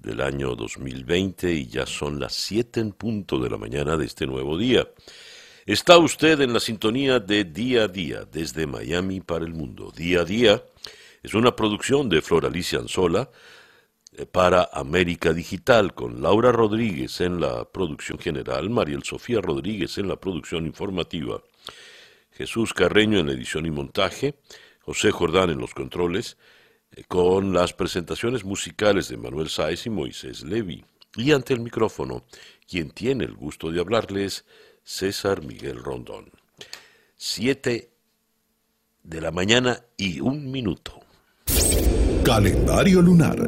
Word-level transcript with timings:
del 0.00 0.20
año 0.20 0.54
2020 0.54 1.52
y 1.52 1.66
ya 1.66 1.86
son 1.86 2.18
las 2.18 2.34
7 2.34 2.80
en 2.80 2.92
punto 2.92 3.38
de 3.38 3.50
la 3.50 3.58
mañana 3.58 3.96
de 3.96 4.06
este 4.06 4.26
nuevo 4.26 4.56
día. 4.56 4.88
Está 5.66 5.98
usted 5.98 6.40
en 6.40 6.52
la 6.52 6.60
sintonía 6.60 7.20
de 7.20 7.44
Día 7.44 7.84
a 7.84 7.88
Día 7.88 8.24
desde 8.24 8.66
Miami 8.66 9.20
para 9.20 9.44
el 9.44 9.52
mundo. 9.52 9.92
Día 9.94 10.22
a 10.22 10.24
Día 10.24 10.64
es 11.22 11.34
una 11.34 11.54
producción 11.54 12.08
de 12.08 12.22
Flor 12.22 12.46
Alicia 12.46 12.78
Anzola 12.78 13.30
eh, 14.12 14.26
para 14.26 14.70
América 14.72 15.32
Digital 15.32 15.94
con 15.94 16.22
Laura 16.22 16.50
Rodríguez 16.50 17.20
en 17.20 17.40
la 17.40 17.64
producción 17.70 18.18
general, 18.18 18.70
Mariel 18.70 19.02
Sofía 19.02 19.40
Rodríguez 19.40 19.98
en 19.98 20.08
la 20.08 20.16
producción 20.16 20.66
informativa, 20.66 21.42
Jesús 22.32 22.72
Carreño 22.72 23.18
en 23.18 23.26
la 23.26 23.34
edición 23.34 23.66
y 23.66 23.70
montaje, 23.70 24.34
José 24.80 25.10
Jordán 25.10 25.50
en 25.50 25.58
los 25.58 25.74
controles, 25.74 26.38
con 27.08 27.52
las 27.52 27.72
presentaciones 27.72 28.44
musicales 28.44 29.08
de 29.08 29.16
Manuel 29.16 29.48
Sáez 29.48 29.86
y 29.86 29.90
Moisés 29.90 30.42
Levi. 30.42 30.84
Y 31.16 31.32
ante 31.32 31.54
el 31.54 31.60
micrófono, 31.60 32.24
quien 32.68 32.90
tiene 32.90 33.24
el 33.24 33.34
gusto 33.34 33.70
de 33.70 33.80
hablarles, 33.80 34.44
César 34.84 35.42
Miguel 35.42 35.82
Rondón. 35.82 36.30
Siete 37.16 37.90
de 39.02 39.20
la 39.20 39.30
mañana 39.30 39.82
y 39.96 40.20
un 40.20 40.50
minuto. 40.50 41.00
Calendario 42.24 43.02
lunar. 43.02 43.38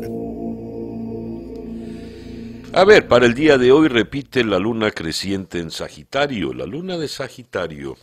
A 2.75 2.85
ver, 2.85 3.07
para 3.07 3.27
el 3.27 3.35
día 3.35 3.59
de 3.59 3.70
hoy 3.70 3.89
repite 3.89 4.43
la 4.45 4.59
luna 4.59 4.91
creciente 4.91 5.59
en 5.59 5.70
Sagitario. 5.70 6.55
La 6.55 6.65
luna 6.65 6.97
de 6.97 7.07
Sagitario 7.07 7.98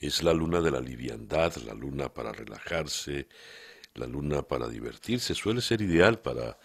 es 0.00 0.24
la 0.24 0.34
luna 0.34 0.60
de 0.60 0.72
la 0.72 0.80
liviandad, 0.80 1.54
la 1.64 1.72
luna 1.72 2.08
para 2.08 2.32
relajarse, 2.32 3.28
la 3.94 4.06
luna 4.06 4.42
para 4.42 4.68
divertirse. 4.68 5.34
Suele 5.34 5.60
ser 5.60 5.82
ideal 5.82 6.20
para 6.20 6.58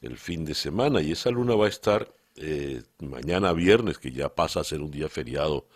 el 0.00 0.16
fin 0.16 0.44
de 0.44 0.54
semana 0.54 1.00
y 1.02 1.12
esa 1.12 1.30
luna 1.30 1.54
va 1.54 1.66
a 1.66 1.70
estar 1.70 2.12
eh, 2.36 2.82
mañana 3.00 3.52
viernes, 3.52 3.98
que 3.98 4.12
ya 4.12 4.34
pasa 4.34 4.60
a 4.60 4.64
ser 4.64 4.80
un 4.80 4.90
día 4.90 5.08
feriado 5.08 5.66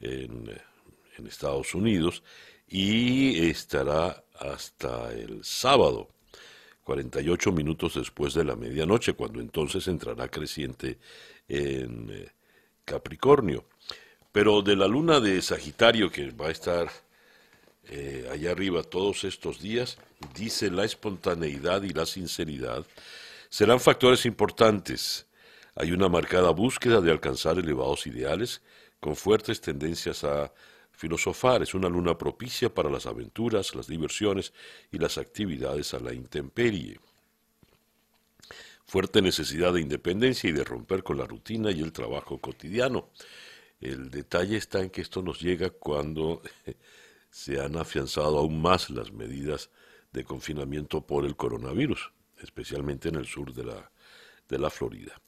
en, 0.00 0.50
en 1.18 1.26
Estados 1.26 1.74
Unidos, 1.74 2.22
y 2.66 3.48
estará 3.50 4.24
hasta 4.38 5.12
el 5.12 5.44
sábado, 5.44 6.08
48 6.84 7.52
minutos 7.52 7.94
después 7.94 8.32
de 8.34 8.44
la 8.44 8.56
medianoche, 8.56 9.12
cuando 9.12 9.40
entonces 9.40 9.86
entrará 9.88 10.28
creciente 10.28 10.98
en 11.48 12.08
eh, 12.10 12.32
Capricornio. 12.84 13.64
Pero 14.32 14.62
de 14.62 14.76
la 14.76 14.88
luna 14.88 15.20
de 15.20 15.42
Sagitario, 15.42 16.10
que 16.10 16.30
va 16.30 16.46
a 16.46 16.52
estar 16.52 16.88
eh, 17.90 18.28
allá 18.32 18.52
arriba 18.52 18.82
todos 18.82 19.24
estos 19.24 19.60
días, 19.60 19.98
dice 20.34 20.70
la 20.70 20.84
espontaneidad 20.84 21.82
y 21.82 21.90
la 21.90 22.06
sinceridad, 22.06 22.86
serán 23.50 23.80
factores 23.80 24.24
importantes 24.24 25.26
hay 25.74 25.92
una 25.92 26.08
marcada 26.08 26.50
búsqueda 26.50 27.00
de 27.00 27.10
alcanzar 27.10 27.58
elevados 27.58 28.06
ideales 28.06 28.60
con 28.98 29.16
fuertes 29.16 29.60
tendencias 29.60 30.24
a 30.24 30.52
filosofar. 30.92 31.62
Es 31.62 31.74
una 31.74 31.88
luna 31.88 32.18
propicia 32.18 32.72
para 32.72 32.90
las 32.90 33.06
aventuras, 33.06 33.74
las 33.74 33.86
diversiones 33.86 34.52
y 34.90 34.98
las 34.98 35.16
actividades 35.16 35.94
a 35.94 36.00
la 36.00 36.12
intemperie. 36.12 36.98
Fuerte 38.84 39.22
necesidad 39.22 39.72
de 39.72 39.80
independencia 39.80 40.50
y 40.50 40.52
de 40.52 40.64
romper 40.64 41.02
con 41.04 41.16
la 41.16 41.26
rutina 41.26 41.70
y 41.70 41.80
el 41.80 41.92
trabajo 41.92 42.38
cotidiano. 42.38 43.08
El 43.80 44.10
detalle 44.10 44.56
está 44.56 44.80
en 44.80 44.90
que 44.90 45.00
esto 45.00 45.22
nos 45.22 45.40
llega 45.40 45.70
cuando 45.70 46.42
se 47.30 47.60
han 47.60 47.76
afianzado 47.76 48.38
aún 48.38 48.60
más 48.60 48.90
las 48.90 49.12
medidas 49.12 49.70
de 50.12 50.24
confinamiento 50.24 51.06
por 51.06 51.24
el 51.24 51.36
coronavirus, 51.36 52.12
especialmente 52.42 53.08
en 53.08 53.16
el 53.16 53.26
sur 53.26 53.52
de 53.54 53.64
la, 53.64 53.90
de 54.48 54.58
la 54.58 54.70
Florida. 54.70 55.20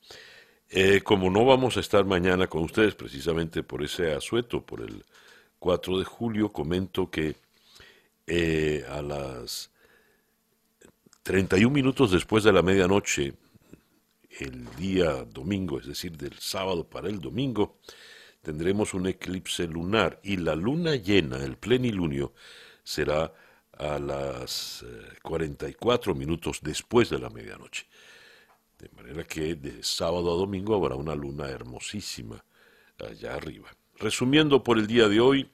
Eh, 0.69 1.03
como 1.03 1.31
no 1.31 1.45
vamos 1.45 1.77
a 1.77 1.81
estar 1.81 2.05
mañana 2.05 2.47
con 2.47 2.63
ustedes 2.63 2.95
precisamente 2.95 3.63
por 3.63 3.83
ese 3.83 4.13
asueto, 4.13 4.65
por 4.65 4.81
el 4.81 5.05
4 5.59 5.99
de 5.99 6.05
julio, 6.05 6.51
comento 6.51 7.11
que 7.11 7.37
eh, 8.27 8.85
a 8.89 9.03
las 9.03 9.71
31 11.23 11.73
minutos 11.73 12.11
después 12.11 12.43
de 12.43 12.53
la 12.53 12.63
medianoche, 12.63 13.35
el 14.41 14.65
día 14.77 15.25
domingo, 15.25 15.79
es 15.79 15.87
decir, 15.87 16.17
del 16.17 16.39
sábado 16.39 16.89
para 16.89 17.09
el 17.09 17.21
domingo, 17.21 17.77
tendremos 18.43 18.93
un 18.93 19.07
eclipse 19.07 19.67
lunar 19.67 20.21
y 20.23 20.37
la 20.37 20.55
luna 20.55 20.97
llena, 20.97 21.39
el 21.39 21.57
plenilunio, 21.57 22.35
será 22.83 23.33
a 23.79 23.99
las 23.99 24.85
44 25.23 26.13
eh, 26.13 26.15
minutos 26.15 26.61
después 26.63 27.09
de 27.09 27.19
la 27.19 27.31
medianoche. 27.31 27.87
De 28.79 28.89
manera 28.97 29.25
que 29.25 29.55
de 29.55 29.83
sábado 29.83 30.33
a 30.33 30.37
domingo 30.37 30.75
habrá 30.75 30.97
una 30.97 31.15
luna 31.15 31.49
hermosísima 31.49 32.45
allá 32.99 33.35
arriba. 33.35 33.71
Resumiendo 33.97 34.63
por 34.63 34.79
el 34.79 34.87
día 34.87 35.09
de 35.09 35.21
hoy, 35.21 35.49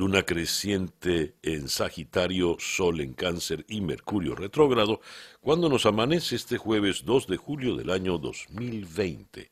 luna 0.00 0.22
creciente 0.22 1.34
en 1.42 1.68
Sagitario, 1.68 2.56
Sol 2.58 3.02
en 3.02 3.12
Cáncer 3.12 3.66
y 3.68 3.82
Mercurio 3.82 4.34
retrógrado, 4.34 5.02
cuando 5.42 5.68
nos 5.68 5.84
amanece 5.84 6.36
este 6.36 6.56
jueves 6.56 7.04
2 7.04 7.26
de 7.26 7.36
julio 7.36 7.76
del 7.76 7.90
año 7.90 8.16
2020. 8.16 9.50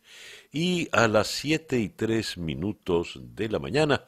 Y 0.50 0.88
a 0.92 1.06
las 1.06 1.26
7 1.26 1.78
y 1.78 1.90
3 1.90 2.38
minutos 2.38 3.20
de 3.22 3.50
la 3.50 3.58
mañana, 3.58 4.06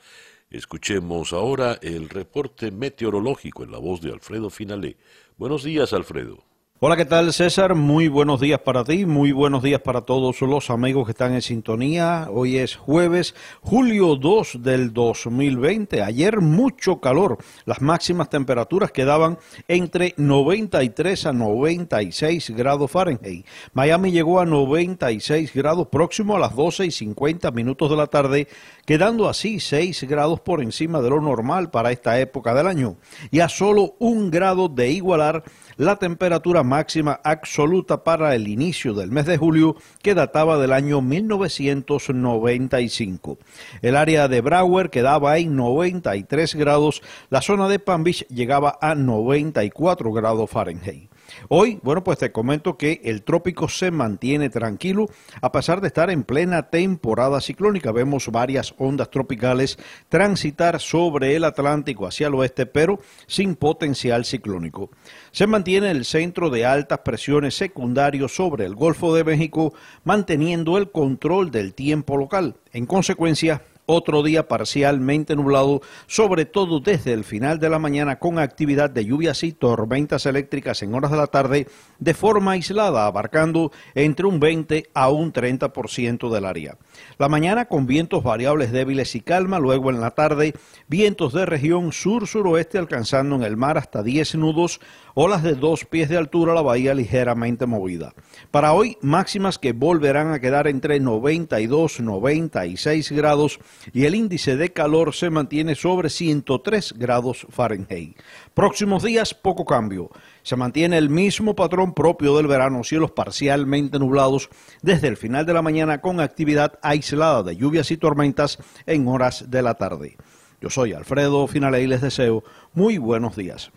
escuchemos 0.49 1.35
ahora 1.35 1.79
el 1.83 2.09
reporte 2.09 2.71
meteorológico 2.71 3.63
en 3.63 3.73
la 3.73 3.79
voz 3.79 4.01
de 4.01 4.11
Alfredo 4.11 4.49
Finalé. 4.49 4.97
Buenos 5.37 5.63
días, 5.63 5.93
Alfredo. 5.93 6.50
Hola, 6.83 6.97
¿qué 6.97 7.05
tal 7.05 7.31
César? 7.35 7.75
Muy 7.75 8.09
buenos 8.09 8.41
días 8.41 8.61
para 8.61 8.85
ti, 8.85 9.05
muy 9.05 9.33
buenos 9.33 9.63
días 9.63 9.83
para 9.83 10.01
todos 10.01 10.41
los 10.41 10.71
amigos 10.71 11.05
que 11.05 11.11
están 11.11 11.35
en 11.35 11.43
sintonía. 11.43 12.29
Hoy 12.33 12.57
es 12.57 12.75
jueves, 12.75 13.35
julio 13.61 14.17
2 14.17 14.63
del 14.63 14.95
2020. 14.95 16.03
Ayer 16.03 16.41
mucho 16.41 16.99
calor, 16.99 17.37
las 17.67 17.83
máximas 17.83 18.31
temperaturas 18.31 18.93
quedaban 18.93 19.37
entre 19.69 20.15
93 20.17 21.27
a 21.27 21.35
96 21.35 22.49
grados 22.57 22.91
Fahrenheit. 22.91 23.45
Miami 23.75 24.11
llegó 24.11 24.41
a 24.41 24.47
96 24.47 25.53
grados 25.53 25.89
próximo 25.89 26.37
a 26.37 26.41
las 26.41 26.57
12 26.57 26.87
y 26.87 26.91
50 26.93 27.51
minutos 27.51 27.91
de 27.91 27.97
la 27.97 28.07
tarde, 28.07 28.49
quedando 28.87 29.29
así 29.29 29.61
6 29.61 30.05
grados 30.05 30.41
por 30.41 30.63
encima 30.63 31.03
de 31.03 31.11
lo 31.11 31.21
normal 31.21 31.71
para 31.71 31.93
esta 31.93 32.19
época 32.19 32.55
del 32.55 32.67
año 32.67 32.97
y 33.31 33.41
a 33.41 33.51
solo 33.51 33.97
un 33.99 34.31
grado 34.31 34.71
de 34.71 34.89
igualar 34.93 35.45
la 35.81 35.97
temperatura 35.97 36.63
máxima 36.63 37.19
absoluta 37.25 38.05
para 38.05 38.35
el 38.35 38.49
inicio 38.49 38.93
del 38.93 39.11
mes 39.11 39.25
de 39.25 39.39
julio 39.39 39.77
que 40.03 40.15
databa 40.15 40.59
del 40.59 40.75
año 40.75 41.01
1995. 41.01 43.39
El 43.81 43.97
área 43.97 44.29
de 44.29 44.43
Broward 44.43 44.91
quedaba 44.91 45.39
en 45.39 45.57
93 45.57 46.55
grados, 46.57 47.01
la 47.31 47.41
zona 47.41 47.67
de 47.67 47.79
Palm 47.79 48.05
Beach 48.05 48.27
llegaba 48.29 48.77
a 48.83 48.95
94 48.95 50.13
grados 50.13 50.51
Fahrenheit. 50.51 51.09
Hoy, 51.49 51.79
bueno, 51.83 52.05
pues 52.05 52.19
te 52.19 52.33
comento 52.33 52.77
que 52.77 53.01
el 53.05 53.23
trópico 53.23 53.69
se 53.69 53.91
mantiene 53.91 54.51
tranquilo 54.51 55.07
a 55.41 55.53
pesar 55.53 55.81
de 55.81 55.89
estar 55.89 56.11
en 56.11 56.25
plena 56.25 56.71
temporada 56.71 57.41
ciclónica. 57.41 57.93
Vemos 57.93 58.29
varias 58.29 58.75
ondas 58.79 59.11
tropicales 59.11 59.79
transitar 60.09 60.81
sobre 60.81 61.37
el 61.37 61.45
Atlántico 61.45 62.07
hacia 62.07 62.29
el 62.29 62.35
oeste, 62.35 62.67
pero 62.67 63.01
sin 63.27 63.55
potencial 63.55 64.25
ciclónico. 64.25 64.91
Se 65.33 65.47
mantiene 65.47 65.91
el 65.91 66.05
centro 66.05 66.51
de 66.51 66.67
altas 66.67 67.01
presiones 67.01 67.55
secundario 67.55 68.29
sobre 68.29 68.65
el 68.65 68.75
Golfo 68.75 69.15
de 69.15 69.25
México, 69.25 69.75
manteniendo 70.05 70.79
el 70.79 70.91
control 70.91 71.51
del 71.51 71.75
tiempo 71.75 72.17
local. 72.17 72.57
En 72.73 72.87
consecuencia, 72.87 73.63
otro 73.91 74.23
día 74.23 74.49
parcialmente 74.49 75.37
nublado, 75.37 75.83
sobre 76.07 76.45
todo 76.45 76.81
desde 76.81 77.13
el 77.13 77.25
final 77.25 77.59
de 77.59 77.69
la 77.69 77.79
mañana 77.79 78.19
con 78.19 78.39
actividad 78.39 78.91
de 78.91 79.05
lluvias 79.05 79.43
y 79.43 79.53
tormentas 79.53 80.27
eléctricas 80.27 80.83
en 80.83 80.95
horas 80.95 81.11
de 81.11 81.17
la 81.17 81.27
tarde 81.27 81.67
de 81.99 82.15
forma 82.15 82.53
aislada, 82.53 83.07
abarcando 83.07 83.73
entre 83.95 84.27
un 84.27 84.41
20 84.41 84.91
a 84.95 85.11
un 85.11 85.33
30% 85.33 86.31
del 86.31 86.45
área. 86.45 86.77
La 87.19 87.29
mañana 87.29 87.67
con 87.67 87.87
vientos 87.87 88.23
variables 88.23 88.73
débiles 88.73 89.15
y 89.15 89.21
calma, 89.21 89.59
luego 89.59 89.91
en 89.91 90.01
la 90.01 90.13
tarde 90.13 90.55
vientos 90.89 91.33
de 91.33 91.47
región 91.47 91.93
sur-suroeste 91.93 92.79
alcanzando 92.79 93.37
en 93.37 93.43
el 93.43 93.57
mar 93.57 93.79
hasta 93.79 94.03
10 94.03 94.37
nudos, 94.37 94.81
olas 95.15 95.43
de 95.43 95.55
dos 95.55 95.85
pies 95.85 96.09
de 96.09 96.17
altura, 96.17 96.55
la 96.55 96.63
bahía 96.63 96.95
ligeramente 96.95 97.67
movida. 97.67 98.15
Para 98.51 98.73
hoy, 98.73 98.97
máximas 99.03 99.59
que 99.59 99.73
volverán 99.73 100.33
a 100.33 100.41
quedar 100.41 100.67
entre 100.67 101.01
92 101.01 102.01
y 102.01 102.03
96 102.03 103.13
grados 103.13 103.59
y 103.93 104.05
el 104.05 104.15
índice 104.15 104.57
de 104.57 104.73
calor 104.73 105.15
se 105.15 105.31
mantiene 105.31 105.75
sobre 105.75 106.11
103 106.11 106.95
grados 106.97 107.47
Fahrenheit. 107.51 108.19
Próximos 108.55 109.03
días, 109.03 109.35
poco 109.35 109.65
cambio. 109.65 110.11
Se 110.43 110.57
mantiene 110.57 110.99
el 110.99 111.11
mismo 111.11 111.55
patrón 111.55 111.95
propio 111.95 112.37
del 112.37 112.47
verano, 112.47 112.85
cielos 112.85 113.11
parcialmente 113.11 113.99
nublados 113.99 114.49
desde 114.83 115.09
el 115.09 115.17
final 115.17 115.47
de 115.47 115.55
la 115.55 115.63
mañana 115.63 116.01
con 116.01 116.21
actividad 116.21 116.79
aislada 116.83 117.43
de 117.43 117.57
lluvias 117.57 117.91
y 117.91 117.97
tormentas 117.97 118.59
en 118.87 119.07
horas 119.09 119.51
de 119.51 119.63
la 119.63 119.75
tarde. 119.75 120.17
Yo 120.61 120.69
soy 120.69 120.93
Alfredo 120.93 121.47
Finale 121.47 121.83
y 121.83 121.87
les 121.87 122.03
deseo 122.03 122.45
muy 122.75 122.99
buenos 122.99 123.37
días. 123.37 123.71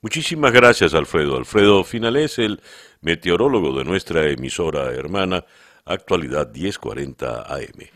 Muchísimas 0.00 0.52
gracias, 0.52 0.94
Alfredo. 0.94 1.36
Alfredo 1.36 1.82
Finales, 1.84 2.38
el 2.38 2.60
meteorólogo 3.00 3.76
de 3.76 3.84
nuestra 3.84 4.28
emisora 4.30 4.92
hermana, 4.92 5.44
Actualidad 5.84 6.52
1040 6.52 7.42
AM. 7.42 7.95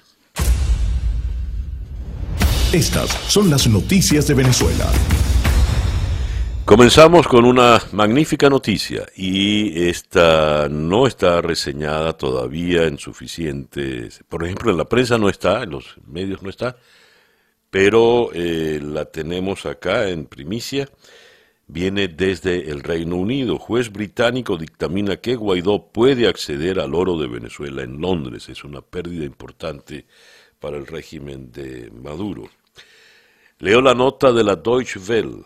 Estas 2.73 3.11
son 3.29 3.51
las 3.51 3.67
noticias 3.67 4.29
de 4.29 4.35
Venezuela. 4.35 4.87
Comenzamos 6.65 7.27
con 7.27 7.45
una 7.45 7.83
magnífica 7.91 8.49
noticia 8.49 9.09
y 9.17 9.89
esta 9.89 10.69
no 10.71 11.09
está 11.09 11.41
reseñada 11.43 12.13
todavía 12.13 12.85
en 12.85 12.97
suficientes, 12.97 14.23
por 14.29 14.45
ejemplo 14.45 14.71
en 14.71 14.79
la 14.79 14.85
prensa 14.85 15.19
no 15.19 15.29
está, 15.29 15.65
en 15.65 15.71
los 15.71 15.97
medios 16.07 16.43
no 16.43 16.49
está, 16.49 16.77
pero 17.71 18.31
eh, 18.35 18.79
la 18.81 19.07
tenemos 19.07 19.67
acá 19.67 20.09
en 20.09 20.27
primicia 20.27 20.89
viene 21.67 22.07
desde 22.07 22.71
el 22.71 22.85
Reino 22.85 23.17
Unido. 23.17 23.59
Juez 23.59 23.91
británico 23.91 24.57
dictamina 24.57 25.17
que 25.17 25.35
Guaidó 25.35 25.89
puede 25.91 26.29
acceder 26.29 26.79
al 26.79 26.95
oro 26.95 27.19
de 27.19 27.27
Venezuela 27.27 27.83
en 27.83 28.01
Londres. 28.01 28.49
Es 28.49 28.63
una 28.63 28.81
pérdida 28.81 29.25
importante 29.25 30.07
para 30.61 30.77
el 30.77 30.87
régimen 30.87 31.51
de 31.51 31.91
Maduro. 31.91 32.49
Leo 33.62 33.83
la 33.83 33.93
nota 33.93 34.33
de 34.33 34.43
la 34.43 34.57
Deutsche 34.57 34.99
Welle. 34.99 35.45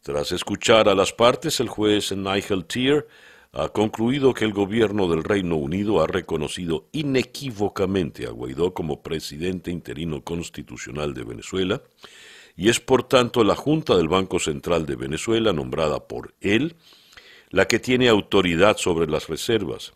Tras 0.00 0.32
escuchar 0.32 0.88
a 0.88 0.94
las 0.94 1.12
partes, 1.12 1.60
el 1.60 1.68
juez 1.68 2.10
Nigel 2.12 2.64
Tier 2.64 3.06
ha 3.52 3.68
concluido 3.68 4.32
que 4.32 4.46
el 4.46 4.54
gobierno 4.54 5.08
del 5.08 5.22
Reino 5.22 5.56
Unido 5.56 6.02
ha 6.02 6.06
reconocido 6.06 6.88
inequívocamente 6.92 8.24
a 8.24 8.30
Guaidó 8.30 8.72
como 8.72 9.02
presidente 9.02 9.70
interino 9.70 10.24
constitucional 10.24 11.12
de 11.12 11.24
Venezuela 11.24 11.82
y 12.56 12.70
es 12.70 12.80
por 12.80 13.02
tanto 13.02 13.44
la 13.44 13.56
Junta 13.56 13.94
del 13.94 14.08
Banco 14.08 14.38
Central 14.38 14.86
de 14.86 14.96
Venezuela, 14.96 15.52
nombrada 15.52 16.08
por 16.08 16.32
él, 16.40 16.76
la 17.50 17.66
que 17.66 17.78
tiene 17.78 18.08
autoridad 18.08 18.78
sobre 18.78 19.06
las 19.06 19.28
reservas. 19.28 19.92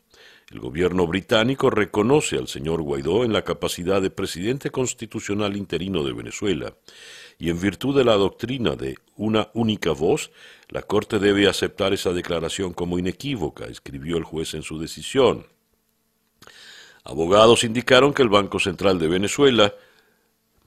El 0.51 0.61
gobierno 0.61 1.07
británico 1.07 1.71
reconoce 1.71 2.37
al 2.37 2.49
señor 2.49 2.83
Guaidó 2.83 3.25
en 3.25 3.33
la 3.33 3.43
capacidad 3.43 4.03
de 4.03 4.11
presidente 4.11 4.71
constitucional 4.71 5.57
interino 5.57 6.05
de 6.05 6.13
Venezuela, 6.13 6.75
y 7.39 7.51
en 7.51 7.61
virtud 7.61 7.97
de 7.97 8.05
la 8.05 8.15
doctrina 8.15 8.75
de 8.75 8.99
una 9.17 9.49
única 9.55 9.93
voz, 9.93 10.31
la 10.69 10.83
Corte 10.83 11.19
debe 11.19 11.49
aceptar 11.49 11.93
esa 11.93 12.13
declaración 12.13 12.73
como 12.73 12.99
inequívoca, 12.99 13.67
escribió 13.67 14.17
el 14.17 14.25
juez 14.25 14.55
en 14.55 14.63
su 14.63 14.79
decisión. 14.79 15.47
Abogados 17.05 17.65
indicaron 17.65 18.13
que 18.13 18.23
el 18.23 18.29
Banco 18.29 18.59
Central 18.59 18.99
de 18.99 19.09
Venezuela, 19.09 19.73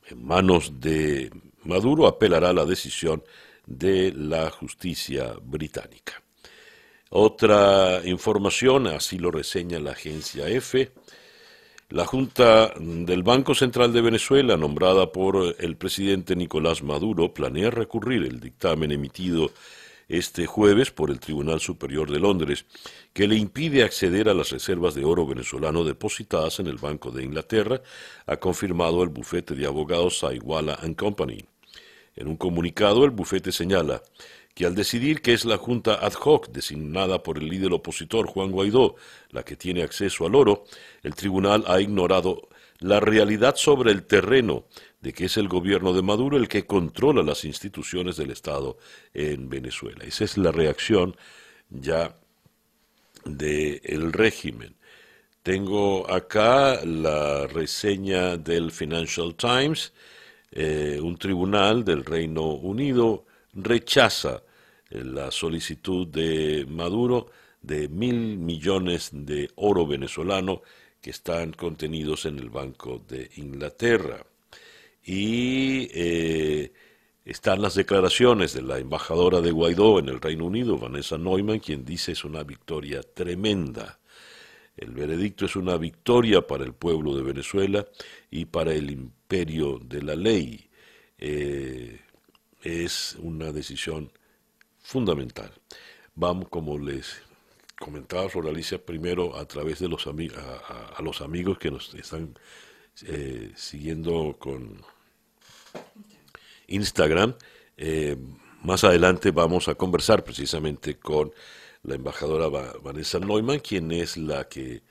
en 0.08 0.26
manos 0.26 0.80
de 0.80 1.30
Maduro 1.64 2.08
apelará 2.08 2.50
a 2.50 2.54
la 2.54 2.66
decisión 2.66 3.24
de 3.66 4.14
la 4.14 4.50
justicia 4.50 5.36
británica. 5.44 6.24
Otra 7.10 8.02
información, 8.06 8.88
así 8.88 9.18
lo 9.18 9.30
reseña 9.30 9.80
la 9.80 9.92
agencia 9.92 10.48
EFE, 10.48 10.94
la 11.92 12.06
Junta 12.06 12.74
del 12.80 13.22
Banco 13.22 13.54
Central 13.54 13.92
de 13.92 14.02
Venezuela, 14.02 14.56
nombrada 14.56 15.12
por 15.12 15.56
el 15.60 15.76
presidente 15.76 16.38
Nicolás 16.38 16.84
Maduro, 16.84 17.34
planea 17.34 17.70
recurrir 17.70 18.24
el 18.24 18.40
dictamen 18.40 18.92
emitido 18.92 19.52
este 20.08 20.46
jueves 20.46 20.92
por 20.92 21.12
el 21.12 21.20
Tribunal 21.20 21.60
Superior 21.60 22.10
de 22.10 22.20
Londres, 22.20 22.66
que 23.12 23.28
le 23.28 23.36
impide 23.36 23.84
acceder 23.84 24.30
a 24.30 24.34
las 24.34 24.52
reservas 24.52 24.96
de 24.96 25.04
oro 25.04 25.28
venezolano 25.28 25.84
depositadas 25.84 26.62
en 26.62 26.68
el 26.68 26.78
Banco 26.78 27.12
de 27.12 27.26
Inglaterra, 27.26 27.82
ha 28.26 28.38
confirmado 28.38 29.04
el 29.04 29.10
bufete 29.10 29.54
de 29.54 29.66
abogados 29.66 30.20
Saiguala 30.20 30.80
Company. 30.98 31.44
En 32.16 32.28
un 32.28 32.38
comunicado, 32.38 33.04
el 33.04 33.12
bufete 33.12 33.52
señala 33.52 34.02
que 34.54 34.66
al 34.66 34.76
decidir 34.76 35.22
que 35.22 35.34
es 35.34 35.46
la 35.46 35.58
Junta 35.58 35.96
ad 35.96 36.14
hoc 36.14 36.50
designada 36.50 37.24
por 37.24 37.38
el 37.38 37.48
líder 37.48 37.74
opositor 37.74 38.28
Juan 38.28 38.52
Guaidó 38.52 38.96
la 39.30 39.44
que 39.44 39.56
tiene 39.56 39.84
acceso 39.84 40.26
al 40.26 40.36
oro, 40.36 40.66
el 41.04 41.16
tribunal 41.16 41.64
ha 41.68 41.80
ignorado 41.80 42.50
la 42.80 43.00
realidad 43.00 43.56
sobre 43.56 43.92
el 43.92 44.04
terreno 44.04 44.66
de 45.02 45.14
que 45.14 45.26
es 45.26 45.38
el 45.38 45.48
gobierno 45.48 45.94
de 45.94 46.02
Maduro 46.02 46.38
el 46.38 46.48
que 46.48 46.66
controla 46.66 47.24
las 47.24 47.46
instituciones 47.46 48.18
del 48.18 48.32
Estado 48.32 48.78
en 49.14 49.50
Venezuela. 49.50 50.04
Esa 50.04 50.24
es 50.26 50.38
la 50.38 50.52
reacción 50.52 51.16
ya 51.70 52.18
del 53.26 54.14
régimen. 54.14 54.76
Tengo 55.44 56.10
acá 56.12 56.84
la 56.86 57.48
reseña 57.48 58.38
del 58.38 58.72
Financial 58.72 59.34
Times 59.36 59.94
eh, 60.52 61.00
un 61.02 61.18
tribunal 61.18 61.86
del 61.86 62.04
Reino 62.04 62.44
Unido 62.54 63.26
rechaza 63.54 64.44
eh, 64.90 65.04
la 65.04 65.32
solicitud 65.32 66.08
de 66.08 66.66
Maduro 66.68 67.28
de 67.62 67.88
mil 67.90 68.38
millones 68.38 69.10
de 69.14 69.50
oro 69.56 69.86
venezolano 69.86 70.62
que 71.02 71.12
están 71.12 71.54
contenidos 71.54 72.26
en 72.26 72.40
el 72.40 72.50
Banco 72.50 73.04
de 73.08 73.30
Inglaterra. 73.38 74.26
Y 75.04 75.90
eh, 75.94 76.72
están 77.26 77.62
las 77.62 77.76
declaraciones 77.76 78.54
de 78.54 78.62
la 78.62 78.78
embajadora 78.78 79.42
de 79.42 79.52
Guaidó 79.52 80.00
en 80.00 80.10
el 80.10 80.22
Reino 80.22 80.46
Unido, 80.46 80.78
Vanessa 80.78 81.18
Neumann, 81.18 81.60
quien 81.60 81.86
dice 81.86 82.12
es 82.12 82.24
una 82.24 82.44
victoria 82.44 83.02
tremenda. 83.02 84.00
El 84.78 84.92
veredicto 84.92 85.46
es 85.46 85.56
una 85.56 85.78
victoria 85.78 86.46
para 86.46 86.64
el 86.64 86.74
pueblo 86.74 87.16
de 87.16 87.24
Venezuela 87.24 87.86
y 88.30 88.46
para 88.46 88.74
el 88.74 88.90
imperio 88.90 89.80
de 89.80 90.02
la 90.02 90.16
ley. 90.16 90.70
Eh, 91.18 92.00
es 92.64 93.16
una 93.20 93.52
decisión 93.52 94.12
fundamental. 94.80 95.52
Vamos, 96.16 96.50
como 96.50 96.78
les 96.78 97.22
comentaba 97.80 98.30
sobre 98.30 98.50
Alicia, 98.50 98.84
primero 98.84 99.36
a 99.36 99.46
través 99.46 99.80
de 99.80 99.90
los, 99.90 100.08
amigos 100.08 100.38
a, 100.38 101.02
los 101.02 101.22
amigos 101.22 101.58
que 101.58 101.72
nos 101.72 101.94
están 101.96 102.38
eh, 103.06 103.52
siguiendo 103.56 104.36
con 104.38 104.82
Instagram. 106.68 107.36
Eh, 107.78 108.16
más 108.62 108.84
adelante 108.84 109.32
vamos 109.32 109.68
a 109.68 109.76
conversar 109.76 110.24
precisamente 110.24 111.00
con 111.00 111.34
la 111.84 111.96
embajadora 111.96 112.48
Vanessa 112.84 113.20
Neumann, 113.20 113.60
quien 113.60 113.92
es 113.92 114.18
la 114.18 114.48
que 114.48 114.84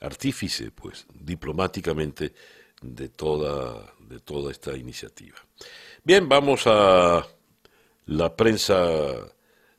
artífice, 0.00 0.70
pues, 0.72 1.06
diplomáticamente 1.14 2.34
de 2.82 3.08
toda, 3.08 3.94
de 4.00 4.20
toda 4.20 4.50
esta 4.50 4.76
iniciativa. 4.76 5.36
Bien, 6.06 6.28
vamos 6.28 6.66
a 6.66 7.26
la 8.04 8.36
prensa 8.36 8.76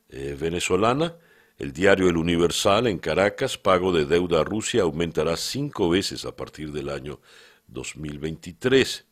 eh, 0.08 0.36
venezolana. 0.36 1.14
El 1.56 1.72
diario 1.72 2.08
El 2.08 2.16
Universal 2.16 2.88
en 2.88 2.98
Caracas, 2.98 3.56
pago 3.56 3.92
de 3.92 4.06
deuda 4.06 4.40
a 4.40 4.44
Rusia 4.44 4.82
aumentará 4.82 5.36
cinco 5.36 5.88
veces 5.88 6.24
a 6.24 6.34
partir 6.34 6.72
del 6.72 6.88
año 6.88 7.20
2023. 7.68 9.06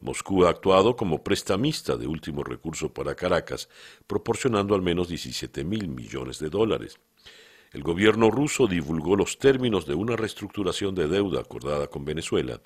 Moscú 0.00 0.46
ha 0.46 0.50
actuado 0.50 0.96
como 0.96 1.22
prestamista 1.22 1.96
de 1.96 2.08
último 2.08 2.42
recurso 2.42 2.92
para 2.92 3.14
Caracas, 3.14 3.68
proporcionando 4.08 4.74
al 4.74 4.82
menos 4.82 5.06
17 5.06 5.62
mil 5.62 5.86
millones 5.86 6.40
de 6.40 6.50
dólares. 6.50 6.98
El 7.72 7.84
gobierno 7.84 8.32
ruso 8.32 8.66
divulgó 8.66 9.14
los 9.14 9.38
términos 9.38 9.86
de 9.86 9.94
una 9.94 10.16
reestructuración 10.16 10.96
de 10.96 11.06
deuda 11.06 11.40
acordada 11.40 11.86
con 11.86 12.04
Venezuela, 12.04 12.60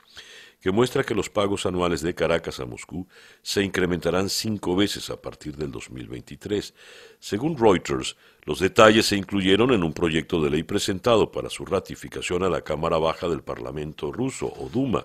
que 0.62 0.71
muestra 0.71 1.02
que 1.02 1.16
los 1.16 1.28
pagos 1.28 1.66
anuales 1.66 2.02
de 2.02 2.14
Caracas 2.14 2.61
a 2.61 2.64
Moscú 2.64 3.09
se 3.42 3.64
incrementarán 3.64 4.31
cinco 4.31 4.76
veces 4.76 5.11
a 5.11 5.21
partir 5.21 5.57
del 5.57 5.73
2023. 5.73 6.73
Según 7.19 7.59
Reuters, 7.59 8.16
los 8.45 8.61
detalles 8.61 9.07
se 9.07 9.16
incluyeron 9.16 9.73
en 9.73 9.83
un 9.83 9.92
proyecto 9.92 10.40
de 10.40 10.50
ley 10.50 10.62
presentado 10.62 11.33
para 11.33 11.50
su 11.50 11.66
ratificación 11.66 12.45
a 12.45 12.49
la 12.49 12.62
Cámara 12.62 12.99
Baja 12.99 13.28
del 13.28 13.42
Parlamento 13.42 14.12
ruso, 14.12 14.47
o 14.57 14.69
Duma. 14.69 15.02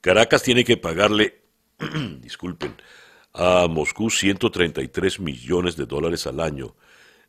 Caracas 0.00 0.42
tiene 0.42 0.64
que 0.64 0.76
pagarle, 0.76 1.42
disculpen, 2.20 2.74
a 3.34 3.68
Moscú 3.68 4.10
133 4.10 5.20
millones 5.20 5.76
de 5.76 5.86
dólares 5.86 6.26
al 6.26 6.40
año 6.40 6.74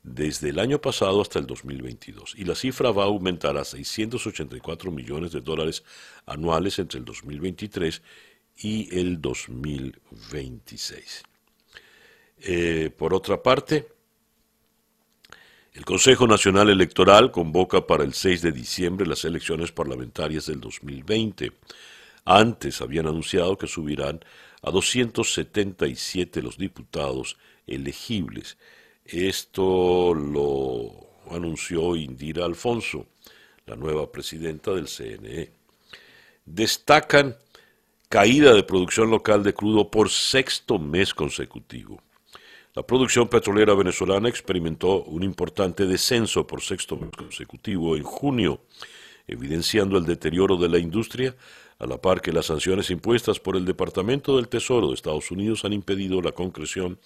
desde 0.08 0.50
el 0.50 0.60
año 0.60 0.80
pasado 0.80 1.22
hasta 1.22 1.40
el 1.40 1.46
2022 1.46 2.36
y 2.38 2.46
la 2.46 2.56
cifra 2.56 2.92
va 2.92 3.04
a 3.04 3.08
aumentar 3.08 3.58
a 3.58 3.66
684 3.66 4.92
millones 4.92 5.34
de 5.34 5.42
dólares 5.42 5.84
anuales 6.26 6.80
entre 6.80 7.00
el 7.00 7.06
2023 7.06 8.02
y 8.60 8.98
el 8.98 9.22
2026. 9.22 11.24
Eh, 12.40 12.92
por 12.98 13.14
otra 13.14 13.44
parte, 13.44 13.90
el 15.74 15.84
Consejo 15.84 16.26
Nacional 16.26 16.70
Electoral 16.70 17.32
convoca 17.32 17.86
para 17.86 18.04
el 18.04 18.14
6 18.14 18.42
de 18.42 18.52
diciembre 18.52 19.06
las 19.06 19.26
elecciones 19.26 19.72
parlamentarias 19.72 20.46
del 20.46 20.62
2020. 20.62 21.52
Antes 22.26 22.82
habían 22.82 23.08
anunciado 23.08 23.58
que 23.58 23.68
subirán 23.68 24.22
a 24.62 24.72
277 24.72 26.42
los 26.42 26.58
diputados 26.58 27.38
elegibles. 27.68 28.58
Esto 29.08 30.14
lo 30.14 31.34
anunció 31.34 31.96
Indira 31.96 32.44
Alfonso, 32.44 33.06
la 33.66 33.78
nueva 33.78 34.12
presidenta 34.12 34.72
del 34.74 34.88
CNE. 34.88 35.50
Destacan 36.46 37.38
caída 38.10 38.54
de 38.54 38.64
producción 38.64 39.10
local 39.10 39.44
de 39.44 39.54
crudo 39.54 39.90
por 39.90 40.10
sexto 40.10 40.78
mes 40.78 41.14
consecutivo. 41.14 42.02
La 42.76 42.84
producción 42.84 43.30
petrolera 43.30 43.74
venezolana 43.76 44.28
experimentó 44.28 45.04
un 45.04 45.24
importante 45.24 45.86
descenso 45.86 46.46
por 46.46 46.62
sexto 46.62 46.98
mes 46.98 47.12
consecutivo 47.12 47.96
en 47.96 48.04
junio, 48.04 48.60
evidenciando 49.26 49.98
el 49.98 50.06
deterioro 50.06 50.58
de 50.58 50.68
la 50.68 50.80
industria 50.80 51.34
a 51.80 51.86
la 51.86 52.02
par 52.02 52.22
que 52.22 52.34
las 52.34 52.48
sanciones 52.48 52.90
impuestas 52.90 53.40
por 53.40 53.56
el 53.56 53.64
Departamento 53.64 54.36
del 54.36 54.48
Tesoro 54.48 54.90
de 54.90 54.96
Estados 54.96 55.32
Unidos 55.32 55.64
han 55.64 55.74
impedido 55.74 56.22
la 56.22 56.32
concreción 56.32 57.00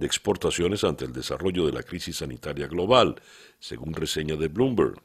de 0.00 0.06
exportaciones 0.06 0.82
ante 0.82 1.04
el 1.04 1.12
desarrollo 1.12 1.66
de 1.66 1.72
la 1.72 1.84
crisis 1.84 2.16
sanitaria 2.16 2.66
global, 2.66 3.22
según 3.60 3.94
reseña 3.94 4.34
de 4.34 4.48
Bloomberg. 4.48 5.00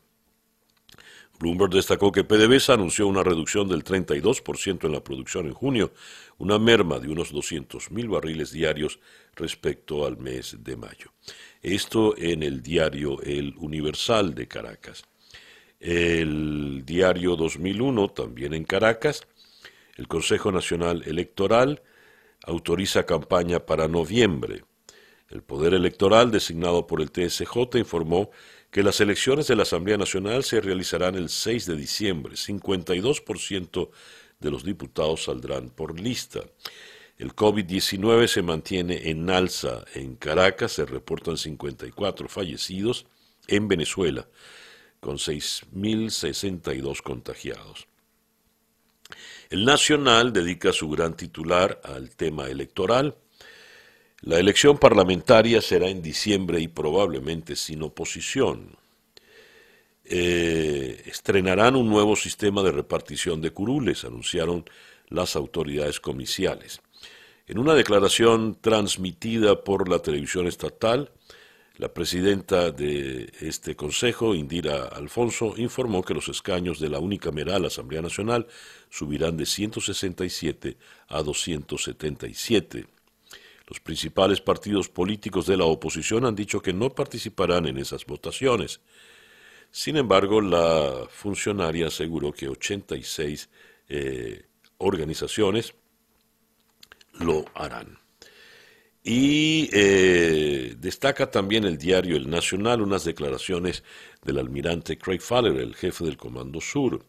Bloomberg 1.38 1.70
destacó 1.72 2.12
que 2.12 2.24
PDVSA 2.24 2.74
anunció 2.74 3.06
una 3.08 3.22
reducción 3.22 3.68
del 3.68 3.84
32% 3.84 4.86
en 4.86 4.92
la 4.92 5.04
producción 5.04 5.46
en 5.46 5.54
junio, 5.54 5.92
una 6.40 6.58
merma 6.58 6.98
de 6.98 7.10
unos 7.10 7.32
200.000 7.32 8.10
barriles 8.10 8.52
diarios 8.52 9.00
respecto 9.36 10.06
al 10.06 10.18
mes 10.18 10.56
de 10.64 10.78
mayo. 10.78 11.12
Esto 11.62 12.16
en 12.18 12.42
el 12.42 12.64
diario 12.64 13.22
El 13.22 13.54
Universal 13.58 14.34
de 14.34 14.48
Caracas 14.48 15.04
el 15.86 16.84
diario 16.84 17.36
2001, 17.36 18.10
también 18.10 18.56
en 18.56 18.64
Caracas, 18.64 19.28
el 19.98 20.08
Consejo 20.08 20.52
Nacional 20.52 21.04
Electoral 21.06 21.84
autoriza 22.44 23.06
campaña 23.06 23.60
para 23.60 23.88
noviembre. 23.88 24.64
El 25.30 25.42
Poder 25.42 25.74
Electoral, 25.74 26.32
designado 26.32 26.86
por 26.86 27.02
el 27.02 27.12
TSJ, 27.12 27.78
informó 27.78 28.30
que 28.70 28.84
las 28.84 29.00
elecciones 29.02 29.48
de 29.48 29.56
la 29.56 29.64
Asamblea 29.64 29.98
Nacional 29.98 30.44
se 30.44 30.62
realizarán 30.62 31.16
el 31.16 31.30
6 31.30 31.66
de 31.66 31.76
diciembre. 31.76 32.36
52% 32.36 33.90
de 34.40 34.52
los 34.52 34.64
diputados 34.64 35.24
saldrán 35.24 35.70
por 35.70 36.00
lista. 36.00 36.42
El 37.18 37.34
COVID-19 37.34 38.28
se 38.28 38.42
mantiene 38.42 39.10
en 39.10 39.30
alza. 39.30 39.86
En 39.94 40.16
Caracas 40.16 40.74
se 40.74 40.86
reportan 40.86 41.38
54 41.38 42.28
fallecidos. 42.28 43.08
En 43.48 43.68
Venezuela 43.68 44.28
con 45.00 45.18
6.062 45.18 47.04
contagiados. 47.04 47.88
El 49.52 49.64
Nacional 49.64 50.34
dedica 50.34 50.74
su 50.74 50.90
gran 50.90 51.16
titular 51.16 51.80
al 51.84 52.16
tema 52.16 52.48
electoral. 52.48 53.16
La 54.26 54.40
elección 54.40 54.80
parlamentaria 54.80 55.62
será 55.62 55.88
en 55.88 56.02
diciembre 56.02 56.60
y 56.60 56.68
probablemente 56.68 57.56
sin 57.56 57.84
oposición. 57.84 58.76
Eh, 60.04 61.04
estrenarán 61.06 61.76
un 61.76 61.88
nuevo 61.88 62.16
sistema 62.16 62.64
de 62.64 62.72
repartición 62.72 63.40
de 63.40 63.52
curules, 63.52 64.04
anunciaron 64.04 64.66
las 65.10 65.36
autoridades 65.36 66.00
comiciales. 66.00 66.82
En 67.46 67.60
una 67.60 67.76
declaración 67.76 68.58
transmitida 68.60 69.64
por 69.64 69.88
la 69.88 70.00
televisión 70.00 70.48
estatal, 70.48 71.12
la 71.78 71.94
presidenta 71.94 72.72
de 72.72 73.32
este 73.42 73.76
Consejo, 73.76 74.34
Indira 74.34 74.86
Alfonso, 74.86 75.54
informó 75.56 76.02
que 76.02 76.16
los 76.16 76.30
escaños 76.30 76.80
de 76.80 76.90
la 76.90 76.98
unicameral 76.98 77.66
Asamblea 77.66 78.02
Nacional 78.02 78.48
subirán 78.90 79.38
de 79.38 79.46
167 79.46 80.78
a 81.10 81.22
277. 81.22 82.95
Los 83.68 83.80
principales 83.80 84.42
partidos 84.42 84.90
políticos 84.90 85.48
de 85.48 85.58
la 85.58 85.66
oposición 85.66 86.26
han 86.26 86.36
dicho 86.36 86.62
que 86.62 86.74
no 86.74 86.94
participarán 86.94 87.66
en 87.66 87.78
esas 87.78 88.06
votaciones. 88.06 88.80
Sin 89.72 89.98
embargo, 89.98 90.40
la 90.40 91.08
funcionaria 91.10 91.88
aseguró 91.88 92.32
que 92.32 92.48
86 92.48 93.50
eh, 93.90 94.46
organizaciones 94.78 95.74
lo 97.14 97.46
harán. 97.56 97.98
Y 99.04 99.70
eh, 99.74 100.76
destaca 100.80 101.30
también 101.30 101.66
el 101.66 101.78
diario 101.78 102.18
El 102.18 102.30
Nacional 102.30 102.82
unas 102.82 103.04
declaraciones 103.04 103.84
del 104.24 104.40
almirante 104.40 104.98
Craig 104.98 105.20
Fowler, 105.20 105.58
el 105.58 105.76
jefe 105.76 106.06
del 106.06 106.18
Comando 106.18 106.60
Sur. 106.62 107.06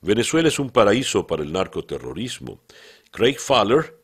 Venezuela 0.00 0.48
es 0.48 0.58
un 0.58 0.70
paraíso 0.70 1.26
para 1.26 1.42
el 1.42 1.52
narcoterrorismo. 1.52 2.60
Craig 3.10 3.38
Fowler 3.38 3.97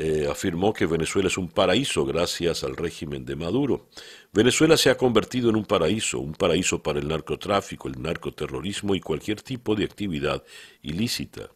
eh, 0.00 0.28
afirmó 0.30 0.72
que 0.72 0.86
Venezuela 0.86 1.26
es 1.26 1.36
un 1.36 1.48
paraíso 1.48 2.06
gracias 2.06 2.62
al 2.62 2.76
régimen 2.76 3.24
de 3.24 3.34
Maduro. 3.34 3.88
Venezuela 4.32 4.76
se 4.76 4.90
ha 4.90 4.96
convertido 4.96 5.50
en 5.50 5.56
un 5.56 5.64
paraíso, 5.64 6.20
un 6.20 6.34
paraíso 6.34 6.80
para 6.80 7.00
el 7.00 7.08
narcotráfico, 7.08 7.88
el 7.88 8.00
narcoterrorismo 8.00 8.94
y 8.94 9.00
cualquier 9.00 9.42
tipo 9.42 9.74
de 9.74 9.84
actividad 9.84 10.44
ilícita 10.82 11.50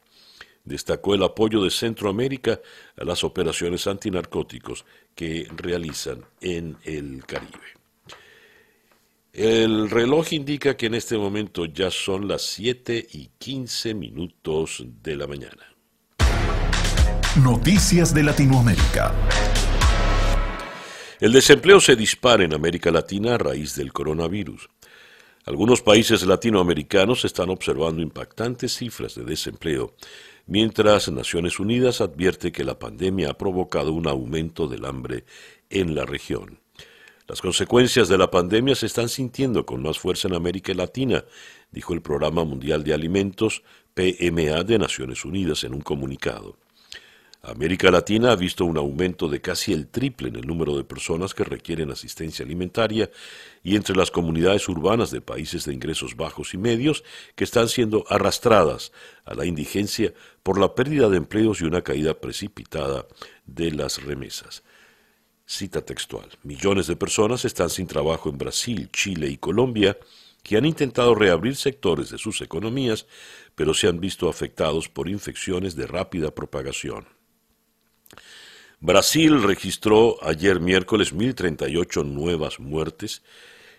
destacó 0.65 1.15
el 1.15 1.23
apoyo 1.23 1.63
de 1.63 1.71
Centroamérica 1.71 2.61
a 2.97 3.05
las 3.05 3.23
operaciones 3.23 3.87
antinarcóticos 3.87 4.85
que 5.15 5.47
realizan 5.57 6.25
en 6.41 6.77
el 6.83 7.25
Caribe. 7.25 7.77
El 9.33 9.89
reloj 9.89 10.33
indica 10.33 10.77
que 10.77 10.87
en 10.87 10.97
este 10.97 11.17
momento 11.17 11.67
ya 11.67 11.93
son 11.93 12.27
las 12.27 12.43
7 12.43 13.07
y 13.13 13.31
15 13.39 13.95
minutos 13.95 14.85
de 14.85 15.15
la 15.15 15.29
mañana. 15.29 15.72
Noticias 17.41 18.13
de 18.13 18.23
Latinoamérica. 18.23 19.15
El 21.19 21.33
desempleo 21.33 21.81
se 21.81 21.97
dispara 21.97 22.45
en 22.45 22.53
América 22.53 22.91
Latina 22.91 23.37
a 23.37 23.39
raíz 23.39 23.75
del 23.75 23.91
coronavirus. 23.91 24.69
Algunos 25.47 25.81
países 25.81 26.27
latinoamericanos 26.27 27.25
están 27.25 27.49
observando 27.49 28.03
impactantes 28.03 28.77
cifras 28.77 29.15
de 29.15 29.25
desempleo 29.25 29.95
mientras 30.47 31.11
Naciones 31.11 31.59
Unidas 31.59 32.03
advierte 32.03 32.53
que 32.53 32.65
la 32.65 32.79
pandemia 32.79 33.31
ha 33.31 33.39
provocado 33.39 33.95
un 33.95 34.09
aumento 34.09 34.69
del 34.69 34.85
hambre 34.85 35.25
en 35.71 35.95
la 35.95 36.05
región. 36.05 36.61
Las 37.27 37.41
consecuencias 37.41 38.09
de 38.09 38.19
la 38.19 38.31
pandemia 38.31 38.75
se 38.75 38.85
están 38.85 39.09
sintiendo 39.09 39.65
con 39.65 39.81
más 39.81 39.99
fuerza 39.99 40.29
en 40.29 40.35
América 40.35 40.75
Latina, 40.75 41.25
dijo 41.71 41.95
el 41.95 42.03
Programa 42.03 42.45
Mundial 42.45 42.85
de 42.85 42.93
Alimentos, 42.93 43.63
PMA 43.95 44.65
de 44.65 44.79
Naciones 44.79 45.25
Unidas, 45.25 45.65
en 45.65 45.73
un 45.73 45.81
comunicado. 45.81 46.59
América 47.45 47.91
Latina 47.91 48.31
ha 48.31 48.37
visto 48.37 48.65
un 48.65 48.79
aumento 48.79 49.27
de 49.27 49.41
casi 49.41 49.73
el 49.73 49.89
triple 49.89 50.29
en 50.29 50.37
el 50.37 50.47
número 50.47 50.77
de 50.77 50.85
personas 50.85 51.35
que 51.35 51.43
requieren 51.43 51.91
asistencia 51.91 52.45
alimentaria 52.45 53.11
y 53.65 53.75
entre 53.75 53.97
las 53.97 54.13
comunidades 54.13 54.69
urbanas 54.69 55.11
de 55.11 55.21
países 55.21 55.65
de 55.65 55.75
ingresos 55.75 56.15
bajos 56.15 56.55
y 56.55 56.59
medios 56.59 57.03
que 57.35 57.43
están 57.43 57.69
siendo 57.69 58.05
arrastradas 58.09 58.93
a 59.25 59.35
la 59.35 59.45
indigencia 59.45 60.15
por 60.45 60.57
la 60.57 60.77
pérdida 60.77 61.09
de 61.09 61.17
empleos 61.17 61.61
y 61.61 61.65
una 61.65 61.83
caída 61.83 62.15
precipitada 62.15 63.09
de 63.45 63.73
las 63.73 64.01
remesas. 64.05 64.63
Cita 65.45 65.85
textual. 65.85 66.29
Millones 66.45 66.87
de 66.87 66.95
personas 66.95 67.45
están 67.45 67.71
sin 67.71 67.89
trabajo 67.89 68.31
en 68.31 68.39
Brasil, 68.39 68.89
Chile 68.93 69.27
y 69.27 69.37
Colombia 69.37 69.99
que 70.45 70.57
han 70.57 70.65
intentado 70.65 71.17
reabrir 71.17 71.57
sectores 71.57 72.11
de 72.11 72.19
sus 72.19 72.41
economías, 72.41 73.07
pero 73.57 73.75
se 73.75 73.89
han 73.89 73.99
visto 73.99 74.29
afectados 74.29 74.89
por 74.89 75.09
infecciones 75.09 75.75
de 75.75 75.89
rápida 75.89 76.33
propagación. 76.33 77.05
Brasil 78.85 79.41
registró 79.45 80.17
ayer 80.25 80.59
miércoles 80.59 81.15
1.038 81.15 82.05
nuevas 82.05 82.59
muertes 82.59 83.23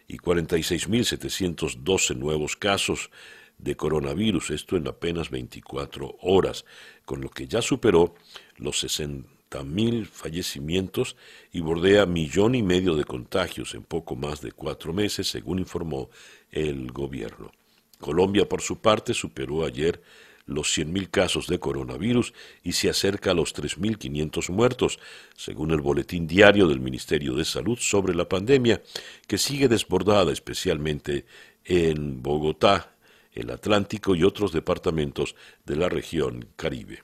y 0.07 0.17
46.712 0.17 2.15
nuevos 2.15 2.55
casos 2.55 3.11
de 3.57 3.75
coronavirus, 3.75 4.51
esto 4.51 4.77
en 4.77 4.87
apenas 4.87 5.29
24 5.29 6.19
horas, 6.21 6.63
con 7.03 7.19
lo 7.19 7.27
que 7.27 7.47
ya 7.47 7.61
superó 7.61 8.15
los 8.55 8.81
60.000 8.81 10.05
fallecimientos 10.05 11.17
y 11.51 11.59
bordea 11.59 12.05
millón 12.05 12.55
y 12.55 12.63
medio 12.63 12.95
de 12.95 13.03
contagios 13.03 13.75
en 13.75 13.83
poco 13.83 14.15
más 14.15 14.39
de 14.39 14.53
cuatro 14.53 14.93
meses, 14.93 15.27
según 15.27 15.59
informó 15.59 16.09
el 16.49 16.93
gobierno. 16.93 17.51
Colombia, 17.99 18.47
por 18.47 18.61
su 18.61 18.79
parte, 18.79 19.13
superó 19.13 19.65
ayer 19.65 20.01
los 20.45 20.77
100.000 20.77 21.09
casos 21.09 21.47
de 21.47 21.59
coronavirus 21.59 22.33
y 22.63 22.73
se 22.73 22.89
acerca 22.89 23.31
a 23.31 23.33
los 23.33 23.55
3.500 23.55 24.49
muertos, 24.49 24.99
según 25.35 25.71
el 25.71 25.81
boletín 25.81 26.27
diario 26.27 26.67
del 26.67 26.79
Ministerio 26.79 27.35
de 27.35 27.45
Salud 27.45 27.77
sobre 27.79 28.13
la 28.15 28.27
pandemia, 28.27 28.81
que 29.27 29.37
sigue 29.37 29.67
desbordada 29.67 30.31
especialmente 30.31 31.25
en 31.65 32.21
Bogotá, 32.21 32.95
el 33.31 33.49
Atlántico 33.49 34.15
y 34.15 34.23
otros 34.23 34.51
departamentos 34.51 35.35
de 35.65 35.75
la 35.75 35.89
región 35.89 36.47
Caribe. 36.55 37.03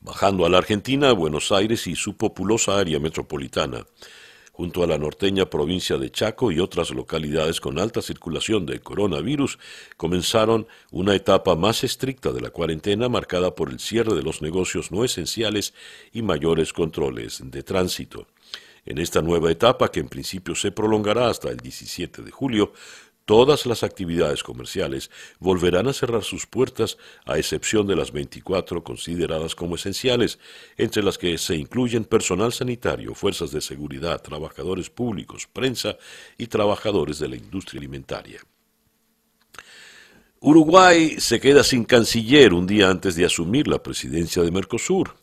Bajando 0.00 0.44
a 0.44 0.50
la 0.50 0.58
Argentina, 0.58 1.12
Buenos 1.12 1.50
Aires 1.50 1.86
y 1.86 1.94
su 1.94 2.16
populosa 2.16 2.78
área 2.78 3.00
metropolitana, 3.00 3.86
junto 4.56 4.82
a 4.82 4.86
la 4.86 4.96
norteña 4.96 5.50
provincia 5.50 5.98
de 5.98 6.10
Chaco 6.10 6.50
y 6.50 6.60
otras 6.60 6.88
localidades 6.90 7.60
con 7.60 7.78
alta 7.78 8.00
circulación 8.00 8.64
de 8.64 8.80
coronavirus, 8.80 9.58
comenzaron 9.98 10.66
una 10.90 11.14
etapa 11.14 11.56
más 11.56 11.84
estricta 11.84 12.32
de 12.32 12.40
la 12.40 12.48
cuarentena 12.48 13.10
marcada 13.10 13.54
por 13.54 13.68
el 13.68 13.78
cierre 13.78 14.14
de 14.14 14.22
los 14.22 14.40
negocios 14.40 14.90
no 14.90 15.04
esenciales 15.04 15.74
y 16.10 16.22
mayores 16.22 16.72
controles 16.72 17.42
de 17.44 17.62
tránsito. 17.62 18.28
En 18.86 18.96
esta 18.96 19.20
nueva 19.20 19.50
etapa, 19.50 19.90
que 19.90 20.00
en 20.00 20.08
principio 20.08 20.54
se 20.54 20.72
prolongará 20.72 21.28
hasta 21.28 21.50
el 21.50 21.58
17 21.58 22.22
de 22.22 22.30
julio, 22.30 22.72
Todas 23.26 23.66
las 23.66 23.82
actividades 23.82 24.44
comerciales 24.44 25.10
volverán 25.40 25.88
a 25.88 25.92
cerrar 25.92 26.22
sus 26.22 26.46
puertas 26.46 26.96
a 27.24 27.36
excepción 27.36 27.84
de 27.88 27.96
las 27.96 28.12
24 28.12 28.84
consideradas 28.84 29.56
como 29.56 29.74
esenciales, 29.74 30.38
entre 30.76 31.02
las 31.02 31.18
que 31.18 31.36
se 31.36 31.56
incluyen 31.56 32.04
personal 32.04 32.52
sanitario, 32.52 33.16
fuerzas 33.16 33.50
de 33.50 33.60
seguridad, 33.60 34.22
trabajadores 34.22 34.90
públicos, 34.90 35.48
prensa 35.52 35.96
y 36.38 36.46
trabajadores 36.46 37.18
de 37.18 37.28
la 37.28 37.34
industria 37.34 37.80
alimentaria. 37.80 38.40
Uruguay 40.38 41.16
se 41.18 41.40
queda 41.40 41.64
sin 41.64 41.84
canciller 41.84 42.54
un 42.54 42.64
día 42.64 42.88
antes 42.88 43.16
de 43.16 43.24
asumir 43.24 43.66
la 43.66 43.82
presidencia 43.82 44.44
de 44.44 44.52
Mercosur. 44.52 45.16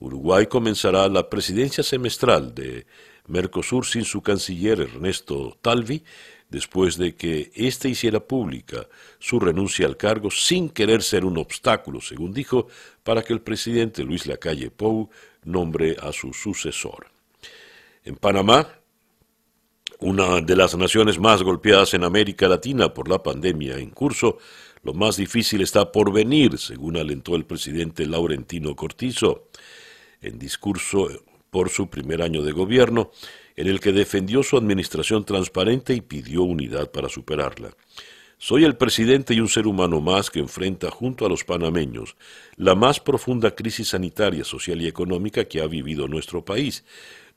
Uruguay 0.00 0.46
comenzará 0.46 1.06
la 1.08 1.30
presidencia 1.30 1.84
semestral 1.84 2.52
de 2.52 2.84
Mercosur 3.28 3.86
sin 3.86 4.04
su 4.04 4.22
canciller 4.22 4.80
Ernesto 4.80 5.56
Talvi 5.62 6.02
después 6.48 6.96
de 6.96 7.14
que 7.14 7.50
éste 7.54 7.88
hiciera 7.88 8.20
pública 8.20 8.88
su 9.18 9.38
renuncia 9.38 9.86
al 9.86 9.96
cargo 9.96 10.30
sin 10.30 10.70
querer 10.70 11.02
ser 11.02 11.24
un 11.24 11.38
obstáculo, 11.38 12.00
según 12.00 12.32
dijo, 12.32 12.68
para 13.02 13.22
que 13.22 13.32
el 13.32 13.40
presidente 13.40 14.02
Luis 14.02 14.26
Lacalle 14.26 14.70
Pou 14.70 15.10
nombre 15.44 15.96
a 16.00 16.12
su 16.12 16.32
sucesor. 16.32 17.06
En 18.04 18.16
Panamá, 18.16 18.68
una 20.00 20.40
de 20.40 20.56
las 20.56 20.76
naciones 20.76 21.18
más 21.18 21.42
golpeadas 21.42 21.92
en 21.94 22.04
América 22.04 22.48
Latina 22.48 22.94
por 22.94 23.08
la 23.08 23.22
pandemia 23.22 23.78
en 23.78 23.90
curso, 23.90 24.38
lo 24.82 24.94
más 24.94 25.16
difícil 25.16 25.60
está 25.60 25.90
por 25.90 26.12
venir, 26.12 26.56
según 26.56 26.96
alentó 26.96 27.34
el 27.34 27.44
presidente 27.44 28.06
Laurentino 28.06 28.76
Cortizo. 28.76 29.48
En 30.20 30.38
discurso 30.38 31.08
por 31.50 31.68
su 31.68 31.88
primer 31.88 32.22
año 32.22 32.42
de 32.42 32.52
gobierno, 32.52 33.10
en 33.58 33.66
el 33.66 33.80
que 33.80 33.90
defendió 33.90 34.44
su 34.44 34.56
administración 34.56 35.24
transparente 35.24 35.92
y 35.92 36.00
pidió 36.00 36.44
unidad 36.44 36.92
para 36.92 37.08
superarla. 37.08 37.70
Soy 38.38 38.62
el 38.62 38.76
presidente 38.76 39.34
y 39.34 39.40
un 39.40 39.48
ser 39.48 39.66
humano 39.66 40.00
más 40.00 40.30
que 40.30 40.38
enfrenta 40.38 40.92
junto 40.92 41.26
a 41.26 41.28
los 41.28 41.42
panameños 41.42 42.14
la 42.54 42.76
más 42.76 43.00
profunda 43.00 43.56
crisis 43.56 43.88
sanitaria, 43.88 44.44
social 44.44 44.80
y 44.80 44.86
económica 44.86 45.46
que 45.46 45.60
ha 45.60 45.66
vivido 45.66 46.06
nuestro 46.06 46.44
país. 46.44 46.84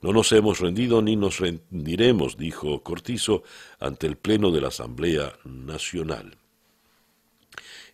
No 0.00 0.12
nos 0.12 0.30
hemos 0.30 0.60
rendido 0.60 1.02
ni 1.02 1.16
nos 1.16 1.40
rendiremos, 1.40 2.36
dijo 2.36 2.84
Cortizo 2.84 3.42
ante 3.80 4.06
el 4.06 4.14
Pleno 4.14 4.52
de 4.52 4.60
la 4.60 4.68
Asamblea 4.68 5.32
Nacional. 5.44 6.36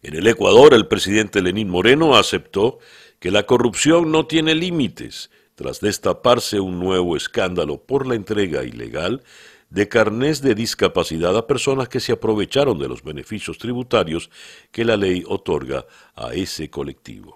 En 0.02 0.14
el 0.14 0.26
Ecuador, 0.26 0.74
el 0.74 0.86
presidente 0.86 1.40
Lenín 1.40 1.70
Moreno 1.70 2.14
aceptó 2.14 2.78
que 3.20 3.30
la 3.30 3.44
corrupción 3.44 4.12
no 4.12 4.26
tiene 4.26 4.54
límites 4.54 5.30
tras 5.58 5.80
destaparse 5.80 6.60
un 6.60 6.78
nuevo 6.78 7.16
escándalo 7.16 7.82
por 7.82 8.06
la 8.06 8.14
entrega 8.14 8.62
ilegal 8.62 9.24
de 9.70 9.88
carnés 9.88 10.40
de 10.40 10.54
discapacidad 10.54 11.36
a 11.36 11.48
personas 11.48 11.88
que 11.88 11.98
se 11.98 12.12
aprovecharon 12.12 12.78
de 12.78 12.86
los 12.86 13.02
beneficios 13.02 13.58
tributarios 13.58 14.30
que 14.70 14.84
la 14.84 14.96
ley 14.96 15.24
otorga 15.26 15.84
a 16.14 16.32
ese 16.32 16.70
colectivo. 16.70 17.34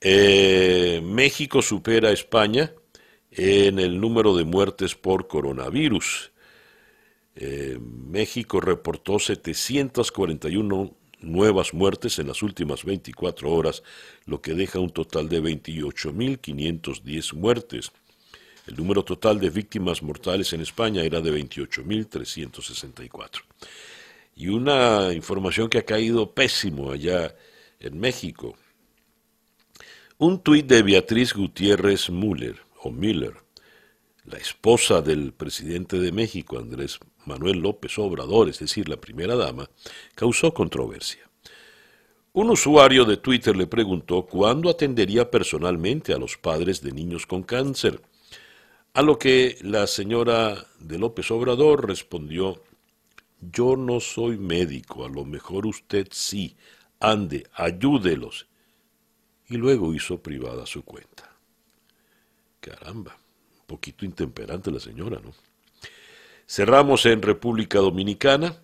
Eh, 0.00 1.02
México 1.04 1.60
supera 1.60 2.08
a 2.08 2.12
España 2.12 2.72
en 3.30 3.78
el 3.78 4.00
número 4.00 4.34
de 4.34 4.44
muertes 4.44 4.94
por 4.94 5.28
coronavirus. 5.28 6.32
Eh, 7.36 7.78
México 7.78 8.58
reportó 8.58 9.18
741 9.18 10.96
nuevas 11.22 11.74
muertes 11.74 12.18
en 12.18 12.28
las 12.28 12.42
últimas 12.42 12.84
24 12.84 13.50
horas, 13.50 13.82
lo 14.26 14.40
que 14.40 14.54
deja 14.54 14.78
un 14.78 14.90
total 14.90 15.28
de 15.28 15.42
28.510 15.42 17.34
muertes. 17.34 17.92
El 18.66 18.76
número 18.76 19.04
total 19.04 19.40
de 19.40 19.50
víctimas 19.50 20.02
mortales 20.02 20.52
en 20.52 20.60
España 20.60 21.02
era 21.02 21.20
de 21.20 21.32
28.364. 21.32 23.40
Y 24.36 24.48
una 24.48 25.12
información 25.12 25.68
que 25.68 25.78
ha 25.78 25.84
caído 25.84 26.32
pésimo 26.32 26.92
allá 26.92 27.34
en 27.80 27.98
México. 27.98 28.56
Un 30.18 30.40
tuit 30.40 30.66
de 30.66 30.82
Beatriz 30.82 31.34
Gutiérrez 31.34 32.08
Müller, 32.08 32.60
o 32.82 32.90
Miller, 32.90 33.34
la 34.24 34.38
esposa 34.38 35.02
del 35.02 35.32
presidente 35.32 35.98
de 35.98 36.12
México, 36.12 36.58
Andrés 36.58 36.98
Manuel 37.24 37.58
López 37.58 37.98
Obrador, 37.98 38.48
es 38.48 38.58
decir, 38.58 38.88
la 38.88 38.96
primera 38.96 39.36
dama, 39.36 39.68
causó 40.14 40.52
controversia. 40.52 41.28
Un 42.32 42.50
usuario 42.50 43.04
de 43.04 43.18
Twitter 43.18 43.54
le 43.56 43.66
preguntó 43.66 44.24
cuándo 44.24 44.70
atendería 44.70 45.30
personalmente 45.30 46.14
a 46.14 46.18
los 46.18 46.38
padres 46.38 46.80
de 46.80 46.92
niños 46.92 47.26
con 47.26 47.42
cáncer, 47.42 48.00
a 48.94 49.02
lo 49.02 49.18
que 49.18 49.58
la 49.62 49.86
señora 49.86 50.66
de 50.78 50.98
López 50.98 51.30
Obrador 51.30 51.86
respondió, 51.86 52.62
yo 53.40 53.76
no 53.76 54.00
soy 54.00 54.38
médico, 54.38 55.04
a 55.04 55.08
lo 55.08 55.24
mejor 55.24 55.66
usted 55.66 56.08
sí, 56.10 56.56
ande, 57.00 57.46
ayúdelos. 57.54 58.46
Y 59.48 59.56
luego 59.56 59.92
hizo 59.92 60.22
privada 60.22 60.64
su 60.64 60.84
cuenta. 60.84 61.30
Caramba, 62.60 63.16
un 63.60 63.66
poquito 63.66 64.04
intemperante 64.04 64.70
la 64.70 64.80
señora, 64.80 65.20
¿no? 65.22 65.34
Cerramos 66.52 67.06
en 67.06 67.22
República 67.22 67.78
Dominicana, 67.78 68.56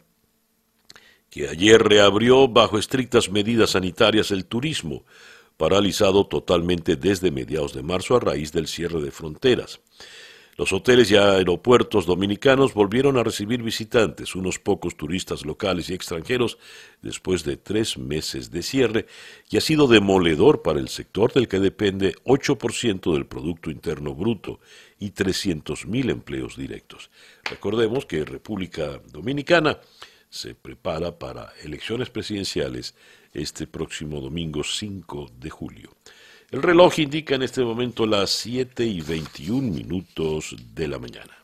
que 1.31 1.49
ayer 1.49 1.83
reabrió 1.83 2.47
bajo 2.47 2.79
estrictas 2.79 3.31
medidas 3.31 3.71
sanitarias 3.71 4.31
el 4.31 4.45
turismo, 4.45 5.07
paralizado 5.57 6.27
totalmente 6.27 6.97
desde 6.97 7.31
mediados 7.31 7.73
de 7.73 7.83
marzo 7.83 8.15
a 8.15 8.21
raíz 8.21 8.53
del 8.53 8.69
cierre 8.69 9.01
de 9.01 9.11
fronteras. 9.11 9.81
Los 10.59 10.73
hoteles 10.73 11.09
y 11.13 11.17
aeropuertos 11.17 12.05
dominicanos 12.05 12.75
volvieron 12.75 13.17
a 13.17 13.23
recibir 13.23 13.63
visitantes, 13.63 14.35
unos 14.35 14.59
pocos 14.59 14.97
turistas 14.97 15.47
locales 15.47 15.89
y 15.89 15.95
extranjeros, 15.95 16.59
después 17.01 17.45
de 17.45 17.57
tres 17.57 17.97
meses 17.97 18.51
de 18.51 18.65
cierre, 18.65 19.07
y 19.49 19.57
ha 19.57 19.61
sido 19.61 19.87
demoledor 19.87 20.63
para 20.63 20.81
el 20.81 20.89
sector 20.89 21.33
del 21.33 21.47
que 21.47 21.61
depende 21.61 22.17
8% 22.25 23.13
del 23.13 23.27
Producto 23.27 23.71
Interno 23.71 24.17
Bruto 24.17 24.59
y 24.99 25.13
300.000 25.13 26.11
empleos 26.11 26.57
directos. 26.57 27.13
Recordemos 27.45 28.05
que 28.05 28.25
República 28.25 29.01
Dominicana 29.13 29.79
se 30.29 30.57
prepara 30.57 31.21
para 31.21 31.53
elecciones 31.63 32.11
presidenciales 32.11 32.97
este 33.33 33.69
próximo 33.69 34.21
domingo 34.21 34.65
5 34.65 35.31
de 35.39 35.51
julio. 35.51 35.91
El 36.51 36.63
reloj 36.63 36.99
indica 37.01 37.35
en 37.35 37.43
este 37.43 37.63
momento 37.63 38.07
las 38.07 38.31
7 38.31 38.83
y 38.83 39.03
21 39.03 39.71
minutos 39.71 40.57
de 40.75 40.89
la 40.89 40.99
mañana. 40.99 41.37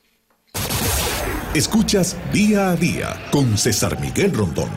Escuchas 1.55 2.17
día 2.33 2.71
a 2.71 2.77
día 2.77 3.29
con 3.31 3.59
César 3.59 4.01
Miguel 4.01 4.33
Rondón. 4.33 4.71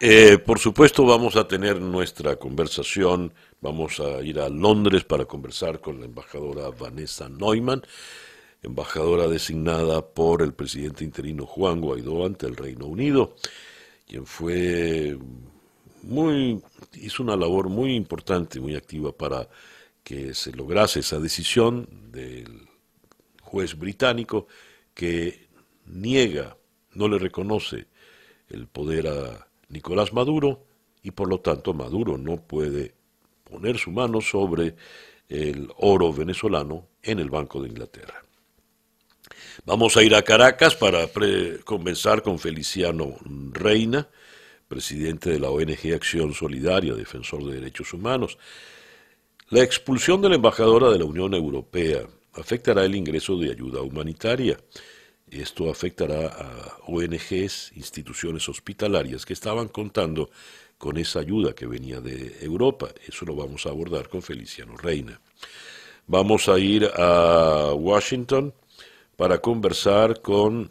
Eh, 0.00 0.36
por 0.38 0.58
supuesto 0.58 1.04
vamos 1.04 1.36
a 1.36 1.46
tener 1.46 1.80
nuestra 1.80 2.34
conversación, 2.36 3.32
vamos 3.60 4.00
a 4.00 4.20
ir 4.22 4.40
a 4.40 4.48
Londres 4.48 5.04
para 5.04 5.26
conversar 5.26 5.80
con 5.80 6.00
la 6.00 6.06
embajadora 6.06 6.70
Vanessa 6.70 7.28
Neumann, 7.28 7.82
embajadora 8.64 9.28
designada 9.28 10.04
por 10.04 10.42
el 10.42 10.54
presidente 10.54 11.04
interino 11.04 11.46
Juan 11.46 11.80
Guaidó 11.80 12.26
ante 12.26 12.46
el 12.46 12.56
Reino 12.56 12.86
Unido, 12.86 13.36
quien 14.08 14.26
fue 14.26 15.16
muy, 16.02 16.62
hizo 16.94 17.22
una 17.22 17.36
labor 17.36 17.68
muy 17.68 17.94
importante, 17.94 18.60
muy 18.60 18.74
activa 18.74 19.12
para 19.12 19.48
que 20.02 20.34
se 20.34 20.52
lograse 20.52 21.00
esa 21.00 21.18
decisión 21.18 21.88
del 22.10 22.68
juez 23.42 23.76
británico 23.76 24.46
que 24.94 25.48
niega, 25.86 26.56
no 26.94 27.08
le 27.08 27.18
reconoce 27.18 27.86
el 28.48 28.66
poder 28.66 29.08
a 29.08 29.46
Nicolás 29.68 30.12
Maduro 30.12 30.66
y 31.02 31.12
por 31.12 31.28
lo 31.28 31.40
tanto 31.40 31.72
Maduro 31.72 32.18
no 32.18 32.36
puede 32.36 32.94
poner 33.44 33.78
su 33.78 33.90
mano 33.90 34.20
sobre 34.20 34.76
el 35.28 35.70
oro 35.78 36.12
venezolano 36.12 36.88
en 37.02 37.18
el 37.20 37.30
Banco 37.30 37.62
de 37.62 37.68
Inglaterra. 37.68 38.22
Vamos 39.64 39.96
a 39.96 40.02
ir 40.02 40.14
a 40.14 40.22
Caracas 40.22 40.74
para 40.74 41.06
conversar 41.64 42.22
con 42.22 42.38
Feliciano 42.38 43.16
Reina, 43.52 44.08
presidente 44.70 45.30
de 45.30 45.40
la 45.40 45.50
ONG 45.50 45.92
Acción 45.92 46.32
Solidaria, 46.32 46.94
defensor 46.94 47.44
de 47.44 47.54
derechos 47.54 47.92
humanos. 47.92 48.38
La 49.48 49.64
expulsión 49.64 50.22
de 50.22 50.28
la 50.28 50.36
embajadora 50.36 50.90
de 50.90 50.98
la 51.00 51.04
Unión 51.04 51.34
Europea 51.34 52.06
afectará 52.34 52.84
el 52.84 52.94
ingreso 52.94 53.36
de 53.36 53.50
ayuda 53.50 53.82
humanitaria. 53.82 54.56
Esto 55.28 55.68
afectará 55.68 56.28
a 56.28 56.78
ONGs, 56.86 57.72
instituciones 57.74 58.48
hospitalarias 58.48 59.26
que 59.26 59.32
estaban 59.32 59.66
contando 59.66 60.30
con 60.78 60.98
esa 60.98 61.18
ayuda 61.18 61.52
que 61.52 61.66
venía 61.66 62.00
de 62.00 62.36
Europa. 62.40 62.90
Eso 63.08 63.24
lo 63.26 63.34
vamos 63.34 63.66
a 63.66 63.70
abordar 63.70 64.08
con 64.08 64.22
Feliciano 64.22 64.76
Reina. 64.76 65.20
Vamos 66.06 66.48
a 66.48 66.60
ir 66.60 66.88
a 66.94 67.74
Washington 67.74 68.54
para 69.16 69.38
conversar 69.38 70.22
con 70.22 70.70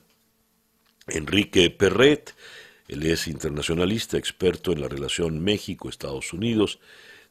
Enrique 1.08 1.70
Perret. 1.70 2.34
Él 2.90 3.06
es 3.06 3.28
internacionalista, 3.28 4.18
experto 4.18 4.72
en 4.72 4.82
la 4.82 4.88
relación 4.88 5.40
México-Estados 5.44 6.34
Unidos, 6.34 6.80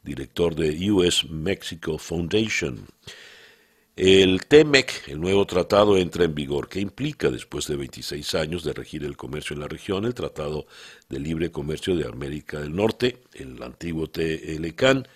director 0.04 0.54
de 0.54 0.90
US 0.92 1.28
Mexico 1.28 1.98
Foundation. 1.98 2.86
El 3.96 4.46
TEMEC, 4.46 5.08
el 5.08 5.20
nuevo 5.20 5.44
tratado, 5.46 5.96
entra 5.96 6.22
en 6.22 6.32
vigor. 6.32 6.68
¿Qué 6.68 6.78
implica, 6.78 7.28
después 7.28 7.66
de 7.66 7.74
26 7.74 8.36
años 8.36 8.62
de 8.62 8.72
regir 8.72 9.02
el 9.02 9.16
comercio 9.16 9.54
en 9.54 9.60
la 9.60 9.66
región, 9.66 10.04
el 10.04 10.14
Tratado 10.14 10.68
de 11.08 11.18
Libre 11.18 11.50
Comercio 11.50 11.96
de 11.96 12.06
América 12.06 12.60
del 12.60 12.76
Norte, 12.76 13.24
el 13.34 13.60
antiguo 13.60 14.06
TLCAN, 14.06 15.08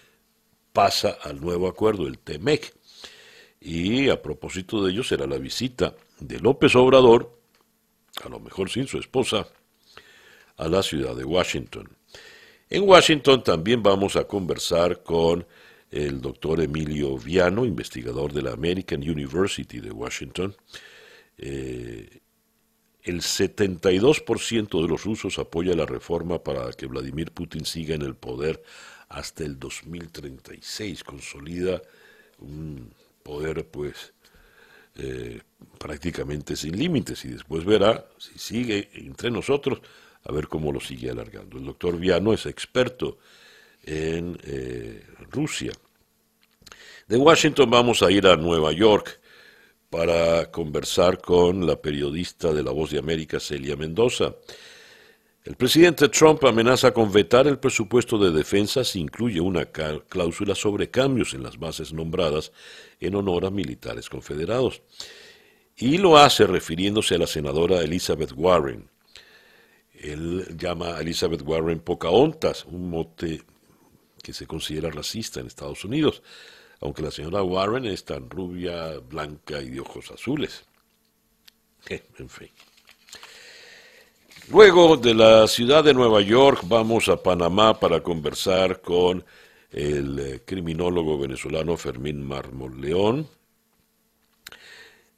pasa 0.72 1.18
al 1.22 1.40
nuevo 1.40 1.68
acuerdo, 1.68 2.08
el 2.08 2.18
TEMEC? 2.18 2.74
Y 3.60 4.08
a 4.08 4.20
propósito 4.20 4.84
de 4.84 4.90
ello 4.90 5.04
será 5.04 5.28
la 5.28 5.38
visita 5.38 5.94
de 6.18 6.40
López 6.40 6.74
Obrador, 6.74 7.38
a 8.24 8.28
lo 8.28 8.40
mejor 8.40 8.68
sin 8.68 8.88
su 8.88 8.98
esposa, 8.98 9.46
a 10.56 10.68
la 10.68 10.82
ciudad 10.82 11.14
de 11.14 11.24
Washington. 11.24 11.88
En 12.68 12.88
Washington 12.88 13.42
también 13.42 13.82
vamos 13.82 14.16
a 14.16 14.24
conversar 14.24 15.02
con 15.02 15.46
el 15.90 16.22
doctor 16.22 16.60
Emilio 16.60 17.18
Viano, 17.18 17.66
investigador 17.66 18.32
de 18.32 18.42
la 18.42 18.52
American 18.52 19.00
University 19.00 19.80
de 19.80 19.90
Washington. 19.90 20.56
Eh, 21.36 22.20
el 23.02 23.20
72% 23.20 24.80
de 24.80 24.88
los 24.88 25.04
rusos 25.04 25.38
apoya 25.38 25.74
la 25.74 25.84
reforma 25.84 26.42
para 26.42 26.70
que 26.72 26.86
Vladimir 26.86 27.32
Putin 27.32 27.66
siga 27.66 27.94
en 27.94 28.02
el 28.02 28.14
poder 28.14 28.62
hasta 29.08 29.44
el 29.44 29.58
2036. 29.58 31.04
Consolida 31.04 31.82
un 32.38 32.94
poder, 33.22 33.66
pues, 33.66 34.14
eh, 34.96 35.40
prácticamente 35.78 36.56
sin 36.56 36.78
límites 36.78 37.24
y 37.24 37.28
después 37.28 37.64
verá 37.64 38.06
si 38.18 38.38
sigue 38.38 38.90
entre 38.94 39.30
nosotros 39.30 39.80
a 40.24 40.32
ver 40.32 40.48
cómo 40.48 40.72
lo 40.72 40.80
sigue 40.80 41.10
alargando. 41.10 41.58
El 41.58 41.64
doctor 41.64 41.98
Viano 41.98 42.32
es 42.32 42.46
experto 42.46 43.18
en 43.84 44.38
eh, 44.44 45.04
Rusia. 45.30 45.72
De 47.08 47.16
Washington 47.16 47.68
vamos 47.70 48.02
a 48.02 48.10
ir 48.10 48.26
a 48.26 48.36
Nueva 48.36 48.72
York 48.72 49.20
para 49.90 50.50
conversar 50.50 51.20
con 51.20 51.66
la 51.66 51.76
periodista 51.76 52.52
de 52.52 52.62
La 52.62 52.70
Voz 52.70 52.90
de 52.90 52.98
América, 52.98 53.38
Celia 53.38 53.76
Mendoza. 53.76 54.36
El 55.44 55.56
presidente 55.56 56.08
Trump 56.08 56.44
amenaza 56.44 56.94
con 56.94 57.10
vetar 57.10 57.48
el 57.48 57.58
presupuesto 57.58 58.16
de 58.16 58.30
defensa 58.30 58.84
si 58.84 59.00
incluye 59.00 59.40
una 59.40 59.66
cláusula 59.66 60.54
sobre 60.54 60.88
cambios 60.88 61.34
en 61.34 61.42
las 61.42 61.58
bases 61.58 61.92
nombradas 61.92 62.52
en 63.00 63.16
honor 63.16 63.44
a 63.44 63.50
militares 63.50 64.08
confederados. 64.08 64.82
Y 65.76 65.98
lo 65.98 66.16
hace 66.16 66.46
refiriéndose 66.46 67.16
a 67.16 67.18
la 67.18 67.26
senadora 67.26 67.82
Elizabeth 67.82 68.32
Warren. 68.36 68.91
Él 70.02 70.56
llama 70.58 70.96
a 70.96 71.00
Elizabeth 71.00 71.42
Warren 71.42 71.78
Pocahontas, 71.80 72.64
un 72.64 72.90
mote 72.90 73.42
que 74.22 74.32
se 74.32 74.46
considera 74.46 74.90
racista 74.90 75.40
en 75.40 75.46
Estados 75.46 75.84
Unidos, 75.84 76.22
aunque 76.80 77.02
la 77.02 77.12
señora 77.12 77.42
Warren 77.42 77.86
es 77.86 78.04
tan 78.04 78.28
rubia, 78.28 78.98
blanca 78.98 79.60
y 79.62 79.70
de 79.70 79.80
ojos 79.80 80.10
azules. 80.10 80.64
En 81.88 82.28
fin. 82.28 82.48
Luego 84.50 84.96
de 84.96 85.14
la 85.14 85.46
ciudad 85.46 85.84
de 85.84 85.94
Nueva 85.94 86.20
York 86.20 86.62
vamos 86.66 87.08
a 87.08 87.22
Panamá 87.22 87.78
para 87.78 88.02
conversar 88.02 88.80
con 88.80 89.24
el 89.70 90.18
eh, 90.18 90.42
criminólogo 90.44 91.18
venezolano 91.18 91.76
Fermín 91.76 92.26
Marmoleón. 92.26 93.28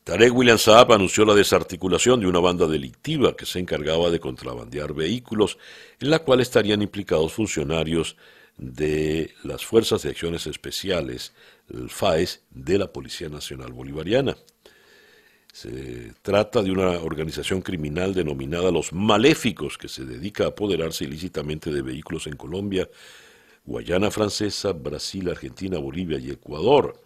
Tarek 0.05 0.37
William 0.37 0.59
Saab 0.59 0.93
anunció 0.93 1.25
la 1.25 1.35
desarticulación 1.35 2.21
de 2.21 2.27
una 2.27 2.39
banda 2.39 2.67
delictiva 2.67 3.35
que 3.35 3.47
se 3.47 3.59
encargaba 3.59 4.11
de 4.11 4.21
contrabandear 4.21 4.93
vehículos, 4.93 5.57
en 5.99 6.11
la 6.11 6.19
cual 6.19 6.41
estarían 6.41 6.83
implicados 6.83 7.33
funcionarios 7.33 8.15
de 8.59 9.33
las 9.45 9.65
Fuerzas 9.65 10.03
de 10.03 10.11
Acciones 10.11 10.47
Especiales, 10.47 11.33
el 11.73 11.89
FAES, 11.89 12.43
de 12.51 12.77
la 12.77 12.93
Policía 12.93 13.31
Nacional 13.31 13.73
Bolivariana. 13.73 14.37
Se 15.55 16.13
trata 16.21 16.63
de 16.63 16.71
una 16.71 16.91
organización 17.01 17.63
criminal 17.63 18.13
denominada 18.13 18.71
Los 18.71 18.93
Maléficos, 18.93 19.79
que 19.79 19.89
se 19.89 20.05
dedica 20.05 20.45
a 20.45 20.49
apoderarse 20.49 21.05
ilícitamente 21.05 21.73
de 21.73 21.81
vehículos 21.81 22.27
en 22.27 22.37
Colombia, 22.37 22.91
Guayana 23.65 24.11
Francesa, 24.11 24.73
Brasil, 24.73 25.31
Argentina, 25.31 25.79
Bolivia 25.79 26.19
y 26.19 26.31
Ecuador. 26.31 27.04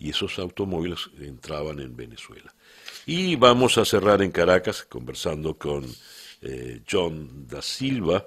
Y 0.00 0.10
esos 0.10 0.38
automóviles 0.40 1.10
entraban 1.20 1.78
en 1.78 1.94
Venezuela. 1.94 2.52
Y 3.06 3.36
vamos 3.36 3.78
a 3.78 3.84
cerrar 3.84 4.22
en 4.22 4.32
Caracas 4.32 4.84
conversando 4.88 5.54
con 5.54 5.86
eh, 6.42 6.80
John 6.90 7.46
da 7.46 7.62
Silva, 7.62 8.26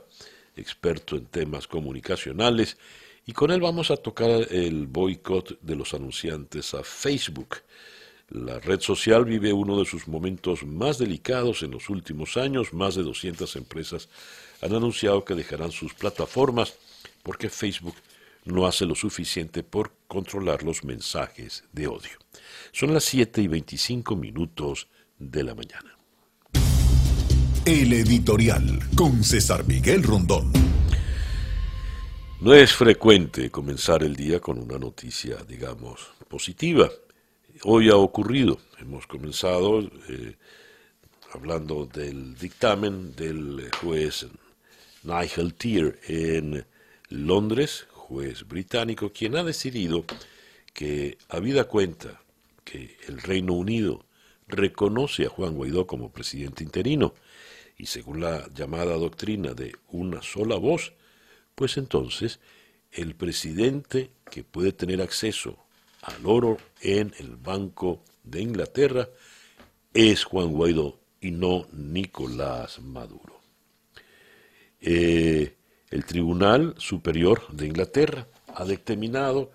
experto 0.55 1.15
en 1.15 1.25
temas 1.25 1.67
comunicacionales, 1.67 2.77
y 3.25 3.33
con 3.33 3.51
él 3.51 3.61
vamos 3.61 3.89
a 3.91 3.97
tocar 3.97 4.29
el 4.29 4.87
boicot 4.87 5.59
de 5.61 5.75
los 5.75 5.93
anunciantes 5.93 6.73
a 6.73 6.83
Facebook. 6.83 7.57
La 8.29 8.59
red 8.59 8.81
social 8.81 9.25
vive 9.25 9.53
uno 9.53 9.77
de 9.79 9.85
sus 9.85 10.07
momentos 10.07 10.65
más 10.65 10.97
delicados 10.97 11.63
en 11.63 11.71
los 11.71 11.89
últimos 11.89 12.35
años. 12.35 12.73
Más 12.73 12.95
de 12.95 13.03
200 13.03 13.55
empresas 13.55 14.09
han 14.61 14.73
anunciado 14.73 15.23
que 15.23 15.35
dejarán 15.35 15.71
sus 15.71 15.93
plataformas 15.93 16.73
porque 17.21 17.49
Facebook 17.49 17.95
no 18.45 18.65
hace 18.67 18.85
lo 18.85 18.95
suficiente 18.95 19.63
por 19.63 19.93
controlar 20.07 20.63
los 20.63 20.83
mensajes 20.83 21.63
de 21.71 21.87
odio. 21.87 22.17
Son 22.71 22.93
las 22.93 23.03
7 23.05 23.41
y 23.41 23.47
25 23.47 24.15
minutos 24.15 24.87
de 25.17 25.43
la 25.43 25.55
mañana. 25.55 25.97
El 27.65 27.93
editorial 27.93 28.79
con 28.95 29.23
César 29.23 29.65
Miguel 29.65 30.03
Rondón. 30.03 30.51
No 32.41 32.53
es 32.53 32.73
frecuente 32.73 33.49
comenzar 33.49 34.03
el 34.03 34.17
día 34.17 34.41
con 34.41 34.59
una 34.59 34.77
noticia, 34.77 35.37
digamos, 35.47 36.09
positiva. 36.27 36.89
Hoy 37.63 37.89
ha 37.89 37.95
ocurrido. 37.95 38.59
Hemos 38.79 39.07
comenzado 39.07 39.79
eh, 39.79 40.35
hablando 41.33 41.85
del 41.85 42.35
dictamen 42.35 43.15
del 43.15 43.69
juez 43.81 44.27
Nigel 45.03 45.53
Tier 45.53 45.99
en 46.07 46.65
Londres, 47.07 47.87
juez 48.13 48.47
británico, 48.47 49.11
quien 49.11 49.35
ha 49.35 49.43
decidido 49.43 50.05
que, 50.71 51.17
habida 51.29 51.63
cuenta 51.63 52.21
que 52.63 52.95
el 53.07 53.19
Reino 53.19 53.53
Unido 53.53 54.05
reconoce 54.47 55.25
a 55.25 55.29
Juan 55.29 55.55
Guaidó 55.55 55.87
como 55.87 56.11
presidente 56.11 56.63
interino, 56.63 57.15
y 57.75 57.87
según 57.87 58.21
la 58.21 58.47
llamada 58.53 58.95
doctrina 58.97 59.55
de 59.55 59.75
una 59.89 60.21
sola 60.21 60.57
voz, 60.57 60.93
pues 61.55 61.77
entonces 61.77 62.39
el 62.91 63.15
presidente 63.15 64.11
que 64.29 64.43
puede 64.43 64.73
tener 64.73 65.01
acceso 65.01 65.57
al 66.03 66.23
oro 66.23 66.57
en 66.81 67.15
el 67.17 67.35
Banco 67.35 68.03
de 68.23 68.41
Inglaterra 68.41 69.09
es 69.91 70.23
Juan 70.23 70.51
Guaidó 70.51 70.99
y 71.19 71.31
no 71.31 71.65
Nicolás 71.71 72.79
Maduro. 72.79 73.41
Eh, 74.81 75.55
el 75.93 76.05
Tribunal 76.05 76.73
Superior 76.79 77.43
de 77.51 77.67
Inglaterra 77.67 78.27
ha 78.55 78.65
determinado 78.65 79.51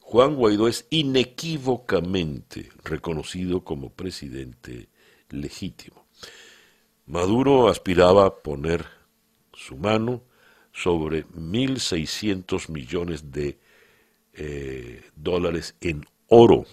Juan 0.00 0.34
Guaidó 0.34 0.66
es 0.66 0.88
inequívocamente 0.90 2.68
reconocido 2.82 3.62
como 3.62 3.90
presidente 3.90 4.88
legítimo. 5.30 6.04
Maduro 7.06 7.68
aspiraba 7.68 8.26
a 8.26 8.34
poner 8.34 8.86
su 9.52 9.76
mano 9.76 10.24
sobre 10.72 11.26
1.600 11.28 12.68
millones 12.68 13.30
de 13.30 13.60
eh, 14.32 15.04
dólares 15.14 15.76
en 15.80 16.04
oro, 16.26 16.66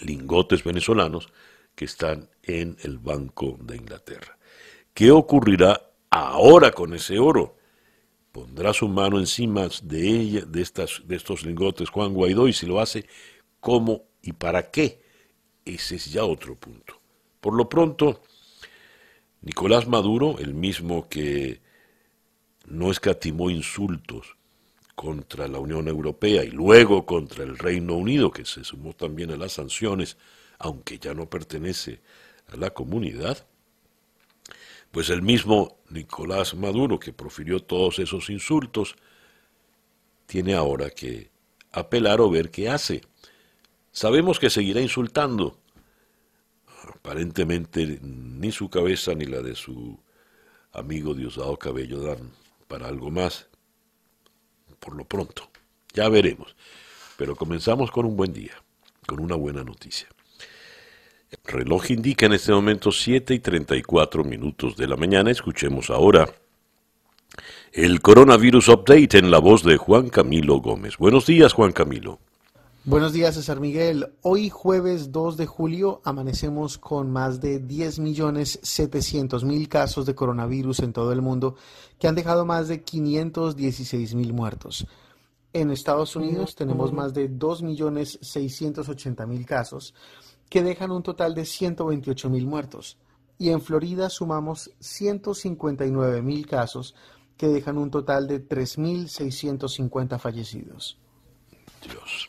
lingotes 0.00 0.62
venezolanos 0.62 1.28
que 1.74 1.86
están 1.86 2.28
en 2.44 2.76
el 2.84 2.98
Banco 2.98 3.58
de 3.60 3.76
Inglaterra. 3.76 4.38
¿Qué 4.94 5.10
ocurrirá 5.10 5.90
ahora 6.08 6.70
con 6.70 6.94
ese 6.94 7.18
oro? 7.18 7.58
Pondrá 8.32 8.72
su 8.72 8.88
mano 8.88 9.18
encima 9.18 9.68
de 9.82 10.08
ella, 10.08 10.44
de, 10.46 10.62
estas, 10.62 11.02
de 11.04 11.16
estos 11.16 11.44
lingotes 11.44 11.90
Juan 11.90 12.14
Guaidó, 12.14 12.48
y 12.48 12.52
si 12.52 12.66
lo 12.66 12.80
hace, 12.80 13.06
¿cómo 13.60 14.04
y 14.22 14.32
para 14.32 14.70
qué? 14.70 15.02
Ese 15.64 15.96
es 15.96 16.12
ya 16.12 16.24
otro 16.24 16.56
punto. 16.56 17.00
Por 17.40 17.54
lo 17.54 17.68
pronto, 17.68 18.22
Nicolás 19.42 19.88
Maduro, 19.88 20.38
el 20.38 20.54
mismo 20.54 21.08
que 21.08 21.60
no 22.66 22.90
escatimó 22.90 23.50
insultos 23.50 24.36
contra 24.94 25.48
la 25.48 25.58
Unión 25.58 25.88
Europea 25.88 26.44
y 26.44 26.50
luego 26.50 27.06
contra 27.06 27.42
el 27.42 27.56
Reino 27.56 27.94
Unido, 27.96 28.30
que 28.30 28.44
se 28.44 28.64
sumó 28.64 28.92
también 28.92 29.30
a 29.30 29.36
las 29.36 29.52
sanciones, 29.52 30.18
aunque 30.58 30.98
ya 30.98 31.14
no 31.14 31.28
pertenece 31.30 32.00
a 32.48 32.56
la 32.56 32.70
comunidad, 32.70 33.46
pues 34.90 35.10
el 35.10 35.22
mismo 35.22 35.78
Nicolás 35.88 36.54
Maduro, 36.54 36.98
que 36.98 37.12
profirió 37.12 37.60
todos 37.62 37.98
esos 37.98 38.30
insultos, 38.30 38.96
tiene 40.26 40.54
ahora 40.54 40.90
que 40.90 41.30
apelar 41.72 42.20
o 42.20 42.30
ver 42.30 42.50
qué 42.50 42.68
hace. 42.68 43.02
Sabemos 43.92 44.38
que 44.38 44.50
seguirá 44.50 44.80
insultando. 44.80 45.58
Aparentemente 46.94 47.98
ni 48.02 48.52
su 48.52 48.68
cabeza 48.68 49.14
ni 49.14 49.26
la 49.26 49.42
de 49.42 49.54
su 49.54 49.98
amigo 50.72 51.14
Diosdado 51.14 51.56
Cabello 51.56 52.00
dan 52.00 52.32
para 52.68 52.88
algo 52.88 53.10
más. 53.10 53.48
Por 54.78 54.96
lo 54.96 55.04
pronto, 55.04 55.50
ya 55.92 56.08
veremos. 56.08 56.56
Pero 57.16 57.36
comenzamos 57.36 57.90
con 57.90 58.06
un 58.06 58.16
buen 58.16 58.32
día, 58.32 58.54
con 59.06 59.20
una 59.20 59.34
buena 59.34 59.62
noticia. 59.62 60.08
El 61.30 61.38
reloj 61.44 61.92
indica 61.92 62.26
en 62.26 62.32
este 62.32 62.52
momento 62.52 62.90
7 62.90 63.34
y 63.34 63.38
34 63.38 64.24
minutos 64.24 64.76
de 64.76 64.88
la 64.88 64.96
mañana. 64.96 65.30
Escuchemos 65.30 65.88
ahora 65.88 66.28
el 67.72 68.02
coronavirus 68.02 68.68
update 68.68 69.16
en 69.16 69.30
la 69.30 69.38
voz 69.38 69.62
de 69.62 69.76
Juan 69.76 70.08
Camilo 70.08 70.60
Gómez. 70.60 70.96
Buenos 70.98 71.26
días, 71.26 71.52
Juan 71.52 71.70
Camilo. 71.70 72.18
Buenos 72.84 73.12
días, 73.12 73.36
César 73.36 73.60
Miguel. 73.60 74.12
Hoy 74.22 74.48
jueves 74.48 75.12
2 75.12 75.36
de 75.36 75.46
julio 75.46 76.00
amanecemos 76.02 76.78
con 76.78 77.12
más 77.12 77.40
de 77.40 77.62
10.700.000 77.62 79.68
casos 79.68 80.06
de 80.06 80.16
coronavirus 80.16 80.80
en 80.80 80.92
todo 80.92 81.12
el 81.12 81.22
mundo 81.22 81.54
que 82.00 82.08
han 82.08 82.16
dejado 82.16 82.44
más 82.44 82.66
de 82.66 82.84
516.000 82.84 84.32
muertos. 84.32 84.84
En 85.52 85.70
Estados 85.70 86.16
Unidos 86.16 86.56
tenemos 86.56 86.92
más 86.92 87.14
de 87.14 87.30
2.680.000 87.30 89.44
casos 89.44 89.94
que 90.50 90.62
dejan 90.62 90.90
un 90.90 91.02
total 91.02 91.34
de 91.34 91.42
128.000 91.42 92.44
muertos. 92.44 92.98
Y 93.38 93.48
en 93.48 93.62
Florida 93.62 94.10
sumamos 94.10 94.72
159.000 94.80 96.46
casos 96.46 96.94
que 97.38 97.46
dejan 97.46 97.78
un 97.78 97.90
total 97.90 98.28
de 98.28 98.46
3.650 98.46 100.18
fallecidos. 100.18 100.98
Dios. 101.82 102.28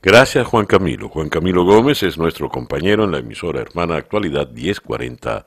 Gracias 0.00 0.46
Juan 0.46 0.66
Camilo. 0.66 1.08
Juan 1.08 1.28
Camilo 1.28 1.64
Gómez 1.64 2.04
es 2.04 2.16
nuestro 2.16 2.48
compañero 2.48 3.02
en 3.02 3.10
la 3.10 3.18
emisora 3.18 3.62
hermana 3.62 3.96
actualidad 3.96 4.48
1040 4.50 5.44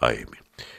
AM. 0.00 0.30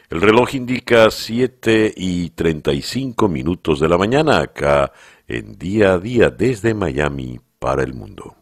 El 0.09 0.19
reloj 0.19 0.55
indica 0.55 1.09
7 1.09 1.93
y 1.95 2.31
35 2.31 3.29
minutos 3.29 3.79
de 3.79 3.87
la 3.87 3.97
mañana 3.97 4.39
acá 4.39 4.91
en 5.25 5.57
día 5.57 5.93
a 5.93 5.99
día 5.99 6.29
desde 6.29 6.73
Miami 6.73 7.39
para 7.59 7.83
el 7.83 7.93
mundo. 7.93 8.40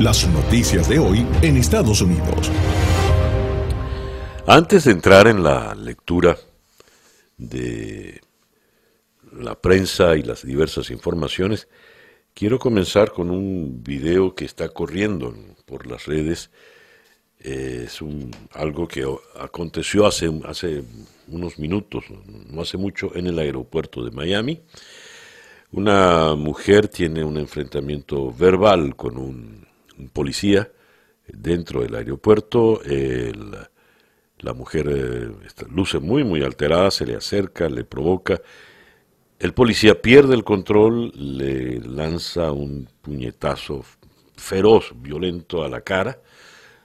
Las 0.00 0.28
noticias 0.28 0.88
de 0.88 1.00
hoy 1.00 1.26
en 1.42 1.56
Estados 1.56 2.00
Unidos. 2.02 2.52
Antes 4.46 4.84
de 4.84 4.92
entrar 4.92 5.26
en 5.26 5.42
la 5.42 5.74
lectura 5.74 6.38
de 7.36 8.20
la 9.32 9.60
prensa 9.60 10.16
y 10.16 10.22
las 10.22 10.46
diversas 10.46 10.90
informaciones, 10.90 11.66
quiero 12.32 12.60
comenzar 12.60 13.10
con 13.10 13.28
un 13.28 13.82
video 13.82 14.36
que 14.36 14.44
está 14.44 14.68
corriendo 14.68 15.34
por 15.66 15.88
las 15.88 16.06
redes. 16.06 16.52
es 17.40 18.00
un, 18.00 18.30
algo 18.52 18.86
que 18.86 19.04
aconteció 19.40 20.06
hace, 20.06 20.30
hace 20.44 20.84
unos 21.26 21.58
minutos, 21.58 22.04
no 22.46 22.62
hace 22.62 22.76
mucho, 22.76 23.16
en 23.16 23.26
el 23.26 23.38
aeropuerto 23.40 24.04
de 24.04 24.12
Miami. 24.12 24.62
Una 25.72 26.36
mujer 26.36 26.86
tiene 26.86 27.24
un 27.24 27.36
enfrentamiento 27.36 28.32
verbal 28.32 28.94
con 28.94 29.18
un, 29.18 29.67
policía 30.12 30.70
dentro 31.26 31.82
del 31.82 31.94
aeropuerto. 31.94 32.80
La 34.40 34.54
mujer 34.54 34.86
eh, 34.88 35.30
luce 35.68 35.98
muy, 35.98 36.22
muy 36.22 36.42
alterada, 36.44 36.92
se 36.92 37.04
le 37.04 37.16
acerca, 37.16 37.68
le 37.68 37.84
provoca. 37.84 38.40
El 39.40 39.52
policía 39.52 40.00
pierde 40.00 40.34
el 40.34 40.44
control, 40.44 41.12
le 41.14 41.80
lanza 41.80 42.52
un 42.52 42.88
puñetazo 43.02 43.84
feroz, 44.36 44.92
violento 44.94 45.64
a 45.64 45.68
la 45.68 45.80
cara. 45.80 46.20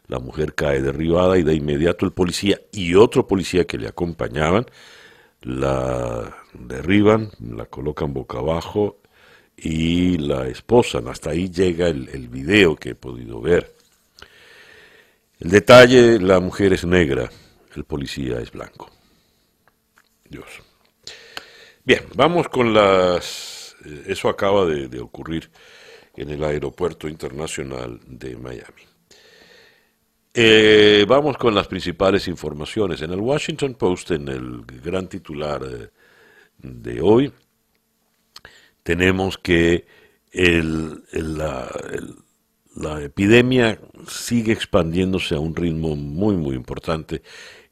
La 0.07 0.19
mujer 0.19 0.55
cae 0.55 0.81
derribada 0.81 1.37
y 1.37 1.43
de 1.43 1.53
inmediato 1.53 2.05
el 2.05 2.11
policía 2.11 2.59
y 2.71 2.95
otro 2.95 3.27
policía 3.27 3.65
que 3.65 3.77
le 3.77 3.87
acompañaban 3.87 4.65
la 5.43 6.35
derriban, 6.53 7.31
la 7.39 7.65
colocan 7.65 8.13
boca 8.13 8.39
abajo 8.39 8.97
y 9.57 10.17
la 10.17 10.47
esposan. 10.47 11.07
Hasta 11.07 11.31
ahí 11.31 11.49
llega 11.49 11.87
el, 11.87 12.09
el 12.09 12.27
video 12.27 12.75
que 12.75 12.89
he 12.89 12.95
podido 12.95 13.41
ver. 13.41 13.73
El 15.39 15.49
detalle, 15.49 16.19
la 16.19 16.39
mujer 16.39 16.73
es 16.73 16.85
negra, 16.85 17.29
el 17.75 17.83
policía 17.83 18.39
es 18.39 18.51
blanco. 18.51 18.89
Dios. 20.29 20.63
Bien, 21.85 22.05
vamos 22.15 22.47
con 22.47 22.73
las... 22.73 23.75
Eh, 23.85 24.03
eso 24.07 24.29
acaba 24.29 24.65
de, 24.65 24.99
ocurrir 25.01 25.51
en 26.15 26.29
el 26.29 26.43
Aeropuerto 26.43 27.09
Internacional 27.09 27.99
de 28.05 28.37
Miami. 28.37 28.83
Eh, 30.33 31.05
vamos 31.07 31.37
con 31.37 31.53
las 31.53 31.67
principales 31.67 32.29
informaciones. 32.29 33.01
En 33.01 33.11
el 33.11 33.19
Washington 33.19 33.75
Post, 33.75 34.11
en 34.11 34.29
el 34.29 34.61
gran 34.65 35.09
titular 35.09 35.61
eh, 35.65 35.89
de 36.59 37.01
hoy, 37.01 37.33
tenemos 38.83 39.37
que 39.37 39.85
la, 40.33 41.69
epidemia 43.01 43.79
sigue 44.07 44.53
expandiéndose 44.53 45.35
a 45.35 45.39
un 45.39 45.55
ritmo 45.55 45.95
muy, 45.95 46.35
muy 46.35 46.55
importante 46.55 47.21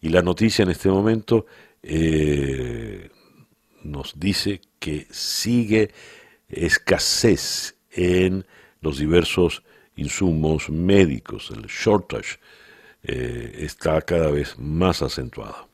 y 0.01 0.09
la 0.09 0.21
noticia 0.21 0.63
en 0.63 0.71
este 0.71 0.89
momento 0.89 1.45
eh, 1.83 3.09
nos 3.83 4.19
dice 4.19 4.61
que 4.79 5.07
sigue 5.11 5.91
escasez 6.49 7.75
en 7.91 8.45
los 8.81 8.97
diversos 8.97 9.63
insumos 9.95 10.69
médicos. 10.69 11.51
El 11.55 11.65
shortage 11.67 12.39
eh, 13.03 13.59
está 13.59 14.01
cada 14.01 14.29
vez 14.29 14.57
más 14.57 15.01
acentuado. 15.01 15.69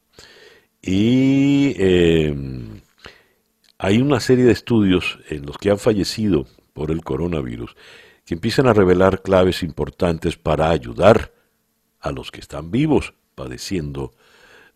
Y 0.82 1.74
em, 1.78 2.82
hay 3.78 4.00
una 4.00 4.20
serie 4.20 4.46
de 4.46 4.52
estudios 4.52 5.20
en 5.30 5.46
los 5.46 5.58
que 5.58 5.70
han 5.70 5.80
fallecido 5.80 6.48
por 6.74 6.92
el 6.92 7.04
coronavirus 7.04 7.76
que 8.26 8.34
empiezan 8.34 8.68
a 8.68 8.74
revelar 8.74 9.22
claves 9.22 9.64
importantes 9.64 10.36
para 10.36 10.70
ayudar 10.70 11.32
a 12.02 12.12
los 12.12 12.30
que 12.30 12.42
están 12.42 12.72
vivos 12.72 13.14
padeciendo 13.36 14.14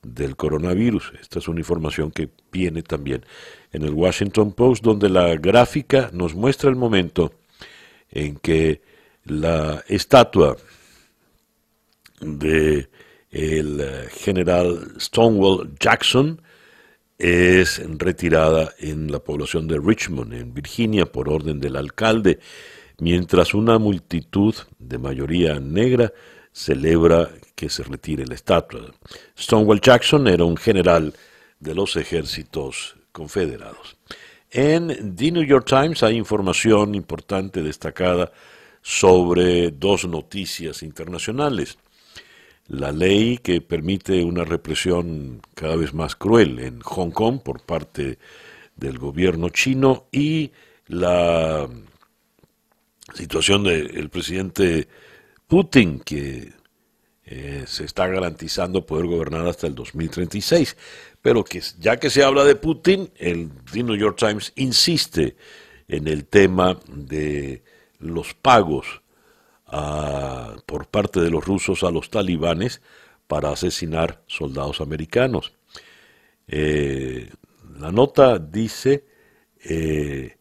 del 0.02 0.36
coronavirus. 0.36 1.14
Esta 1.20 1.40
es 1.40 1.48
una 1.48 1.60
información 1.60 2.12
que 2.12 2.30
viene 2.52 2.82
también 2.82 3.26
en 3.72 3.84
el 3.84 3.94
Washington 3.94 4.54
Post, 4.54 4.84
donde 4.84 5.10
la 5.10 5.36
gráfica 5.36 6.10
nos 6.14 6.34
muestra 6.34 6.70
el 6.70 6.76
momento 6.76 7.34
en 8.10 8.38
que 8.38 8.82
la 9.26 9.84
estatua 9.88 10.56
de 12.22 12.90
el 13.32 13.80
eh, 13.82 14.08
general 14.12 14.94
Stonewall 15.00 15.76
Jackson 15.80 16.42
es 17.22 17.80
retirada 18.00 18.74
en 18.80 19.12
la 19.12 19.20
población 19.20 19.68
de 19.68 19.80
Richmond, 19.80 20.34
en 20.34 20.56
Virginia, 20.56 21.06
por 21.06 21.30
orden 21.30 21.60
del 21.60 21.76
alcalde, 21.76 22.40
mientras 22.98 23.54
una 23.54 23.78
multitud 23.78 24.56
de 24.80 24.98
mayoría 24.98 25.60
negra 25.60 26.12
celebra 26.52 27.30
que 27.54 27.70
se 27.70 27.84
retire 27.84 28.26
la 28.26 28.34
estatua. 28.34 28.92
Stonewall 29.38 29.80
Jackson 29.80 30.28
era 30.28 30.46
un 30.46 30.58
general 30.58 31.14
de 31.60 31.76
los 31.76 31.96
ejércitos 31.96 32.96
confederados. 33.12 33.98
En 34.50 35.16
The 35.16 35.32
New 35.32 35.44
York 35.44 35.68
Times 35.68 36.02
hay 36.02 36.16
información 36.16 36.96
importante 36.96 37.62
destacada 37.62 38.32
sobre 38.82 39.70
dos 39.70 40.08
noticias 40.08 40.82
internacionales. 40.82 41.78
La 42.72 42.94
ley 42.94 43.38
que 43.40 43.60
permite 43.60 44.24
una 44.24 44.46
represión 44.46 45.42
cada 45.56 45.76
vez 45.76 45.94
más 45.94 46.16
cruel 46.16 46.58
en 46.60 46.80
Hong 46.80 47.12
Kong 47.12 47.42
por 47.44 47.62
parte 47.62 48.18
del 48.78 48.98
gobierno 48.98 49.50
chino 49.50 50.08
y 50.10 50.52
la 50.88 51.68
situación 53.14 53.66
del 53.66 54.10
presidente 54.10 54.88
Putin, 55.48 56.00
que 56.00 56.54
eh, 57.26 57.66
se 57.68 57.84
está 57.84 58.08
garantizando 58.08 58.86
poder 58.86 59.06
gobernar 59.06 59.46
hasta 59.48 59.68
el 59.68 59.76
2036. 59.76 60.78
Pero 61.22 61.44
que 61.44 61.62
ya 61.78 61.98
que 61.98 62.10
se 62.10 62.24
habla 62.24 62.46
de 62.46 62.56
Putin, 62.56 63.12
el 63.18 63.50
The 63.74 63.84
New 63.84 63.98
York 63.98 64.18
Times 64.18 64.54
insiste 64.56 65.36
en 65.90 66.08
el 66.08 66.24
tema 66.24 66.80
de 66.88 67.64
los 68.00 68.34
pagos 68.34 69.01
ah, 69.72 70.56
por 70.66 70.88
parte 70.88 71.20
de 71.20 71.30
los 71.30 71.46
rusos 71.46 71.84
a 71.84 71.92
los 71.92 72.10
talibanes 72.10 72.82
para 73.32 73.52
asesinar 73.52 74.22
soldados 74.28 74.82
americanos. 74.82 75.54
Eh, 76.48 77.32
la 77.80 77.90
nota 77.90 78.40
dice, 78.40 79.06
eh, 79.64 80.38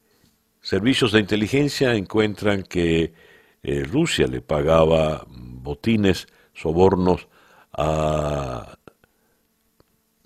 servicios 0.61 1.12
de 1.12 1.21
inteligencia 1.21 1.95
encuentran 1.95 2.64
que 2.64 3.12
eh, 3.62 3.85
Rusia 3.85 4.27
le 4.27 4.40
pagaba 4.40 5.25
botines, 5.29 6.27
sobornos 6.53 7.29
a 7.73 8.77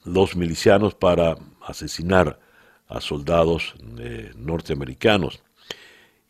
los 0.04 0.34
milicianos 0.34 0.94
para 0.94 1.36
asesinar 1.60 2.40
a 2.86 3.02
soldados 3.02 3.74
norteamericanos. 4.36 5.42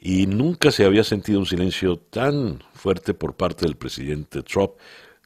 Y 0.06 0.26
nunca 0.26 0.70
se 0.70 0.84
había 0.84 1.02
sentido 1.02 1.38
un 1.38 1.46
silencio 1.46 1.96
tan 1.96 2.62
fuerte 2.74 3.14
por 3.14 3.36
parte 3.36 3.64
del 3.64 3.78
presidente 3.78 4.42
Trump, 4.42 4.72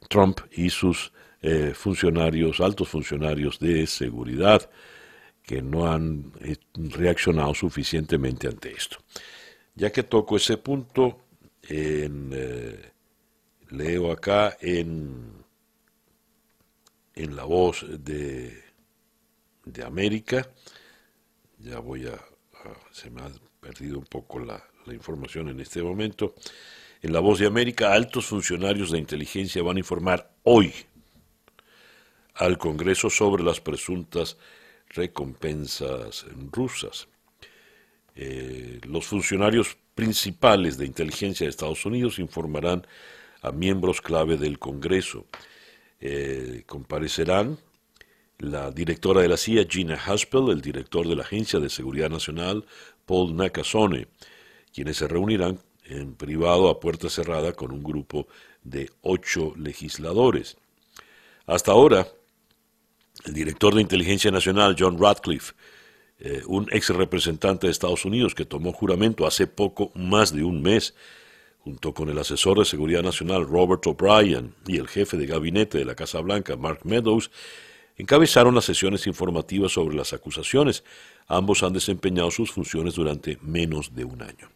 Trump 0.07 0.39
y 0.53 0.69
sus 0.69 1.11
eh, 1.41 1.73
funcionarios, 1.75 2.61
altos 2.61 2.87
funcionarios 2.87 3.59
de 3.59 3.85
seguridad, 3.87 4.69
que 5.43 5.61
no 5.61 5.91
han 5.91 6.31
eh, 6.39 6.55
reaccionado 6.75 7.53
suficientemente 7.53 8.47
ante 8.47 8.71
esto. 8.71 8.99
Ya 9.75 9.91
que 9.91 10.03
toco 10.03 10.37
ese 10.37 10.55
punto, 10.55 11.25
eh, 11.67 12.09
leo 13.71 14.13
acá 14.13 14.55
en, 14.61 15.43
en 17.15 17.35
la 17.35 17.43
voz 17.43 17.85
de, 17.85 18.63
de 19.65 19.83
América, 19.83 20.49
ya 21.57 21.79
voy 21.79 22.07
a, 22.07 22.17
se 22.91 23.09
me 23.09 23.23
ha 23.23 23.29
perdido 23.59 23.99
un 23.99 24.05
poco 24.05 24.39
la, 24.39 24.68
la 24.89 24.95
información 24.95 25.49
en 25.49 25.59
este 25.59 25.81
momento. 25.81 26.35
En 27.01 27.13
La 27.13 27.21
Voz 27.21 27.39
de 27.39 27.47
América, 27.47 27.93
altos 27.93 28.25
funcionarios 28.25 28.91
de 28.91 28.97
inteligencia 28.97 29.63
van 29.63 29.77
a 29.77 29.79
informar 29.79 30.31
hoy 30.43 30.73
al 32.35 32.57
Congreso 32.57 33.09
sobre 33.09 33.43
las 33.43 33.61
presuntas 33.61 34.37
recompensas 34.89 36.25
rusas. 36.51 37.07
Eh, 38.15 38.79
los 38.83 39.05
funcionarios 39.05 39.77
principales 39.95 40.77
de 40.77 40.85
inteligencia 40.85 41.45
de 41.45 41.51
Estados 41.51 41.85
Unidos 41.85 42.19
informarán 42.19 42.85
a 43.41 43.51
miembros 43.51 44.01
clave 44.01 44.37
del 44.37 44.59
Congreso. 44.59 45.25
Eh, 46.01 46.63
comparecerán 46.65 47.59
la 48.39 48.71
directora 48.71 49.21
de 49.21 49.27
la 49.27 49.37
CIA, 49.37 49.65
Gina 49.69 49.95
Haspel, 49.95 50.49
el 50.49 50.61
director 50.61 51.07
de 51.07 51.15
la 51.15 51.23
Agencia 51.23 51.59
de 51.59 51.69
Seguridad 51.69 52.09
Nacional, 52.09 52.65
Paul 53.05 53.35
Nakasone, 53.35 54.07
quienes 54.73 54.97
se 54.97 55.07
reunirán 55.07 55.59
en 55.85 56.15
privado 56.15 56.69
a 56.69 56.79
puerta 56.79 57.09
cerrada 57.09 57.53
con 57.53 57.71
un 57.71 57.83
grupo 57.83 58.27
de 58.63 58.89
ocho 59.01 59.53
legisladores. 59.57 60.57
Hasta 61.45 61.71
ahora, 61.71 62.07
el 63.25 63.33
director 63.33 63.73
de 63.73 63.81
Inteligencia 63.81 64.31
Nacional, 64.31 64.75
John 64.77 64.99
Radcliffe, 64.99 65.53
eh, 66.19 66.43
un 66.47 66.67
ex 66.71 66.89
representante 66.89 67.67
de 67.67 67.71
Estados 67.71 68.05
Unidos 68.05 68.35
que 68.35 68.45
tomó 68.45 68.73
juramento 68.73 69.25
hace 69.25 69.47
poco 69.47 69.91
más 69.95 70.33
de 70.33 70.43
un 70.43 70.61
mes, 70.61 70.93
junto 71.59 71.93
con 71.93 72.09
el 72.09 72.17
asesor 72.17 72.59
de 72.59 72.65
Seguridad 72.65 73.03
Nacional 73.03 73.47
Robert 73.47 73.85
O'Brien 73.87 74.53
y 74.67 74.77
el 74.77 74.87
jefe 74.87 75.17
de 75.17 75.25
gabinete 75.25 75.77
de 75.77 75.85
la 75.85 75.95
Casa 75.95 76.19
Blanca, 76.19 76.55
Mark 76.55 76.81
Meadows, 76.83 77.31
encabezaron 77.97 78.55
las 78.55 78.65
sesiones 78.65 79.07
informativas 79.07 79.71
sobre 79.71 79.95
las 79.95 80.13
acusaciones. 80.13 80.83
Ambos 81.27 81.63
han 81.63 81.73
desempeñado 81.73 82.31
sus 82.31 82.51
funciones 82.51 82.95
durante 82.95 83.37
menos 83.41 83.93
de 83.95 84.05
un 84.05 84.21
año. 84.21 84.49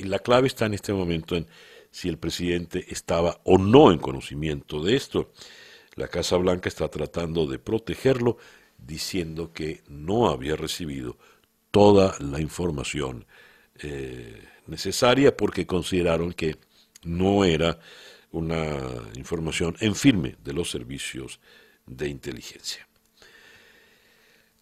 Y 0.00 0.04
la 0.04 0.18
clave 0.18 0.46
está 0.46 0.64
en 0.64 0.72
este 0.72 0.94
momento 0.94 1.36
en 1.36 1.46
si 1.90 2.08
el 2.08 2.16
presidente 2.16 2.86
estaba 2.88 3.38
o 3.44 3.58
no 3.58 3.92
en 3.92 3.98
conocimiento 3.98 4.82
de 4.82 4.96
esto. 4.96 5.30
La 5.94 6.08
Casa 6.08 6.38
Blanca 6.38 6.70
está 6.70 6.88
tratando 6.88 7.46
de 7.46 7.58
protegerlo 7.58 8.38
diciendo 8.78 9.52
que 9.52 9.82
no 9.88 10.30
había 10.30 10.56
recibido 10.56 11.18
toda 11.70 12.16
la 12.18 12.40
información 12.40 13.26
eh, 13.78 14.42
necesaria 14.66 15.36
porque 15.36 15.66
consideraron 15.66 16.32
que 16.32 16.56
no 17.02 17.44
era 17.44 17.78
una 18.32 18.78
información 19.16 19.76
en 19.80 19.94
firme 19.94 20.36
de 20.42 20.54
los 20.54 20.70
servicios 20.70 21.40
de 21.84 22.08
inteligencia. 22.08 22.88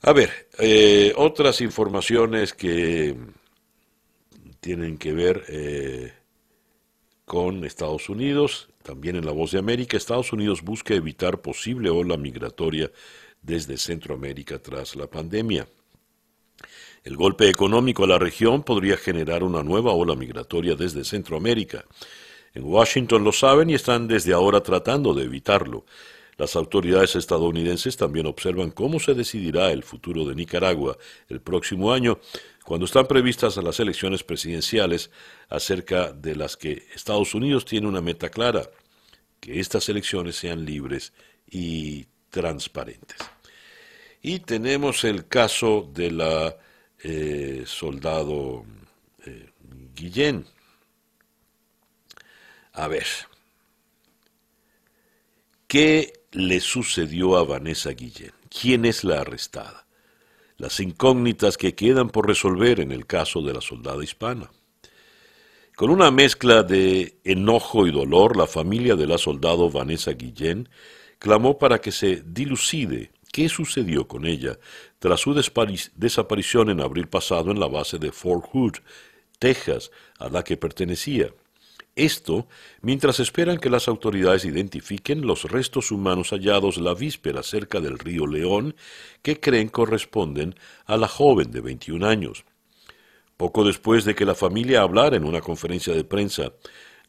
A 0.03 0.13
ver, 0.13 0.49
eh, 0.59 1.13
otras 1.17 1.61
informaciones 1.61 2.55
que 2.55 3.15
tienen 4.61 4.99
que 4.99 5.13
ver 5.13 5.45
eh, 5.49 6.13
con 7.25 7.65
Estados 7.65 8.09
Unidos, 8.09 8.69
también 8.83 9.17
en 9.17 9.27
la 9.27 9.33
voz 9.33 9.53
de 9.53 9.59
América, 9.59 9.97
Estados 9.97 10.33
Unidos 10.33 10.63
busca 10.63 10.95
evitar 10.95 11.41
posible 11.43 11.91
ola 11.91 12.17
migratoria 12.17 12.91
desde 13.43 13.77
Centroamérica 13.77 14.59
tras 14.59 14.97
la 14.97 15.07
pandemia. 15.07 15.69
El 17.05 17.17
golpe 17.17 17.49
económico 17.49 18.05
a 18.05 18.09
la 18.09 18.19
región 18.19 18.63
podría 18.63 18.97
generar 18.97 19.43
una 19.43 19.63
nueva 19.63 19.93
ola 19.93 20.15
migratoria 20.15 20.75
desde 20.75 21.05
Centroamérica. 21.05 21.85
En 22.55 22.65
Washington 22.65 23.25
lo 23.25 23.33
saben 23.33 23.71
y 23.71 23.75
están 23.75 24.09
desde 24.09 24.33
ahora 24.33 24.63
tratando 24.63 25.15
de 25.15 25.25
evitarlo. 25.25 25.85
Las 26.39 26.55
autoridades 26.55 27.17
estadounidenses 27.17 27.97
también 27.97 28.27
observan 28.27 28.71
cómo 28.71 29.01
se 29.01 29.15
decidirá 29.15 29.73
el 29.73 29.83
futuro 29.83 30.25
de 30.25 30.35
Nicaragua 30.35 30.97
el 31.29 31.41
próximo 31.41 31.93
año, 31.93 32.21
cuando 32.69 32.85
están 32.85 33.07
previstas 33.07 33.57
las 33.57 33.81
elecciones 33.81 34.23
presidenciales 34.23 35.11
acerca 35.49 36.13
de 36.13 36.37
las 36.37 36.55
que 36.55 36.87
Estados 36.95 37.35
Unidos 37.35 37.65
tiene 37.65 37.89
una 37.89 38.03
meta 38.03 38.29
clara, 38.29 38.69
que 39.41 39.59
estas 39.59 39.89
elecciones 39.89 40.37
sean 40.37 40.67
libres 40.67 41.15
y 41.51 42.05
transparentes. 42.29 43.17
Y 44.21 44.41
tenemos 44.41 45.05
el 45.05 45.27
caso 45.29 45.91
de 45.95 46.11
la 46.11 46.59
eh, 47.03 47.63
soldado 47.65 48.67
eh, 49.25 49.49
Guillén. 49.95 50.45
A 52.75 52.87
ver, 52.87 53.07
¿qué 55.67 56.13
le 56.33 56.61
sucedió 56.61 57.39
a 57.39 57.45
Vanessa 57.45 57.93
Guillén? 57.93 58.35
¿Quién 58.51 58.85
es 58.85 59.05
la 59.05 59.23
arrestada? 59.23 59.88
Las 60.59 60.81
incógnitas 60.81 61.57
que 61.57 61.75
quedan 61.75 62.11
por 62.11 62.27
resolver 62.27 62.81
en 62.81 62.93
el 62.93 63.07
caso 63.07 63.43
de 63.43 63.55
la 63.55 63.61
soldada 63.61 64.03
hispana. 64.03 64.51
Con 65.77 65.91
una 65.91 66.11
mezcla 66.11 66.65
de 66.65 67.21
enojo 67.23 67.87
y 67.87 67.93
dolor, 67.93 68.37
la 68.37 68.49
familia 68.49 68.97
de 68.97 69.07
la 69.07 69.19
soldado 69.19 69.71
Vanessa 69.71 70.11
Guillén 70.11 70.69
clamó 71.21 71.59
para 71.59 71.81
que 71.81 71.93
se 71.93 72.25
dilucide 72.27 73.13
qué 73.33 73.49
sucedió 73.49 74.09
con 74.09 74.27
ella 74.27 74.59
tras 74.99 75.21
su 75.21 75.33
desaparición 75.33 76.71
en 76.71 76.81
abril 76.81 77.07
pasado 77.07 77.53
en 77.53 77.61
la 77.61 77.69
base 77.69 78.01
de 78.01 78.11
Fort 78.11 78.45
Hood, 78.53 78.79
Texas, 79.39 79.93
a 80.19 80.29
la 80.29 80.43
que 80.43 80.57
pertenecía. 80.57 81.33
Esto 81.99 82.47
mientras 82.81 83.19
esperan 83.19 83.59
que 83.59 83.69
las 83.69 83.89
autoridades 83.89 84.45
identifiquen 84.45 85.27
los 85.27 85.51
restos 85.51 85.91
humanos 85.91 86.31
hallados 86.31 86.77
la 86.77 86.95
víspera 86.95 87.43
cerca 87.43 87.81
del 87.81 87.99
río 87.99 88.25
León 88.29 88.77
que 89.21 89.41
creen 89.41 89.69
corresponden 89.69 90.55
a 90.87 90.97
la 90.97 91.09
joven 91.09 91.51
de 91.51 91.61
21 91.61 92.07
años. 92.07 92.45
Poco 93.37 93.65
después 93.65 94.05
de 94.05 94.15
que 94.15 94.25
la 94.25 94.37
familia 94.37 94.83
hablara 94.83 95.17
en 95.17 95.25
una 95.25 95.41
conferencia 95.41 95.93
de 95.93 96.05
prensa, 96.05 96.53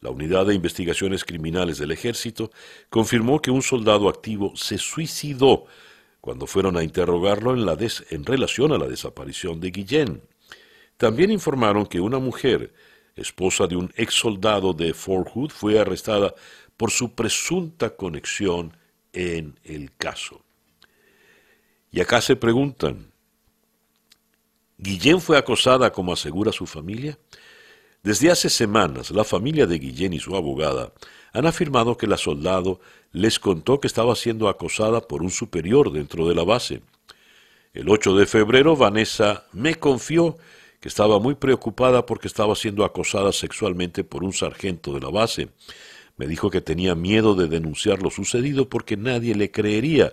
la 0.00 0.10
Unidad 0.10 0.46
de 0.46 0.56
Investigaciones 0.56 1.24
Criminales 1.24 1.78
del 1.78 1.92
Ejército 1.92 2.50
confirmó 2.88 3.40
que 3.40 3.52
un 3.52 3.62
soldado 3.62 4.08
activo 4.08 4.56
se 4.56 4.76
suicidó 4.76 5.66
cuando 6.20 6.48
fueron 6.48 6.76
a 6.76 6.82
interrogarlo 6.82 7.54
en, 7.54 7.64
la 7.64 7.78
en 8.10 8.24
relación 8.24 8.72
a 8.72 8.78
la 8.78 8.88
desaparición 8.88 9.60
de 9.60 9.70
Guillén. 9.70 10.22
También 10.96 11.30
informaron 11.30 11.86
que 11.86 12.00
una 12.00 12.18
mujer 12.18 12.74
esposa 13.16 13.66
de 13.66 13.76
un 13.76 13.92
ex 13.96 14.14
soldado 14.14 14.72
de 14.72 14.94
Fort 14.94 15.28
Hood, 15.34 15.50
fue 15.50 15.78
arrestada 15.78 16.34
por 16.76 16.90
su 16.90 17.14
presunta 17.14 17.96
conexión 17.96 18.76
en 19.12 19.58
el 19.64 19.94
caso. 19.96 20.42
Y 21.90 22.00
acá 22.00 22.20
se 22.20 22.36
preguntan, 22.36 23.10
¿Guillén 24.82 25.20
fue 25.20 25.36
acosada 25.36 25.92
como 25.92 26.12
asegura 26.12 26.52
su 26.52 26.66
familia? 26.66 27.18
Desde 28.02 28.30
hace 28.30 28.48
semanas, 28.48 29.10
la 29.10 29.24
familia 29.24 29.66
de 29.66 29.78
Guillén 29.78 30.14
y 30.14 30.18
su 30.18 30.34
abogada 30.34 30.94
han 31.34 31.44
afirmado 31.44 31.98
que 31.98 32.06
la 32.06 32.16
soldado 32.16 32.80
les 33.12 33.38
contó 33.38 33.78
que 33.78 33.86
estaba 33.86 34.16
siendo 34.16 34.48
acosada 34.48 35.02
por 35.02 35.22
un 35.22 35.30
superior 35.30 35.92
dentro 35.92 36.26
de 36.26 36.34
la 36.34 36.44
base. 36.44 36.80
El 37.74 37.90
8 37.90 38.16
de 38.16 38.24
febrero, 38.24 38.74
Vanessa 38.74 39.44
me 39.52 39.74
confió 39.74 40.38
que 40.80 40.88
estaba 40.88 41.18
muy 41.18 41.34
preocupada 41.34 42.06
porque 42.06 42.26
estaba 42.26 42.56
siendo 42.56 42.84
acosada 42.84 43.32
sexualmente 43.32 44.02
por 44.02 44.24
un 44.24 44.32
sargento 44.32 44.94
de 44.94 45.00
la 45.00 45.10
base. 45.10 45.50
Me 46.16 46.26
dijo 46.26 46.50
que 46.50 46.62
tenía 46.62 46.94
miedo 46.94 47.34
de 47.34 47.48
denunciar 47.48 48.02
lo 48.02 48.10
sucedido 48.10 48.68
porque 48.68 48.96
nadie 48.96 49.34
le 49.34 49.50
creería. 49.50 50.12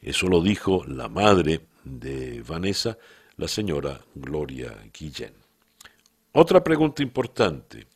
Eso 0.00 0.28
lo 0.28 0.40
dijo 0.40 0.84
la 0.86 1.08
madre 1.08 1.62
de 1.84 2.42
Vanessa, 2.42 2.96
la 3.36 3.48
señora 3.48 4.00
Gloria 4.14 4.72
Guillén. 4.96 5.32
Otra 6.32 6.62
pregunta 6.62 7.02
importante. 7.02 7.86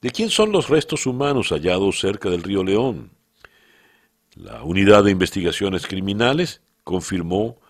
¿De 0.00 0.10
quién 0.10 0.30
son 0.30 0.50
los 0.50 0.68
restos 0.68 1.06
humanos 1.06 1.50
hallados 1.50 2.00
cerca 2.00 2.30
del 2.30 2.42
río 2.42 2.64
León? 2.64 3.10
La 4.34 4.62
Unidad 4.62 5.04
de 5.04 5.10
Investigaciones 5.10 5.86
Criminales 5.86 6.62
confirmó 6.84 7.60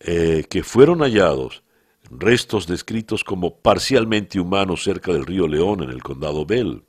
eh, 0.00 0.44
que 0.48 0.62
fueron 0.62 1.00
hallados 1.00 1.62
restos 2.18 2.66
descritos 2.66 3.24
como 3.24 3.56
parcialmente 3.56 4.38
humanos 4.38 4.84
cerca 4.84 5.12
del 5.12 5.26
río 5.26 5.48
León 5.48 5.82
en 5.82 5.90
el 5.90 6.02
condado 6.02 6.44
Bell. 6.44 6.82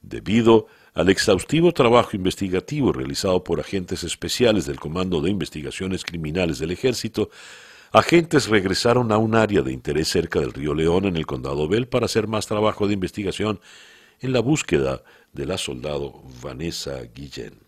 Debido 0.00 0.66
al 0.94 1.08
exhaustivo 1.08 1.72
trabajo 1.72 2.16
investigativo 2.16 2.92
realizado 2.92 3.42
por 3.42 3.60
agentes 3.60 4.04
especiales 4.04 4.66
del 4.66 4.78
Comando 4.78 5.20
de 5.20 5.30
Investigaciones 5.30 6.04
Criminales 6.04 6.58
del 6.58 6.70
Ejército, 6.70 7.30
agentes 7.92 8.48
regresaron 8.48 9.10
a 9.10 9.18
un 9.18 9.34
área 9.34 9.62
de 9.62 9.72
interés 9.72 10.08
cerca 10.08 10.40
del 10.40 10.52
río 10.52 10.74
León 10.74 11.06
en 11.06 11.16
el 11.16 11.26
condado 11.26 11.68
Bell 11.68 11.88
para 11.88 12.06
hacer 12.06 12.28
más 12.28 12.46
trabajo 12.46 12.86
de 12.86 12.94
investigación 12.94 13.60
en 14.20 14.32
la 14.32 14.40
búsqueda 14.40 15.02
de 15.32 15.46
la 15.46 15.58
soldado 15.58 16.22
Vanessa 16.42 17.00
Guillén. 17.14 17.61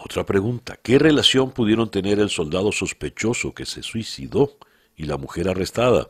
Otra 0.00 0.24
pregunta, 0.24 0.78
¿qué 0.80 0.96
relación 0.96 1.50
pudieron 1.50 1.90
tener 1.90 2.20
el 2.20 2.30
soldado 2.30 2.70
sospechoso 2.70 3.52
que 3.52 3.66
se 3.66 3.82
suicidó 3.82 4.56
y 4.96 5.06
la 5.06 5.16
mujer 5.16 5.48
arrestada? 5.48 6.08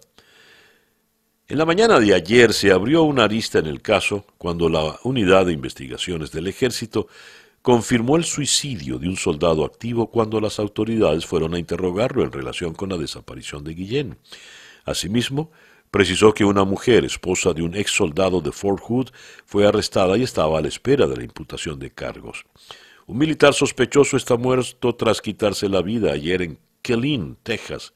En 1.48 1.56
la 1.56 1.64
mañana 1.64 1.98
de 1.98 2.12
ayer 2.12 2.52
se 2.52 2.70
abrió 2.70 3.04
una 3.04 3.24
arista 3.24 3.58
en 3.58 3.66
el 3.66 3.80
caso 3.80 4.26
cuando 4.36 4.68
la 4.68 4.98
unidad 5.04 5.46
de 5.46 5.54
investigaciones 5.54 6.30
del 6.32 6.48
ejército 6.48 7.08
confirmó 7.62 8.16
el 8.16 8.24
suicidio 8.24 8.98
de 8.98 9.08
un 9.08 9.16
soldado 9.16 9.64
activo 9.64 10.10
cuando 10.10 10.38
las 10.38 10.58
autoridades 10.58 11.24
fueron 11.24 11.54
a 11.54 11.58
interrogarlo 11.58 12.24
en 12.24 12.32
relación 12.32 12.74
con 12.74 12.90
la 12.90 12.98
desaparición 12.98 13.64
de 13.64 13.72
Guillén. 13.72 14.18
Asimismo, 14.84 15.50
precisó 15.90 16.34
que 16.34 16.44
una 16.44 16.64
mujer, 16.64 17.06
esposa 17.06 17.54
de 17.54 17.62
un 17.62 17.74
ex 17.74 17.92
soldado 17.92 18.42
de 18.42 18.52
Fort 18.52 18.82
Hood, 18.82 19.08
fue 19.46 19.66
arrestada 19.66 20.18
y 20.18 20.24
estaba 20.24 20.58
a 20.58 20.60
la 20.60 20.68
espera 20.68 21.06
de 21.06 21.16
la 21.16 21.24
imputación 21.24 21.78
de 21.78 21.90
cargos. 21.90 22.44
Un 23.08 23.16
militar 23.16 23.54
sospechoso 23.54 24.18
está 24.18 24.36
muerto 24.36 24.94
tras 24.94 25.22
quitarse 25.22 25.66
la 25.70 25.80
vida 25.80 26.12
ayer 26.12 26.42
en 26.42 26.58
Killeen, 26.82 27.38
Texas, 27.42 27.94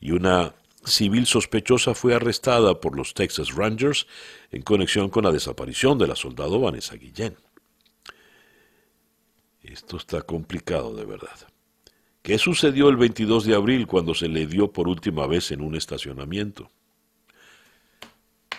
y 0.00 0.12
una 0.12 0.54
civil 0.86 1.26
sospechosa 1.26 1.92
fue 1.92 2.14
arrestada 2.14 2.80
por 2.80 2.96
los 2.96 3.12
Texas 3.12 3.54
Rangers 3.54 4.06
en 4.50 4.62
conexión 4.62 5.10
con 5.10 5.24
la 5.24 5.32
desaparición 5.32 5.98
de 5.98 6.06
la 6.06 6.16
soldado 6.16 6.58
Vanessa 6.60 6.96
Guillén. 6.96 7.36
Esto 9.60 9.98
está 9.98 10.22
complicado 10.22 10.96
de 10.96 11.04
verdad. 11.04 11.38
¿Qué 12.22 12.38
sucedió 12.38 12.88
el 12.88 12.96
22 12.96 13.44
de 13.44 13.54
abril 13.54 13.86
cuando 13.86 14.14
se 14.14 14.28
le 14.28 14.46
dio 14.46 14.72
por 14.72 14.88
última 14.88 15.26
vez 15.26 15.50
en 15.50 15.60
un 15.60 15.74
estacionamiento? 15.74 16.70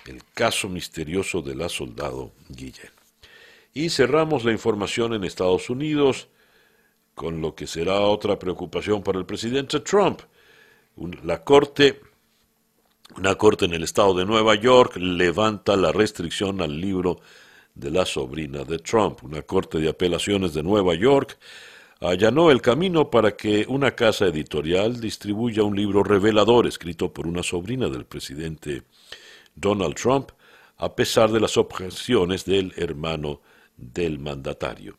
El 0.05 0.23
caso 0.35 0.69
misterioso 0.69 1.41
de 1.41 1.55
la 1.55 1.67
soldado 1.67 2.31
Guillén. 2.47 2.98
Y 3.73 3.89
cerramos 3.89 4.43
la 4.45 4.51
información 4.51 5.13
en 5.13 5.23
Estados 5.23 5.69
Unidos 5.69 6.29
con 7.13 7.41
lo 7.41 7.53
que 7.53 7.67
será 7.67 7.99
otra 7.99 8.39
preocupación 8.39 9.03
para 9.03 9.19
el 9.19 9.25
presidente 9.25 9.81
Trump. 9.81 10.21
La 11.23 11.43
Corte, 11.43 12.01
una 13.17 13.35
corte 13.35 13.65
en 13.65 13.73
el 13.73 13.83
estado 13.83 14.13
de 14.13 14.25
Nueva 14.25 14.55
York, 14.55 14.95
levanta 14.95 15.75
la 15.75 15.91
restricción 15.91 16.61
al 16.61 16.79
libro 16.79 17.19
de 17.75 17.91
la 17.91 18.05
sobrina 18.05 18.63
de 18.63 18.79
Trump. 18.79 19.23
Una 19.23 19.41
corte 19.41 19.79
de 19.79 19.89
apelaciones 19.89 20.53
de 20.53 20.63
Nueva 20.63 20.95
York 20.95 21.37
allanó 21.99 22.51
el 22.51 22.61
camino 22.61 23.09
para 23.09 23.35
que 23.35 23.65
una 23.67 23.91
casa 23.91 24.25
editorial 24.27 24.99
distribuya 24.99 25.63
un 25.63 25.75
libro 25.75 26.03
revelador 26.03 26.67
escrito 26.67 27.11
por 27.11 27.27
una 27.27 27.43
sobrina 27.43 27.89
del 27.89 28.05
presidente 28.05 28.83
Donald 29.55 29.95
Trump, 29.95 30.31
a 30.77 30.95
pesar 30.95 31.31
de 31.31 31.41
las 31.41 31.57
objeciones 31.57 32.45
del 32.45 32.73
hermano 32.77 33.41
del 33.79 34.19
mandatario. 34.19 34.97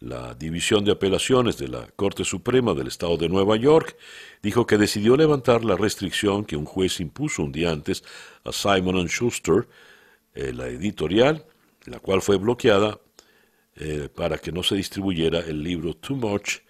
La 0.00 0.34
División 0.34 0.82
de 0.84 0.92
Apelaciones 0.92 1.58
de 1.58 1.68
la 1.68 1.86
Corte 1.94 2.24
Suprema 2.24 2.72
del 2.72 2.86
Estado 2.86 3.18
de 3.18 3.28
Nueva 3.28 3.56
York 3.56 3.98
dijo 4.42 4.66
que 4.66 4.78
decidió 4.78 5.14
levantar 5.14 5.62
la 5.62 5.76
restricción 5.76 6.46
que 6.46 6.56
un 6.56 6.64
juez 6.64 7.00
impuso 7.00 7.42
un 7.42 7.52
día 7.52 7.70
antes 7.70 8.02
a 8.44 8.52
Simon 8.52 9.06
Schuster, 9.08 9.68
eh, 10.34 10.54
la 10.54 10.68
editorial, 10.68 11.44
la 11.84 11.98
cual 12.00 12.22
fue 12.22 12.38
bloqueada 12.38 12.98
eh, 13.76 14.08
para 14.14 14.38
que 14.38 14.52
no 14.52 14.62
se 14.62 14.74
distribuyera 14.74 15.40
el 15.40 15.62
libro 15.62 15.94
Too 15.94 16.16
Much 16.16 16.60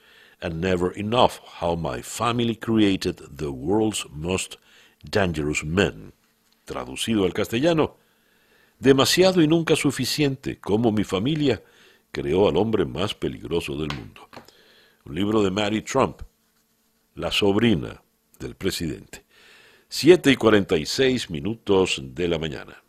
and 0.40 0.64
Never 0.64 0.92
Enough, 0.96 1.34
How 1.60 1.76
My 1.76 2.02
Family 2.02 2.56
Created 2.56 3.16
the 3.36 3.46
World's 3.46 4.06
Most 4.10 4.56
Dangerous 5.02 5.64
Men. 5.64 6.12
Traducido 6.64 7.24
al 7.24 7.32
castellano, 7.32 7.96
demasiado 8.80 9.42
y 9.42 9.46
nunca 9.46 9.76
suficiente, 9.76 10.58
como 10.58 10.90
mi 10.90 11.04
familia 11.04 11.62
creó 12.10 12.48
al 12.48 12.56
hombre 12.56 12.84
más 12.84 13.14
peligroso 13.14 13.76
del 13.76 13.94
mundo. 13.94 14.28
Un 15.04 15.14
libro 15.14 15.42
de 15.42 15.50
Mary 15.50 15.82
Trump, 15.82 16.22
la 17.14 17.30
sobrina 17.30 18.02
del 18.38 18.56
presidente. 18.56 19.24
Siete 19.88 20.32
y 20.32 20.36
cuarenta 20.36 20.76
y 20.76 20.86
seis 20.86 21.30
minutos 21.30 22.00
de 22.02 22.28
la 22.28 22.38
mañana. 22.38 22.82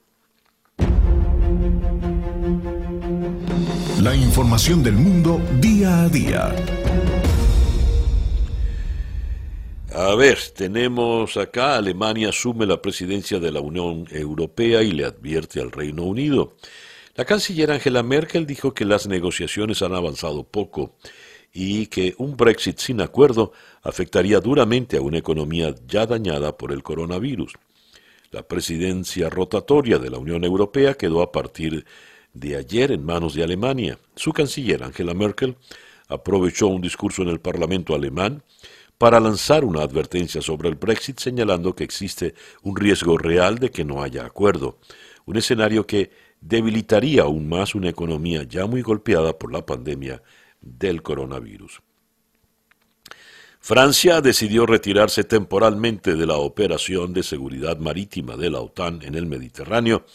La 4.02 4.16
información 4.16 4.82
del 4.82 4.96
mundo 4.96 5.40
día 5.60 6.04
a 6.04 6.10
día. 6.10 6.56
A 9.94 10.16
ver, 10.16 10.40
tenemos 10.56 11.36
acá, 11.36 11.76
Alemania 11.76 12.30
asume 12.30 12.66
la 12.66 12.82
presidencia 12.82 13.40
de 13.40 13.52
la 13.52 13.60
Unión 13.60 14.08
Europea 14.10 14.82
y 14.84 14.94
le 14.94 15.04
advierte 15.04 15.60
al 15.60 15.70
Reino 15.70 16.04
Unido. 16.04 16.56
La 17.16 17.26
canciller 17.26 17.72
Angela 17.72 18.02
Merkel 18.02 18.46
dijo 18.46 18.74
que 18.74 18.86
las 18.86 19.06
negociaciones 19.06 19.82
han 19.82 19.94
avanzado 19.94 20.46
poco 20.46 20.96
y 21.52 21.88
que 21.88 22.16
un 22.20 22.38
Brexit 22.38 22.78
sin 22.80 23.02
acuerdo 23.02 23.52
afectaría 23.82 24.40
duramente 24.40 24.96
a 24.96 25.02
una 25.02 25.18
economía 25.18 25.76
ya 25.86 26.06
dañada 26.06 26.58
por 26.58 26.72
el 26.72 26.84
coronavirus. 26.84 27.56
La 28.32 28.44
presidencia 28.44 29.30
rotatoria 29.30 30.00
de 30.00 30.10
la 30.10 30.20
Unión 30.20 30.46
Europea 30.46 30.94
quedó 30.94 31.22
a 31.22 31.34
partir 31.34 31.86
de 32.34 32.56
ayer 32.56 32.94
en 32.94 33.04
manos 33.04 33.34
de 33.34 33.44
Alemania. 33.44 34.00
Su 34.16 34.32
canciller 34.32 34.84
Angela 34.84 35.14
Merkel 35.14 35.58
aprovechó 36.08 36.68
un 36.68 36.82
discurso 36.82 37.24
en 37.24 37.28
el 37.28 37.42
Parlamento 37.42 37.94
alemán 37.94 38.42
para 39.02 39.20
lanzar 39.20 39.66
una 39.66 39.82
advertencia 39.82 40.44
sobre 40.44 40.70
el 40.70 40.76
Brexit 40.76 41.18
señalando 41.18 41.74
que 41.74 41.84
existe 41.84 42.36
un 42.62 42.76
riesgo 42.76 43.18
real 43.18 43.58
de 43.58 43.72
que 43.72 43.84
no 43.84 44.04
haya 44.04 44.28
acuerdo, 44.28 44.78
un 45.26 45.38
escenario 45.38 45.88
que 45.88 46.12
debilitaría 46.40 47.24
aún 47.24 47.50
más 47.50 47.74
una 47.74 47.90
economía 47.90 48.44
ya 48.44 48.68
muy 48.68 48.84
golpeada 48.84 49.40
por 49.40 49.52
la 49.52 49.66
pandemia 49.66 50.22
del 50.62 51.02
coronavirus. 51.02 51.82
Francia 53.60 54.22
decidió 54.22 54.68
retirarse 54.68 55.24
temporalmente 55.24 56.16
de 56.16 56.28
la 56.28 56.38
operación 56.38 57.12
de 57.12 57.24
seguridad 57.24 57.80
marítima 57.80 58.38
de 58.38 58.52
la 58.52 58.60
OTAN 58.60 59.02
en 59.02 59.16
el 59.16 59.26
Mediterráneo 59.26 60.06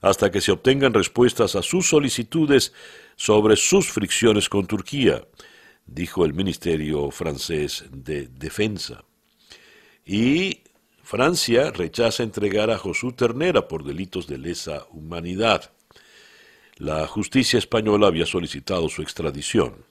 hasta 0.00 0.30
que 0.30 0.40
se 0.40 0.52
obtengan 0.52 0.94
respuestas 0.94 1.56
a 1.56 1.62
sus 1.62 1.88
solicitudes 1.88 2.72
sobre 3.16 3.56
sus 3.56 3.88
fricciones 3.90 4.48
con 4.48 4.68
Turquía, 4.68 5.24
dijo 5.88 6.24
el 6.24 6.34
Ministerio 6.34 7.10
francés 7.10 7.84
de 7.90 8.28
Defensa. 8.28 9.04
Y 10.04 10.60
Francia 11.02 11.70
rechaza 11.70 12.22
entregar 12.22 12.70
a 12.70 12.78
José 12.78 13.12
Ternera 13.12 13.66
por 13.66 13.82
delitos 13.82 14.26
de 14.26 14.38
lesa 14.38 14.86
humanidad. 14.90 15.70
La 16.76 17.06
justicia 17.06 17.58
española 17.58 18.06
había 18.06 18.26
solicitado 18.26 18.88
su 18.88 19.02
extradición. 19.02 19.84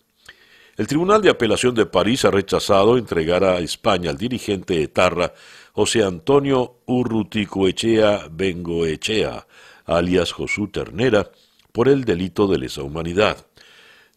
El 0.78 0.86
Tribunal 0.86 1.24
de 1.24 1.32
Apelación 1.32 1.74
de 1.74 1.88
París 1.88 2.24
ha 2.24 2.30
rechazado 2.30 2.98
entregar 2.98 3.44
a 3.44 3.58
España 3.60 4.12
al 4.12 4.18
dirigente 4.18 4.82
etarra 4.84 5.34
José 5.74 6.04
Antonio 6.04 6.82
Urruticoechea 6.86 8.28
Bengoechea, 8.32 9.48
alias 9.86 10.32
José 10.32 10.68
Ternera, 10.72 11.32
por 11.72 11.90
el 11.90 12.06
delito 12.06 12.48
de 12.48 12.60
lesa 12.60 12.84
humanidad. 12.84 13.46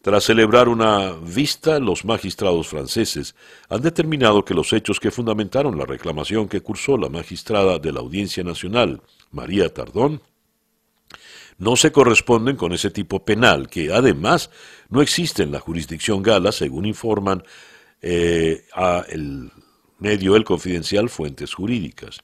Tras 0.03 0.25
celebrar 0.25 0.69
una 0.69 1.13
vista, 1.13 1.79
los 1.79 2.07
magistrados 2.07 2.69
franceses 2.69 3.35
han 3.69 3.83
determinado 3.83 4.47
que 4.47 4.55
los 4.55 4.73
hechos 4.73 4.99
que 4.99 5.11
fundamentaron 5.11 5.77
la 5.77 5.85
reclamación 5.85 6.49
que 6.49 6.63
cursó 6.63 6.97
la 6.97 7.11
magistrada 7.11 7.79
de 7.79 7.93
la 7.93 8.01
Audiencia 8.01 8.43
Nacional, 8.43 9.03
María 9.31 9.73
Tardón, 9.75 10.23
no 11.59 11.77
se 11.77 11.93
corresponden 11.93 12.57
con 12.57 12.73
ese 12.73 12.91
tipo 12.91 13.23
penal, 13.27 13.69
que 13.69 13.93
además 13.93 14.51
no 14.89 15.03
existe 15.03 15.43
en 15.43 15.53
la 15.53 15.61
jurisdicción 15.61 16.23
gala, 16.23 16.51
según 16.51 16.87
informan 16.87 17.43
eh, 18.01 18.65
a 18.73 19.05
el 19.11 19.51
medio 19.99 20.35
El 20.35 20.45
Confidencial 20.45 21.11
fuentes 21.11 21.53
jurídicas. 21.53 22.21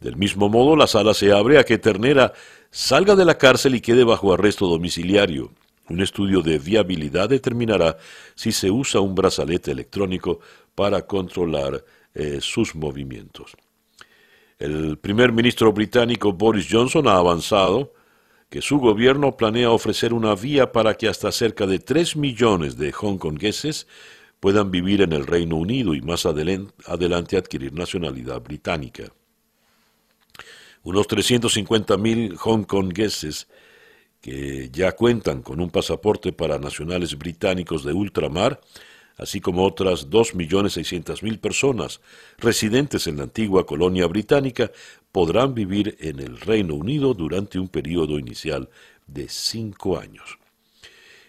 Del 0.00 0.16
mismo 0.16 0.48
modo, 0.48 0.74
la 0.74 0.88
sala 0.88 1.14
se 1.14 1.30
abre 1.30 1.58
a 1.58 1.64
que 1.64 1.78
Ternera 1.78 2.32
salga 2.72 3.14
de 3.14 3.24
la 3.24 3.38
cárcel 3.38 3.76
y 3.76 3.80
quede 3.80 4.02
bajo 4.02 4.34
arresto 4.34 4.66
domiciliario. 4.66 5.52
Un 5.88 6.00
estudio 6.00 6.40
de 6.40 6.58
viabilidad 6.58 7.28
determinará 7.28 7.98
si 8.34 8.52
se 8.52 8.70
usa 8.70 9.00
un 9.00 9.14
brazalete 9.14 9.70
electrónico 9.70 10.40
para 10.74 11.06
controlar 11.06 11.84
eh, 12.14 12.38
sus 12.40 12.74
movimientos. 12.74 13.54
El 14.58 14.98
primer 14.98 15.32
ministro 15.32 15.72
británico 15.72 16.32
Boris 16.32 16.68
Johnson 16.70 17.06
ha 17.08 17.16
avanzado 17.16 17.92
que 18.48 18.62
su 18.62 18.78
gobierno 18.78 19.36
planea 19.36 19.70
ofrecer 19.70 20.14
una 20.14 20.34
vía 20.34 20.70
para 20.70 20.94
que 20.94 21.08
hasta 21.08 21.32
cerca 21.32 21.66
de 21.66 21.80
3 21.80 22.16
millones 22.16 22.76
de 22.78 22.92
hongkongueses 22.92 23.86
puedan 24.40 24.70
vivir 24.70 25.02
en 25.02 25.12
el 25.12 25.26
Reino 25.26 25.56
Unido 25.56 25.94
y 25.94 26.00
más 26.02 26.24
adelante 26.24 27.36
adquirir 27.36 27.72
nacionalidad 27.72 28.40
británica. 28.40 29.04
Unos 30.82 31.08
350.000 31.08 32.36
hongkongueses 32.38 33.48
que 34.24 34.70
ya 34.72 34.92
cuentan 34.92 35.42
con 35.42 35.60
un 35.60 35.68
pasaporte 35.68 36.32
para 36.32 36.58
nacionales 36.58 37.18
británicos 37.18 37.84
de 37.84 37.92
ultramar, 37.92 38.58
así 39.18 39.38
como 39.38 39.66
otras 39.66 40.08
2.600.000 40.08 41.38
personas 41.38 42.00
residentes 42.38 43.06
en 43.06 43.18
la 43.18 43.24
antigua 43.24 43.66
colonia 43.66 44.06
británica, 44.06 44.70
podrán 45.12 45.54
vivir 45.54 45.98
en 46.00 46.20
el 46.20 46.40
Reino 46.40 46.74
Unido 46.74 47.12
durante 47.12 47.58
un 47.58 47.68
periodo 47.68 48.18
inicial 48.18 48.70
de 49.06 49.28
cinco 49.28 49.98
años. 49.98 50.38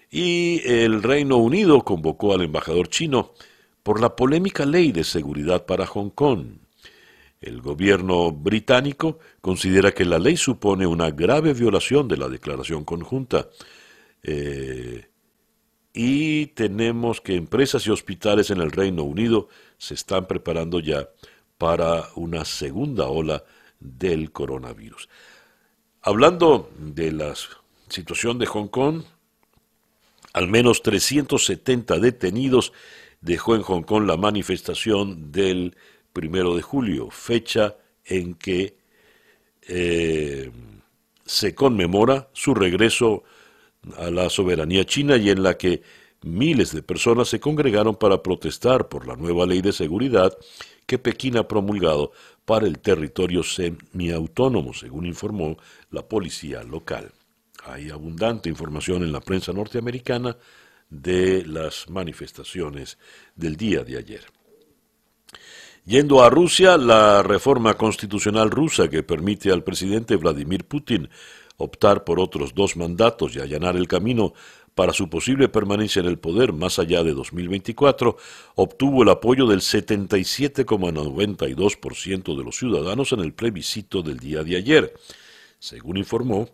Y 0.09 0.61
el 0.65 1.03
Reino 1.03 1.35
Unido 1.35 1.83
convocó 1.83 2.33
al 2.33 2.43
embajador 2.43 2.87
chino 2.87 3.33
por 3.83 3.99
la 3.99 4.15
polémica 4.15 4.65
ley 4.65 4.93
de 4.93 5.03
seguridad 5.03 5.65
para 5.65 5.85
Hong 5.85 6.11
Kong. 6.11 6.45
El 7.45 7.61
gobierno 7.61 8.31
británico 8.31 9.19
considera 9.39 9.91
que 9.91 10.03
la 10.03 10.17
ley 10.17 10.35
supone 10.35 10.87
una 10.87 11.11
grave 11.11 11.53
violación 11.53 12.07
de 12.07 12.17
la 12.17 12.27
declaración 12.27 12.83
conjunta. 12.83 13.49
Eh, 14.23 15.05
y 15.93 16.47
tenemos 16.47 17.21
que 17.21 17.35
empresas 17.35 17.85
y 17.85 17.91
hospitales 17.91 18.49
en 18.49 18.61
el 18.61 18.71
Reino 18.71 19.03
Unido 19.03 19.47
se 19.77 19.93
están 19.93 20.25
preparando 20.25 20.79
ya 20.79 21.07
para 21.59 22.09
una 22.15 22.45
segunda 22.45 23.09
ola 23.09 23.43
del 23.79 24.31
coronavirus. 24.31 25.07
Hablando 26.01 26.71
de 26.79 27.11
la 27.11 27.35
situación 27.89 28.39
de 28.39 28.47
Hong 28.47 28.69
Kong, 28.69 29.03
al 30.33 30.47
menos 30.47 30.81
370 30.81 31.99
detenidos 31.99 32.73
dejó 33.21 33.55
en 33.55 33.61
Hong 33.61 33.83
Kong 33.83 34.05
la 34.07 34.17
manifestación 34.17 35.31
del 35.31 35.75
primero 36.15 36.55
de 36.55 36.61
julio, 36.61 37.09
fecha 37.11 37.75
en 38.05 38.35
que 38.35 38.77
eh, 39.67 40.49
se 41.25 41.53
conmemora 41.53 42.29
su 42.31 42.55
regreso 42.55 43.23
a 43.97 44.09
la 44.09 44.29
soberanía 44.29 44.85
china 44.85 45.17
y 45.17 45.29
en 45.29 45.43
la 45.43 45.57
que 45.57 45.81
miles 46.23 46.71
de 46.71 46.81
personas 46.81 47.27
se 47.27 47.41
congregaron 47.41 47.95
para 47.95 48.23
protestar 48.23 48.87
por 48.87 49.05
la 49.05 49.17
nueva 49.17 49.45
ley 49.45 49.61
de 49.61 49.73
seguridad 49.73 50.35
que 50.85 50.97
Pekín 50.99 51.35
ha 51.35 51.49
promulgado 51.49 52.13
para 52.45 52.65
el 52.65 52.79
territorio 52.79 53.43
semiautónomo, 53.43 54.73
según 54.73 55.05
informó 55.05 55.57
la 55.91 56.07
policía 56.07 56.63
local. 56.63 57.11
Hay 57.65 57.89
abundante 57.89 58.47
información 58.47 59.03
en 59.03 59.11
la 59.11 59.19
prensa 59.19 59.51
norteamericana 59.51 60.37
de 60.89 61.43
las 61.45 61.89
manifestaciones 61.89 62.97
del 63.35 63.57
día 63.57 63.83
de 63.83 63.97
ayer. 63.97 64.34
Yendo 65.85 66.21
a 66.23 66.29
Rusia, 66.31 66.77
la 66.77 67.21
reforma 67.21 67.75
constitucional 67.75 68.49
rusa 68.49 68.89
que 68.89 69.03
permite 69.03 69.51
al 69.51 69.63
presidente 69.63 70.15
Vladimir 70.15 70.65
Putin 70.65 71.09
optar 71.57 72.03
por 72.03 72.19
otros 72.19 72.55
dos 72.55 72.75
mandatos 72.75 73.35
y 73.35 73.39
allanar 73.39 73.75
el 73.75 73.87
camino 73.87 74.33
para 74.73 74.93
su 74.93 75.11
posible 75.11 75.47
permanencia 75.47 75.99
en 75.99 76.07
el 76.07 76.17
poder 76.17 76.53
más 76.53 76.79
allá 76.79 77.03
de 77.03 77.13
2024, 77.13 78.17
obtuvo 78.55 79.03
el 79.03 79.09
apoyo 79.09 79.45
del 79.45 79.59
77,92% 79.59 82.35
de 82.35 82.43
los 82.43 82.57
ciudadanos 82.57 83.11
en 83.11 83.19
el 83.19 83.33
plebiscito 83.33 84.01
del 84.01 84.17
día 84.17 84.43
de 84.43 84.57
ayer, 84.57 84.91
según 85.59 85.97
informó 85.97 86.49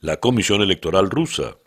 la 0.00 0.16
Comisión 0.16 0.62
Electoral 0.62 1.10
rusa. 1.10 1.58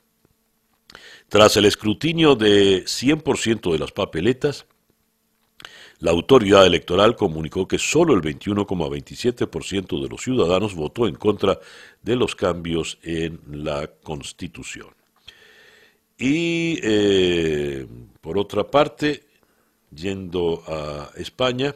Tras 1.30 1.55
el 1.55 1.63
escrutinio 1.63 2.36
de 2.36 2.84
100% 2.84 3.72
de 3.72 3.80
las 3.80 3.93
papeletas, 3.93 4.66
la 5.99 6.11
autoridad 6.11 6.65
electoral 6.65 7.15
comunicó 7.15 7.67
que 7.67 7.77
solo 7.77 8.13
el 8.13 8.21
21,27% 8.21 10.01
de 10.01 10.09
los 10.09 10.21
ciudadanos 10.21 10.75
votó 10.75 11.07
en 11.07 11.15
contra 11.15 11.59
de 12.01 12.15
los 12.15 12.35
cambios 12.35 12.97
en 13.03 13.39
la 13.63 13.87
Constitución. 13.87 14.89
Y 16.17 16.79
eh, 16.83 17.87
por 18.21 18.37
otra 18.37 18.65
parte, 18.65 19.23
yendo 19.93 20.63
a 20.67 21.11
España, 21.15 21.75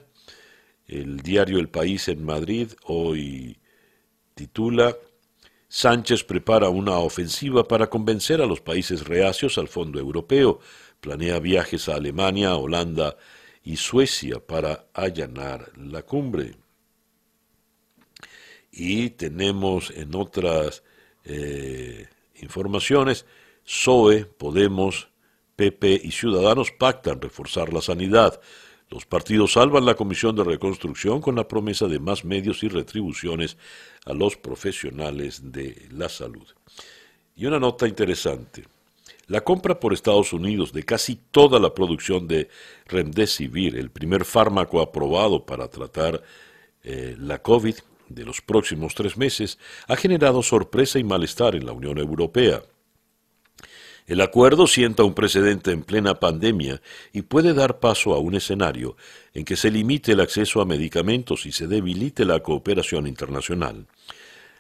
el 0.88 1.22
diario 1.22 1.60
El 1.60 1.70
País 1.70 2.08
en 2.08 2.24
Madrid 2.24 2.72
hoy 2.86 3.58
titula 4.34 4.96
Sánchez 5.68 6.24
prepara 6.24 6.70
una 6.70 6.98
ofensiva 6.98 7.64
para 7.64 7.90
convencer 7.90 8.42
a 8.42 8.48
los 8.48 8.60
países 8.60 9.06
reacios 9.06 9.58
al 9.60 9.68
Fondo 9.68 10.00
Europeo. 10.00 10.60
Planea 11.00 11.40
viajes 11.40 11.88
a 11.88 11.96
Alemania, 11.96 12.56
Holanda 12.56 13.16
y 13.70 13.78
Suecia 13.78 14.40
para 14.40 14.88
allanar 14.96 15.72
la 15.78 16.02
cumbre. 16.02 16.56
Y 18.72 19.12
tenemos 19.12 19.92
en 19.92 20.16
otras 20.16 20.82
eh, 21.24 22.08
informaciones, 22.42 23.28
PSOE, 23.64 24.26
Podemos, 24.26 25.10
PP 25.56 26.02
y 26.04 26.10
Ciudadanos 26.10 26.72
pactan 26.72 27.22
reforzar 27.22 27.72
la 27.72 27.82
sanidad. 27.82 28.42
Los 28.90 29.06
partidos 29.06 29.54
salvan 29.54 29.86
la 29.86 29.94
Comisión 29.94 30.36
de 30.36 30.46
Reconstrucción 30.46 31.22
con 31.22 31.36
la 31.36 31.48
promesa 31.48 31.86
de 31.86 32.00
más 32.00 32.26
medios 32.26 32.64
y 32.64 32.70
retribuciones 32.70 33.56
a 34.04 34.14
los 34.14 34.36
profesionales 34.36 35.52
de 35.52 35.90
la 35.92 36.10
salud. 36.10 36.48
Y 37.36 37.46
una 37.46 37.60
nota 37.60 37.88
interesante. 37.88 38.66
La 39.30 39.42
compra 39.42 39.80
por 39.80 39.94
Estados 39.94 40.34
Unidos 40.34 40.74
de 40.74 40.82
casi 40.82 41.16
toda 41.16 41.60
la 41.60 41.76
producción 41.76 42.28
de 42.28 42.50
Remdesivir, 42.88 43.78
el 43.78 43.92
primer 43.92 44.26
fármaco 44.26 44.82
aprobado 44.82 45.46
para 45.46 45.68
tratar 45.68 46.24
eh, 46.84 47.16
la 47.20 47.40
COVID 47.40 47.76
de 48.08 48.26
los 48.26 48.42
próximos 48.42 48.96
tres 48.96 49.18
meses, 49.18 49.60
ha 49.88 49.96
generado 49.96 50.42
sorpresa 50.42 50.98
y 50.98 51.04
malestar 51.04 51.56
en 51.56 51.68
la 51.68 51.74
Unión 51.74 52.00
Europea. 52.00 52.64
El 54.08 54.22
acuerdo 54.22 54.66
sienta 54.66 55.04
un 55.04 55.14
precedente 55.14 55.70
en 55.70 55.84
plena 55.84 56.16
pandemia 56.16 56.82
y 57.14 57.22
puede 57.22 57.54
dar 57.54 57.80
paso 57.80 58.16
a 58.16 58.18
un 58.18 58.34
escenario 58.34 58.98
en 59.36 59.46
que 59.46 59.56
se 59.56 59.70
limite 59.70 60.14
el 60.14 60.22
acceso 60.22 60.60
a 60.60 60.66
medicamentos 60.66 61.46
y 61.46 61.52
se 61.52 61.68
debilite 61.68 62.26
la 62.26 62.40
cooperación 62.40 63.06
internacional. 63.06 63.86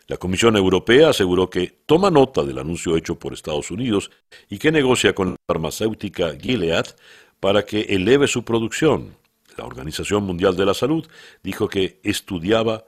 La 0.09 0.17
Comisión 0.17 0.57
Europea 0.57 1.09
aseguró 1.09 1.51
que 1.51 1.81
toma 1.85 2.09
nota 2.09 2.43
del 2.43 2.57
anuncio 2.57 2.97
hecho 2.97 3.19
por 3.19 3.31
Estados 3.31 3.69
Unidos 3.69 4.09
y 4.49 4.57
que 4.57 4.71
negocia 4.71 5.13
con 5.13 5.29
la 5.29 5.35
farmacéutica 5.45 6.35
Gilead 6.35 6.87
para 7.39 7.63
que 7.63 7.81
eleve 7.81 8.27
su 8.27 8.43
producción. 8.43 9.15
La 9.55 9.65
Organización 9.65 10.23
Mundial 10.23 10.57
de 10.57 10.65
la 10.65 10.73
Salud 10.73 11.05
dijo 11.43 11.69
que 11.69 11.99
estudiaba 12.01 12.85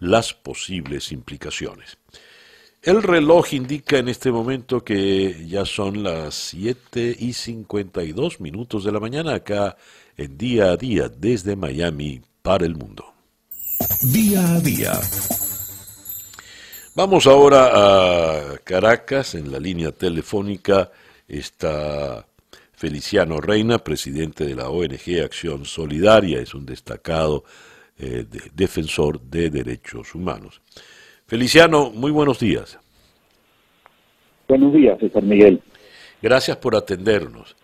las 0.00 0.34
posibles 0.34 1.12
implicaciones. 1.12 1.96
El 2.82 3.04
reloj 3.04 3.54
indica 3.54 3.98
en 3.98 4.08
este 4.08 4.32
momento 4.32 4.82
que 4.82 5.46
ya 5.46 5.64
son 5.64 6.02
las 6.02 6.34
7 6.34 7.16
y 7.20 7.34
52 7.34 8.40
minutos 8.40 8.82
de 8.82 8.90
la 8.90 8.98
mañana 8.98 9.34
acá 9.34 9.76
en 10.16 10.36
día 10.36 10.72
a 10.72 10.76
día 10.76 11.08
desde 11.08 11.54
Miami 11.54 12.20
para 12.42 12.66
el 12.66 12.74
mundo. 12.74 13.14
Día 14.02 14.56
a 14.56 14.60
día 14.60 15.00
Vamos 16.96 17.26
ahora 17.26 17.72
a 18.52 18.58
Caracas, 18.58 19.34
en 19.34 19.50
la 19.50 19.58
línea 19.58 19.90
telefónica 19.90 20.92
está 21.26 22.24
Feliciano 22.72 23.40
Reina, 23.40 23.78
presidente 23.78 24.44
de 24.44 24.54
la 24.54 24.68
ONG 24.68 25.20
Acción 25.24 25.64
Solidaria, 25.64 26.38
es 26.38 26.54
un 26.54 26.64
destacado 26.64 27.42
eh, 27.98 28.24
defensor 28.54 29.20
de 29.20 29.50
derechos 29.50 30.14
humanos. 30.14 30.62
Feliciano, 31.26 31.90
muy 31.90 32.12
buenos 32.12 32.38
días. 32.38 32.78
Buenos 34.46 34.72
días, 34.72 34.96
César 35.00 35.24
Miguel. 35.24 35.60
Gracias 36.22 36.56
por 36.58 36.76
atendernos. 36.76 37.56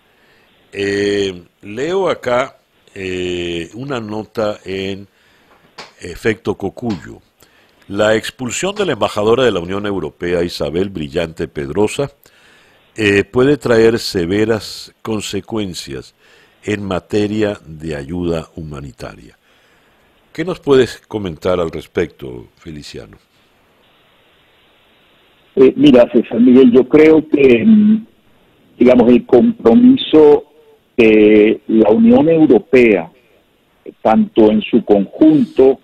Eh, 0.72 1.40
leo 1.62 2.08
acá 2.08 2.56
eh, 2.96 3.70
una 3.74 4.00
nota 4.00 4.58
en 4.64 5.06
Efecto 6.00 6.56
Cocuyo 6.56 7.20
la 7.90 8.14
expulsión 8.14 8.76
de 8.76 8.86
la 8.86 8.92
embajadora 8.92 9.42
de 9.42 9.50
la 9.50 9.58
Unión 9.58 9.84
Europea, 9.84 10.44
Isabel 10.44 10.90
Brillante 10.90 11.48
Pedrosa, 11.48 12.12
eh, 12.96 13.24
puede 13.24 13.56
traer 13.56 13.98
severas 13.98 14.94
consecuencias 15.02 16.14
en 16.62 16.84
materia 16.84 17.58
de 17.66 17.96
ayuda 17.96 18.46
humanitaria. 18.54 19.36
¿Qué 20.32 20.44
nos 20.44 20.60
puedes 20.60 21.00
comentar 21.08 21.58
al 21.58 21.72
respecto, 21.72 22.46
Feliciano? 22.58 23.16
Eh, 25.56 25.72
mira, 25.74 26.08
César 26.12 26.38
Miguel, 26.38 26.70
yo 26.70 26.88
creo 26.88 27.26
que, 27.28 27.64
mm, 27.66 28.06
digamos, 28.78 29.10
el 29.10 29.26
compromiso 29.26 30.44
de 30.96 31.60
la 31.66 31.90
Unión 31.90 32.28
Europea, 32.28 33.10
tanto 34.00 34.48
en 34.48 34.62
su 34.62 34.84
conjunto 34.84 35.80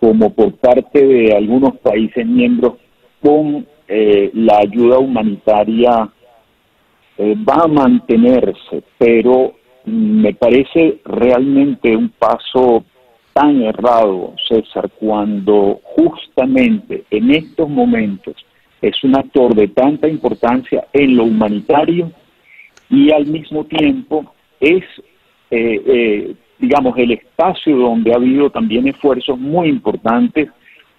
como 0.00 0.32
por 0.32 0.54
parte 0.54 1.06
de 1.06 1.34
algunos 1.34 1.76
países 1.78 2.26
miembros 2.26 2.74
con 3.22 3.66
eh, 3.86 4.30
la 4.32 4.58
ayuda 4.58 4.98
humanitaria 4.98 6.08
eh, 7.18 7.36
va 7.46 7.64
a 7.64 7.68
mantenerse, 7.68 8.82
pero 8.96 9.52
me 9.84 10.32
parece 10.32 11.00
realmente 11.04 11.94
un 11.94 12.08
paso 12.10 12.84
tan 13.34 13.62
errado, 13.62 14.34
César, 14.48 14.90
cuando 14.98 15.80
justamente 15.82 17.04
en 17.10 17.30
estos 17.30 17.68
momentos 17.68 18.36
es 18.80 19.04
un 19.04 19.16
actor 19.16 19.54
de 19.54 19.68
tanta 19.68 20.08
importancia 20.08 20.86
en 20.92 21.16
lo 21.16 21.24
humanitario 21.24 22.10
y 22.88 23.12
al 23.12 23.26
mismo 23.26 23.64
tiempo 23.64 24.34
es, 24.58 24.82
eh, 25.50 25.82
eh, 25.86 26.34
digamos, 26.60 26.96
el 26.98 27.12
espacio 27.12 27.76
donde 27.76 28.12
ha 28.12 28.16
habido 28.16 28.50
también 28.50 28.86
esfuerzos 28.86 29.38
muy 29.38 29.68
importantes 29.68 30.50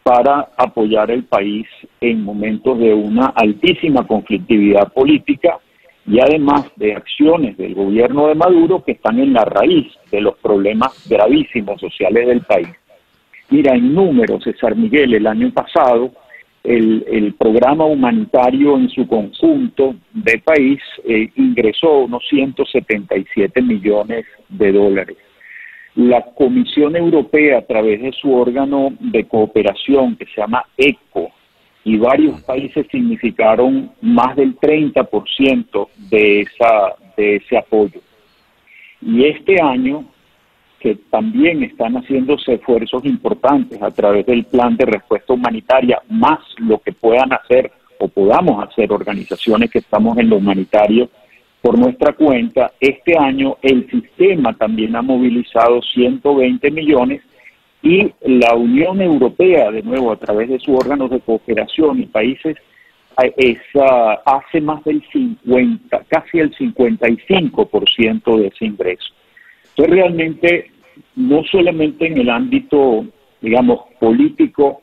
para 0.03 0.49
apoyar 0.57 1.11
el 1.11 1.23
país 1.25 1.67
en 1.99 2.23
momentos 2.23 2.79
de 2.79 2.93
una 2.93 3.27
altísima 3.27 4.05
conflictividad 4.07 4.91
política 4.91 5.59
y 6.07 6.19
además 6.19 6.65
de 6.75 6.95
acciones 6.95 7.55
del 7.57 7.75
gobierno 7.75 8.27
de 8.27 8.35
Maduro 8.35 8.83
que 8.83 8.93
están 8.93 9.19
en 9.19 9.33
la 9.33 9.45
raíz 9.45 9.87
de 10.11 10.21
los 10.21 10.35
problemas 10.39 11.07
gravísimos 11.07 11.79
sociales 11.79 12.27
del 12.27 12.41
país. 12.41 12.69
Mira, 13.51 13.75
en 13.75 13.93
números, 13.93 14.43
César 14.43 14.75
Miguel, 14.75 15.13
el 15.13 15.27
año 15.27 15.51
pasado, 15.51 16.11
el, 16.63 17.35
programa 17.39 17.85
humanitario 17.85 18.77
en 18.77 18.89
su 18.89 19.07
conjunto 19.07 19.95
de 20.13 20.37
país 20.39 20.79
eh, 21.05 21.29
ingresó 21.35 22.01
unos 22.01 22.23
177 22.29 23.61
millones 23.61 24.25
de 24.49 24.71
dólares. 24.71 25.17
La 25.95 26.21
Comisión 26.21 26.95
Europea, 26.95 27.59
a 27.59 27.61
través 27.63 28.01
de 28.01 28.11
su 28.13 28.33
órgano 28.33 28.93
de 28.99 29.25
cooperación 29.25 30.15
que 30.15 30.25
se 30.25 30.39
llama 30.39 30.65
ECO, 30.77 31.31
y 31.83 31.97
varios 31.97 32.41
países 32.43 32.85
significaron 32.91 33.91
más 34.01 34.35
del 34.35 34.55
30% 34.57 35.87
de, 36.09 36.41
esa, 36.41 36.95
de 37.17 37.37
ese 37.37 37.57
apoyo. 37.57 37.99
Y 39.01 39.25
este 39.25 39.59
año, 39.61 40.05
que 40.79 40.95
también 41.09 41.63
están 41.63 41.95
haciéndose 41.95 42.53
esfuerzos 42.53 43.03
importantes 43.05 43.81
a 43.81 43.91
través 43.91 44.25
del 44.27 44.45
plan 44.45 44.77
de 44.77 44.85
respuesta 44.85 45.33
humanitaria, 45.33 46.01
más 46.09 46.39
lo 46.57 46.79
que 46.79 46.91
puedan 46.91 47.33
hacer 47.33 47.71
o 47.99 48.07
podamos 48.07 48.63
hacer 48.67 48.91
organizaciones 48.91 49.69
que 49.69 49.79
estamos 49.79 50.17
en 50.17 50.29
lo 50.29 50.37
humanitario 50.37 51.09
por 51.61 51.77
nuestra 51.77 52.13
cuenta, 52.13 52.71
este 52.79 53.17
año 53.17 53.57
el 53.61 53.89
sistema 53.89 54.53
también 54.53 54.95
ha 54.95 55.01
movilizado 55.01 55.81
120 55.81 56.71
millones 56.71 57.21
y 57.83 58.11
la 58.21 58.55
Unión 58.55 59.01
Europea, 59.01 59.71
de 59.71 59.83
nuevo, 59.83 60.11
a 60.11 60.17
través 60.17 60.49
de 60.49 60.59
sus 60.59 60.75
órganos 60.75 61.09
de 61.09 61.19
cooperación 61.19 61.99
y 61.99 62.05
países, 62.05 62.57
es, 63.37 63.57
hace 64.25 64.61
más 64.61 64.83
del 64.83 65.03
50, 65.11 66.03
casi 66.07 66.39
el 66.39 66.55
55% 66.55 68.37
de 68.37 68.47
ese 68.47 68.65
ingreso. 68.65 69.13
Entonces, 69.69 69.95
realmente, 69.95 70.71
no 71.15 71.43
solamente 71.43 72.07
en 72.07 72.17
el 72.19 72.29
ámbito, 72.29 73.05
digamos, 73.41 73.81
político, 73.99 74.81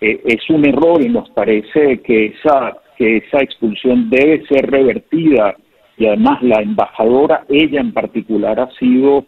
eh, 0.00 0.20
es 0.24 0.48
un 0.50 0.66
error 0.66 1.02
y 1.02 1.08
nos 1.08 1.28
parece 1.30 2.00
que 2.02 2.26
esa, 2.26 2.76
que 2.98 3.18
esa 3.18 3.40
expulsión 3.40 4.10
debe 4.10 4.46
ser 4.46 4.70
revertida 4.70 5.56
y 5.96 6.06
además 6.06 6.42
la 6.42 6.60
embajadora, 6.60 7.44
ella 7.48 7.80
en 7.80 7.92
particular, 7.92 8.60
ha 8.60 8.70
sido 8.72 9.24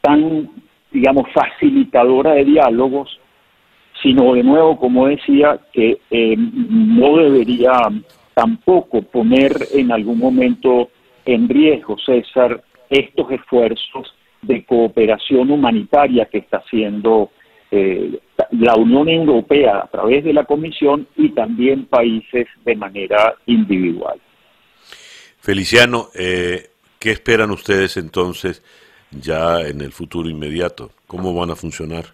tan 0.00 0.48
digamos, 0.94 1.26
facilitadora 1.34 2.34
de 2.34 2.44
diálogos, 2.44 3.20
sino 4.00 4.34
de 4.34 4.44
nuevo, 4.44 4.78
como 4.78 5.08
decía, 5.08 5.58
que 5.72 5.98
eh, 6.10 6.36
no 6.38 7.16
debería 7.16 7.72
tampoco 8.32 9.02
poner 9.02 9.52
en 9.74 9.90
algún 9.90 10.18
momento 10.18 10.90
en 11.26 11.48
riesgo, 11.48 11.98
César, 11.98 12.62
estos 12.88 13.30
esfuerzos 13.32 14.14
de 14.42 14.64
cooperación 14.64 15.50
humanitaria 15.50 16.26
que 16.26 16.38
está 16.38 16.58
haciendo 16.58 17.30
eh, 17.70 18.20
la 18.52 18.76
Unión 18.76 19.08
Europea 19.08 19.78
a 19.78 19.86
través 19.88 20.22
de 20.22 20.32
la 20.32 20.44
Comisión 20.44 21.08
y 21.16 21.30
también 21.30 21.86
países 21.86 22.46
de 22.64 22.76
manera 22.76 23.34
individual. 23.46 24.20
Feliciano, 25.44 26.08
eh, 26.14 26.70
¿qué 26.98 27.10
esperan 27.10 27.50
ustedes 27.50 27.98
entonces? 27.98 28.62
ya 29.20 29.60
en 29.60 29.82
el 29.82 29.92
futuro 29.92 30.28
inmediato? 30.28 30.90
¿Cómo 31.06 31.34
van 31.34 31.50
a 31.50 31.54
funcionar? 31.54 32.06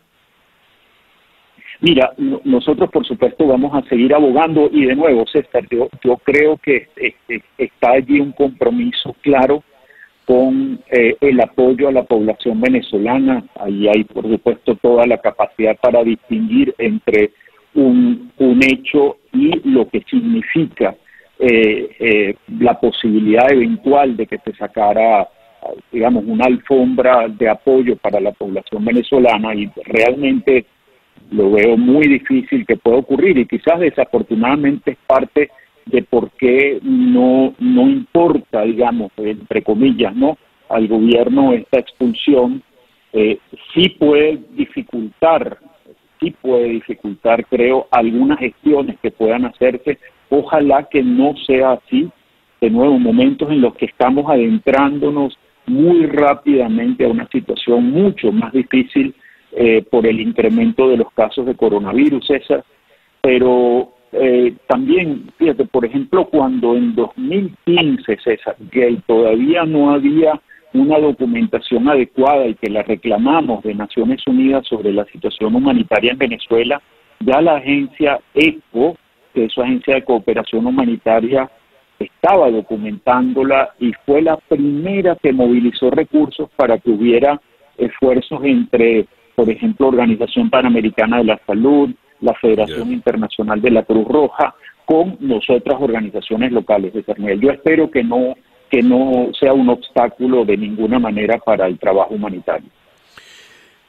Mira, 1.81 2.13
nosotros 2.45 2.91
por 2.91 3.07
supuesto 3.07 3.47
vamos 3.47 3.73
a 3.73 3.89
seguir 3.89 4.13
abogando 4.13 4.69
y 4.73 4.85
de 4.85 4.97
nuevo, 4.97 5.25
César, 5.29 5.65
yo, 5.71 5.89
yo 6.03 6.17
creo 6.17 6.57
que 6.59 6.89
está 7.57 7.93
allí 7.93 8.19
un 8.19 8.33
compromiso 8.33 9.15
claro 9.23 9.63
con 10.27 10.81
eh, 10.91 11.17
el 11.21 11.41
apoyo 11.41 11.87
a 11.87 11.93
la 11.93 12.03
población 12.03 12.61
venezolana. 12.61 13.45
Ahí 13.61 13.87
hay, 13.87 14.03
por 14.03 14.29
supuesto, 14.29 14.75
toda 14.75 15.07
la 15.07 15.19
capacidad 15.19 15.79
para 15.81 16.03
distinguir 16.03 16.75
entre 16.79 17.31
un, 17.75 18.33
un 18.39 18.63
hecho 18.65 19.19
y 19.33 19.53
lo 19.69 19.89
que 19.89 20.03
significa 20.03 20.97
eh, 21.41 21.97
eh, 21.99 22.35
la 22.59 22.79
posibilidad 22.79 23.51
eventual 23.51 24.17
de 24.17 24.27
que 24.27 24.39
se 24.39 24.53
sacara 24.55 25.29
digamos, 25.93 26.25
una 26.27 26.47
alfombra 26.47 27.29
de 27.29 27.49
apoyo 27.49 27.95
para 27.97 28.19
la 28.19 28.33
población 28.33 28.83
venezolana 28.83 29.55
y 29.55 29.71
realmente 29.85 30.65
lo 31.31 31.51
veo 31.51 31.77
muy 31.77 32.09
difícil 32.09 32.65
que 32.67 32.77
pueda 32.77 32.97
ocurrir 32.97 33.37
y 33.37 33.47
quizás 33.47 33.79
desafortunadamente 33.79 34.93
es 34.93 34.99
parte 35.07 35.51
de 35.85 36.03
por 36.03 36.31
qué 36.33 36.79
no, 36.83 37.55
no 37.59 37.83
importa, 37.89 38.63
digamos, 38.63 39.13
entre 39.19 39.63
comillas, 39.63 40.15
¿no? 40.15 40.39
al 40.71 40.87
gobierno 40.89 41.53
esta 41.53 41.81
expulsión, 41.81 42.63
eh, 43.13 43.39
sí 43.75 43.89
puede 43.91 44.39
dificultar, 44.53 45.59
sí 46.21 46.35
puede 46.43 46.65
dificultar, 46.65 47.47
creo, 47.47 47.89
algunas 47.91 48.39
gestiones 48.39 48.99
que 49.01 49.11
puedan 49.11 49.47
hacerse. 49.47 49.99
Ojalá 50.29 50.89
que 50.91 51.03
no 51.03 51.35
sea 51.47 51.73
así. 51.73 52.11
De 52.61 52.71
nuevo, 52.71 52.99
momentos 52.99 53.51
en 53.51 53.63
los 53.63 53.75
que 53.75 53.87
estamos 53.87 54.31
adentrándonos 54.31 55.39
muy 55.67 56.07
rápidamente 56.07 57.05
a 57.05 57.09
una 57.09 57.27
situación 57.29 57.91
mucho 57.91 58.33
más 58.33 58.53
difícil 58.53 59.15
eh, 59.53 59.83
por 59.91 60.07
el 60.07 60.21
incremento 60.21 60.89
de 60.89 60.99
los 60.99 61.11
casos 61.13 61.47
de 61.47 61.55
coronavirus, 61.55 62.27
César. 62.27 62.65
Pero 63.23 63.95
eh, 64.13 64.55
también, 64.67 65.31
fíjate, 65.39 65.65
por 65.65 65.85
ejemplo, 65.85 66.27
cuando 66.27 66.77
en 66.77 66.95
2015, 66.95 68.19
César, 68.23 68.57
que 68.71 68.99
todavía 69.07 69.65
no 69.65 69.91
había 69.91 70.41
una 70.73 70.99
documentación 70.99 71.89
adecuada 71.89 72.47
y 72.47 72.55
que 72.55 72.71
la 72.71 72.83
reclamamos 72.83 73.63
de 73.63 73.75
Naciones 73.75 74.27
Unidas 74.27 74.67
sobre 74.67 74.93
la 74.93 75.05
situación 75.07 75.55
humanitaria 75.55 76.13
en 76.13 76.19
Venezuela, 76.19 76.81
ya 77.21 77.41
la 77.41 77.57
agencia 77.57 78.21
ECO, 78.35 78.97
que 79.35 79.45
es 79.47 79.53
su 79.53 79.63
agencia 79.63 79.95
de 79.95 80.05
cooperación 80.05 80.67
humanitaria, 80.67 81.51
estaba 81.99 82.51
documentándola 82.51 83.71
y 83.79 83.93
fue 84.07 84.23
la 84.23 84.37
primera 84.37 85.17
que 85.17 85.33
movilizó 85.33 85.91
recursos 85.91 86.49
para 86.57 86.79
que 86.79 86.91
hubiera 86.91 87.41
esfuerzos 87.77 88.41
entre, 88.45 89.07
por 89.35 89.51
ejemplo, 89.51 89.89
Organización 89.89 90.51
Panamericana 90.51 91.19
de 91.19 91.25
la 91.25 91.41
Salud, 91.47 91.91
la 92.21 92.35
Federación 92.35 92.93
Internacional 92.93 93.61
de 93.61 93.71
la 93.71 93.83
Cruz 93.83 94.07
Roja, 94.07 94.55
con 94.85 95.17
nosotras 95.21 95.81
organizaciones 95.81 96.53
locales 96.53 96.93
de 96.93 97.03
Cerniel. 97.03 97.41
Yo 97.41 97.51
espero 97.51 97.91
que 97.91 98.03
no 98.03 98.35
que 98.71 98.83
no 98.83 99.31
sea 99.39 99.53
un 99.53 99.69
obstáculo 99.69 100.45
de 100.45 100.57
ninguna 100.57 100.99
manera 100.99 101.39
para 101.39 101.67
el 101.67 101.79
trabajo 101.79 102.15
humanitario. 102.15 102.69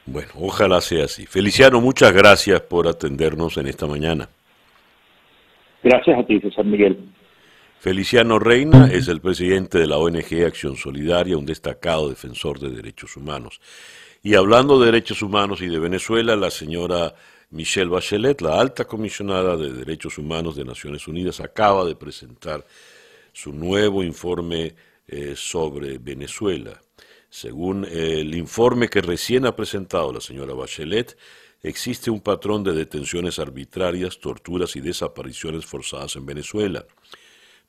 Bueno, 0.04 0.30
ojalá 0.40 0.80
sea 0.80 1.04
así. 1.04 1.26
Feliciano, 1.26 1.80
muchas 1.80 2.12
gracias 2.12 2.60
por 2.62 2.88
atendernos 2.88 3.56
en 3.56 3.68
esta 3.68 3.86
mañana. 3.86 4.28
Gracias 5.82 6.18
a 6.18 6.24
ti, 6.24 6.40
César 6.40 6.64
Miguel. 6.64 6.98
Feliciano 7.78 8.38
Reina 8.38 8.88
es 8.92 9.08
el 9.08 9.20
presidente 9.20 9.78
de 9.78 9.86
la 9.86 9.98
ONG 9.98 10.44
Acción 10.46 10.76
Solidaria, 10.76 11.36
un 11.36 11.46
destacado 11.46 12.08
defensor 12.08 12.58
de 12.58 12.70
derechos 12.70 13.16
humanos. 13.16 13.60
Y 14.22 14.34
hablando 14.34 14.78
de 14.78 14.86
derechos 14.86 15.22
humanos 15.22 15.62
y 15.62 15.68
de 15.68 15.80
Venezuela, 15.80 16.36
la 16.36 16.50
señora 16.50 17.14
Michelle 17.50 17.90
Bachelet, 17.90 18.40
la 18.40 18.60
alta 18.60 18.84
comisionada 18.84 19.56
de 19.56 19.72
Derechos 19.72 20.16
Humanos 20.16 20.56
de 20.56 20.64
Naciones 20.64 21.06
Unidas, 21.06 21.40
acaba 21.40 21.84
de 21.84 21.94
presentar 21.94 22.64
su 23.32 23.52
nuevo 23.52 24.02
informe 24.02 24.74
eh, 25.06 25.34
sobre 25.36 25.98
Venezuela. 25.98 26.80
Según 27.28 27.84
el 27.84 28.34
informe 28.34 28.88
que 28.88 29.00
recién 29.00 29.46
ha 29.46 29.56
presentado 29.56 30.12
la 30.12 30.20
señora 30.20 30.54
Bachelet, 30.54 31.16
existe 31.62 32.10
un 32.10 32.20
patrón 32.20 32.62
de 32.62 32.72
detenciones 32.72 33.38
arbitrarias, 33.38 34.18
torturas 34.18 34.76
y 34.76 34.80
desapariciones 34.80 35.64
forzadas 35.64 36.16
en 36.16 36.26
Venezuela 36.26 36.86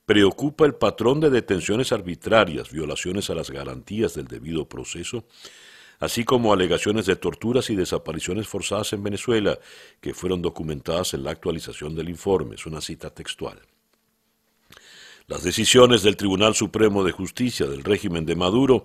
preocupa 0.05 0.65
el 0.65 0.75
patrón 0.75 1.19
de 1.19 1.29
detenciones 1.29 1.91
arbitrarias, 1.91 2.71
violaciones 2.71 3.29
a 3.29 3.35
las 3.35 3.49
garantías 3.49 4.13
del 4.13 4.27
debido 4.27 4.67
proceso, 4.67 5.25
así 5.99 6.25
como 6.25 6.51
alegaciones 6.51 7.05
de 7.05 7.15
torturas 7.15 7.69
y 7.69 7.75
desapariciones 7.75 8.47
forzadas 8.47 8.93
en 8.93 9.03
Venezuela, 9.03 9.57
que 10.01 10.13
fueron 10.13 10.41
documentadas 10.41 11.13
en 11.13 11.23
la 11.23 11.31
actualización 11.31 11.95
del 11.95 12.09
informe. 12.09 12.55
Es 12.55 12.65
una 12.65 12.81
cita 12.81 13.09
textual. 13.11 13.61
Las 15.27 15.43
decisiones 15.43 16.03
del 16.03 16.17
Tribunal 16.17 16.53
Supremo 16.53 17.03
de 17.03 17.13
Justicia 17.13 17.65
del 17.65 17.83
régimen 17.83 18.25
de 18.25 18.35
Maduro 18.35 18.83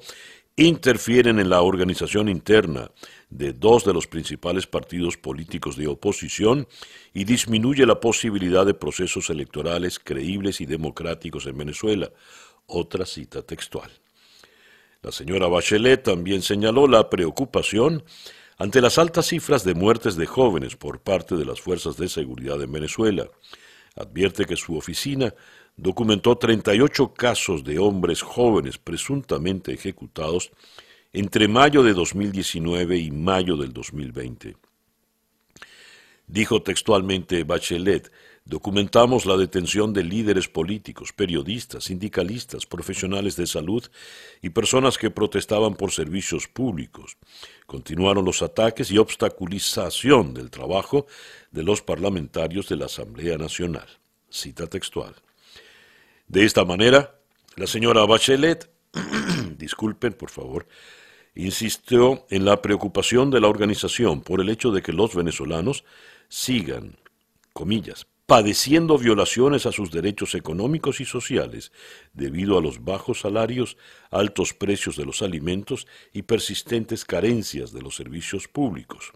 interfieren 0.55 1.39
en 1.41 1.51
la 1.51 1.63
organización 1.63 2.29
interna 2.29 2.91
de 3.29 3.53
dos 3.53 3.85
de 3.85 3.93
los 3.93 4.07
principales 4.07 4.67
partidos 4.67 5.17
políticos 5.17 5.77
de 5.77 5.89
oposición 5.89 6.69
y 7.13 7.25
disminuye 7.25 7.87
la 7.87 8.01
posibilidad 8.01 8.65
de 8.65 8.75
procesos 8.75 9.31
electorales 9.31 9.99
creíbles 9.99 10.61
y 10.61 10.67
democráticos 10.67 11.47
en 11.47 11.59
Venezuela. 11.59 12.11
Otra 12.67 13.05
cita 13.05 13.43
textual. 13.43 13.91
La 15.03 15.11
señora 15.11 15.49
Bachelet 15.49 16.03
también 16.03 16.43
señaló 16.43 16.87
la 16.87 17.11
preocupación 17.11 18.05
ante 18.59 18.81
las 18.81 18.99
altas 18.99 19.27
cifras 19.27 19.65
de 19.65 19.75
muertes 19.75 20.17
de 20.17 20.27
jóvenes 20.27 20.77
por 20.77 21.01
parte 21.01 21.37
de 21.37 21.45
las 21.45 21.61
fuerzas 21.61 21.97
de 21.97 22.09
seguridad 22.09 22.61
en 22.63 22.73
Venezuela. 22.73 23.29
Advierte 23.95 24.45
que 24.45 24.57
su 24.57 24.77
oficina 24.77 25.35
documentó 25.79 26.37
38 26.37 27.15
casos 27.15 27.65
de 27.65 27.79
hombres 27.79 28.21
jóvenes 28.21 28.79
presuntamente 28.79 29.73
ejecutados 29.73 30.51
entre 31.13 31.49
mayo 31.49 31.83
de 31.83 31.95
2019 31.95 32.99
y 32.99 33.11
mayo 33.13 33.57
del 33.57 33.73
2020. 33.73 34.57
Dijo 36.27 36.63
textualmente 36.63 37.45
Bachelet, 37.45 38.13
documentamos 38.45 39.25
la 39.25 39.37
detención 39.37 39.95
de 39.95 40.03
líderes 40.03 40.49
políticos, 40.49 41.13
periodistas, 41.13 41.85
sindicalistas, 41.85 42.67
profesionales 42.67 43.37
de 43.37 43.47
salud 43.47 43.85
y 44.43 44.51
personas 44.51 44.99
que 44.99 45.11
protestaban 45.11 45.75
por 45.75 45.93
servicios 45.93 46.49
públicos. 46.49 47.17
Continuaron 47.67 48.25
los 48.25 48.43
ataques 48.43 48.91
y 48.91 48.99
obstaculización 48.99 50.35
del 50.35 50.51
trabajo 50.51 51.07
de 51.53 51.63
los 51.63 51.83
parlamentarios 51.83 52.69
de 52.69 52.77
la 52.77 52.87
Asamblea 52.87 53.39
Nacional. 53.39 53.87
Cita 54.29 54.67
textual. 54.67 55.15
De 56.29 56.45
esta 56.45 56.67
manera, 56.67 57.19
la 57.57 57.67
señora 57.67 58.05
Bachelet, 58.05 58.71
disculpen 59.57 60.13
por 60.13 60.29
favor, 60.29 60.69
insistió 61.35 62.27
en 62.29 62.45
la 62.45 62.61
preocupación 62.61 63.31
de 63.31 63.41
la 63.41 63.49
organización 63.49 64.21
por 64.21 64.43
el 64.43 64.51
hecho 64.51 64.71
de 64.71 64.83
que 64.83 64.93
los 64.93 65.15
venezolanos 65.15 65.85
sigan, 66.29 66.99
comillas, 67.55 68.07
padeciendo 68.27 68.99
violaciones 68.99 69.65
a 69.65 69.73
sus 69.73 69.91
derechos 69.91 70.35
económicos 70.35 71.01
y 71.01 71.07
sociales 71.07 71.73
debido 72.13 72.59
a 72.59 72.61
los 72.61 72.85
bajos 72.85 73.21
salarios, 73.21 73.79
altos 74.11 74.53
precios 74.53 74.97
de 74.97 75.07
los 75.07 75.23
alimentos 75.23 75.87
y 76.13 76.23
persistentes 76.23 77.07
carencias 77.07 77.73
de 77.73 77.81
los 77.81 77.97
servicios 77.97 78.49
públicos. 78.49 79.13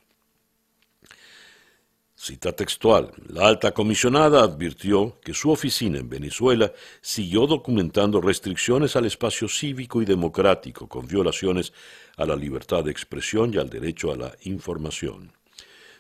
Cita 2.25 2.53
textual. 2.53 3.11
La 3.27 3.49
alta 3.49 3.73
comisionada 3.73 4.45
advirtió 4.45 5.19
que 5.25 5.35
su 5.35 5.51
oficina 5.51 5.99
en 5.99 6.09
Venezuela 6.09 6.73
siguió 7.01 7.49
documentando 7.49 8.21
restricciones 8.21 8.95
al 8.95 9.07
espacio 9.07 9.49
cívico 9.49 10.01
y 10.01 10.05
democrático 10.05 10.89
con 10.89 11.09
violaciones 11.09 11.73
a 12.17 12.25
la 12.25 12.37
libertad 12.37 12.85
de 12.85 12.93
expresión 12.93 13.53
y 13.53 13.59
al 13.59 13.69
derecho 13.69 14.13
a 14.13 14.17
la 14.17 14.37
información. 14.45 15.33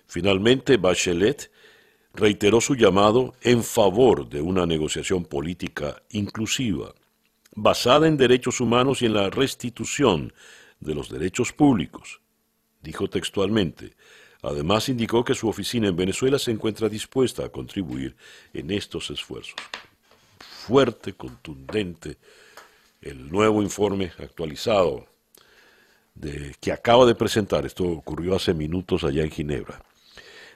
Finalmente, 0.06 0.76
Bachelet 0.76 1.50
reiteró 2.14 2.60
su 2.60 2.76
llamado 2.76 3.34
en 3.40 3.64
favor 3.64 4.28
de 4.28 4.40
una 4.40 4.64
negociación 4.64 5.24
política 5.24 6.04
inclusiva, 6.10 6.94
basada 7.56 8.06
en 8.06 8.16
derechos 8.16 8.60
humanos 8.60 9.02
y 9.02 9.06
en 9.06 9.14
la 9.14 9.28
restitución 9.28 10.32
de 10.78 10.94
los 10.94 11.10
derechos 11.10 11.52
públicos. 11.52 12.20
Dijo 12.80 13.10
textualmente, 13.10 13.96
Además, 14.42 14.88
indicó 14.88 15.24
que 15.24 15.34
su 15.34 15.48
oficina 15.48 15.88
en 15.88 15.96
Venezuela 15.96 16.38
se 16.38 16.50
encuentra 16.50 16.88
dispuesta 16.88 17.44
a 17.44 17.48
contribuir 17.48 18.16
en 18.52 18.72
estos 18.72 19.10
esfuerzos. 19.10 19.54
Fuerte, 20.38 21.12
contundente, 21.12 22.18
el 23.00 23.30
nuevo 23.30 23.62
informe 23.62 24.12
actualizado 24.18 25.06
que 26.60 26.72
acaba 26.72 27.06
de 27.06 27.14
presentar. 27.14 27.64
Esto 27.66 27.84
ocurrió 27.84 28.34
hace 28.34 28.52
minutos 28.54 29.04
allá 29.04 29.22
en 29.22 29.30
Ginebra. 29.30 29.82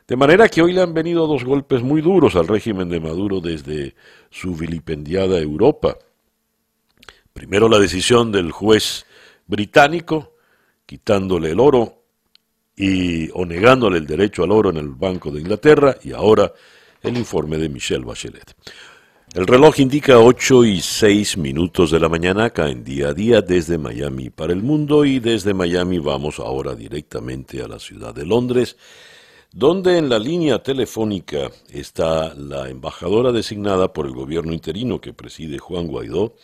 De 0.06 0.16
manera 0.16 0.48
que 0.48 0.62
hoy 0.62 0.72
le 0.72 0.82
han 0.82 0.94
venido 0.94 1.26
dos 1.26 1.44
golpes 1.44 1.82
muy 1.82 2.00
duros 2.00 2.36
al 2.36 2.46
régimen 2.46 2.88
de 2.88 3.00
Maduro 3.00 3.40
desde 3.40 3.94
su 4.30 4.54
vilipendiada 4.54 5.38
Europa. 5.38 5.98
Primero 7.32 7.68
la 7.68 7.78
decisión 7.78 8.30
del 8.30 8.52
juez 8.52 9.06
británico, 9.46 10.34
quitándole 10.86 11.50
el 11.50 11.60
oro 11.60 12.04
y 12.76 13.30
o 13.32 13.46
negándole 13.46 13.98
el 13.98 14.06
derecho 14.06 14.44
al 14.44 14.52
oro 14.52 14.70
en 14.70 14.76
el 14.76 14.90
Banco 14.90 15.30
de 15.30 15.40
Inglaterra 15.40 15.96
y 16.04 16.12
ahora 16.12 16.52
el 17.02 17.16
informe 17.16 17.56
de 17.56 17.70
Michelle 17.70 18.04
Bachelet. 18.04 18.54
El 19.34 19.46
reloj 19.46 19.80
indica 19.80 20.18
8 20.18 20.64
y 20.64 20.80
6 20.80 21.38
minutos 21.38 21.90
de 21.90 22.00
la 22.00 22.08
mañana 22.08 22.46
acá 22.46 22.68
en 22.70 22.84
día 22.84 23.08
a 23.08 23.14
día 23.14 23.42
desde 23.42 23.76
Miami 23.76 24.30
para 24.30 24.52
el 24.52 24.62
mundo 24.62 25.04
y 25.04 25.20
desde 25.20 25.52
Miami 25.52 25.98
vamos 25.98 26.38
ahora 26.38 26.74
directamente 26.74 27.62
a 27.62 27.68
la 27.68 27.78
ciudad 27.78 28.14
de 28.14 28.24
Londres, 28.24 28.76
donde 29.52 29.98
en 29.98 30.08
la 30.08 30.18
línea 30.18 30.62
telefónica 30.62 31.50
está 31.70 32.34
la 32.34 32.68
embajadora 32.68 33.32
designada 33.32 33.92
por 33.92 34.06
el 34.06 34.12
gobierno 34.12 34.52
interino 34.52 35.00
que 35.00 35.12
preside 35.12 35.58
Juan 35.58 35.86
Guaidó 35.86 36.36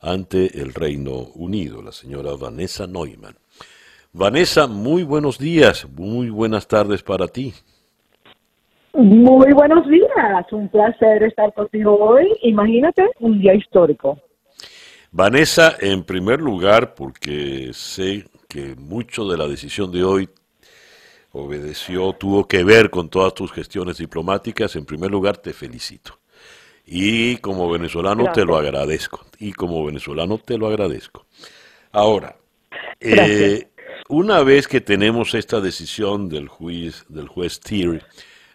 ante 0.00 0.60
el 0.60 0.72
Reino 0.72 1.12
Unido, 1.34 1.82
la 1.82 1.92
señora 1.92 2.34
Vanessa 2.34 2.86
Neumann. 2.86 3.36
Vanessa, 4.12 4.66
muy 4.66 5.04
buenos 5.04 5.38
días, 5.38 5.86
muy 5.88 6.30
buenas 6.30 6.66
tardes 6.66 7.02
para 7.02 7.28
ti. 7.28 7.54
Muy 8.92 9.52
buenos 9.52 9.88
días, 9.88 10.52
un 10.52 10.68
placer 10.68 11.22
estar 11.22 11.54
contigo 11.54 11.96
hoy. 11.96 12.26
Imagínate, 12.42 13.08
un 13.20 13.38
día 13.38 13.54
histórico. 13.54 14.18
Vanessa, 15.12 15.76
en 15.80 16.02
primer 16.02 16.40
lugar, 16.40 16.94
porque 16.94 17.70
sé 17.72 18.24
que 18.48 18.74
mucho 18.76 19.28
de 19.28 19.38
la 19.38 19.46
decisión 19.46 19.92
de 19.92 20.02
hoy 20.02 20.28
obedeció, 21.30 22.12
tuvo 22.12 22.48
que 22.48 22.64
ver 22.64 22.90
con 22.90 23.10
todas 23.10 23.32
tus 23.32 23.52
gestiones 23.52 23.98
diplomáticas, 23.98 24.74
en 24.74 24.86
primer 24.86 25.12
lugar 25.12 25.36
te 25.36 25.52
felicito. 25.52 26.18
Y 26.84 27.36
como 27.36 27.70
venezolano 27.70 28.32
te 28.32 28.44
lo 28.44 28.56
agradezco. 28.56 29.24
Y 29.38 29.52
como 29.52 29.84
venezolano 29.84 30.38
te 30.38 30.58
lo 30.58 30.66
agradezco. 30.66 31.26
Ahora, 31.92 32.34
eh, 32.98 33.69
una 34.10 34.42
vez 34.42 34.66
que 34.66 34.80
tenemos 34.80 35.34
esta 35.34 35.60
decisión 35.60 36.28
del 36.28 36.48
juez, 36.48 37.04
del 37.08 37.28
juez 37.28 37.60
Tier, 37.60 38.02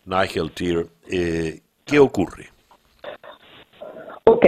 Nigel 0.06 0.52
Tier, 0.52 0.88
eh, 1.10 1.62
¿qué 1.86 1.98
ocurre? 2.00 2.50
Ok. 4.26 4.46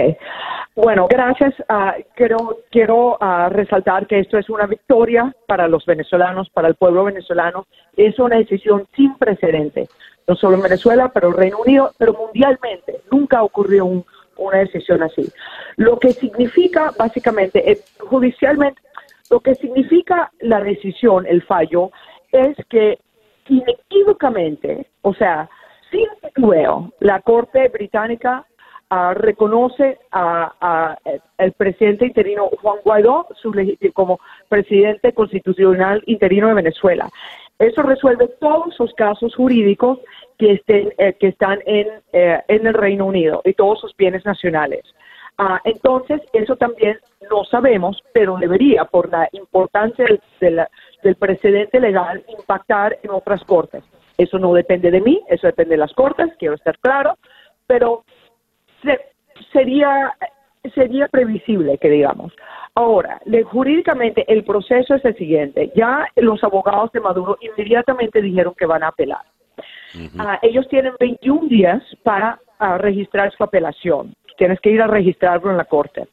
Bueno, 0.76 1.08
gracias. 1.08 1.54
Uh, 1.68 2.02
quiero 2.14 2.58
quiero 2.70 3.18
uh, 3.20 3.48
resaltar 3.50 4.06
que 4.06 4.20
esto 4.20 4.38
es 4.38 4.48
una 4.48 4.66
victoria 4.66 5.34
para 5.46 5.66
los 5.66 5.84
venezolanos, 5.84 6.50
para 6.50 6.68
el 6.68 6.76
pueblo 6.76 7.04
venezolano. 7.04 7.66
Es 7.96 8.18
una 8.18 8.36
decisión 8.36 8.86
sin 8.94 9.16
precedente, 9.16 9.88
no 10.28 10.36
solo 10.36 10.56
en 10.56 10.62
Venezuela, 10.62 11.10
pero 11.12 11.32
Reino 11.32 11.58
Unido, 11.58 11.92
pero 11.98 12.12
mundialmente. 12.12 13.00
Nunca 13.10 13.42
ocurrió 13.42 13.86
un, 13.86 14.04
una 14.36 14.58
decisión 14.58 15.02
así. 15.02 15.28
Lo 15.76 15.98
que 15.98 16.12
significa, 16.12 16.92
básicamente, 16.96 17.72
eh, 17.72 17.80
judicialmente, 17.98 18.80
lo 19.30 19.40
que 19.40 19.54
significa 19.54 20.30
la 20.40 20.60
decisión, 20.60 21.26
el 21.26 21.42
fallo, 21.42 21.90
es 22.32 22.56
que 22.68 22.98
inequívocamente, 23.48 24.88
o 25.02 25.14
sea, 25.14 25.48
sin 25.90 26.06
titubeo, 26.22 26.92
la 27.00 27.20
Corte 27.20 27.68
Británica 27.68 28.44
uh, 28.90 29.14
reconoce 29.14 29.98
a, 30.12 30.96
el 31.38 31.52
presidente 31.52 32.06
interino 32.06 32.50
Juan 32.60 32.78
Guaidó 32.84 33.26
como 33.94 34.20
presidente 34.48 35.12
constitucional 35.12 36.02
interino 36.06 36.48
de 36.48 36.54
Venezuela. 36.54 37.08
Eso 37.58 37.82
resuelve 37.82 38.28
todos 38.40 38.78
los 38.78 38.92
casos 38.94 39.34
jurídicos 39.34 39.98
que, 40.38 40.52
estén, 40.52 40.92
eh, 40.98 41.14
que 41.18 41.28
están 41.28 41.58
en, 41.66 41.88
eh, 42.12 42.40
en 42.46 42.66
el 42.66 42.74
Reino 42.74 43.06
Unido 43.06 43.42
y 43.44 43.52
todos 43.54 43.80
sus 43.80 43.96
bienes 43.96 44.24
nacionales. 44.24 44.84
Ah, 45.40 45.60
entonces, 45.62 46.20
eso 46.32 46.56
también 46.56 46.98
no 47.30 47.44
sabemos, 47.44 48.02
pero 48.12 48.36
debería, 48.38 48.84
por 48.84 49.08
la 49.08 49.28
importancia 49.30 50.04
del, 50.40 51.16
precedente 51.16 51.78
legal, 51.78 52.24
impactar 52.26 52.98
en 53.04 53.10
otras 53.10 53.44
cortes. 53.44 53.84
Eso 54.16 54.40
no 54.40 54.52
depende 54.52 54.90
de 54.90 55.00
mí, 55.00 55.22
eso 55.28 55.46
depende 55.46 55.74
de 55.74 55.78
las 55.78 55.92
cortes, 55.92 56.34
quiero 56.40 56.56
estar 56.56 56.76
claro, 56.80 57.16
pero 57.68 58.04
sería, 59.52 60.12
sería 60.74 61.06
previsible 61.06 61.78
que 61.78 61.88
digamos. 61.88 62.32
Ahora, 62.74 63.20
jurídicamente 63.44 64.24
el 64.26 64.42
proceso 64.42 64.96
es 64.96 65.04
el 65.04 65.16
siguiente. 65.16 65.70
Ya 65.76 66.04
los 66.16 66.42
abogados 66.42 66.90
de 66.90 67.00
Maduro 67.00 67.38
inmediatamente 67.40 68.20
dijeron 68.20 68.54
que 68.58 68.66
van 68.66 68.82
a 68.82 68.88
apelar. 68.88 69.22
Ah, 70.18 70.40
ellos 70.42 70.66
tienen 70.68 70.94
21 70.98 71.48
días 71.48 71.82
para 72.02 72.40
ah, 72.58 72.76
registrar 72.78 73.32
su 73.32 73.44
apelación 73.44 74.14
tienes 74.38 74.60
que 74.60 74.70
ir 74.70 74.80
a 74.80 74.86
registrarlo 74.86 75.50
en 75.50 75.58
la 75.58 75.64
corte. 75.64 76.08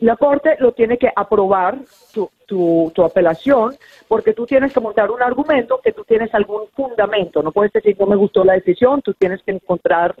La 0.00 0.16
corte 0.16 0.56
lo 0.58 0.72
tiene 0.72 0.96
que 0.96 1.12
aprobar 1.14 1.76
tu, 2.12 2.30
tu, 2.46 3.04
apelación 3.04 3.74
porque 4.08 4.32
tú 4.32 4.46
tienes 4.46 4.72
que 4.72 4.80
montar 4.80 5.10
un 5.10 5.22
argumento 5.22 5.80
que 5.84 5.92
tú 5.92 6.04
tienes 6.04 6.34
algún 6.34 6.68
fundamento. 6.74 7.42
No 7.42 7.52
puedes 7.52 7.72
decir 7.72 7.96
no 7.98 8.06
me 8.06 8.16
gustó 8.16 8.42
la 8.42 8.54
decisión, 8.54 9.02
tú 9.02 9.12
tienes 9.14 9.42
que 9.42 9.52
encontrar 9.52 10.14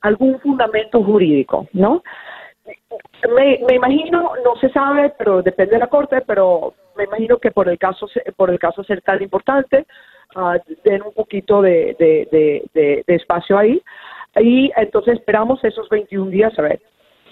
algún 0.00 0.38
fundamento 0.40 1.02
jurídico, 1.02 1.66
¿no? 1.72 2.02
me, 3.34 3.60
me, 3.68 3.74
imagino, 3.74 4.32
no 4.44 4.56
se 4.60 4.68
sabe, 4.70 5.12
pero 5.18 5.42
depende 5.42 5.72
de 5.72 5.80
la 5.80 5.88
corte, 5.88 6.20
pero 6.22 6.74
me 6.96 7.04
imagino 7.04 7.38
que 7.38 7.50
por 7.50 7.68
el 7.68 7.78
caso 7.78 8.08
por 8.36 8.50
el 8.50 8.58
caso 8.58 8.84
ser 8.84 9.02
tan 9.02 9.22
importante, 9.22 9.86
uh, 10.36 10.58
den 10.84 11.02
un 11.02 11.12
poquito 11.12 11.62
de, 11.62 11.96
de, 11.98 12.62
de, 12.72 13.04
espacio 13.06 13.58
ahí. 13.58 13.82
Y 14.36 14.72
entonces 14.76 15.18
esperamos 15.18 15.62
esos 15.64 15.88
21 15.88 16.30
días 16.30 16.58
a 16.58 16.62
ver. 16.62 16.80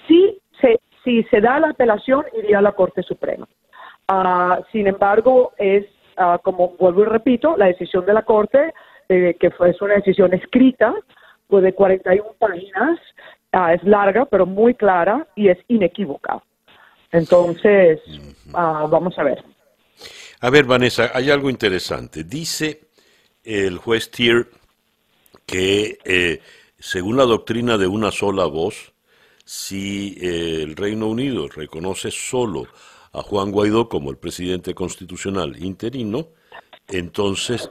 Si 0.07 0.39
se, 0.61 0.81
si 1.05 1.23
se 1.25 1.41
da 1.41 1.61
la 1.61 1.71
apelación, 1.71 2.25
iría 2.37 2.59
a 2.59 2.63
la 2.63 2.73
Corte 2.73 3.03
Suprema. 3.03 3.49
Uh, 4.13 4.63
sin 4.73 4.87
embargo, 4.87 5.53
es, 5.57 5.87
uh, 6.19 6.39
como 6.43 6.77
vuelvo 6.79 7.03
y 7.03 7.07
repito, 7.07 7.57
la 7.57 7.67
decisión 7.67 8.05
de 8.05 8.13
la 8.13 8.23
Corte, 8.23 8.75
eh, 9.09 9.37
que 9.39 9.51
fue 9.51 9.71
es 9.71 9.81
una 9.81 9.95
decisión 9.95 10.35
escrita, 10.35 10.95
pues 11.47 11.63
de 11.63 11.73
41 11.73 12.35
páginas, 12.39 12.99
Ah, 13.53 13.75
es 13.75 13.83
larga, 13.83 14.27
pero 14.27 14.47
muy 14.47 14.75
clara 14.75 15.27
y 15.35 15.49
es 15.49 15.59
inequívoca. 15.67 16.43
Entonces, 17.11 18.01
ah, 18.55 18.87
vamos 18.89 19.19
a 19.19 19.25
ver. 19.25 19.45
A 20.41 20.51
ver, 20.51 20.65
Vanessa, 20.65 21.11
hay 21.13 21.31
algo 21.31 21.51
interesante. 21.51 22.23
Dice 22.23 22.83
el 23.43 23.79
juez 23.79 24.11
Tier 24.11 24.47
que, 25.45 25.99
eh, 26.05 26.41
según 26.81 27.19
la 27.19 27.25
doctrina 27.25 27.77
de 27.77 27.87
una 27.87 28.11
sola 28.11 28.47
voz, 28.47 28.93
si 29.45 30.17
eh, 30.21 30.63
el 30.63 30.77
Reino 30.77 31.09
Unido 31.09 31.47
reconoce 31.49 32.11
solo 32.11 32.67
a 33.13 33.23
Juan 33.23 33.51
Guaidó 33.51 33.89
como 33.89 34.11
el 34.11 34.17
presidente 34.17 34.75
constitucional 34.75 35.63
interino, 35.63 36.29
entonces 36.89 37.71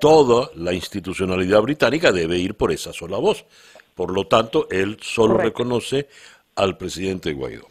toda 0.00 0.50
la 0.56 0.72
institucionalidad 0.72 1.62
británica 1.62 2.10
debe 2.10 2.38
ir 2.38 2.54
por 2.54 2.72
esa 2.72 2.92
sola 2.92 3.18
voz. 3.18 3.44
Por 3.94 4.12
lo 4.12 4.26
tanto, 4.26 4.68
él 4.70 4.98
solo 5.00 5.36
reconoce 5.36 6.08
al 6.56 6.76
presidente 6.76 7.32
Guaidó. 7.32 7.68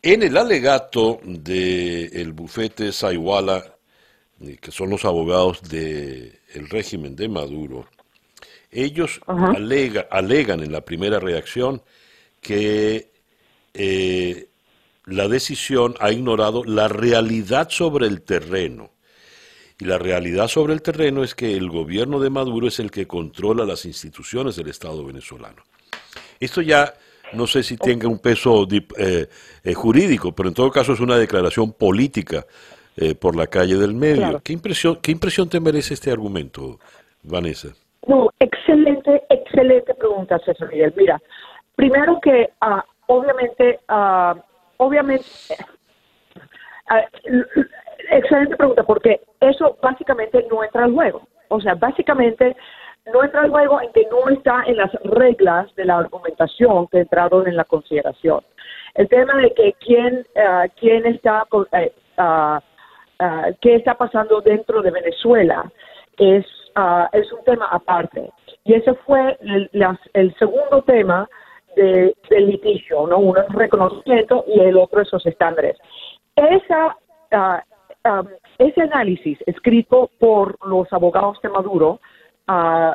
En 0.00 0.22
el 0.22 0.36
alegato 0.36 1.20
del 1.24 2.32
bufete 2.32 2.92
Saiwala, 2.92 3.74
eh, 4.40 4.56
que 4.60 4.70
son 4.70 4.90
los 4.90 5.04
abogados 5.04 5.60
del 5.62 6.68
régimen 6.70 7.16
de 7.16 7.28
Maduro, 7.28 7.86
ellos 8.70 9.20
alegan 9.26 10.62
en 10.62 10.72
la 10.72 10.82
primera 10.82 11.18
reacción 11.20 11.82
que 12.40 13.10
eh, 13.74 14.48
la 15.06 15.28
decisión 15.28 15.94
ha 16.00 16.12
ignorado 16.12 16.64
la 16.64 16.88
realidad 16.88 17.70
sobre 17.70 18.06
el 18.06 18.22
terreno 18.22 18.90
y 19.80 19.84
la 19.84 19.98
realidad 19.98 20.48
sobre 20.48 20.74
el 20.74 20.82
terreno 20.82 21.22
es 21.22 21.34
que 21.34 21.56
el 21.56 21.68
gobierno 21.68 22.18
de 22.18 22.30
Maduro 22.30 22.66
es 22.66 22.80
el 22.80 22.90
que 22.90 23.06
controla 23.06 23.64
las 23.64 23.84
instituciones 23.84 24.56
del 24.56 24.68
Estado 24.68 25.04
venezolano. 25.04 25.62
Esto 26.40 26.62
ya 26.62 26.94
no 27.32 27.46
sé 27.46 27.62
si 27.62 27.76
tenga 27.76 28.08
un 28.08 28.18
peso 28.18 28.66
eh, 28.70 29.28
eh, 29.62 29.74
jurídico, 29.74 30.32
pero 30.34 30.48
en 30.48 30.54
todo 30.54 30.70
caso 30.70 30.92
es 30.92 31.00
una 31.00 31.16
declaración 31.16 31.72
política 31.72 32.44
eh, 32.96 33.14
por 33.14 33.36
la 33.36 33.46
calle 33.46 33.76
del 33.76 33.94
medio. 33.94 34.40
¿Qué, 34.42 34.52
impresión, 34.52 34.98
¿Qué 35.00 35.12
impresión 35.12 35.48
te 35.48 35.60
merece 35.60 35.94
este 35.94 36.10
argumento, 36.10 36.80
Vanessa? 37.22 37.68
No, 38.08 38.30
excelente, 38.40 39.22
excelente 39.28 39.94
pregunta, 39.94 40.38
César 40.40 40.68
Miguel. 40.68 40.92
Mira, 40.96 41.20
primero 41.76 42.18
que 42.20 42.50
ah, 42.60 42.84
obviamente, 43.06 43.78
uh, 43.88 44.34
obviamente, 44.78 45.26
ah, 46.88 47.04
excelente 48.10 48.56
pregunta, 48.56 48.82
porque 48.82 49.20
eso 49.40 49.76
básicamente 49.82 50.46
no 50.50 50.64
entra 50.64 50.84
al 50.84 50.92
juego. 50.92 51.28
O 51.48 51.60
sea, 51.60 51.74
básicamente 51.74 52.56
no 53.12 53.24
entra 53.24 53.42
al 53.42 53.50
juego 53.50 53.80
en 53.82 53.92
que 53.92 54.06
no 54.10 54.28
está 54.30 54.62
en 54.66 54.78
las 54.78 54.92
reglas 55.04 55.74
de 55.74 55.84
la 55.84 55.98
argumentación 55.98 56.86
que 56.88 57.00
entraron 57.00 57.46
en 57.46 57.56
la 57.56 57.64
consideración. 57.64 58.40
El 58.94 59.08
tema 59.08 59.34
de 59.36 59.52
que 59.52 59.74
quién, 59.80 60.26
uh, 60.34 60.68
quién 60.80 61.04
está, 61.06 61.44
uh, 61.52 61.60
uh, 61.60 62.60
qué 63.60 63.74
está 63.76 63.94
pasando 63.94 64.40
dentro 64.40 64.82
de 64.82 64.90
Venezuela 64.90 65.70
es, 66.18 66.46
es 67.12 67.32
un 67.32 67.44
tema 67.44 67.66
aparte. 67.70 68.30
Y 68.64 68.74
ese 68.74 68.94
fue 69.06 69.36
el, 69.40 69.70
el 70.12 70.34
segundo 70.36 70.82
tema 70.82 71.28
de, 71.76 72.14
del 72.30 72.46
litigio, 72.46 73.06
¿no? 73.06 73.18
Uno 73.18 73.40
es 73.40 73.48
reconocimiento 73.54 74.44
y 74.46 74.60
el 74.60 74.76
otro 74.76 75.00
es 75.00 75.12
los 75.12 75.24
estándares. 75.26 75.76
Esa, 76.36 76.96
Um, 78.04 78.28
ese 78.58 78.82
análisis 78.82 79.38
escrito 79.46 80.08
por 80.18 80.56
los 80.66 80.90
abogados 80.92 81.38
de 81.42 81.48
Maduro 81.48 82.00
uh, 82.48 82.92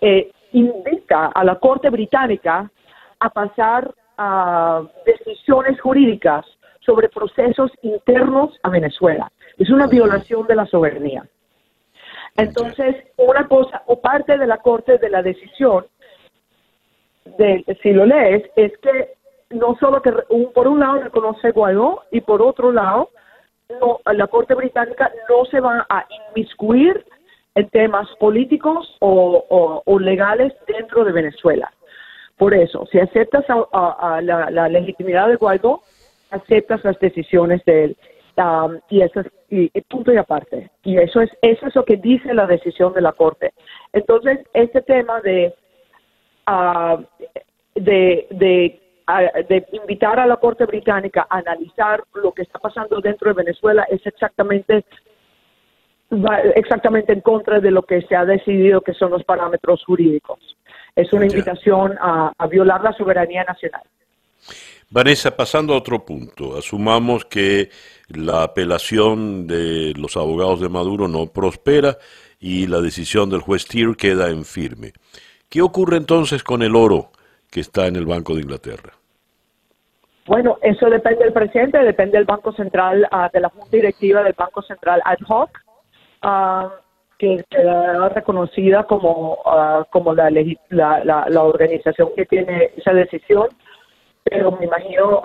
eh, 0.00 0.32
invita 0.52 1.26
a 1.26 1.44
la 1.44 1.54
Corte 1.54 1.88
Británica 1.88 2.68
a 3.20 3.30
pasar 3.30 3.94
a 4.18 4.82
decisiones 5.06 5.80
jurídicas 5.80 6.44
sobre 6.80 7.08
procesos 7.08 7.70
internos 7.82 8.58
a 8.62 8.70
Venezuela. 8.70 9.30
Es 9.56 9.70
una 9.70 9.86
violación 9.86 10.46
de 10.46 10.56
la 10.56 10.66
soberanía. 10.66 11.24
Entonces, 12.36 12.96
una 13.16 13.46
cosa, 13.48 13.82
o 13.86 14.00
parte 14.00 14.38
de 14.38 14.46
la 14.46 14.58
Corte 14.58 14.98
de 14.98 15.10
la 15.10 15.22
decisión, 15.22 15.86
de, 17.38 17.64
si 17.82 17.92
lo 17.92 18.06
lees, 18.06 18.44
es 18.56 18.76
que 18.78 19.14
no 19.50 19.76
solo 19.78 20.00
que 20.00 20.12
por 20.54 20.68
un 20.68 20.80
lado 20.80 21.02
reconoce 21.02 21.50
Guaidó 21.50 22.04
y 22.10 22.20
por 22.20 22.40
otro 22.40 22.72
lado 22.72 23.10
no, 23.80 24.00
la 24.12 24.26
Corte 24.26 24.54
Británica 24.54 25.12
no 25.28 25.44
se 25.44 25.60
va 25.60 25.86
a 25.88 26.06
inmiscuir 26.34 27.04
en 27.54 27.68
temas 27.68 28.08
políticos 28.18 28.96
o, 29.00 29.98
legales 30.00 30.52
dentro 30.66 31.04
de 31.04 31.12
Venezuela. 31.12 31.70
Por 32.36 32.54
eso, 32.54 32.86
si 32.90 32.98
aceptas 32.98 33.44
a, 33.48 34.20
la, 34.22 34.68
legitimidad 34.68 35.28
de 35.28 35.36
Guaidó, 35.36 35.82
aceptas 36.30 36.82
las 36.84 36.98
decisiones 37.00 37.62
de 37.64 37.84
él. 37.84 37.96
Um, 38.40 38.78
y 38.88 39.02
eso 39.02 39.20
es 39.20 39.26
y, 39.50 39.68
punto 39.82 40.12
y 40.12 40.16
aparte. 40.16 40.70
Y 40.82 40.96
eso 40.96 41.20
es, 41.20 41.30
eso 41.42 41.66
es 41.66 41.74
lo 41.74 41.84
que 41.84 41.96
dice 41.96 42.32
la 42.32 42.46
decisión 42.46 42.94
de 42.94 43.02
la 43.02 43.12
Corte. 43.12 43.52
Entonces, 43.92 44.38
este 44.54 44.80
tema 44.80 45.20
de, 45.20 45.54
uh, 46.48 47.02
de, 47.74 48.26
de 48.30 48.80
de 49.48 49.66
invitar 49.72 50.20
a 50.20 50.26
la 50.26 50.36
Corte 50.36 50.64
Británica 50.66 51.26
a 51.28 51.38
analizar 51.38 52.04
lo 52.14 52.30
que 52.30 52.42
está 52.42 52.60
pasando 52.60 53.00
dentro 53.00 53.28
de 53.28 53.42
Venezuela 53.42 53.84
es 53.90 54.06
exactamente 54.06 54.84
exactamente 56.54 57.12
en 57.12 57.20
contra 57.20 57.60
de 57.60 57.70
lo 57.70 57.82
que 57.82 58.02
se 58.02 58.16
ha 58.16 58.24
decidido 58.24 58.80
que 58.80 58.94
son 58.94 59.10
los 59.10 59.24
parámetros 59.24 59.84
jurídicos. 59.84 60.56
Es 60.94 61.12
una 61.12 61.26
invitación 61.26 61.96
a, 62.00 62.32
violar 62.48 62.82
la 62.82 62.92
soberanía 62.92 63.44
nacional. 63.44 63.82
Vanessa, 64.92 65.36
pasando 65.36 65.72
a 65.72 65.78
otro 65.78 66.04
punto, 66.04 66.58
asumamos 66.58 67.24
que 67.24 67.70
la 68.08 68.42
apelación 68.42 69.46
de 69.46 69.94
los 69.96 70.16
abogados 70.16 70.60
de 70.60 70.68
Maduro 70.68 71.06
no 71.06 71.26
prospera 71.26 71.96
y 72.40 72.66
la 72.66 72.80
decisión 72.80 73.30
del 73.30 73.40
juez 73.40 73.66
Tier 73.66 73.94
queda 73.96 74.30
en 74.30 74.44
firme. 74.44 74.92
¿Qué 75.48 75.62
ocurre 75.62 75.96
entonces 75.96 76.42
con 76.42 76.62
el 76.62 76.74
oro 76.74 77.10
que 77.52 77.60
está 77.60 77.86
en 77.86 77.94
el 77.94 78.04
Banco 78.04 78.34
de 78.34 78.42
Inglaterra? 78.42 78.92
Bueno, 80.26 80.58
eso 80.60 80.90
depende 80.90 81.22
del 81.24 81.32
presidente, 81.32 81.78
depende 81.78 82.18
del 82.18 82.26
Banco 82.26 82.52
Central, 82.52 83.06
ah, 83.12 83.30
de 83.32 83.40
la 83.40 83.48
Junta 83.48 83.68
Directiva 83.70 84.24
del 84.24 84.34
Banco 84.36 84.62
Central 84.62 85.00
ad 85.04 85.18
hoc, 85.28 85.50
uh, 86.24 86.68
que 87.16 87.44
queda 87.48 88.08
reconocida 88.08 88.84
como, 88.84 89.38
ah, 89.44 89.86
como 89.90 90.14
la, 90.14 90.30
la, 90.30 91.42
organización 91.42 92.10
que 92.16 92.26
tiene 92.26 92.70
esa 92.76 92.92
decisión, 92.92 93.48
pero 94.24 94.52
me 94.52 94.66
imagino, 94.66 95.22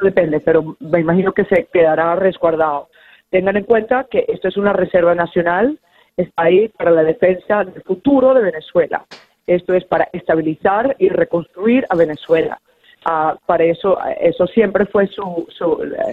depende, 0.00 0.40
pero 0.40 0.76
me 0.80 1.00
imagino 1.00 1.32
que 1.32 1.44
se 1.44 1.66
quedará 1.72 2.16
resguardado. 2.16 2.88
Tengan 3.30 3.56
en 3.56 3.64
cuenta 3.64 4.04
que 4.10 4.24
esto 4.28 4.48
es 4.48 4.56
una 4.56 4.72
reserva 4.72 5.14
nacional, 5.14 5.78
está 6.16 6.42
ahí 6.42 6.68
para 6.68 6.90
la 6.90 7.04
defensa 7.04 7.64
del 7.64 7.82
futuro 7.82 8.34
de 8.34 8.42
Venezuela. 8.42 9.04
Esto 9.46 9.74
es 9.74 9.84
para 9.84 10.08
estabilizar 10.12 10.96
y 10.98 11.08
reconstruir 11.08 11.86
a 11.88 11.96
Venezuela 11.96 12.58
Ah, 13.04 13.36
para 13.46 13.64
eso, 13.64 13.98
eso 14.20 14.46
siempre 14.46 14.84
fue 14.86 15.06
su, 15.06 15.46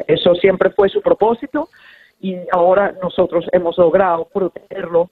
eso 0.08 0.36
siempre 0.36 0.70
fue 0.70 0.88
su 0.88 1.02
propósito 1.02 1.68
y 2.22 2.38
ahora 2.52 2.94
nosotros 3.02 3.46
hemos 3.52 3.78
logrado 3.78 4.26
protegerlo 4.34 5.10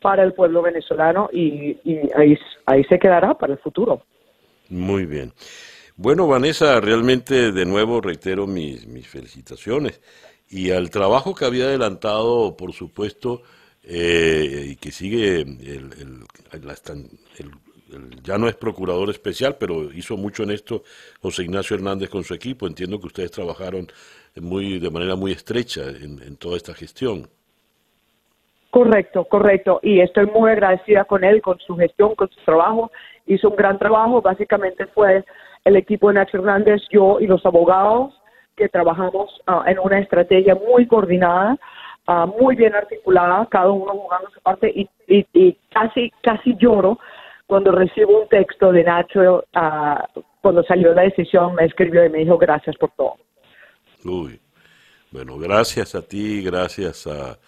para 0.00 0.24
el 0.24 0.32
pueblo 0.32 0.62
venezolano 0.62 1.28
y, 1.32 1.78
ahí, 2.16 2.36
ahí 2.66 2.82
se 2.84 2.98
quedará 2.98 3.34
para 3.34 3.52
el 3.52 3.60
futuro. 3.60 4.02
Muy 4.72 5.04
bien. 5.04 5.32
Bueno, 5.96 6.26
Vanessa, 6.26 6.80
realmente 6.80 7.52
de 7.52 7.66
nuevo 7.66 8.00
reitero 8.00 8.46
mis, 8.46 8.86
mis 8.86 9.06
felicitaciones 9.06 10.00
y 10.48 10.70
al 10.70 10.90
trabajo 10.90 11.34
que 11.34 11.44
había 11.44 11.64
adelantado, 11.64 12.56
por 12.56 12.72
supuesto, 12.72 13.42
eh, 13.84 14.68
y 14.70 14.76
que 14.76 14.90
sigue 14.90 15.42
el, 15.42 16.24
ya 18.22 18.38
no 18.38 18.48
es 18.48 18.54
procurador 18.54 19.10
especial, 19.10 19.56
pero 19.58 19.92
hizo 19.92 20.16
mucho 20.16 20.42
en 20.42 20.52
esto 20.52 20.82
José 21.20 21.42
Ignacio 21.42 21.76
Hernández 21.76 22.08
con 22.08 22.24
su 22.24 22.32
equipo. 22.32 22.66
Entiendo 22.66 22.98
que 22.98 23.08
ustedes 23.08 23.30
trabajaron 23.30 23.88
muy 24.40 24.78
de 24.78 24.90
manera 24.90 25.16
muy 25.16 25.32
estrecha 25.32 25.82
en, 25.82 26.36
toda 26.36 26.56
esta 26.56 26.72
gestión. 26.72 27.28
Correcto, 28.70 29.24
correcto. 29.24 29.80
Y 29.82 30.00
estoy 30.00 30.24
muy 30.26 30.50
agradecida 30.50 31.04
con 31.04 31.24
él, 31.24 31.42
con 31.42 31.58
su 31.58 31.76
gestión, 31.76 32.14
con 32.14 32.30
su 32.30 32.40
trabajo. 32.42 32.90
Hizo 33.26 33.50
un 33.50 33.56
gran 33.56 33.78
trabajo. 33.78 34.20
Básicamente 34.20 34.86
fue 34.86 35.24
el 35.64 35.76
equipo 35.76 36.08
de 36.08 36.14
Nacho 36.14 36.38
Hernández, 36.38 36.82
yo 36.90 37.20
y 37.20 37.26
los 37.26 37.44
abogados 37.46 38.14
que 38.56 38.68
trabajamos 38.68 39.30
ah, 39.46 39.64
en 39.66 39.78
una 39.78 39.98
estrategia 39.98 40.54
muy 40.54 40.86
coordinada, 40.86 41.56
ah, 42.06 42.26
muy 42.26 42.56
bien 42.56 42.74
articulada, 42.74 43.46
cada 43.50 43.70
uno 43.70 43.92
jugando 43.92 44.30
su 44.30 44.40
parte 44.40 44.70
y, 44.74 44.88
y, 45.08 45.56
casi, 45.72 46.12
casi 46.22 46.56
lloro 46.56 46.98
cuando 47.46 47.72
recibo 47.72 48.22
un 48.22 48.28
texto 48.28 48.72
de 48.72 48.84
Nacho 48.84 49.44
uh, 49.54 50.20
cuando 50.40 50.62
salió 50.64 50.94
la 50.94 51.02
decisión, 51.02 51.54
me 51.54 51.66
escribió 51.66 52.04
y 52.04 52.08
me 52.08 52.18
dijo 52.18 52.38
gracias 52.38 52.76
por 52.76 52.90
todo. 52.92 53.16
Uy, 54.04 54.40
bueno, 55.10 55.38
gracias 55.38 55.94
a 55.94 56.02
ti, 56.02 56.42
gracias 56.42 57.06
a 57.06 57.38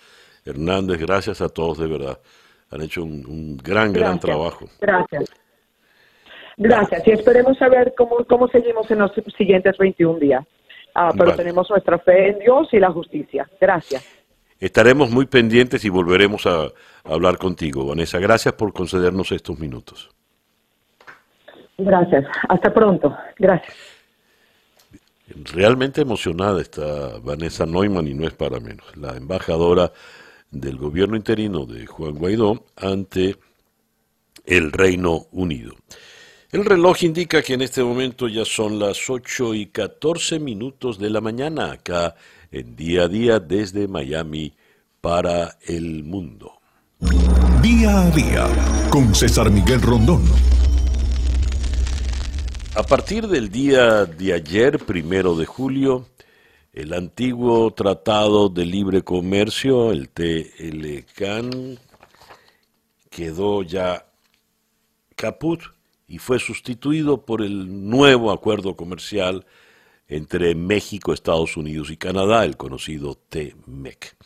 Hernández, 0.45 0.99
gracias 0.99 1.41
a 1.41 1.49
todos 1.49 1.79
de 1.79 1.87
verdad. 1.87 2.18
Han 2.70 2.83
hecho 2.83 3.03
un, 3.03 3.57
gran, 3.57 3.93
gran 3.93 4.18
trabajo. 4.18 4.66
Gracias. 4.81 5.25
Gracias. 6.57 7.07
Y 7.07 7.11
esperemos 7.12 7.59
saber 7.59 7.94
cómo, 7.96 8.24
cómo 8.28 8.48
seguimos 8.48 8.90
en 8.90 9.00
los 9.00 9.12
siguientes 9.36 9.76
21 9.78 10.18
días. 10.18 10.44
Ah, 10.94 11.12
pero 11.16 11.34
tenemos 11.34 11.68
nuestra 11.70 11.98
fe 11.98 12.28
en 12.28 12.38
Dios 12.38 12.68
y 12.72 12.78
la 12.78 12.92
justicia. 12.92 13.48
Gracias. 13.61 14.07
Estaremos 14.61 15.11
muy 15.11 15.26
pendientes 15.26 15.84
y 15.84 15.88
volveremos 15.88 16.46
a, 16.46 16.66
a 16.66 16.70
hablar 17.05 17.36
contigo, 17.38 17.84
Vanessa. 17.86 18.18
Gracias 18.18 18.55
por 18.55 18.72
concedernos 18.72 19.32
estos 19.32 19.59
minutos. 19.59 20.11
Gracias. 21.76 22.24
Hasta 22.48 22.72
pronto. 22.72 23.16
Gracias. 23.38 23.74
Realmente 25.26 26.02
emocionada 26.02 26.61
está 26.61 27.18
Vanessa 27.22 27.66
Neumann 27.66 28.07
y 28.07 28.14
no 28.14 28.26
es 28.26 28.34
para 28.34 28.61
menos. 28.61 28.96
La 28.96 29.16
embajadora 29.16 29.90
del 30.50 30.76
gobierno 30.76 31.16
interino 31.16 31.66
de 31.66 31.86
Juan 31.86 32.14
Guaidó 32.14 32.64
ante 32.76 33.36
el 34.44 34.70
Reino 34.70 35.26
Unido. 35.32 35.74
El 36.55 36.64
reloj 36.64 37.02
indica 37.02 37.42
que 37.42 37.55
en 37.55 37.62
este 37.62 37.82
momento 37.82 38.28
ya 38.28 38.44
son 38.44 38.78
las 38.78 39.11
8 39.11 39.55
y 39.55 39.66
14 39.66 40.38
minutos 40.38 41.00
de 41.00 41.11
la 41.11 41.20
mañana 41.20 41.72
acá 41.72 42.14
en 42.52 42.76
día 42.76 43.02
a 43.02 43.09
día 43.09 43.40
desde 43.40 43.88
Miami 43.88 44.55
para 45.00 45.59
el 45.66 46.05
mundo. 46.05 46.61
Día 47.61 48.02
a 48.02 48.11
día 48.12 48.46
con 48.88 49.12
César 49.16 49.50
Miguel 49.50 49.82
Rondón. 49.82 50.22
A 52.76 52.84
partir 52.84 53.26
del 53.26 53.50
día 53.50 54.05
de 54.05 54.34
ayer, 54.34 54.78
primero 54.78 55.34
de 55.34 55.46
julio, 55.46 56.07
el 56.72 56.92
antiguo 56.92 57.72
Tratado 57.72 58.48
de 58.48 58.64
Libre 58.64 59.02
Comercio, 59.02 59.90
el 59.90 60.09
TLCAN, 60.09 61.80
quedó 63.11 63.64
ya 63.64 64.07
caput 65.16 65.74
y 66.07 66.18
fue 66.18 66.38
sustituido 66.38 67.24
por 67.24 67.42
el 67.42 67.88
nuevo 67.88 68.30
acuerdo 68.30 68.76
comercial 68.76 69.46
entre 70.07 70.55
México, 70.55 71.12
Estados 71.12 71.57
Unidos 71.57 71.90
y 71.90 71.96
Canadá, 71.96 72.44
el 72.44 72.57
conocido 72.57 73.14
TMEC. 73.14 74.16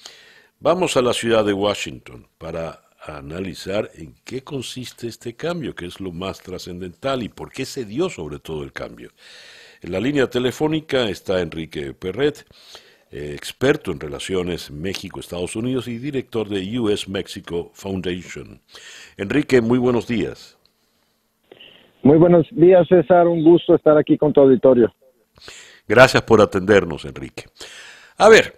Vamos 0.60 0.96
a 0.96 1.02
la 1.02 1.12
ciudad 1.12 1.44
de 1.44 1.52
Washington 1.52 2.26
para 2.36 2.82
analizar 3.00 3.90
en 3.94 4.14
qué 4.24 4.42
consiste 4.42 5.06
este 5.06 5.36
cambio, 5.36 5.74
que 5.74 5.86
es 5.86 6.00
lo 6.00 6.12
más 6.12 6.40
trascendental 6.40 7.22
y 7.22 7.28
por 7.28 7.52
qué 7.52 7.64
se 7.64 7.84
dio 7.84 8.10
sobre 8.10 8.40
todo 8.40 8.64
el 8.64 8.72
cambio. 8.72 9.12
En 9.80 9.92
la 9.92 10.00
línea 10.00 10.28
telefónica 10.28 11.08
está 11.08 11.40
Enrique 11.40 11.94
Perret, 11.94 12.44
eh, 13.10 13.34
experto 13.34 13.92
en 13.92 14.00
relaciones 14.00 14.70
México-Estados 14.70 15.56
Unidos 15.56 15.88
y 15.88 15.98
director 15.98 16.48
de 16.48 16.78
US 16.78 17.08
Mexico 17.08 17.70
Foundation. 17.74 18.60
Enrique, 19.16 19.60
muy 19.60 19.78
buenos 19.78 20.06
días. 20.06 20.57
Muy 22.02 22.18
buenos 22.18 22.46
días, 22.50 22.86
César. 22.88 23.26
Un 23.26 23.42
gusto 23.42 23.74
estar 23.74 23.96
aquí 23.96 24.16
con 24.16 24.32
tu 24.32 24.40
auditorio. 24.40 24.92
Gracias 25.86 26.22
por 26.22 26.40
atendernos, 26.40 27.04
Enrique. 27.04 27.44
A 28.18 28.28
ver, 28.28 28.54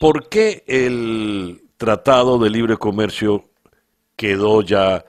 ¿por 0.00 0.28
qué 0.28 0.62
el 0.66 1.60
Tratado 1.76 2.38
de 2.38 2.50
Libre 2.50 2.76
Comercio 2.76 3.44
quedó 4.16 4.62
ya 4.62 5.04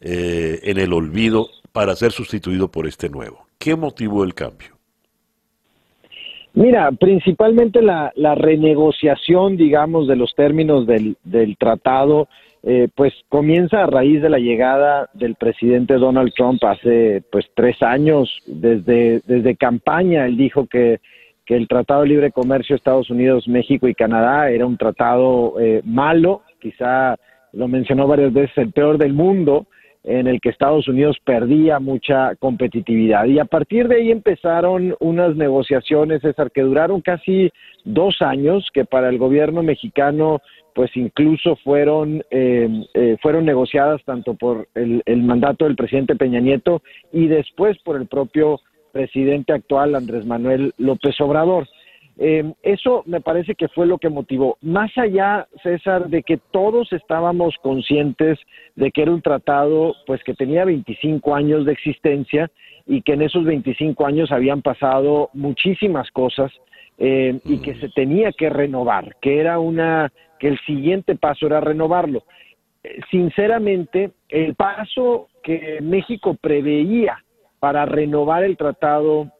eh, 0.00 0.60
en 0.62 0.78
el 0.78 0.92
olvido 0.92 1.48
para 1.72 1.96
ser 1.96 2.12
sustituido 2.12 2.70
por 2.70 2.86
este 2.86 3.08
nuevo? 3.08 3.46
¿Qué 3.58 3.74
motivó 3.74 4.24
el 4.24 4.34
cambio? 4.34 4.78
Mira, 6.54 6.90
principalmente 6.92 7.82
la, 7.82 8.12
renegociación, 8.34 9.56
digamos, 9.56 10.08
de 10.08 10.16
los 10.16 10.34
términos 10.34 10.86
del, 10.86 11.16
tratado, 11.56 12.28
eh, 12.62 12.88
pues 12.94 13.12
comienza 13.28 13.82
a 13.82 13.86
raíz 13.86 14.20
de 14.20 14.28
la 14.28 14.38
llegada 14.38 15.08
del 15.14 15.36
presidente 15.36 15.94
Donald 15.94 16.32
Trump 16.36 16.62
hace 16.64 17.22
pues 17.30 17.46
tres 17.54 17.80
años, 17.82 18.42
desde, 18.46 19.20
desde 19.26 19.56
campaña, 19.56 20.26
él 20.26 20.36
dijo 20.36 20.66
que, 20.66 21.00
que 21.46 21.56
el 21.56 21.68
Tratado 21.68 22.02
de 22.02 22.08
Libre 22.08 22.32
Comercio 22.32 22.74
Estados 22.74 23.10
Unidos, 23.10 23.46
México 23.46 23.88
y 23.88 23.94
Canadá 23.94 24.50
era 24.50 24.66
un 24.66 24.76
tratado 24.76 25.54
eh, 25.60 25.82
malo, 25.84 26.42
quizá 26.60 27.16
lo 27.52 27.68
mencionó 27.68 28.06
varias 28.06 28.32
veces, 28.32 28.58
el 28.58 28.72
peor 28.72 28.98
del 28.98 29.12
mundo, 29.12 29.66
en 30.04 30.26
el 30.26 30.40
que 30.40 30.48
Estados 30.48 30.88
Unidos 30.88 31.18
perdía 31.24 31.80
mucha 31.80 32.34
competitividad. 32.36 33.26
Y 33.26 33.38
a 33.38 33.44
partir 33.44 33.88
de 33.88 33.96
ahí 33.96 34.10
empezaron 34.10 34.94
unas 35.00 35.36
negociaciones, 35.36 36.22
César, 36.22 36.50
que 36.50 36.62
duraron 36.62 37.00
casi 37.00 37.50
dos 37.84 38.16
años, 38.20 38.66
que 38.72 38.84
para 38.84 39.08
el 39.08 39.18
gobierno 39.18 39.62
mexicano 39.62 40.40
pues 40.78 40.96
incluso 40.96 41.56
fueron, 41.56 42.22
eh, 42.30 42.68
eh, 42.94 43.16
fueron 43.20 43.44
negociadas 43.44 44.00
tanto 44.04 44.34
por 44.34 44.68
el, 44.76 45.02
el 45.06 45.24
mandato 45.24 45.64
del 45.64 45.74
presidente 45.74 46.14
Peña 46.14 46.38
Nieto 46.38 46.82
y 47.10 47.26
después 47.26 47.76
por 47.78 47.96
el 47.96 48.06
propio 48.06 48.60
presidente 48.92 49.52
actual 49.52 49.96
Andrés 49.96 50.24
Manuel 50.24 50.72
López 50.78 51.20
Obrador. 51.20 51.66
Eh, 52.16 52.52
eso 52.62 53.02
me 53.06 53.20
parece 53.20 53.56
que 53.56 53.66
fue 53.66 53.88
lo 53.88 53.98
que 53.98 54.08
motivó. 54.08 54.56
Más 54.60 54.96
allá, 54.96 55.48
César, 55.64 56.10
de 56.10 56.22
que 56.22 56.38
todos 56.52 56.92
estábamos 56.92 57.56
conscientes 57.60 58.38
de 58.76 58.92
que 58.92 59.02
era 59.02 59.10
un 59.10 59.20
tratado, 59.20 59.96
pues 60.06 60.22
que 60.22 60.34
tenía 60.34 60.64
25 60.64 61.34
años 61.34 61.66
de 61.66 61.72
existencia 61.72 62.52
y 62.86 63.02
que 63.02 63.14
en 63.14 63.22
esos 63.22 63.44
25 63.44 64.06
años 64.06 64.30
habían 64.30 64.62
pasado 64.62 65.30
muchísimas 65.32 66.08
cosas 66.12 66.52
eh, 66.98 67.40
y 67.44 67.58
que 67.58 67.74
se 67.76 67.88
tenía 67.88 68.30
que 68.30 68.48
renovar, 68.48 69.16
que 69.20 69.38
era 69.40 69.58
una, 69.60 70.12
que 70.38 70.48
el 70.48 70.58
siguiente 70.60 71.16
paso 71.16 71.46
era 71.46 71.60
renovarlo. 71.60 72.24
Eh, 72.84 73.00
sinceramente, 73.10 74.12
el 74.28 74.54
paso 74.54 75.28
que 75.42 75.78
México 75.80 76.36
preveía 76.40 77.24
para 77.58 77.84
renovar 77.86 78.44
el 78.44 78.56
tratado 78.56 79.30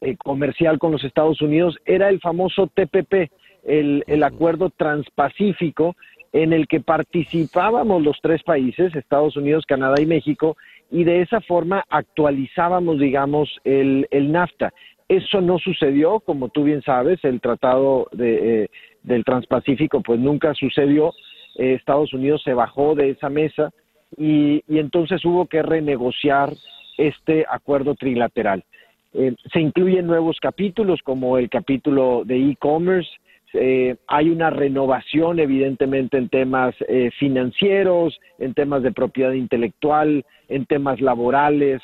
eh, 0.00 0.16
comercial 0.16 0.78
con 0.78 0.92
los 0.92 1.04
Estados 1.04 1.42
Unidos 1.42 1.78
era 1.84 2.08
el 2.08 2.20
famoso 2.20 2.68
TPP, 2.68 3.30
el, 3.64 4.04
el 4.06 4.22
acuerdo 4.22 4.70
transpacífico 4.70 5.96
en 6.32 6.52
el 6.52 6.68
que 6.68 6.80
participábamos 6.80 8.02
los 8.02 8.18
tres 8.22 8.42
países, 8.42 8.94
Estados 8.94 9.36
Unidos, 9.36 9.66
Canadá 9.66 10.00
y 10.00 10.06
México, 10.06 10.56
y 10.90 11.04
de 11.04 11.22
esa 11.22 11.40
forma 11.40 11.84
actualizábamos, 11.88 12.98
digamos, 12.98 13.50
el, 13.64 14.06
el 14.10 14.30
NAFTA. 14.32 14.72
Eso 15.08 15.40
no 15.40 15.58
sucedió, 15.58 16.20
como 16.20 16.50
tú 16.50 16.64
bien 16.64 16.82
sabes, 16.82 17.18
el 17.24 17.40
tratado 17.40 18.08
de, 18.12 18.62
eh, 18.64 18.70
del 19.02 19.24
Transpacífico 19.24 20.00
pues 20.00 20.20
nunca 20.20 20.54
sucedió, 20.54 21.12
eh, 21.56 21.74
Estados 21.74 22.12
Unidos 22.12 22.42
se 22.44 22.54
bajó 22.54 22.94
de 22.94 23.10
esa 23.10 23.28
mesa 23.28 23.70
y, 24.16 24.62
y 24.68 24.78
entonces 24.78 25.24
hubo 25.24 25.46
que 25.46 25.62
renegociar 25.62 26.52
este 26.96 27.46
acuerdo 27.48 27.94
trilateral. 27.94 28.64
Eh, 29.12 29.34
se 29.52 29.60
incluyen 29.60 30.06
nuevos 30.06 30.38
capítulos 30.40 31.00
como 31.02 31.38
el 31.38 31.48
capítulo 31.48 32.22
de 32.24 32.50
e-commerce. 32.50 33.10
Eh, 33.52 33.96
hay 34.06 34.30
una 34.30 34.50
renovación 34.50 35.40
evidentemente 35.40 36.16
en 36.16 36.28
temas 36.28 36.74
eh, 36.88 37.10
financieros, 37.18 38.18
en 38.38 38.54
temas 38.54 38.82
de 38.82 38.92
propiedad 38.92 39.32
intelectual, 39.32 40.24
en 40.48 40.66
temas 40.66 41.00
laborales, 41.00 41.82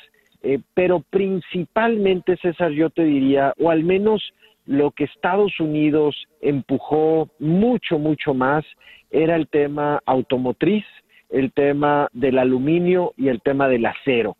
pero 0.75 1.03
principalmente, 1.09 2.37
César, 2.37 2.71
yo 2.71 2.89
te 2.89 3.03
diría, 3.03 3.53
o 3.59 3.69
al 3.69 3.83
menos 3.83 4.33
lo 4.67 4.91
que 4.91 5.05
Estados 5.05 5.59
Unidos 5.59 6.15
empujó 6.41 7.29
mucho, 7.39 7.97
mucho 7.97 8.33
más, 8.33 8.63
era 9.09 9.35
el 9.35 9.47
tema 9.47 10.01
automotriz, 10.05 10.85
el 11.29 11.51
tema 11.51 12.07
del 12.13 12.37
aluminio 12.37 13.13
y 13.17 13.29
el 13.29 13.41
tema 13.41 13.67
del 13.67 13.85
acero 13.85 14.37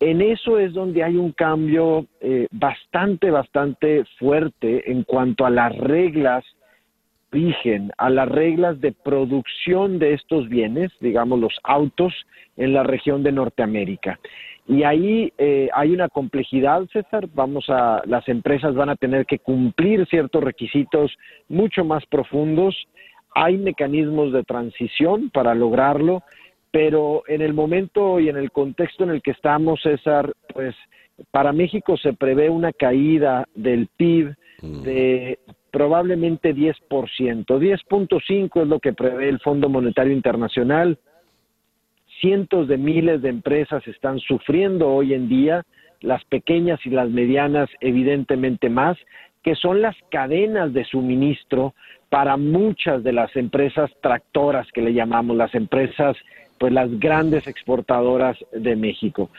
en 0.00 0.22
eso 0.22 0.58
es 0.58 0.72
donde 0.72 1.04
hay 1.04 1.16
un 1.16 1.32
cambio 1.32 2.06
eh, 2.20 2.48
bastante, 2.50 3.30
bastante 3.30 4.04
fuerte 4.18 4.90
en 4.90 5.04
cuanto 5.04 5.44
a 5.44 5.50
las 5.50 5.76
reglas 5.76 6.42
rigen, 7.30 7.92
a 7.98 8.10
las 8.10 8.28
reglas 8.28 8.80
de 8.80 8.92
producción 8.92 9.98
de 9.98 10.14
estos 10.14 10.48
bienes, 10.48 10.90
digamos 11.00 11.38
los 11.38 11.54
autos, 11.62 12.14
en 12.56 12.72
la 12.72 12.82
región 12.82 13.22
de 13.22 13.30
Norteamérica. 13.30 14.18
Y 14.70 14.84
ahí 14.84 15.32
eh, 15.36 15.68
hay 15.74 15.90
una 15.92 16.08
complejidad, 16.08 16.86
César. 16.92 17.28
Vamos 17.34 17.66
a, 17.68 18.02
las 18.06 18.26
empresas 18.28 18.74
van 18.74 18.88
a 18.88 18.96
tener 18.96 19.26
que 19.26 19.38
cumplir 19.38 20.06
ciertos 20.06 20.42
requisitos 20.42 21.12
mucho 21.48 21.84
más 21.84 22.06
profundos. 22.06 22.76
Hay 23.34 23.58
mecanismos 23.58 24.32
de 24.32 24.44
transición 24.44 25.30
para 25.30 25.54
lograrlo 25.54 26.22
pero 26.70 27.22
en 27.26 27.42
el 27.42 27.52
momento 27.52 28.20
y 28.20 28.28
en 28.28 28.36
el 28.36 28.50
contexto 28.50 29.04
en 29.04 29.10
el 29.10 29.22
que 29.22 29.32
estamos, 29.32 29.80
César, 29.82 30.32
pues 30.54 30.74
para 31.30 31.52
México 31.52 31.96
se 31.96 32.12
prevé 32.12 32.48
una 32.48 32.72
caída 32.72 33.46
del 33.54 33.88
PIB 33.96 34.34
mm. 34.62 34.82
de 34.82 35.38
probablemente 35.70 36.54
10%. 36.54 36.78
10.5 36.88 38.62
es 38.62 38.68
lo 38.68 38.78
que 38.78 38.92
prevé 38.92 39.28
el 39.28 39.40
Fondo 39.40 39.68
Monetario 39.68 40.12
Internacional. 40.12 40.98
Cientos 42.20 42.68
de 42.68 42.76
miles 42.76 43.22
de 43.22 43.30
empresas 43.30 43.86
están 43.86 44.18
sufriendo 44.18 44.88
hoy 44.88 45.14
en 45.14 45.28
día, 45.28 45.64
las 46.00 46.22
pequeñas 46.24 46.78
y 46.84 46.90
las 46.90 47.08
medianas 47.08 47.68
evidentemente 47.80 48.68
más, 48.68 48.98
que 49.42 49.54
son 49.54 49.80
las 49.80 49.96
cadenas 50.10 50.72
de 50.74 50.84
suministro 50.84 51.74
para 52.10 52.36
muchas 52.36 53.02
de 53.02 53.12
las 53.12 53.34
empresas 53.36 53.90
tractoras 54.02 54.66
que 54.72 54.82
le 54.82 54.92
llamamos, 54.92 55.36
las 55.36 55.54
empresas, 55.54 56.16
pues 56.58 56.72
las 56.72 56.90
grandes 57.00 57.46
exportadoras 57.46 58.36
de 58.52 58.76
México. 58.76 59.30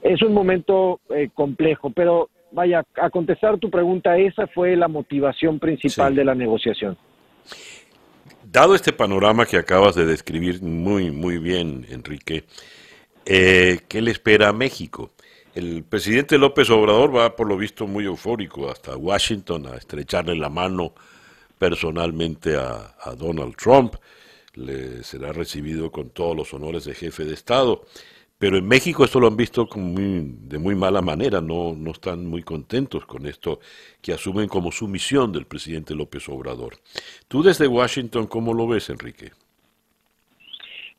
Es 0.00 0.22
un 0.22 0.32
momento 0.32 1.00
eh, 1.10 1.28
complejo, 1.34 1.90
pero 1.90 2.30
vaya, 2.52 2.82
a 3.00 3.10
contestar 3.10 3.58
tu 3.58 3.68
pregunta, 3.68 4.16
esa 4.16 4.46
fue 4.46 4.76
la 4.76 4.88
motivación 4.88 5.58
principal 5.58 6.14
de 6.14 6.24
la 6.24 6.34
negociación. 6.34 6.96
Dado 8.52 8.74
este 8.74 8.92
panorama 8.92 9.46
que 9.46 9.58
acabas 9.58 9.94
de 9.94 10.04
describir 10.04 10.60
muy, 10.60 11.12
muy 11.12 11.38
bien, 11.38 11.86
Enrique, 11.88 12.46
eh, 13.24 13.78
¿qué 13.86 14.02
le 14.02 14.10
espera 14.10 14.48
a 14.48 14.52
México? 14.52 15.12
El 15.54 15.84
presidente 15.84 16.36
López 16.36 16.68
Obrador 16.70 17.14
va, 17.14 17.36
por 17.36 17.46
lo 17.46 17.56
visto, 17.56 17.86
muy 17.86 18.06
eufórico 18.06 18.68
hasta 18.68 18.96
Washington 18.96 19.68
a 19.68 19.76
estrecharle 19.76 20.34
la 20.34 20.48
mano 20.48 20.94
personalmente 21.58 22.56
a, 22.56 22.92
Donald 23.16 23.54
Trump. 23.54 23.94
Le 24.54 25.04
será 25.04 25.32
recibido 25.32 25.92
con 25.92 26.10
todos 26.10 26.36
los 26.36 26.52
honores 26.52 26.84
de 26.86 26.94
jefe 26.94 27.24
de 27.24 27.34
Estado. 27.34 27.84
Pero 28.40 28.56
en 28.56 28.66
México 28.66 29.04
esto 29.04 29.20
lo 29.20 29.26
han 29.26 29.36
visto 29.36 29.68
de 29.70 30.58
muy 30.58 30.74
mala 30.74 31.02
manera, 31.02 31.42
no, 31.42 31.74
no 31.76 31.90
están 31.90 32.26
muy 32.26 32.42
contentos 32.42 33.04
con 33.04 33.26
esto 33.26 33.60
que 34.00 34.14
asumen 34.14 34.48
como 34.48 34.72
su 34.72 34.88
misión 34.88 35.30
del 35.30 35.44
presidente 35.44 35.94
López 35.94 36.26
Obrador. 36.30 36.72
Tú 37.28 37.42
desde 37.42 37.68
Washington, 37.68 38.26
¿cómo 38.26 38.54
lo 38.54 38.66
ves, 38.66 38.88
Enrique? 38.88 39.32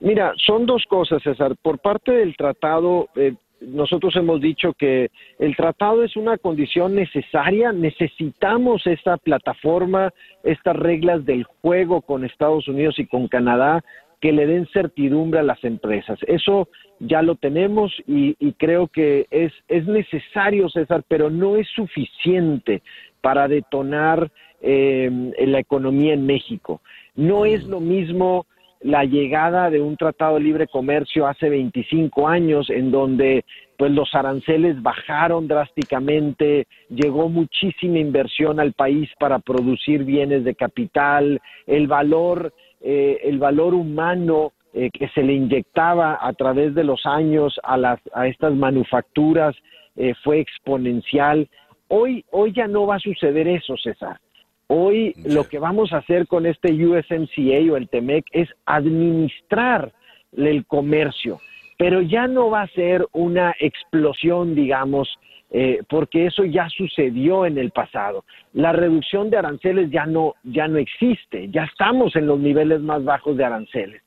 Mira, 0.01 0.33
son 0.37 0.67
dos 0.67 0.83
cosas, 0.87 1.23
César. 1.23 1.55
Por 1.59 1.79
parte 1.79 2.11
del 2.11 2.37
tratado, 2.37 3.09
eh, 3.15 3.33
nosotros 3.59 4.15
hemos 4.15 4.39
dicho 4.39 4.73
que 4.73 5.09
el 5.39 5.55
tratado 5.55 6.03
es 6.03 6.15
una 6.15 6.37
condición 6.37 6.93
necesaria, 6.93 7.71
necesitamos 7.71 8.85
esta 8.85 9.17
plataforma, 9.17 10.13
estas 10.43 10.75
reglas 10.75 11.25
del 11.25 11.45
juego 11.45 12.01
con 12.01 12.23
Estados 12.23 12.67
Unidos 12.67 12.99
y 12.99 13.07
con 13.07 13.27
Canadá 13.27 13.83
que 14.21 14.31
le 14.31 14.45
den 14.45 14.67
certidumbre 14.71 15.39
a 15.39 15.43
las 15.43 15.63
empresas. 15.63 16.19
Eso 16.27 16.69
ya 17.01 17.21
lo 17.21 17.35
tenemos 17.35 17.91
y, 18.07 18.35
creo 18.53 18.87
que 18.87 19.27
es, 19.31 19.51
es 19.67 19.87
necesario, 19.87 20.69
César, 20.69 21.03
pero 21.07 21.29
no 21.29 21.57
es 21.57 21.67
suficiente 21.69 22.81
para 23.21 23.47
detonar 23.47 24.31
eh, 24.61 25.09
la 25.39 25.59
economía 25.59 26.13
en 26.13 26.25
México. 26.25 26.81
No 27.15 27.45
es 27.45 27.63
lo 27.65 27.79
mismo 27.79 28.45
la 28.81 29.03
llegada 29.05 29.69
de 29.69 29.81
un 29.81 29.95
tratado 29.95 30.35
de 30.35 30.41
libre 30.41 30.67
comercio 30.67 31.27
hace 31.27 31.49
25 31.49 32.27
años 32.27 32.69
en 32.69 32.91
donde 32.91 33.45
pues 33.77 33.91
los 33.91 34.13
aranceles 34.13 34.81
bajaron 34.81 35.47
drásticamente, 35.47 36.67
llegó 36.89 37.29
muchísima 37.29 37.99
inversión 37.99 38.59
al 38.59 38.73
país 38.73 39.09
para 39.19 39.39
producir 39.39 40.03
bienes 40.03 40.43
de 40.43 40.55
capital, 40.55 41.41
el 41.65 41.87
valor 41.87 42.53
eh, 42.83 43.21
el 43.25 43.37
valor 43.37 43.75
humano 43.75 44.53
eh, 44.73 44.89
que 44.91 45.07
se 45.09 45.23
le 45.23 45.33
inyectaba 45.33 46.17
a 46.21 46.33
través 46.33 46.73
de 46.75 46.83
los 46.83 47.05
años 47.05 47.59
a 47.63 47.77
las 47.77 47.99
a 48.13 48.27
estas 48.27 48.53
manufacturas 48.53 49.55
eh, 49.95 50.13
fue 50.23 50.39
exponencial. 50.39 51.49
Hoy 51.87 52.23
hoy 52.31 52.53
ya 52.53 52.67
no 52.67 52.85
va 52.87 52.95
a 52.95 52.99
suceder 52.99 53.47
eso, 53.47 53.75
César. 53.77 54.19
Hoy 54.67 55.13
lo 55.25 55.43
que 55.49 55.59
vamos 55.59 55.91
a 55.91 55.97
hacer 55.97 56.27
con 56.27 56.45
este 56.45 56.71
USMCA 56.71 57.73
o 57.73 57.75
el 57.75 57.89
TEMEC 57.89 58.25
es 58.31 58.47
administrar 58.65 59.91
el 60.37 60.65
comercio, 60.65 61.39
pero 61.77 61.99
ya 62.01 62.27
no 62.27 62.49
va 62.49 62.61
a 62.61 62.67
ser 62.69 63.05
una 63.11 63.53
explosión, 63.59 64.55
digamos, 64.55 65.09
eh, 65.49 65.81
porque 65.89 66.27
eso 66.27 66.45
ya 66.45 66.69
sucedió 66.69 67.45
en 67.45 67.57
el 67.57 67.71
pasado. 67.71 68.23
La 68.53 68.71
reducción 68.71 69.29
de 69.29 69.37
aranceles 69.37 69.91
ya 69.91 70.05
no, 70.05 70.35
ya 70.43 70.69
no 70.69 70.77
existe, 70.77 71.49
ya 71.49 71.65
estamos 71.65 72.15
en 72.15 72.27
los 72.27 72.39
niveles 72.39 72.79
más 72.79 73.03
bajos 73.03 73.35
de 73.35 73.43
aranceles. 73.43 74.01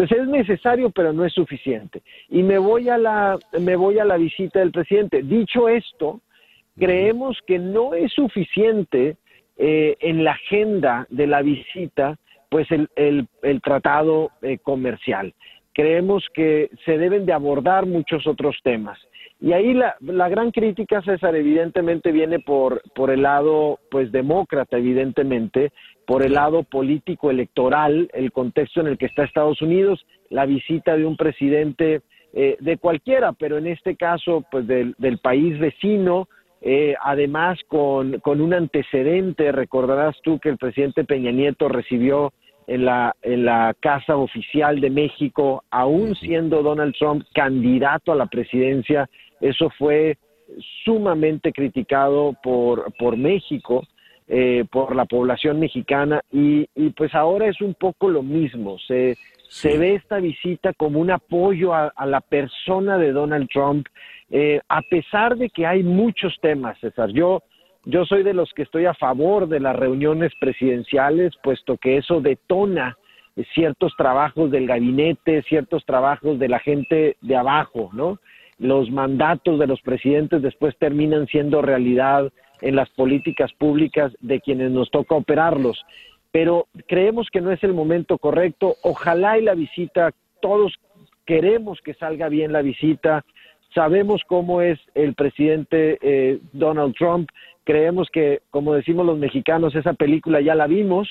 Entonces 0.00 0.26
es 0.26 0.28
necesario, 0.28 0.88
pero 0.88 1.12
no 1.12 1.26
es 1.26 1.34
suficiente. 1.34 2.00
Y 2.30 2.42
me 2.42 2.56
voy 2.56 2.88
a 2.88 2.96
la, 2.96 3.38
me 3.60 3.76
voy 3.76 3.98
a 3.98 4.06
la 4.06 4.16
visita 4.16 4.60
del 4.60 4.70
presidente. 4.70 5.22
Dicho 5.22 5.68
esto, 5.68 6.22
creemos 6.78 7.38
que 7.46 7.58
no 7.58 7.92
es 7.92 8.10
suficiente 8.14 9.18
eh, 9.58 9.98
en 10.00 10.24
la 10.24 10.32
agenda 10.32 11.06
de 11.10 11.26
la 11.26 11.42
visita, 11.42 12.18
pues 12.48 12.70
el, 12.70 12.88
el, 12.96 13.60
tratado 13.60 14.30
eh, 14.40 14.56
comercial. 14.56 15.34
Creemos 15.80 16.22
que 16.34 16.68
se 16.84 16.98
deben 16.98 17.24
de 17.24 17.32
abordar 17.32 17.86
muchos 17.86 18.26
otros 18.26 18.54
temas. 18.62 18.98
Y 19.40 19.54
ahí 19.54 19.72
la, 19.72 19.96
la, 20.00 20.28
gran 20.28 20.50
crítica, 20.50 21.00
César, 21.00 21.34
evidentemente 21.34 22.12
viene 22.12 22.38
por, 22.38 22.82
por 22.94 23.10
el 23.10 23.22
lado, 23.22 23.78
pues, 23.90 24.12
demócrata, 24.12 24.76
evidentemente, 24.76 25.72
por 26.06 26.22
el 26.22 26.34
lado 26.34 26.64
político 26.64 27.30
electoral, 27.30 28.10
el 28.12 28.30
contexto 28.30 28.82
en 28.82 28.88
el 28.88 28.98
que 28.98 29.06
está 29.06 29.24
Estados 29.24 29.62
Unidos, 29.62 30.04
la 30.28 30.44
visita 30.44 30.94
de 30.98 31.06
un 31.06 31.16
presidente 31.16 32.02
eh, 32.34 32.58
de 32.60 32.76
cualquiera, 32.76 33.32
pero 33.32 33.56
en 33.56 33.66
este 33.66 33.96
caso, 33.96 34.44
pues, 34.50 34.66
del, 34.66 34.94
del 34.98 35.16
país 35.16 35.58
vecino, 35.58 36.28
eh, 36.60 36.94
además 37.02 37.58
con, 37.68 38.20
con, 38.20 38.42
un 38.42 38.52
antecedente, 38.52 39.50
recordarás 39.50 40.14
tú 40.22 40.38
que 40.40 40.50
el 40.50 40.58
presidente 40.58 41.04
Peña 41.04 41.30
Nieto 41.30 41.70
recibió 41.70 42.34
en 42.70 42.84
la, 42.84 43.16
en 43.22 43.44
la 43.44 43.74
Casa 43.80 44.16
Oficial 44.16 44.80
de 44.80 44.90
México, 44.90 45.64
aún 45.70 46.14
siendo 46.14 46.62
Donald 46.62 46.94
Trump 46.96 47.24
candidato 47.34 48.12
a 48.12 48.14
la 48.14 48.26
presidencia, 48.26 49.10
eso 49.40 49.70
fue 49.76 50.18
sumamente 50.84 51.52
criticado 51.52 52.36
por, 52.40 52.92
por 52.96 53.16
México, 53.16 53.82
eh, 54.28 54.64
por 54.70 54.94
la 54.94 55.04
población 55.04 55.58
mexicana, 55.58 56.20
y, 56.30 56.68
y, 56.76 56.90
pues 56.90 57.12
ahora 57.12 57.48
es 57.48 57.60
un 57.60 57.74
poco 57.74 58.08
lo 58.08 58.22
mismo, 58.22 58.78
se, 58.86 59.16
se 59.48 59.76
ve 59.76 59.96
esta 59.96 60.20
visita 60.20 60.72
como 60.72 61.00
un 61.00 61.10
apoyo 61.10 61.74
a, 61.74 61.88
a 61.96 62.06
la 62.06 62.20
persona 62.20 62.98
de 62.98 63.10
Donald 63.10 63.48
Trump, 63.52 63.88
eh, 64.30 64.60
a 64.68 64.82
pesar 64.82 65.36
de 65.36 65.50
que 65.50 65.66
hay 65.66 65.82
muchos 65.82 66.38
temas, 66.40 66.78
César, 66.78 67.10
yo, 67.10 67.42
yo 67.84 68.04
soy 68.04 68.22
de 68.22 68.34
los 68.34 68.52
que 68.52 68.62
estoy 68.62 68.86
a 68.86 68.94
favor 68.94 69.48
de 69.48 69.60
las 69.60 69.74
reuniones 69.74 70.32
presidenciales, 70.38 71.32
puesto 71.42 71.76
que 71.78 71.96
eso 71.96 72.20
detona 72.20 72.96
ciertos 73.54 73.94
trabajos 73.96 74.50
del 74.50 74.66
gabinete, 74.66 75.42
ciertos 75.42 75.84
trabajos 75.86 76.38
de 76.38 76.48
la 76.48 76.58
gente 76.58 77.16
de 77.22 77.36
abajo, 77.36 77.90
¿no? 77.92 78.18
Los 78.58 78.90
mandatos 78.90 79.58
de 79.58 79.66
los 79.66 79.80
presidentes 79.80 80.42
después 80.42 80.76
terminan 80.76 81.26
siendo 81.26 81.62
realidad 81.62 82.30
en 82.60 82.76
las 82.76 82.90
políticas 82.90 83.50
públicas 83.54 84.12
de 84.20 84.40
quienes 84.40 84.70
nos 84.70 84.90
toca 84.90 85.14
operarlos. 85.14 85.82
Pero 86.30 86.66
creemos 86.86 87.28
que 87.32 87.40
no 87.40 87.50
es 87.50 87.62
el 87.64 87.72
momento 87.72 88.18
correcto. 88.18 88.76
Ojalá 88.82 89.38
y 89.38 89.42
la 89.42 89.54
visita, 89.54 90.10
todos 90.42 90.74
queremos 91.24 91.80
que 91.80 91.94
salga 91.94 92.28
bien 92.28 92.52
la 92.52 92.60
visita, 92.60 93.24
Sabemos 93.74 94.22
cómo 94.26 94.62
es 94.62 94.80
el 94.94 95.14
presidente 95.14 95.98
eh, 96.02 96.40
Donald 96.52 96.94
Trump. 96.96 97.28
Creemos 97.64 98.08
que, 98.12 98.40
como 98.50 98.74
decimos 98.74 99.06
los 99.06 99.18
mexicanos, 99.18 99.74
esa 99.74 99.92
película 99.92 100.40
ya 100.40 100.54
la 100.54 100.66
vimos. 100.66 101.08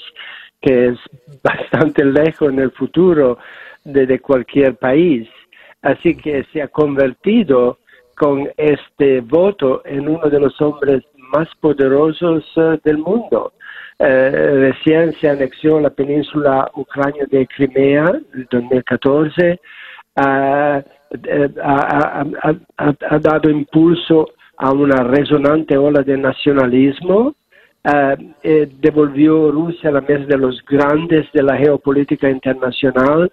que 0.60 0.90
es 0.90 0.98
bastante 1.42 2.04
lejos 2.04 2.52
en 2.52 2.60
el 2.60 2.70
futuro 2.70 3.38
de, 3.82 4.06
de 4.06 4.20
cualquier 4.20 4.76
país. 4.76 5.28
Así 5.82 6.14
que 6.14 6.44
se 6.52 6.62
ha 6.62 6.68
convertido 6.68 7.78
con 8.18 8.48
este 8.56 9.20
voto 9.20 9.82
en 9.84 10.08
uno 10.08 10.28
de 10.28 10.40
los 10.40 10.60
hombres 10.60 11.04
más 11.32 11.48
poderosos 11.60 12.44
uh, 12.56 12.76
del 12.84 12.98
mundo. 12.98 13.52
Uh, 13.98 14.04
recién 14.04 15.12
se 15.14 15.28
anexió 15.28 15.80
la 15.80 15.90
península 15.90 16.70
ucrania 16.74 17.24
de 17.30 17.46
Crimea 17.46 18.04
en 18.34 18.46
2014. 18.50 19.60
Uh, 20.16 20.82
ha, 21.62 22.24
ha, 22.76 23.18
dado 23.18 23.50
impulso 23.50 24.28
a 24.58 24.72
una 24.72 25.02
resonante 25.04 25.76
ola 25.76 26.02
de 26.02 26.18
nacionalismo, 26.18 27.34
eh, 28.42 28.68
devolvió 28.80 29.50
Rusia 29.50 29.88
a 29.88 29.92
la 29.92 30.00
mesa 30.02 30.24
de 30.26 30.36
los 30.36 30.62
grandes 30.64 31.30
de 31.32 31.42
la 31.42 31.56
geopolítica 31.56 32.28
internacional, 32.28 33.32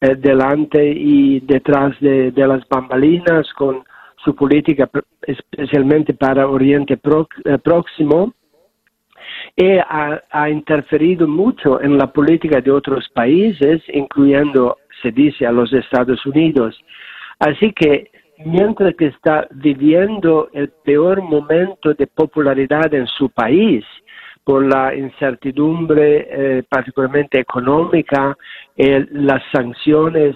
eh, 0.00 0.16
delante 0.16 0.84
y 0.84 1.40
detrás 1.40 1.98
de, 2.00 2.32
de, 2.32 2.46
las 2.46 2.66
bambalinas, 2.68 3.52
con 3.52 3.84
su 4.24 4.34
política 4.34 4.88
especialmente 5.22 6.14
para 6.14 6.48
Oriente 6.48 6.94
eh, 6.94 7.58
Próximo 7.58 8.32
y 9.56 9.78
ha, 9.78 10.50
interferido 10.50 11.26
mucho 11.28 11.80
en 11.80 11.98
la 11.98 12.12
política 12.12 12.60
de 12.60 12.70
otros 12.70 13.08
países, 13.14 13.82
incluyendo, 13.88 14.78
se 15.02 15.10
dice, 15.10 15.46
a 15.46 15.52
los 15.52 15.72
Estados 15.72 16.24
Unidos. 16.26 16.78
Así 17.38 17.72
que 17.72 18.10
mientras 18.44 18.94
que 18.94 19.06
está 19.06 19.46
viviendo 19.50 20.48
el 20.52 20.70
peor 20.84 21.22
momento 21.22 21.94
de 21.94 22.06
popularidad 22.06 22.92
en 22.94 23.06
su 23.06 23.28
país, 23.30 23.84
por 24.44 24.66
la 24.66 24.94
incertidumbre 24.94 26.26
eh, 26.30 26.62
particularmente 26.68 27.38
económica, 27.38 28.36
eh, 28.76 29.06
las 29.12 29.42
sanciones 29.52 30.34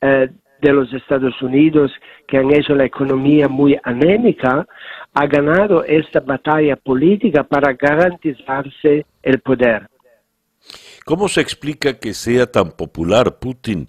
eh, 0.00 0.28
de 0.64 0.72
los 0.72 0.92
Estados 0.92 1.40
Unidos 1.42 1.92
que 2.26 2.38
han 2.38 2.52
hecho 2.52 2.74
la 2.74 2.84
economía 2.84 3.48
muy 3.48 3.78
anémica, 3.84 4.66
ha 5.12 5.26
ganado 5.26 5.84
esta 5.84 6.20
batalla 6.20 6.76
política 6.76 7.44
para 7.44 7.74
garantizarse 7.74 9.06
el 9.22 9.40
poder. 9.40 9.88
¿Cómo 11.04 11.28
se 11.28 11.40
explica 11.40 11.98
que 11.98 12.14
sea 12.14 12.50
tan 12.50 12.72
popular 12.72 13.38
Putin 13.38 13.86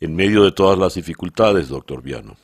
en 0.00 0.14
medio 0.14 0.44
de 0.44 0.52
todas 0.52 0.78
las 0.78 0.94
dificultades, 0.94 1.68
doctor 1.68 2.02
Viano? 2.02 2.36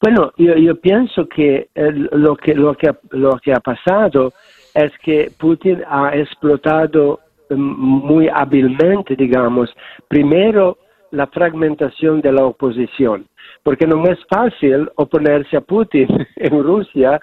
Bueno, 0.00 0.32
yo, 0.36 0.54
yo 0.56 0.78
pienso 0.80 1.28
que, 1.28 1.68
lo 1.74 2.36
que 2.36 2.54
lo 2.54 2.74
que 2.74 2.90
lo 3.10 3.38
que 3.38 3.52
ha 3.52 3.60
pasado 3.60 4.34
es 4.74 4.92
que 5.02 5.30
Putin 5.38 5.82
ha 5.88 6.14
explotado 6.14 7.20
mm, 7.48 7.54
muy 7.54 8.28
hábilmente, 8.28 9.14
digamos, 9.14 9.70
primero 10.08 10.78
la 11.14 11.26
fragmentación 11.28 12.20
de 12.20 12.32
la 12.32 12.44
oposición, 12.44 13.26
porque 13.62 13.86
no 13.86 14.04
es 14.04 14.18
fácil 14.28 14.90
oponerse 14.96 15.56
a 15.56 15.60
Putin 15.60 16.08
en 16.36 16.62
Rusia. 16.62 17.20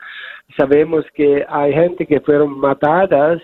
Sabemos 0.58 1.06
que 1.14 1.46
hay 1.48 1.74
gente 1.74 2.06
que 2.06 2.22
fueron 2.22 2.60
matadas 2.60 3.42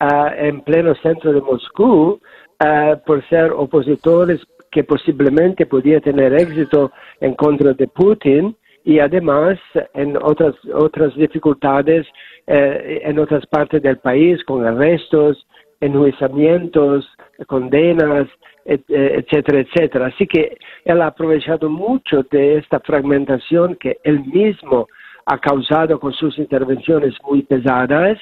uh, 0.00 0.30
en 0.36 0.60
pleno 0.62 0.94
centro 0.96 1.32
de 1.32 1.40
Moscú 1.40 2.20
uh, 2.60 2.96
por 3.04 3.26
ser 3.28 3.52
opositores 3.52 4.40
que 4.70 4.84
posiblemente 4.84 5.66
podía 5.66 6.00
tener 6.00 6.32
éxito 6.34 6.92
en 7.20 7.34
contra 7.34 7.72
de 7.72 7.88
Putin 7.88 8.56
y 8.84 9.00
además 9.00 9.58
en 9.94 10.16
otras 10.16 10.54
otras 10.74 11.14
dificultades 11.14 12.06
eh, 12.46 13.02
en 13.04 13.18
otras 13.18 13.46
partes 13.46 13.82
del 13.82 13.98
país 13.98 14.42
con 14.44 14.66
arrestos, 14.66 15.46
enjuiciamientos, 15.80 17.08
condenas, 17.46 18.26
eh, 18.64 18.80
etcétera, 18.88 19.60
etcétera. 19.60 20.06
Así 20.06 20.26
que 20.26 20.56
él 20.84 21.00
ha 21.00 21.06
aprovechado 21.06 21.70
mucho 21.70 22.22
de 22.30 22.58
esta 22.58 22.80
fragmentación 22.80 23.76
que 23.76 23.98
él 24.04 24.24
mismo 24.26 24.88
ha 25.26 25.38
causado 25.38 26.00
con 26.00 26.12
sus 26.12 26.38
intervenciones 26.38 27.14
muy 27.22 27.42
pesadas 27.42 28.18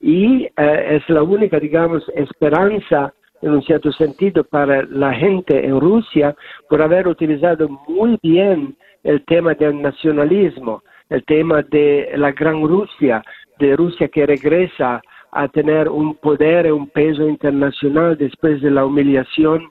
y 0.00 0.44
eh, 0.44 0.50
es 0.56 1.08
la 1.08 1.22
única, 1.22 1.58
digamos, 1.58 2.02
esperanza 2.14 3.12
en 3.42 3.50
un 3.50 3.62
cierto 3.62 3.92
sentido 3.92 4.42
para 4.44 4.82
la 4.84 5.12
gente 5.14 5.64
en 5.64 5.80
Rusia 5.80 6.34
por 6.68 6.82
haber 6.82 7.06
utilizado 7.06 7.68
muy 7.86 8.18
bien 8.22 8.76
el 9.04 9.24
tema 9.24 9.54
del 9.54 9.80
nacionalismo, 9.80 10.82
el 11.08 11.24
tema 11.24 11.62
de 11.62 12.10
la 12.16 12.32
Gran 12.32 12.62
Rusia, 12.62 13.22
de 13.58 13.76
Rusia 13.76 14.08
que 14.08 14.26
regresa 14.26 15.00
a 15.32 15.48
tener 15.48 15.88
un 15.88 16.14
poder 16.14 16.66
y 16.66 16.70
un 16.70 16.88
peso 16.88 17.28
internacional 17.28 18.16
después 18.16 18.60
de 18.60 18.70
la 18.70 18.84
humillación 18.84 19.70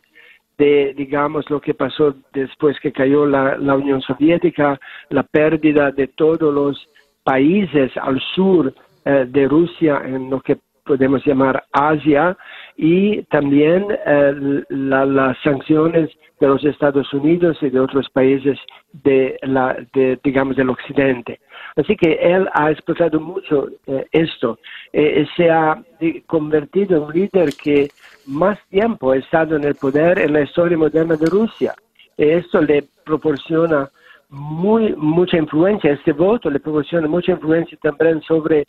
de, 0.57 0.93
digamos, 0.97 1.49
lo 1.49 1.61
que 1.61 1.73
pasó 1.73 2.15
después 2.33 2.79
que 2.79 2.91
cayó 2.91 3.25
la, 3.25 3.57
Unión 3.75 4.01
Soviética, 4.01 4.79
la 5.09 5.23
pérdida 5.23 5.91
de 5.91 6.07
todos 6.07 6.53
los 6.53 6.89
países 7.23 7.91
al 7.97 8.19
sur 8.33 8.73
eh, 9.05 9.25
de 9.27 9.47
Rusia 9.47 10.01
en 10.03 10.29
lo 10.29 10.41
que 10.41 10.57
podemos 10.83 11.23
llamar 11.25 11.63
Asia 11.73 12.35
y 12.75 13.21
también 13.23 13.85
eh, 14.05 14.63
la, 14.69 15.05
las 15.05 15.37
sanciones 15.43 16.09
de 16.39 16.47
los 16.47 16.63
Estados 16.63 17.13
Unidos 17.13 17.57
y 17.61 17.69
de 17.69 17.79
otros 17.79 18.09
países 18.09 18.57
de 18.93 19.37
la, 19.43 19.75
de, 19.93 20.19
digamos, 20.23 20.55
del 20.55 20.69
Occidente. 20.69 21.39
Así 21.77 21.95
que 21.95 22.13
él 22.13 22.49
ha 22.53 22.71
explotado 22.71 23.19
mucho 23.19 23.69
eh, 23.85 24.05
esto. 24.11 24.59
Eh, 24.91 25.25
se 25.37 25.49
ha 25.49 25.81
convertido 26.25 26.97
en 26.97 27.03
un 27.03 27.13
líder 27.13 27.53
que 27.53 27.91
más 28.25 28.57
tiempo 28.69 29.11
ha 29.11 29.17
estado 29.17 29.55
en 29.55 29.63
el 29.63 29.75
poder 29.75 30.19
en 30.19 30.33
la 30.33 30.41
historia 30.41 30.77
moderna 30.77 31.15
de 31.15 31.27
Rusia. 31.27 31.75
esto 32.17 32.61
le 32.61 32.83
proporciona 33.05 33.89
muy, 34.29 34.93
mucha 34.95 35.37
influencia, 35.37 35.91
este 35.91 36.11
voto 36.11 36.49
le 36.49 36.59
proporciona 36.59 37.07
mucha 37.07 37.31
influencia 37.31 37.77
también 37.81 38.21
sobre 38.23 38.61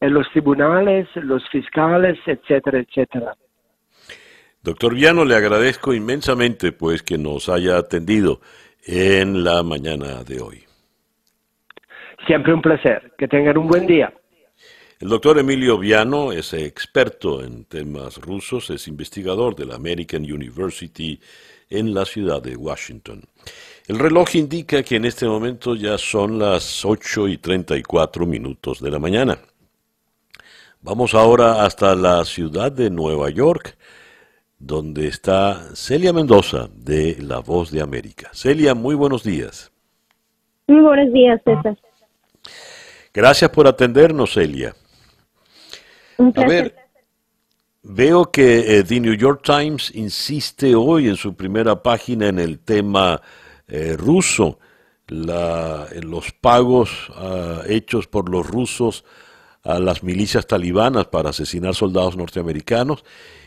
eh, 0.00 0.10
los 0.10 0.28
tribunales, 0.32 1.08
los 1.14 1.48
fiscales, 1.48 2.18
etcétera, 2.26 2.80
etcétera. 2.80 3.34
Doctor 4.62 4.94
Viano, 4.94 5.24
le 5.24 5.36
agradezco 5.36 5.94
inmensamente 5.94 6.72
pues 6.72 7.02
que 7.02 7.16
nos 7.16 7.48
haya 7.48 7.78
atendido 7.78 8.40
en 8.84 9.44
la 9.44 9.62
mañana 9.62 10.24
de 10.24 10.40
hoy. 10.40 10.65
Siempre 12.26 12.52
un 12.52 12.62
placer. 12.62 13.12
Que 13.16 13.28
tengan 13.28 13.58
un 13.58 13.68
buen 13.68 13.86
día. 13.86 14.12
El 14.98 15.10
doctor 15.10 15.38
Emilio 15.38 15.78
Viano 15.78 16.32
es 16.32 16.54
experto 16.54 17.44
en 17.44 17.66
temas 17.66 18.16
rusos, 18.16 18.70
es 18.70 18.88
investigador 18.88 19.54
de 19.54 19.66
la 19.66 19.74
American 19.74 20.22
University 20.22 21.20
en 21.68 21.92
la 21.92 22.06
ciudad 22.06 22.42
de 22.42 22.56
Washington. 22.56 23.20
El 23.86 23.98
reloj 23.98 24.34
indica 24.36 24.82
que 24.82 24.96
en 24.96 25.04
este 25.04 25.26
momento 25.26 25.74
ya 25.74 25.98
son 25.98 26.38
las 26.38 26.82
8 26.84 27.28
y 27.28 27.36
34 27.36 28.24
minutos 28.24 28.80
de 28.80 28.90
la 28.90 28.98
mañana. 28.98 29.38
Vamos 30.80 31.14
ahora 31.14 31.64
hasta 31.64 31.94
la 31.94 32.24
ciudad 32.24 32.72
de 32.72 32.88
Nueva 32.88 33.28
York, 33.28 33.76
donde 34.58 35.08
está 35.08 35.74
Celia 35.74 36.14
Mendoza 36.14 36.68
de 36.74 37.18
La 37.20 37.40
Voz 37.40 37.70
de 37.70 37.82
América. 37.82 38.30
Celia, 38.32 38.74
muy 38.74 38.94
buenos 38.94 39.22
días. 39.24 39.70
Muy 40.68 40.80
buenos 40.80 41.12
días, 41.12 41.40
César. 41.44 41.76
Gracias 43.16 43.50
por 43.50 43.66
atendernos, 43.66 44.34
Celia. 44.34 44.76
A 46.18 46.46
ver, 46.46 46.76
veo 47.82 48.30
que 48.30 48.76
eh, 48.76 48.84
The 48.84 49.00
New 49.00 49.14
York 49.14 49.40
Times 49.42 49.90
insiste 49.94 50.74
hoy 50.74 51.08
en 51.08 51.16
su 51.16 51.34
primera 51.34 51.82
página 51.82 52.26
en 52.26 52.38
el 52.38 52.58
tema 52.58 53.22
eh, 53.68 53.96
ruso, 53.96 54.58
la, 55.08 55.88
los 56.02 56.30
pagos 56.32 57.08
uh, 57.08 57.62
hechos 57.66 58.06
por 58.06 58.28
los 58.28 58.46
rusos 58.46 59.06
a 59.62 59.78
las 59.78 60.02
milicias 60.02 60.46
talibanas 60.46 61.06
para 61.06 61.30
asesinar 61.30 61.74
soldados 61.74 62.18
norteamericanos 62.18 63.02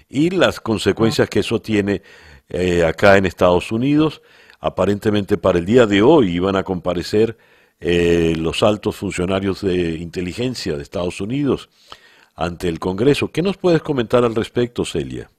y 0.09 0.31
las 0.31 0.59
consecuencias 0.59 1.29
que 1.29 1.41
eso 1.41 1.61
tiene 1.61 2.01
eh, 2.49 2.83
acá 2.83 3.17
en 3.17 3.27
Estados 3.27 3.71
Unidos. 3.71 4.23
Aparentemente 4.59 5.37
para 5.37 5.59
el 5.59 5.65
día 5.67 5.85
de 5.85 6.01
hoy 6.01 6.31
iban 6.31 6.55
a 6.55 6.63
comparecer 6.63 7.37
eh, 7.81 8.34
los 8.38 8.64
altos 8.64 8.95
funcionarios 8.95 9.61
de 9.61 9.97
inteligencia 9.97 10.76
de 10.76 10.84
Estados 10.84 11.22
Unidos 11.22 11.69
ante 12.35 12.68
el 12.68 12.80
Congreso. 12.80 13.31
¿Qué 13.31 13.41
nos 13.41 13.57
puedes 13.57 13.81
comentar 13.81 14.23
al 14.23 14.35
respecto, 14.35 14.85
Celia? 14.85 15.30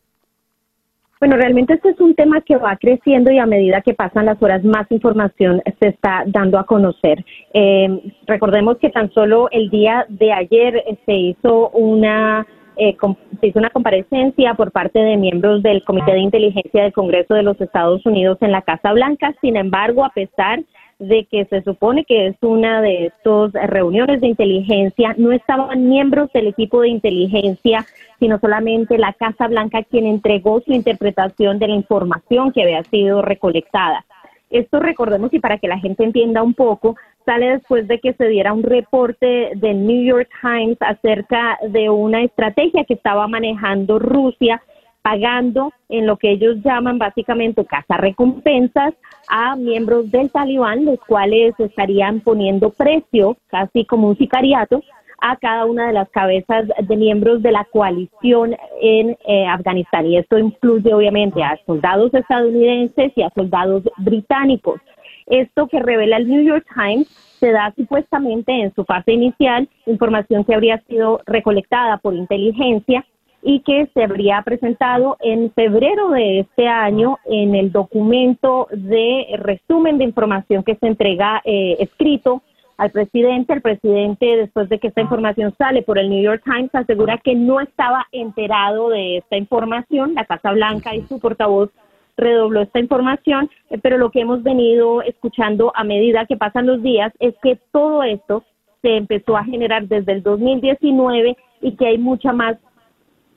Bueno, 1.21 1.37
realmente 1.37 1.75
este 1.75 1.91
es 1.91 2.01
un 2.01 2.15
tema 2.15 2.41
que 2.41 2.57
va 2.57 2.77
creciendo 2.77 3.31
y 3.31 3.39
a 3.39 3.45
medida 3.45 3.83
que 3.83 3.93
pasan 3.93 4.25
las 4.25 4.43
horas 4.43 4.65
más 4.65 4.91
información 4.91 5.61
se 5.79 5.89
está 5.89 6.25
dando 6.27 6.59
a 6.59 6.65
conocer. 6.65 7.23
Eh, 7.53 8.15
recordemos 8.27 8.79
que 8.79 8.89
tan 8.89 9.13
solo 9.13 9.51
el 9.51 9.69
día 9.69 10.07
de 10.09 10.33
ayer 10.33 10.83
se 11.05 11.13
hizo 11.13 11.69
una 11.71 12.47
eh, 12.77 12.97
se 13.41 13.49
hizo 13.49 13.59
una 13.59 13.69
comparecencia 13.69 14.55
por 14.55 14.73
parte 14.73 14.99
de 14.99 15.19
miembros 15.19 15.63
del 15.63 15.85
Comité 15.85 16.13
de 16.13 16.21
Inteligencia 16.21 16.85
del 16.85 16.95
Congreso 16.95 17.35
de 17.35 17.43
los 17.43 17.61
Estados 17.61 18.07
Unidos 18.07 18.39
en 18.41 18.53
la 18.53 18.63
Casa 18.63 18.95
Blanca. 18.95 19.35
Sin 19.43 19.57
embargo, 19.57 20.07
a 20.07 20.11
pesar 20.11 20.61
de 21.01 21.25
que 21.25 21.47
se 21.47 21.63
supone 21.63 22.05
que 22.05 22.29
es 22.29 22.37
una 22.43 22.81
de 22.83 23.07
estas 23.07 23.53
reuniones 23.69 24.21
de 24.21 24.29
inteligencia, 24.29 25.15
no 25.17 25.33
estaban 25.33 25.89
miembros 25.89 26.31
del 26.33 26.47
equipo 26.47 26.83
de 26.83 26.89
inteligencia, 26.89 27.87
sino 28.19 28.39
solamente 28.39 28.99
la 28.99 29.15
Casa 29.15 29.49
Blanca 29.49 29.83
quien 29.83 30.07
entregó 30.07 30.61
su 30.61 30.73
interpretación 30.73 31.59
de 31.59 31.69
la 31.69 31.75
información 31.75 32.53
que 32.53 32.63
había 32.63 32.85
sido 32.85 33.23
recolectada. 33.23 34.05
Esto 34.51 34.79
recordemos 34.81 35.33
y 35.33 35.41
para 35.41 35.59
que 35.59 35.69
la 35.69 35.79
gente 35.79 36.05
entienda 36.05 36.43
un 36.43 36.55
poco, 36.55 36.97
sale 37.25 37.51
después 37.51 37.89
de 37.89 37.99
que 38.01 38.13
se 38.13 38.29
diera 38.29 38.53
un 38.53 38.63
reporte 38.63 39.53
del 39.55 39.87
New 39.87 40.05
York 40.05 40.29
Times 40.43 40.77
acerca 40.81 41.59
de 41.69 41.89
una 41.89 42.23
estrategia 42.23 42.85
que 42.85 42.95
estaba 42.95 43.27
manejando 43.27 43.99
Rusia 43.99 44.61
pagando 45.03 45.73
en 45.89 46.07
lo 46.07 46.17
que 46.17 46.31
ellos 46.31 46.57
llaman 46.63 46.99
básicamente 46.99 47.67
recompensas 47.89 48.95
a 49.29 49.57
miembros 49.57 50.11
del 50.11 50.31
talibán, 50.31 50.85
los 50.85 51.01
cuales 51.01 51.55
estarían 51.59 52.21
poniendo 52.21 52.71
precio, 52.71 53.37
casi 53.49 53.85
como 53.85 54.09
un 54.09 54.19
sicariato, 54.19 54.83
a 55.21 55.37
cada 55.37 55.67
una 55.67 55.89
de 55.89 55.93
las 55.93 56.09
cabezas 56.11 56.67
de 56.83 56.97
miembros 56.97 57.43
de 57.43 57.53
la 57.53 57.67
coalición 57.71 58.57
en 58.81 59.17
eh, 59.27 59.47
Afganistán. 59.47 60.07
Y 60.07 60.17
esto 60.17 60.39
incluye 60.39 60.95
obviamente 60.95 61.43
a 61.43 61.59
soldados 61.67 62.13
estadounidenses 62.15 63.13
y 63.15 63.23
a 63.23 63.31
soldados 63.31 63.83
británicos. 63.99 64.81
Esto 65.27 65.69
que 65.69 65.79
revela 65.79 66.17
el 66.17 66.29
New 66.29 66.43
York 66.43 66.67
Times 66.75 67.07
se 67.39 67.53
da 67.53 67.73
supuestamente 67.77 68.53
en 68.53 68.75
su 68.75 68.85
fase 68.85 69.13
inicial 69.13 69.69
información 69.87 70.45
que 70.45 70.55
habría 70.55 70.79
sido 70.89 71.21
recolectada 71.27 71.99
por 71.99 72.15
inteligencia 72.15 73.05
y 73.43 73.61
que 73.61 73.89
se 73.95 74.03
habría 74.03 74.43
presentado 74.43 75.17
en 75.21 75.51
febrero 75.53 76.11
de 76.11 76.41
este 76.41 76.69
año 76.69 77.19
en 77.25 77.55
el 77.55 77.73
documento 77.73 78.69
de 78.71 79.27
resumen 79.39 79.99
de 79.99 80.05
información 80.05 80.63
que 80.63 80.77
se 80.77 80.87
entrega 80.87 81.41
eh, 81.45 81.77
escrito 81.81 82.43
al 82.77 82.91
presidente. 82.91 83.53
El 83.53 83.63
presidente, 83.63 84.37
después 84.37 84.69
de 84.69 84.79
que 84.79 84.89
esta 84.89 85.01
información 85.01 85.55
sale 85.57 85.83
por 85.83 85.99
el 85.99 86.11
New 86.11 86.23
York 86.23 86.43
Times, 86.45 86.75
asegura 86.75 87.19
que 87.19 87.35
no 87.35 87.61
estaba 87.61 88.07
enterado 88.13 88.91
de 88.91 89.19
esta 89.19 89.37
información. 89.37 90.15
La 90.15 90.25
Casa 90.25 90.53
Blanca 90.53 90.95
y 90.95 91.03
su 91.03 91.19
portavoz 91.19 91.71
redobló 92.17 92.61
esta 92.61 92.79
información, 92.79 93.51
eh, 93.71 93.79
pero 93.83 93.97
lo 93.97 94.11
que 94.11 94.21
hemos 94.21 94.43
venido 94.43 95.03
escuchando 95.03 95.73
a 95.75 95.85
medida 95.85 96.27
que 96.27 96.37
pasan 96.37 96.67
los 96.67 96.83
días 96.83 97.13
es 97.19 97.35
que 97.43 97.59
todo 97.73 98.03
esto 98.03 98.45
se 98.83 98.97
empezó 98.97 99.37
a 99.37 99.45
generar 99.45 99.87
desde 99.87 100.13
el 100.13 100.23
2019 100.23 101.37
y 101.63 101.77
que 101.77 101.87
hay 101.87 101.99
mucha 101.99 102.33
más 102.33 102.57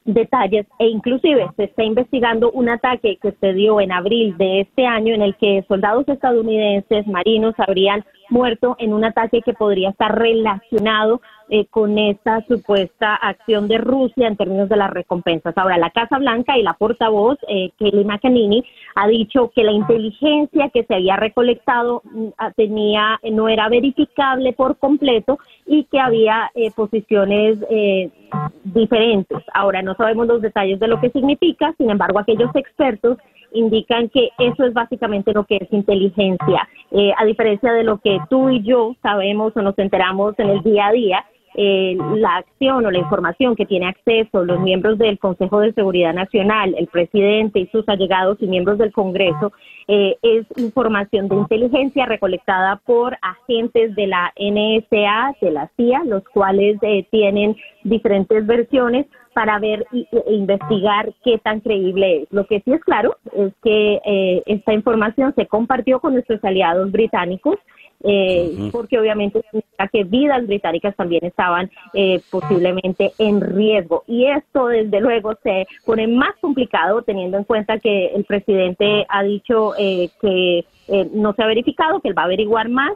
detalles 0.05 0.65
e 0.79 0.87
inclusive 0.87 1.49
se 1.55 1.65
está 1.65 1.83
investigando 1.83 2.51
un 2.51 2.69
ataque 2.69 3.17
que 3.21 3.31
se 3.33 3.53
dio 3.53 3.79
en 3.79 3.91
abril 3.91 4.37
de 4.37 4.61
este 4.61 4.85
año 4.85 5.13
en 5.13 5.21
el 5.21 5.35
que 5.35 5.63
soldados 5.67 6.07
estadounidenses 6.07 7.07
marinos 7.07 7.55
habrían 7.57 8.03
muerto 8.29 8.75
en 8.79 8.93
un 8.93 9.05
ataque 9.05 9.41
que 9.41 9.53
podría 9.53 9.89
estar 9.89 10.17
relacionado 10.17 11.21
eh, 11.49 11.65
con 11.65 11.97
esta 11.97 12.41
supuesta 12.47 13.15
acción 13.15 13.67
de 13.67 13.77
Rusia 13.77 14.27
en 14.27 14.37
términos 14.37 14.69
de 14.69 14.77
las 14.77 14.89
recompensas. 14.89 15.57
Ahora, 15.57 15.77
la 15.77 15.89
Casa 15.89 16.17
Blanca 16.17 16.57
y 16.57 16.63
la 16.63 16.73
portavoz, 16.73 17.37
eh, 17.47 17.71
Kelly 17.77 18.05
McEnany, 18.05 18.63
ha 18.95 19.07
dicho 19.07 19.51
que 19.53 19.63
la 19.63 19.71
inteligencia 19.71 20.69
que 20.69 20.83
se 20.83 20.95
había 20.95 21.17
recolectado 21.17 22.01
mm, 22.05 22.27
ah, 22.37 22.51
tenía, 22.51 23.19
no 23.31 23.49
era 23.49 23.69
verificable 23.69 24.53
por 24.53 24.77
completo 24.77 25.37
y 25.65 25.83
que 25.85 25.99
había 25.99 26.51
eh, 26.55 26.71
posiciones 26.71 27.57
eh, 27.69 28.09
diferentes. 28.63 29.39
Ahora, 29.53 29.81
no 29.81 29.95
sabemos 29.95 30.27
los 30.27 30.41
detalles 30.41 30.79
de 30.79 30.87
lo 30.87 30.99
que 30.99 31.09
significa, 31.09 31.73
sin 31.77 31.89
embargo, 31.89 32.19
aquellos 32.19 32.55
expertos 32.55 33.17
indican 33.53 34.09
que 34.09 34.29
eso 34.39 34.65
es 34.65 34.73
básicamente 34.73 35.33
lo 35.33 35.45
que 35.45 35.57
es 35.57 35.71
inteligencia. 35.71 36.67
Eh, 36.91 37.11
a 37.17 37.25
diferencia 37.25 37.71
de 37.73 37.83
lo 37.83 37.99
que 37.99 38.19
tú 38.29 38.49
y 38.49 38.61
yo 38.63 38.95
sabemos 39.01 39.55
o 39.55 39.61
nos 39.61 39.77
enteramos 39.79 40.37
en 40.39 40.49
el 40.49 40.61
día 40.63 40.87
a 40.87 40.91
día, 40.91 41.25
eh, 41.55 41.95
la 42.15 42.37
acción 42.37 42.83
o 42.83 42.89
la 42.89 42.97
información 42.97 43.55
que 43.55 43.67
tiene 43.67 43.85
acceso 43.85 44.43
los 44.43 44.59
miembros 44.59 44.97
del 44.97 45.19
Consejo 45.19 45.59
de 45.59 45.71
Seguridad 45.73 46.13
Nacional, 46.13 46.73
el 46.75 46.87
presidente 46.87 47.59
y 47.59 47.67
sus 47.67 47.87
allegados 47.87 48.39
y 48.41 48.47
miembros 48.47 48.79
del 48.79 48.91
Congreso, 48.91 49.53
eh, 49.87 50.17
es 50.23 50.47
información 50.57 51.27
de 51.27 51.35
inteligencia 51.35 52.07
recolectada 52.07 52.81
por 52.85 53.17
agentes 53.21 53.95
de 53.95 54.07
la 54.07 54.33
NSA, 54.35 55.35
de 55.41 55.51
la 55.51 55.69
CIA, 55.77 56.03
los 56.05 56.23
cuales 56.23 56.77
eh, 56.81 57.05
tienen 57.11 57.55
diferentes 57.83 58.47
versiones 58.47 59.05
para 59.33 59.59
ver 59.59 59.85
e 59.91 60.33
investigar 60.33 61.13
qué 61.23 61.37
tan 61.37 61.59
creíble 61.59 62.23
es. 62.23 62.31
Lo 62.31 62.45
que 62.45 62.61
sí 62.61 62.71
es 62.71 62.81
claro 62.81 63.17
es 63.33 63.53
que 63.63 64.41
esta 64.45 64.73
información 64.73 65.33
se 65.35 65.47
compartió 65.47 65.99
con 65.99 66.13
nuestros 66.13 66.43
aliados 66.43 66.91
británicos 66.91 67.57
eh, 68.05 68.69
porque 68.71 68.99
obviamente 68.99 69.41
significa 69.43 69.87
que 69.87 70.03
vidas 70.03 70.45
británicas 70.45 70.93
también 70.95 71.23
estaban 71.23 71.71
eh, 71.93 72.19
posiblemente 72.29 73.13
en 73.17 73.39
riesgo. 73.39 74.03
Y 74.07 74.25
esto, 74.25 74.67
desde 74.67 74.99
luego, 74.99 75.33
se 75.41 75.65
pone 75.85 76.07
más 76.07 76.35
complicado 76.41 77.01
teniendo 77.03 77.37
en 77.37 77.45
cuenta 77.45 77.79
que 77.79 78.07
el 78.07 78.25
presidente 78.25 79.05
ha 79.07 79.23
dicho 79.23 79.73
eh, 79.77 80.09
que 80.21 80.65
no 81.13 81.33
se 81.33 81.43
ha 81.43 81.47
verificado, 81.47 82.01
que 82.01 82.09
él 82.09 82.17
va 82.17 82.23
a 82.23 82.25
averiguar 82.25 82.67
más, 82.67 82.91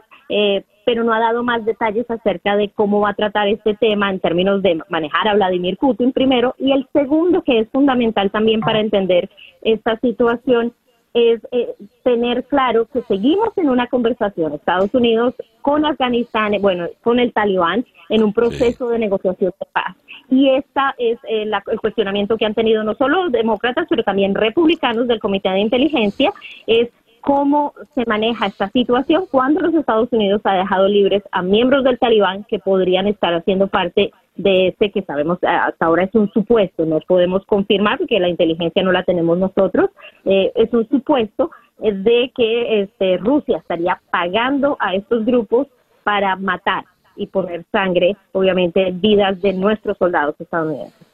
pero 0.88 1.04
no 1.04 1.12
ha 1.12 1.20
dado 1.20 1.42
más 1.42 1.66
detalles 1.66 2.10
acerca 2.10 2.56
de 2.56 2.70
cómo 2.70 3.00
va 3.00 3.10
a 3.10 3.14
tratar 3.14 3.46
este 3.46 3.74
tema 3.74 4.08
en 4.08 4.20
términos 4.20 4.62
de 4.62 4.80
manejar 4.88 5.28
a 5.28 5.34
Vladimir 5.34 5.76
Putin 5.76 6.12
primero. 6.12 6.54
Y 6.56 6.72
el 6.72 6.88
segundo, 6.94 7.42
que 7.42 7.58
es 7.58 7.68
fundamental 7.68 8.30
también 8.30 8.60
para 8.60 8.80
entender 8.80 9.28
esta 9.60 9.98
situación, 10.00 10.72
es 11.12 11.46
eh, 11.52 11.74
tener 12.04 12.44
claro 12.44 12.86
que 12.90 13.02
seguimos 13.02 13.50
en 13.56 13.68
una 13.68 13.88
conversación, 13.88 14.54
Estados 14.54 14.94
Unidos 14.94 15.34
con 15.60 15.84
Afganistán, 15.84 16.54
bueno, 16.62 16.86
con 17.02 17.20
el 17.20 17.34
talibán, 17.34 17.84
en 18.08 18.24
un 18.24 18.32
proceso 18.32 18.88
de 18.88 18.98
negociación 18.98 19.52
de 19.60 19.66
paz. 19.70 19.94
Y 20.30 20.48
esta 20.48 20.94
es 20.96 21.18
eh, 21.28 21.50
el 21.66 21.80
cuestionamiento 21.80 22.38
que 22.38 22.46
han 22.46 22.54
tenido 22.54 22.82
no 22.82 22.94
solo 22.94 23.28
demócratas, 23.28 23.86
pero 23.90 24.04
también 24.04 24.34
republicanos 24.34 25.06
del 25.06 25.20
Comité 25.20 25.50
de 25.50 25.60
Inteligencia, 25.60 26.32
es 26.66 26.88
cómo 27.28 27.74
se 27.94 28.06
maneja 28.06 28.46
esta 28.46 28.70
situación 28.70 29.26
cuando 29.30 29.60
los 29.60 29.74
Estados 29.74 30.08
Unidos 30.12 30.40
ha 30.44 30.54
dejado 30.54 30.88
libres 30.88 31.22
a 31.30 31.42
miembros 31.42 31.84
del 31.84 31.98
talibán 31.98 32.44
que 32.44 32.58
podrían 32.58 33.06
estar 33.06 33.34
haciendo 33.34 33.66
parte 33.66 34.12
de 34.36 34.68
este 34.68 34.90
que 34.90 35.02
sabemos 35.02 35.36
eh, 35.42 35.46
hasta 35.46 35.84
ahora 35.84 36.04
es 36.04 36.14
un 36.14 36.32
supuesto, 36.32 36.86
no 36.86 37.00
podemos 37.00 37.44
confirmar 37.44 37.98
porque 37.98 38.18
la 38.18 38.30
inteligencia 38.30 38.82
no 38.82 38.92
la 38.92 39.02
tenemos 39.02 39.36
nosotros, 39.36 39.90
eh, 40.24 40.52
es 40.54 40.72
un 40.72 40.88
supuesto 40.88 41.50
eh, 41.82 41.92
de 41.92 42.32
que 42.34 42.80
este, 42.80 43.18
Rusia 43.18 43.58
estaría 43.58 44.00
pagando 44.10 44.78
a 44.80 44.94
estos 44.94 45.26
grupos 45.26 45.66
para 46.04 46.34
matar 46.34 46.86
y 47.14 47.26
poner 47.26 47.62
sangre, 47.70 48.16
obviamente, 48.32 48.90
vidas 48.90 49.38
de 49.42 49.52
nuestros 49.52 49.98
soldados 49.98 50.34
estadounidenses. 50.38 51.07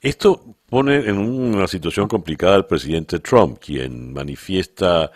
Esto 0.00 0.56
pone 0.68 0.96
en 0.96 1.18
una 1.18 1.66
situación 1.66 2.08
complicada 2.08 2.54
al 2.54 2.66
presidente 2.66 3.18
Trump, 3.18 3.58
quien 3.58 4.12
manifiesta 4.12 5.10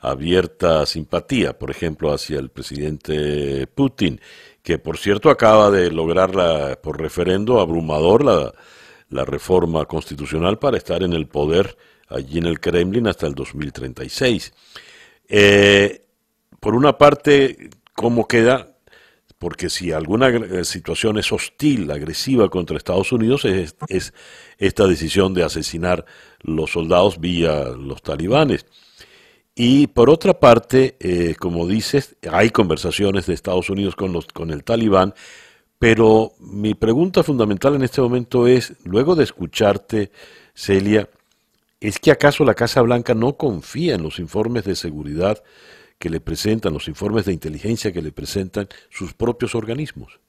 abierta 0.00 0.86
simpatía, 0.86 1.58
por 1.58 1.70
ejemplo, 1.70 2.12
hacia 2.12 2.38
el 2.38 2.50
presidente 2.50 3.66
Putin, 3.66 4.20
que 4.62 4.78
por 4.78 4.96
cierto 4.96 5.30
acaba 5.30 5.70
de 5.70 5.90
lograr 5.90 6.80
por 6.80 7.00
referendo 7.00 7.60
abrumador 7.60 8.24
la, 8.24 8.52
la 9.10 9.24
reforma 9.24 9.86
constitucional 9.86 10.58
para 10.58 10.76
estar 10.76 11.02
en 11.02 11.14
el 11.14 11.26
poder 11.26 11.76
allí 12.08 12.38
en 12.38 12.46
el 12.46 12.60
Kremlin 12.60 13.08
hasta 13.08 13.26
el 13.26 13.34
2036. 13.34 14.52
Eh, 15.28 16.02
por 16.60 16.74
una 16.74 16.96
parte, 16.96 17.70
¿cómo 17.94 18.26
queda? 18.26 18.67
Porque 19.38 19.70
si 19.70 19.92
alguna 19.92 20.28
eh, 20.28 20.64
situación 20.64 21.18
es 21.18 21.30
hostil, 21.32 21.90
agresiva 21.90 22.48
contra 22.48 22.76
Estados 22.76 23.12
Unidos, 23.12 23.44
es, 23.44 23.76
es 23.88 24.12
esta 24.58 24.86
decisión 24.86 25.32
de 25.32 25.44
asesinar 25.44 26.04
los 26.40 26.72
soldados 26.72 27.20
vía 27.20 27.68
los 27.68 28.02
talibanes. 28.02 28.66
Y 29.60 29.88
por 29.88 30.08
otra 30.08 30.38
parte, 30.38 30.96
eh, 31.00 31.34
como 31.36 31.66
dices, 31.66 32.16
hay 32.30 32.50
conversaciones 32.50 33.26
de 33.26 33.34
Estados 33.34 33.68
Unidos 33.70 33.96
con, 33.96 34.12
los, 34.12 34.26
con 34.28 34.52
el 34.52 34.62
talibán, 34.62 35.14
Pero 35.80 36.34
mi 36.38 36.74
pregunta 36.74 37.24
fundamental 37.24 37.74
en 37.74 37.82
este 37.82 38.00
momento 38.00 38.46
es, 38.46 38.74
luego 38.84 39.16
de 39.16 39.24
escucharte, 39.24 40.12
Celia, 40.54 41.08
¿es 41.80 41.98
que 41.98 42.12
acaso 42.12 42.44
la 42.44 42.54
Casa 42.54 42.82
Blanca 42.82 43.14
no 43.14 43.36
confía 43.36 43.96
en 43.96 44.02
los 44.02 44.20
informes 44.20 44.64
de 44.64 44.76
seguridad 44.76 45.42
que 45.98 46.10
le 46.10 46.20
presentan, 46.20 46.72
los 46.72 46.88
informes 46.88 47.24
de 47.24 47.32
inteligencia 47.32 47.92
que 47.92 48.02
le 48.02 48.12
presentan 48.12 48.66
sus 48.90 49.14
propios 49.14 49.54
organismos? 49.54 50.20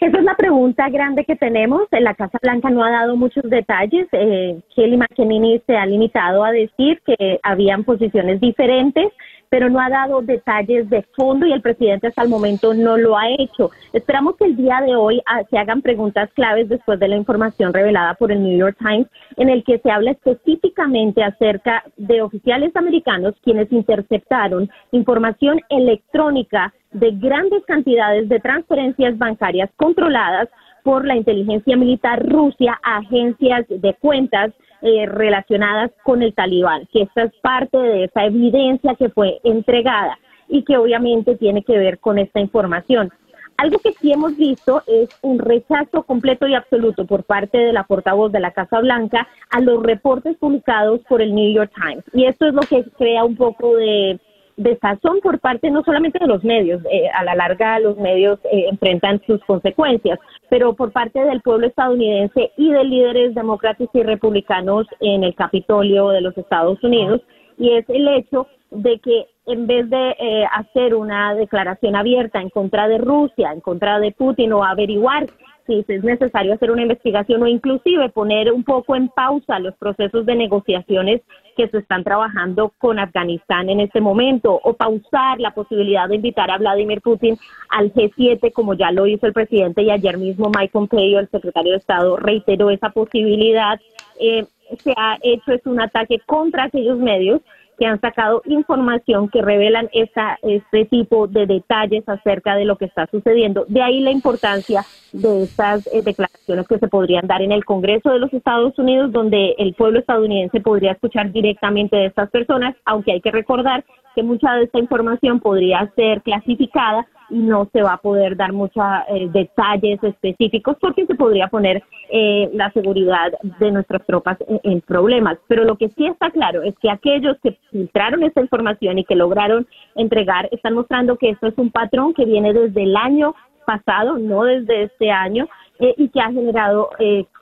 Esa 0.00 0.18
es 0.18 0.24
la 0.24 0.36
pregunta 0.36 0.88
grande 0.90 1.24
que 1.24 1.36
tenemos. 1.36 1.82
La 1.90 2.14
Casa 2.14 2.38
Blanca 2.42 2.70
no 2.70 2.84
ha 2.84 2.90
dado 2.90 3.16
muchos 3.16 3.44
detalles. 3.44 4.06
Eh, 4.12 4.60
Kelly 4.74 4.96
McEnany 4.96 5.60
se 5.66 5.76
ha 5.76 5.86
limitado 5.86 6.44
a 6.44 6.52
decir 6.52 7.00
que 7.04 7.40
habían 7.42 7.84
posiciones 7.84 8.40
diferentes 8.40 9.12
pero 9.50 9.70
no 9.70 9.80
ha 9.80 9.88
dado 9.88 10.22
detalles 10.22 10.88
de 10.90 11.02
fondo 11.16 11.46
y 11.46 11.52
el 11.52 11.62
presidente 11.62 12.08
hasta 12.08 12.22
el 12.22 12.28
momento 12.28 12.74
no 12.74 12.96
lo 12.96 13.16
ha 13.16 13.30
hecho. 13.30 13.70
Esperamos 13.92 14.36
que 14.36 14.46
el 14.46 14.56
día 14.56 14.80
de 14.84 14.94
hoy 14.94 15.20
ah, 15.26 15.42
se 15.50 15.58
hagan 15.58 15.82
preguntas 15.82 16.30
claves 16.34 16.68
después 16.68 16.98
de 16.98 17.08
la 17.08 17.16
información 17.16 17.72
revelada 17.72 18.14
por 18.14 18.32
el 18.32 18.42
New 18.42 18.58
York 18.58 18.76
Times, 18.78 19.06
en 19.36 19.48
el 19.48 19.64
que 19.64 19.78
se 19.78 19.90
habla 19.90 20.12
específicamente 20.12 21.22
acerca 21.22 21.84
de 21.96 22.22
oficiales 22.22 22.74
americanos 22.76 23.34
quienes 23.42 23.70
interceptaron 23.72 24.70
información 24.92 25.60
electrónica 25.68 26.72
de 26.92 27.10
grandes 27.12 27.64
cantidades 27.66 28.28
de 28.28 28.40
transferencias 28.40 29.16
bancarias 29.18 29.70
controladas 29.76 30.48
por 30.82 31.04
la 31.04 31.16
inteligencia 31.16 31.76
militar 31.76 32.26
Rusia 32.26 32.78
a 32.82 32.98
agencias 32.98 33.66
de 33.68 33.94
cuentas 34.00 34.52
eh, 34.82 35.06
relacionadas 35.06 35.90
con 36.04 36.22
el 36.22 36.34
talibán, 36.34 36.86
que 36.92 37.02
esta 37.02 37.24
es 37.24 37.32
parte 37.42 37.78
de 37.78 38.04
esa 38.04 38.24
evidencia 38.24 38.94
que 38.94 39.08
fue 39.08 39.40
entregada 39.44 40.18
y 40.48 40.62
que 40.62 40.76
obviamente 40.76 41.36
tiene 41.36 41.62
que 41.62 41.78
ver 41.78 41.98
con 41.98 42.18
esta 42.18 42.40
información. 42.40 43.10
Algo 43.56 43.80
que 43.80 43.92
sí 43.92 44.12
hemos 44.12 44.36
visto 44.36 44.84
es 44.86 45.08
un 45.20 45.40
rechazo 45.40 46.04
completo 46.04 46.46
y 46.46 46.54
absoluto 46.54 47.06
por 47.06 47.24
parte 47.24 47.58
de 47.58 47.72
la 47.72 47.82
portavoz 47.82 48.30
de 48.30 48.38
la 48.38 48.52
Casa 48.52 48.78
Blanca 48.78 49.26
a 49.50 49.60
los 49.60 49.82
reportes 49.82 50.36
publicados 50.36 51.00
por 51.08 51.20
el 51.20 51.34
New 51.34 51.52
York 51.52 51.72
Times. 51.74 52.04
Y 52.12 52.26
esto 52.26 52.46
es 52.46 52.54
lo 52.54 52.60
que 52.60 52.84
crea 52.96 53.24
un 53.24 53.34
poco 53.34 53.76
de 53.76 54.20
desazón 54.58 55.20
por 55.22 55.38
parte 55.38 55.70
no 55.70 55.82
solamente 55.84 56.18
de 56.18 56.26
los 56.26 56.44
medios, 56.44 56.82
eh, 56.90 57.08
a 57.14 57.24
la 57.24 57.34
larga 57.34 57.78
los 57.78 57.96
medios 57.96 58.38
eh, 58.52 58.66
enfrentan 58.70 59.22
sus 59.26 59.42
consecuencias, 59.44 60.18
pero 60.50 60.74
por 60.74 60.92
parte 60.92 61.24
del 61.24 61.40
pueblo 61.40 61.68
estadounidense 61.68 62.52
y 62.56 62.70
de 62.70 62.84
líderes 62.84 63.34
demócratas 63.34 63.88
y 63.92 64.02
republicanos 64.02 64.86
en 65.00 65.22
el 65.24 65.34
Capitolio 65.34 66.08
de 66.08 66.20
los 66.20 66.36
Estados 66.36 66.82
Unidos, 66.82 67.22
y 67.56 67.72
es 67.72 67.88
el 67.88 68.08
hecho 68.08 68.48
de 68.70 68.98
que 68.98 69.26
en 69.46 69.66
vez 69.66 69.88
de 69.88 70.10
eh, 70.18 70.44
hacer 70.52 70.94
una 70.94 71.34
declaración 71.34 71.96
abierta 71.96 72.40
en 72.40 72.50
contra 72.50 72.88
de 72.88 72.98
Rusia, 72.98 73.52
en 73.52 73.60
contra 73.60 73.98
de 73.98 74.12
Putin 74.12 74.52
o 74.52 74.64
averiguar 74.64 75.26
si 75.66 75.84
es 75.86 76.02
necesario 76.02 76.54
hacer 76.54 76.70
una 76.70 76.82
investigación 76.82 77.42
o 77.42 77.46
inclusive 77.46 78.08
poner 78.08 78.50
un 78.52 78.64
poco 78.64 78.96
en 78.96 79.08
pausa 79.08 79.58
los 79.58 79.76
procesos 79.76 80.24
de 80.24 80.34
negociaciones 80.34 81.20
que 81.58 81.68
se 81.68 81.78
están 81.78 82.04
trabajando 82.04 82.72
con 82.78 83.00
Afganistán 83.00 83.68
en 83.68 83.80
este 83.80 84.00
momento 84.00 84.60
o 84.62 84.74
pausar 84.74 85.40
la 85.40 85.50
posibilidad 85.50 86.08
de 86.08 86.14
invitar 86.14 86.52
a 86.52 86.56
Vladimir 86.56 87.00
Putin 87.00 87.36
al 87.68 87.92
G7 87.92 88.52
como 88.52 88.74
ya 88.74 88.92
lo 88.92 89.08
hizo 89.08 89.26
el 89.26 89.32
presidente 89.32 89.82
y 89.82 89.90
ayer 89.90 90.18
mismo 90.18 90.52
Mike 90.56 90.70
Pompeo, 90.72 91.18
el 91.18 91.28
secretario 91.28 91.72
de 91.72 91.78
Estado, 91.78 92.16
reiteró 92.16 92.70
esa 92.70 92.90
posibilidad. 92.90 93.80
Eh, 94.20 94.46
se 94.84 94.92
ha 94.96 95.18
hecho 95.20 95.52
es 95.52 95.66
un 95.66 95.80
ataque 95.80 96.20
contra 96.26 96.64
aquellos 96.64 96.98
medios 96.98 97.40
que 97.78 97.86
han 97.86 98.00
sacado 98.00 98.42
información 98.46 99.28
que 99.28 99.40
revelan 99.40 99.88
esta, 99.92 100.38
este 100.42 100.84
tipo 100.86 101.26
de 101.26 101.46
detalles 101.46 102.08
acerca 102.08 102.56
de 102.56 102.64
lo 102.64 102.76
que 102.76 102.86
está 102.86 103.06
sucediendo. 103.06 103.64
De 103.68 103.82
ahí 103.82 104.00
la 104.00 104.10
importancia 104.10 104.84
de 105.12 105.44
estas 105.44 105.86
eh, 105.86 106.02
declaraciones 106.02 106.66
que 106.66 106.78
se 106.78 106.88
podrían 106.88 107.26
dar 107.26 107.40
en 107.40 107.52
el 107.52 107.64
Congreso 107.64 108.10
de 108.10 108.18
los 108.18 108.32
Estados 108.32 108.78
Unidos, 108.78 109.12
donde 109.12 109.54
el 109.58 109.74
pueblo 109.74 110.00
estadounidense 110.00 110.60
podría 110.60 110.92
escuchar 110.92 111.30
directamente 111.30 111.96
de 111.96 112.06
estas 112.06 112.30
personas, 112.30 112.74
aunque 112.84 113.12
hay 113.12 113.20
que 113.20 113.30
recordar 113.30 113.84
que 114.14 114.22
mucha 114.22 114.54
de 114.54 114.64
esta 114.64 114.78
información 114.80 115.38
podría 115.38 115.90
ser 115.94 116.22
clasificada 116.22 117.06
no 117.30 117.68
se 117.72 117.82
va 117.82 117.94
a 117.94 117.98
poder 117.98 118.36
dar 118.36 118.52
muchos 118.52 118.82
eh, 119.08 119.28
detalles 119.30 120.02
específicos 120.02 120.76
porque 120.80 121.06
se 121.06 121.14
podría 121.14 121.48
poner 121.48 121.82
eh, 122.10 122.50
la 122.54 122.70
seguridad 122.72 123.32
de 123.58 123.70
nuestras 123.70 124.04
tropas 124.06 124.38
en, 124.62 124.80
problemas. 124.80 125.38
Pero 125.46 125.64
lo 125.64 125.76
que 125.76 125.88
sí 125.90 126.06
está 126.06 126.30
claro 126.30 126.62
es 126.62 126.74
que 126.80 126.90
aquellos 126.90 127.36
que 127.42 127.58
filtraron 127.70 128.22
esta 128.22 128.40
información 128.40 128.98
y 128.98 129.04
que 129.04 129.14
lograron 129.14 129.66
entregar 129.94 130.48
están 130.52 130.74
mostrando 130.74 131.16
que 131.16 131.30
esto 131.30 131.48
es 131.48 131.58
un 131.58 131.70
patrón 131.70 132.14
que 132.14 132.24
viene 132.24 132.52
desde 132.52 132.84
el 132.84 132.96
año 132.96 133.34
pasado, 133.66 134.18
no 134.18 134.44
desde 134.44 134.84
este 134.84 135.10
año, 135.10 135.46
eh, 135.78 135.94
y 135.98 136.08
que 136.08 136.20
ha 136.20 136.32
generado 136.32 136.90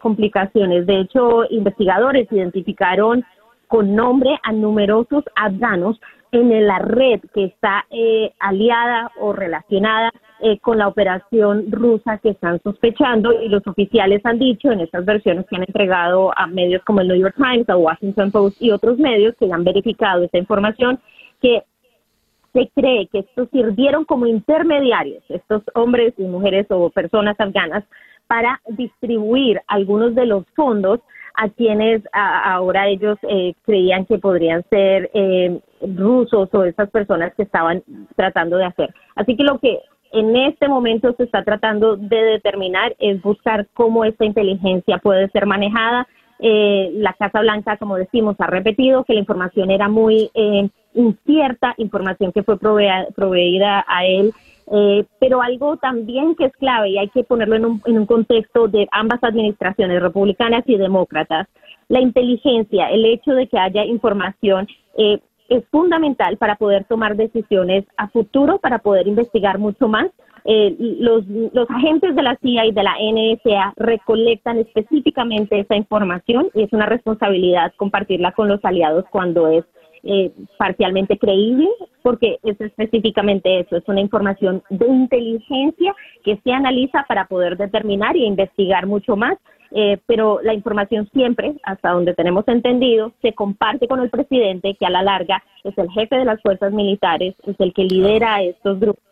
complicaciones. 0.01 0.87
De 0.87 1.01
hecho, 1.01 1.45
investigadores 1.51 2.27
identificaron 2.33 3.25
con 3.69 3.95
nombre 3.95 4.39
a 4.43 4.53
numerosos 4.53 5.25
afganos 5.35 6.01
en 6.33 6.67
la 6.67 6.79
red 6.79 7.21
que 7.35 7.45
está 7.45 7.87
eh, 7.91 8.33
aliada 8.39 9.11
o 9.21 9.33
relacionada 9.33 10.13
eh, 10.41 10.59
con 10.59 10.79
la 10.79 10.89
operación 10.89 11.71
rusa 11.71 12.19
que 12.19 12.31
están 12.31 12.61
sospechando 12.63 13.33
y 13.41 13.49
los 13.49 13.67
oficiales 13.67 14.21
han 14.25 14.39
dicho 14.39 14.71
en 14.71 14.81
estas 14.81 15.05
versiones 15.05 15.47
que 15.47 15.57
han 15.57 15.63
entregado 15.63 16.31
a 16.37 16.47
medios 16.47 16.83
como 16.85 17.01
el 17.01 17.09
New 17.09 17.17
York 17.17 17.37
Times, 17.37 17.69
a 17.69 17.77
Washington 17.77 18.31
Post 18.31 18.61
y 18.61 18.71
otros 18.71 18.99
medios 18.99 19.35
que 19.39 19.51
han 19.51 19.65
verificado 19.65 20.25
esta 20.25 20.39
información 20.39 20.99
que 21.41 21.63
se 22.53 22.71
cree 22.75 23.07
que 23.09 23.21
estos 23.21 23.49
sirvieron 23.51 24.05
como 24.05 24.27
intermediarios, 24.27 25.23
estos 25.29 25.63
hombres 25.75 26.15
y 26.17 26.25
mujeres 26.25 26.67
o 26.71 26.91
personas 26.91 27.37
afganas, 27.39 27.85
para 28.27 28.61
distribuir 28.69 29.61
algunos 29.69 30.15
de 30.15 30.27
los 30.27 30.45
fondos 30.55 31.01
a 31.35 31.49
quienes 31.51 32.03
ahora 32.13 32.89
ellos 32.89 33.19
eh, 33.29 33.55
creían 33.65 34.07
que 34.07 34.19
podrían 34.19 34.65
ser 34.71 35.11
eh, 35.13 35.61
rusos 35.95 36.49
o 36.53 36.65
esas 36.65 36.91
personas 36.91 37.35
que 37.35 37.43
estaban 37.43 37.83
tratando 38.17 38.57
de 38.57 38.65
hacer. 38.65 38.95
Así 39.15 39.37
que 39.37 39.45
lo 39.45 39.59
que 39.59 39.79
en 40.13 40.37
este 40.37 40.69
momento 40.69 41.15
se 41.17 41.25
está 41.25 41.45
tratando 41.45 41.97
de 41.97 42.17
determinar 42.17 42.95
es 42.99 43.21
buscar 43.23 43.67
cómo 43.75 44.05
esta 44.05 44.25
inteligencia 44.25 44.99
puede 44.99 45.29
ser 45.31 45.47
manejada. 45.47 46.07
Eh, 46.39 46.91
la 46.95 47.13
Casa 47.15 47.41
Blanca, 47.41 47.77
como 47.77 47.97
decimos, 47.97 48.37
ha 48.39 48.47
repetido 48.47 49.05
que 49.05 49.15
la 49.15 49.21
información 49.21 49.71
era 49.71 49.89
muy 49.89 50.31
incierta, 50.95 51.75
información 51.79 52.33
que 52.33 52.43
fue 52.43 52.59
proveída 52.59 53.85
a 53.87 54.07
él 54.07 54.33
eh, 54.73 55.05
pero 55.21 55.43
algo 55.43 55.77
también 55.77 56.35
que 56.35 56.47
es 56.47 56.53
clave 56.55 56.91
y 56.91 56.99
hay 56.99 57.09
que 57.11 57.23
ponerlo 57.23 57.55
en 57.55 57.67
un, 57.67 57.83
en 57.87 57.99
un 57.99 58.07
contexto 58.07 58.67
de 58.67 58.89
ambas 58.91 59.23
administraciones, 59.23 60.03
republicanas 60.03 60.65
y 60.67 60.77
demócratas, 60.77 61.47
la 61.89 62.01
inteligencia, 62.01 62.91
el 62.91 63.05
hecho 63.05 63.33
de 63.33 63.47
que 63.47 63.59
haya 63.59 63.85
información 63.85 64.67
eh, 64.99 65.21
es 65.49 65.65
fundamental 65.71 66.37
para 66.37 66.57
poder 66.57 66.85
tomar 66.85 67.17
decisiones 67.17 67.85
a 67.97 68.09
futuro, 68.09 68.59
para 68.59 68.79
poder 68.79 69.07
investigar 69.07 69.59
mucho 69.59 69.89
más. 69.89 70.11
Eh, 70.45 70.77
los, 71.01 71.27
los 71.27 71.69
agentes 71.71 72.15
de 72.15 72.23
la 72.23 72.37
CIA 72.37 72.67
y 72.67 72.73
de 72.73 72.83
la 72.83 72.95
NSA 73.01 73.73
recolectan 73.77 74.59
específicamente 74.59 75.59
esa 75.59 75.75
información 75.75 76.51
y 76.55 76.63
es 76.63 76.73
una 76.73 76.87
responsabilidad 76.87 77.73
compartirla 77.77 78.31
con 78.31 78.49
los 78.49 78.65
aliados 78.65 79.05
cuando 79.11 79.49
es 79.49 79.65
eh, 80.09 80.31
parcialmente 80.57 81.19
creíble, 81.19 81.69
porque 82.03 82.39
es 82.45 82.61
específicamente 82.61 83.59
eso, 83.59 83.77
es 83.77 83.83
una 83.89 84.01
información 84.01 84.63
de 84.71 84.87
inteligencia 84.87 85.97
que 86.23 86.39
se 86.45 86.53
analiza 86.53 87.05
para 87.09 87.27
poder 87.27 87.57
determinar 87.57 88.17
y 88.17 88.25
investigar 88.25 88.87
mucho 88.87 89.17
más, 89.17 89.37
eh, 89.73 89.99
pero 90.07 90.41
la 90.43 90.55
información 90.55 91.09
siempre, 91.13 91.55
hasta 91.63 91.91
donde 91.91 92.15
tenemos 92.15 92.47
entendido, 92.49 93.13
se 93.23 93.33
comparte 93.33 93.89
con 93.89 94.01
el 94.01 94.11
presidente, 94.11 94.75
que 94.75 94.87
a 94.87 94.91
la 94.91 95.03
larga 95.03 95.43
es 95.65 95.77
el 95.79 95.91
jefe 95.91 96.17
de 96.17 96.25
las 96.25 96.41
fuerzas 96.43 96.73
militares, 96.73 97.35
es 97.45 97.57
el 97.59 97.73
que 97.73 97.85
lidera 97.85 98.43
estos 98.43 98.81
grupos 98.81 99.03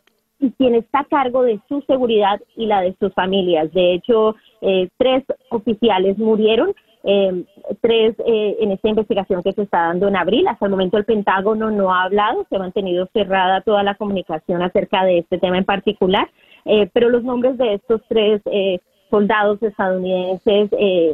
y 0.41 0.51
quien 0.53 0.75
está 0.75 1.01
a 1.01 1.05
cargo 1.05 1.43
de 1.43 1.61
su 1.69 1.81
seguridad 1.83 2.41
y 2.57 2.67
la 2.67 2.81
de 2.83 2.95
sus 2.99 3.15
familias. 3.15 3.73
De 3.73 3.95
hecho, 3.95 4.35
eh, 4.61 4.89
tres 4.99 5.23
oficiales 5.49 6.19
murieron 6.19 6.75
eh, 7.05 7.45
tres 7.83 8.17
eh, 8.27 8.57
en 8.61 8.73
esta 8.73 8.89
investigación 8.89 9.43
que 9.43 9.53
se 9.53 9.63
está 9.63 9.89
dando 9.89 10.09
en 10.09 10.17
abril. 10.17 10.49
Hasta 10.49 10.65
el 10.65 10.71
momento 10.71 10.97
el 10.97 11.05
Pentágono 11.05 11.71
no 11.71 11.95
ha 11.95 12.05
hablado, 12.05 12.47
se 12.49 12.57
ha 12.57 12.59
mantenido 12.59 13.09
cerrada 13.13 13.61
toda 13.61 13.83
la 13.83 13.95
comunicación 13.95 14.63
acerca 14.63 15.05
de 15.05 15.19
este 15.19 15.39
tema 15.39 15.59
en 15.59 15.65
particular, 15.65 16.31
eh, 16.65 16.89
pero 16.93 17.11
los 17.11 17.23
nombres 17.23 17.59
de 17.59 17.75
estos 17.75 18.01
tres 18.09 18.41
eh, 18.47 18.81
soldados 19.11 19.63
estadounidenses, 19.63 20.71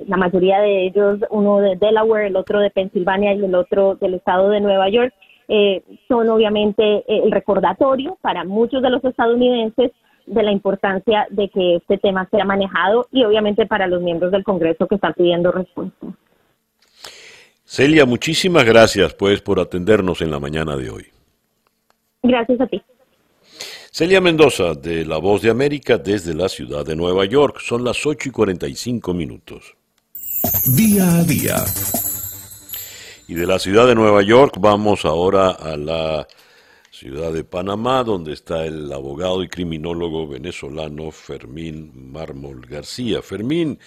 la 0.06 0.16
mayoría 0.16 0.60
de 0.60 0.86
ellos, 0.86 1.18
uno 1.30 1.58
de 1.58 1.76
Delaware, 1.76 2.26
el 2.26 2.36
otro 2.36 2.60
de 2.60 2.70
Pensilvania 2.70 3.34
y 3.34 3.44
el 3.44 3.54
otro 3.54 3.96
del 3.96 4.14
estado 4.14 4.48
de 4.48 4.60
Nueva 4.60 4.88
York, 4.88 5.12
son 6.08 6.28
obviamente 6.28 7.04
el 7.08 7.30
recordatorio 7.30 8.16
para 8.20 8.44
muchos 8.44 8.82
de 8.82 8.90
los 8.90 9.04
estadounidenses 9.04 9.92
de 10.26 10.42
la 10.42 10.52
importancia 10.52 11.26
de 11.30 11.48
que 11.48 11.76
este 11.76 11.98
tema 11.98 12.28
sea 12.30 12.44
manejado 12.44 13.08
y 13.10 13.24
obviamente 13.24 13.66
para 13.66 13.86
los 13.86 14.00
miembros 14.00 14.30
del 14.30 14.44
Congreso 14.44 14.86
que 14.86 14.94
están 14.94 15.12
pidiendo 15.14 15.50
respuesta. 15.50 16.06
Celia, 17.64 18.06
muchísimas 18.06 18.64
gracias 18.64 19.14
pues 19.14 19.40
por 19.40 19.58
atendernos 19.60 20.22
en 20.22 20.30
la 20.30 20.38
mañana 20.38 20.76
de 20.76 20.90
hoy. 20.90 21.06
Gracias 22.22 22.60
a 22.60 22.66
ti. 22.66 22.82
Celia 23.91 24.20
Mendoza, 24.20 24.74
de 24.74 25.05
La 25.05 25.19
Voz 25.19 25.43
de 25.43 25.51
América, 25.51 25.99
desde 25.99 26.35
la 26.35 26.49
ciudad 26.49 26.85
de 26.85 26.97
Nueva 26.97 27.24
York. 27.24 27.61
Son 27.61 27.85
las 27.85 28.07
8 28.07 28.28
y 28.28 28.32
45 28.32 29.15
minutos. 29.15 29.74
Día 30.77 31.09
a 31.16 31.24
día. 31.24 31.57
Y 33.28 33.35
de 33.35 33.47
la 33.47 33.59
ciudad 33.59 33.87
de 33.87 33.95
Nueva 33.95 34.23
York 34.23 34.57
vamos 34.59 35.05
ahora 35.05 35.51
a 35.51 35.77
la 35.77 36.27
ciudad 36.91 37.32
de 37.32 37.45
Panamá, 37.45 38.05
donde 38.05 38.32
está 38.32 38.65
el 38.65 38.93
abogado 38.93 39.43
y 39.43 39.49
criminólogo 39.49 40.27
venezolano 40.27 41.11
Fermín 41.11 42.12
Mármol 42.12 42.66
García. 42.66 43.23
Fermín, 43.23 43.78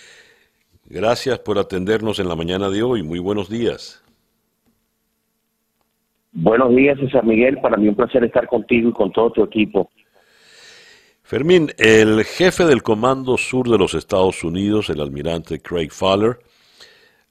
gracias 0.85 1.39
por 1.39 1.59
atendernos 1.59 2.19
en 2.19 2.29
la 2.29 2.35
mañana 2.35 2.69
de 2.69 2.83
hoy. 2.83 3.03
Muy 3.03 3.19
buenos 3.19 3.49
días. 3.49 4.02
Buenos 6.33 6.75
días, 6.75 6.97
César 6.99 7.23
Miguel. 7.23 7.59
Para 7.61 7.77
mí 7.77 7.87
un 7.87 7.95
placer 7.95 8.23
estar 8.23 8.47
contigo 8.47 8.89
y 8.89 8.93
con 8.93 9.11
todo 9.11 9.31
tu 9.31 9.43
equipo. 9.43 9.91
Fermín, 11.21 11.71
el 11.77 12.23
jefe 12.25 12.65
del 12.65 12.81
Comando 12.81 13.37
Sur 13.37 13.69
de 13.69 13.77
los 13.77 13.93
Estados 13.93 14.43
Unidos, 14.43 14.89
el 14.89 14.99
almirante 14.99 15.61
Craig 15.61 15.89
Fowler, 15.89 16.39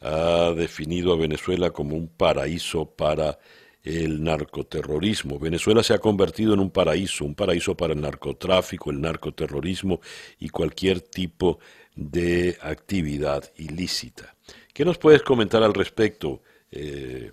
ha 0.00 0.52
definido 0.56 1.12
a 1.12 1.16
Venezuela 1.16 1.70
como 1.70 1.96
un 1.96 2.08
paraíso 2.08 2.86
para 2.86 3.38
el 3.82 4.22
narcoterrorismo. 4.22 5.38
Venezuela 5.38 5.82
se 5.82 5.94
ha 5.94 5.98
convertido 5.98 6.54
en 6.54 6.60
un 6.60 6.70
paraíso, 6.70 7.24
un 7.24 7.34
paraíso 7.34 7.76
para 7.76 7.94
el 7.94 8.00
narcotráfico, 8.00 8.90
el 8.90 9.00
narcoterrorismo 9.00 10.00
y 10.38 10.48
cualquier 10.48 11.00
tipo 11.00 11.58
de 11.94 12.56
actividad 12.62 13.44
ilícita. 13.56 14.34
¿Qué 14.72 14.84
nos 14.84 14.98
puedes 14.98 15.22
comentar 15.22 15.62
al 15.62 15.74
respecto, 15.74 16.42
eh, 16.70 17.32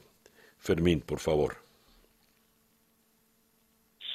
Fermín, 0.60 1.02
por 1.02 1.20
favor? 1.20 1.54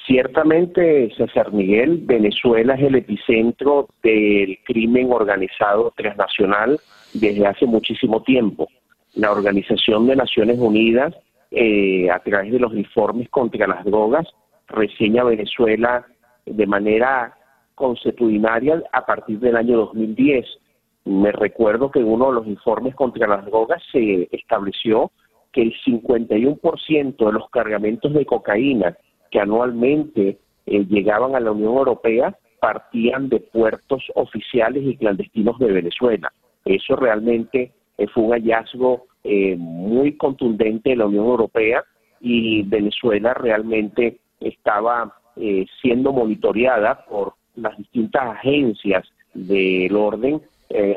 Ciertamente, 0.05 1.11
César 1.17 1.51
Miguel, 1.51 2.01
Venezuela 2.03 2.75
es 2.75 2.83
el 2.83 2.95
epicentro 2.95 3.89
del 4.03 4.59
crimen 4.63 5.11
organizado 5.11 5.91
transnacional 5.97 6.79
desde 7.13 7.47
hace 7.47 7.65
muchísimo 7.65 8.21
tiempo. 8.21 8.67
La 9.15 9.31
Organización 9.31 10.05
de 10.05 10.15
Naciones 10.15 10.59
Unidas, 10.59 11.15
eh, 11.49 12.09
a 12.11 12.19
través 12.19 12.51
de 12.51 12.59
los 12.59 12.73
informes 12.73 13.29
contra 13.29 13.65
las 13.65 13.83
drogas, 13.83 14.27
reseña 14.67 15.23
Venezuela 15.23 16.05
de 16.45 16.67
manera 16.67 17.35
consuetudinaria 17.73 18.83
a 18.91 19.05
partir 19.05 19.39
del 19.39 19.55
año 19.55 19.77
2010. 19.77 20.45
Me 21.05 21.31
recuerdo 21.31 21.89
que 21.89 21.99
uno 21.99 22.27
de 22.27 22.33
los 22.33 22.47
informes 22.47 22.93
contra 22.93 23.27
las 23.27 23.45
drogas 23.45 23.81
se 23.91 24.27
estableció 24.31 25.11
que 25.55 25.61
el 25.61 25.73
51% 25.85 27.25
de 27.25 27.31
los 27.31 27.49
cargamentos 27.49 28.13
de 28.13 28.25
cocaína 28.25 28.97
que 29.31 29.39
anualmente 29.39 30.37
eh, 30.65 30.85
llegaban 30.85 31.33
a 31.33 31.39
la 31.39 31.53
Unión 31.53 31.77
Europea 31.77 32.37
partían 32.59 33.29
de 33.29 33.39
puertos 33.39 34.03
oficiales 34.15 34.83
y 34.83 34.97
clandestinos 34.97 35.57
de 35.59 35.71
Venezuela. 35.71 36.33
Eso 36.65 36.97
realmente 36.97 37.71
eh, 37.97 38.07
fue 38.13 38.23
un 38.23 38.31
hallazgo 38.33 39.05
eh, 39.23 39.55
muy 39.57 40.17
contundente 40.17 40.89
de 40.89 40.97
la 40.97 41.05
Unión 41.05 41.25
Europea 41.25 41.85
y 42.19 42.63
Venezuela 42.63 43.33
realmente 43.33 44.17
estaba 44.41 45.15
siendo 45.81 46.13
monitoreada 46.13 47.05
por 47.05 47.33
las 47.55 47.77
distintas 47.77 48.23
agencias 48.23 49.03
del 49.33 49.93
orden 49.93 50.41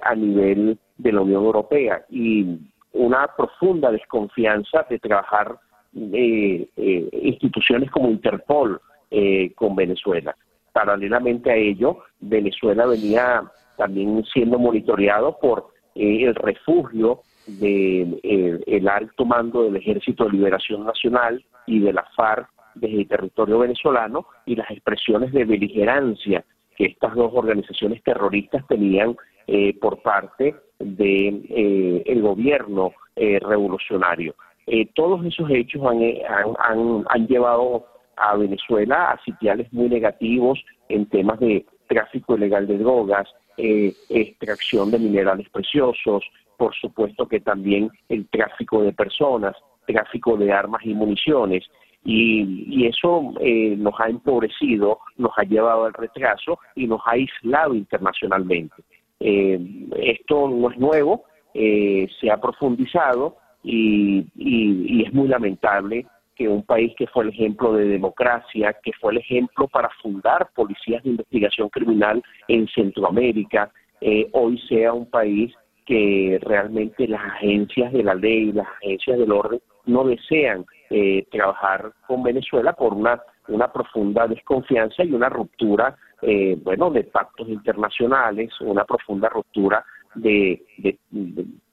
a 0.02 0.14
nivel 0.14 0.78
de 0.96 1.12
la 1.12 1.22
Unión 1.22 1.44
Europea 1.44 2.04
y 2.08 2.58
una 2.92 3.26
profunda 3.36 3.90
desconfianza 3.90 4.86
de 4.88 4.98
trabajar 4.98 5.58
eh, 5.94 6.68
eh, 6.76 7.08
instituciones 7.22 7.90
como 7.90 8.10
Interpol 8.10 8.80
eh, 9.10 9.52
con 9.54 9.74
Venezuela. 9.74 10.36
Paralelamente 10.72 11.50
a 11.50 11.56
ello, 11.56 11.98
Venezuela 12.20 12.86
venía 12.86 13.42
también 13.76 14.24
siendo 14.32 14.58
monitoreado 14.58 15.38
por 15.40 15.68
eh, 15.94 16.24
el 16.24 16.34
refugio 16.34 17.22
del 17.46 18.20
de, 18.22 18.62
el 18.66 18.88
alto 18.88 19.24
mando 19.24 19.62
del 19.62 19.76
Ejército 19.76 20.24
de 20.24 20.32
Liberación 20.32 20.84
Nacional 20.84 21.42
y 21.66 21.80
de 21.80 21.92
la 21.92 22.04
FARC 22.14 22.48
desde 22.74 23.00
el 23.00 23.08
territorio 23.08 23.58
venezolano 23.58 24.26
y 24.44 24.56
las 24.56 24.70
expresiones 24.70 25.32
de 25.32 25.44
beligerancia 25.44 26.44
que 26.76 26.86
estas 26.86 27.14
dos 27.14 27.32
organizaciones 27.34 28.02
terroristas 28.02 28.66
tenían 28.68 29.16
eh, 29.48 29.76
por 29.80 30.00
parte 30.02 30.54
del 30.78 31.42
de, 31.48 32.02
el 32.06 32.22
gobierno 32.22 32.92
eh, 33.16 33.40
revolucionario. 33.40 34.34
Eh, 34.66 34.86
todos 34.94 35.24
esos 35.24 35.50
hechos 35.50 35.82
eh, 36.00 36.22
han, 36.28 36.54
han, 36.58 37.04
han, 37.08 37.26
llevado 37.26 37.86
a 38.16 38.36
Venezuela 38.36 39.10
a 39.10 39.24
sitiales 39.24 39.72
muy 39.72 39.88
negativos 39.88 40.62
en 40.90 41.06
temas 41.06 41.40
de 41.40 41.64
tráfico 41.88 42.36
ilegal 42.36 42.66
de 42.66 42.78
drogas, 42.78 43.26
eh, 43.56 43.94
extracción 44.10 44.90
de 44.90 44.98
minerales 44.98 45.48
preciosos, 45.48 46.22
por 46.56 46.74
supuesto 46.74 47.26
que 47.26 47.40
también 47.40 47.90
el 48.08 48.28
tráfico 48.28 48.82
de 48.82 48.92
personas, 48.92 49.56
tráfico 49.86 50.36
de 50.36 50.52
armas 50.52 50.82
y 50.84 50.94
municiones. 50.94 51.64
Y, 52.04 52.66
y 52.68 52.86
eso 52.86 53.34
eh, 53.40 53.74
nos 53.76 53.94
ha 53.98 54.08
empobrecido, 54.08 55.00
nos 55.16 55.32
ha 55.36 55.42
llevado 55.42 55.86
al 55.86 55.94
retraso 55.94 56.58
y 56.74 56.86
nos 56.86 57.00
ha 57.06 57.12
aislado 57.12 57.74
internacionalmente. 57.74 58.76
Eh, 59.20 59.58
esto 59.96 60.48
no 60.48 60.70
es 60.70 60.78
nuevo, 60.78 61.24
eh, 61.54 62.08
se 62.20 62.30
ha 62.30 62.40
profundizado 62.40 63.36
y, 63.62 64.26
y, 64.36 65.00
y 65.00 65.02
es 65.04 65.12
muy 65.12 65.28
lamentable 65.28 66.06
que 66.38 66.48
un 66.48 66.62
país 66.62 66.94
que 66.96 67.08
fue 67.08 67.24
el 67.24 67.30
ejemplo 67.30 67.72
de 67.72 67.86
democracia, 67.86 68.76
que 68.84 68.92
fue 68.92 69.12
el 69.12 69.18
ejemplo 69.18 69.66
para 69.66 69.90
fundar 70.00 70.48
policías 70.54 71.02
de 71.02 71.10
investigación 71.10 71.68
criminal 71.68 72.22
en 72.46 72.68
Centroamérica, 72.68 73.72
eh, 74.00 74.28
hoy 74.32 74.56
sea 74.68 74.92
un 74.92 75.10
país 75.10 75.52
que 75.84 76.38
realmente 76.42 77.08
las 77.08 77.24
agencias 77.24 77.92
de 77.92 78.04
la 78.04 78.14
ley, 78.14 78.52
las 78.52 78.68
agencias 78.68 79.18
del 79.18 79.32
orden, 79.32 79.60
no 79.86 80.04
desean 80.04 80.64
eh, 80.90 81.26
trabajar 81.32 81.92
con 82.06 82.22
Venezuela 82.22 82.72
por 82.72 82.94
una, 82.94 83.20
una 83.48 83.72
profunda 83.72 84.28
desconfianza 84.28 85.02
y 85.02 85.12
una 85.12 85.28
ruptura, 85.28 85.96
eh, 86.22 86.56
bueno, 86.62 86.90
de 86.90 87.04
pactos 87.04 87.48
internacionales, 87.48 88.50
una 88.60 88.84
profunda 88.84 89.28
ruptura 89.28 89.84
de, 90.14 90.64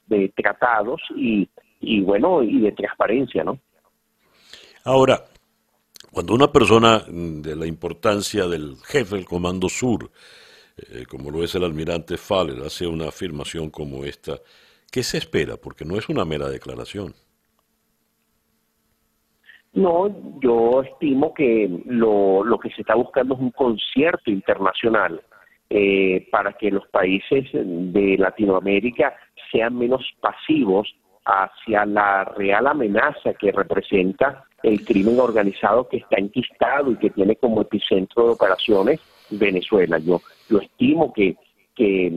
de, 0.07 0.29
tratados 0.35 1.01
y, 1.15 1.49
y 1.79 2.01
bueno, 2.01 2.43
y 2.43 2.59
de 2.59 2.71
transparencia, 2.71 3.43
¿no? 3.43 3.59
Ahora, 4.83 5.25
cuando 6.11 6.33
una 6.33 6.51
persona 6.51 7.03
de 7.07 7.55
la 7.55 7.65
importancia 7.65 8.47
del 8.47 8.77
jefe 8.85 9.15
del 9.15 9.25
Comando 9.25 9.67
Sur, 9.67 10.11
eh, 10.77 11.05
como 11.09 11.31
lo 11.31 11.43
es 11.43 11.55
el 11.55 11.63
almirante 11.63 12.17
Faller, 12.17 12.61
hace 12.63 12.85
una 12.85 13.07
afirmación 13.07 13.69
como 13.69 14.05
esta, 14.05 14.39
¿qué 14.91 15.03
se 15.03 15.17
espera? 15.17 15.57
Porque 15.57 15.85
no 15.85 15.97
es 15.97 16.07
una 16.07 16.23
mera 16.23 16.47
declaración. 16.47 17.15
No, 19.75 20.09
yo 20.41 20.83
estimo 20.83 21.33
que 21.33 21.69
lo, 21.85 22.43
lo 22.45 22.57
que 22.57 22.69
se 22.69 22.81
está 22.81 22.95
buscando 22.95 23.35
es 23.35 23.41
un 23.41 23.51
concierto 23.51 24.31
internacional 24.31 25.21
eh, 25.69 26.27
para 26.31 26.53
que 26.53 26.71
los 26.71 26.87
países 26.87 27.49
de 27.51 28.17
Latinoamérica 28.17 29.13
sean 29.51 29.77
menos 29.77 30.01
pasivos 30.21 30.95
hacia 31.25 31.85
la 31.85 32.23
real 32.23 32.67
amenaza 32.67 33.33
que 33.33 33.51
representa 33.51 34.45
el 34.63 34.85
crimen 34.85 35.19
organizado 35.19 35.89
que 35.89 35.97
está 35.97 36.17
enquistado 36.19 36.91
y 36.91 36.95
que 36.95 37.09
tiene 37.09 37.35
como 37.35 37.61
epicentro 37.61 38.27
de 38.27 38.31
operaciones 38.31 39.01
Venezuela. 39.29 39.97
Yo, 39.97 40.21
yo 40.49 40.59
estimo 40.59 41.11
que, 41.11 41.35
que 41.75 42.11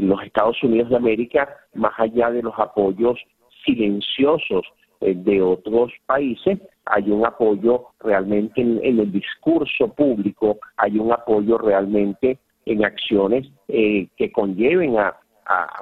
los 0.00 0.22
Estados 0.22 0.62
Unidos 0.62 0.90
de 0.90 0.96
América, 0.96 1.48
más 1.74 1.94
allá 1.98 2.30
de 2.30 2.42
los 2.42 2.56
apoyos 2.58 3.18
silenciosos 3.64 4.66
de 5.02 5.42
otros 5.42 5.92
países, 6.06 6.58
hay 6.84 7.10
un 7.10 7.24
apoyo 7.26 7.88
realmente 8.00 8.60
en, 8.60 8.80
el 8.82 9.10
discurso 9.12 9.88
público, 9.88 10.58
hay 10.76 10.98
un 10.98 11.12
apoyo 11.12 11.58
realmente 11.58 12.38
en 12.66 12.84
acciones 12.84 13.48
eh, 13.68 14.08
que 14.16 14.32
conlleven 14.32 14.98
a, 14.98 15.16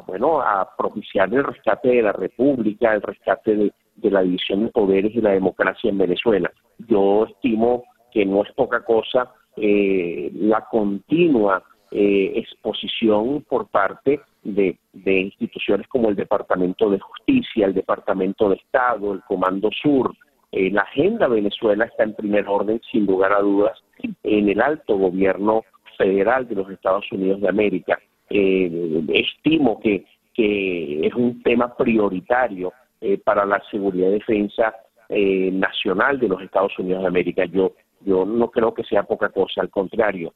bueno, 0.07 0.41
a 0.41 0.69
propiciar 0.77 1.33
el 1.33 1.45
rescate 1.45 1.89
de 1.89 2.03
la 2.03 2.13
República, 2.13 2.95
el 2.95 3.03
rescate 3.03 3.55
de, 3.55 3.73
de, 3.97 4.11
la 4.11 4.23
división 4.23 4.65
de 4.65 4.71
poderes 4.71 5.15
y 5.15 5.21
la 5.21 5.31
democracia 5.31 5.91
en 5.91 5.99
Venezuela. 5.99 6.51
Yo 6.89 7.27
estimo 7.27 7.85
que 8.11 8.27
no 8.27 8.43
es 8.43 8.53
poca 8.53 8.85
cosa 8.85 9.33
eh, 9.57 10.31
la 10.35 10.65
continua 10.71 11.63
eh, 11.91 12.33
exposición 12.37 13.45
por 13.49 13.69
parte 13.69 14.21
de, 14.43 14.79
instituciones 15.05 15.87
como 15.89 16.09
el 16.09 16.17
Departamento 16.17 16.91
de 16.91 16.99
Justicia, 16.99 17.67
el 17.67 17.75
Departamento 17.75 18.49
de 18.49 18.57
Estado, 18.57 19.13
el 19.13 19.23
Comando 19.23 19.71
Sur. 19.83 20.15
Eh, 20.53 20.71
la 20.71 20.83
agenda 20.83 21.29
Venezuela 21.29 21.85
está 21.85 22.05
en 22.05 22.15
primer 22.15 22.47
orden, 22.49 22.81
sin 22.91 23.07
lugar 23.07 23.33
a 23.33 23.41
dudas, 23.41 23.79
en 24.23 24.49
el 24.49 24.61
alto 24.61 24.97
gobierno 24.97 25.65
federal 25.97 26.49
de 26.49 26.55
los 26.55 26.71
Estados 26.71 27.05
Unidos 27.13 27.41
de 27.41 27.49
América 27.49 27.99
eh, 28.31 29.03
estimo 29.13 29.81
que, 29.81 30.05
que 30.33 31.07
es 31.07 31.15
un 31.15 31.43
tema 31.43 31.77
prioritario 31.77 32.73
eh, 33.01 33.19
para 33.19 33.45
la 33.45 33.63
seguridad 33.71 34.09
y 34.09 34.13
defensa 34.13 34.75
nacional 35.13 36.21
de 36.21 36.29
los 36.29 36.41
Estados 36.41 36.79
Unidos 36.79 37.03
de 37.03 37.09
América. 37.09 37.45
Yo, 37.47 37.73
Yo 38.01 38.25
no 38.25 38.51
creo 38.51 38.73
que 38.73 38.85
sea 38.85 39.03
poca 39.03 39.29
cosa, 39.29 39.61
al 39.61 39.71
contrario, 39.71 40.33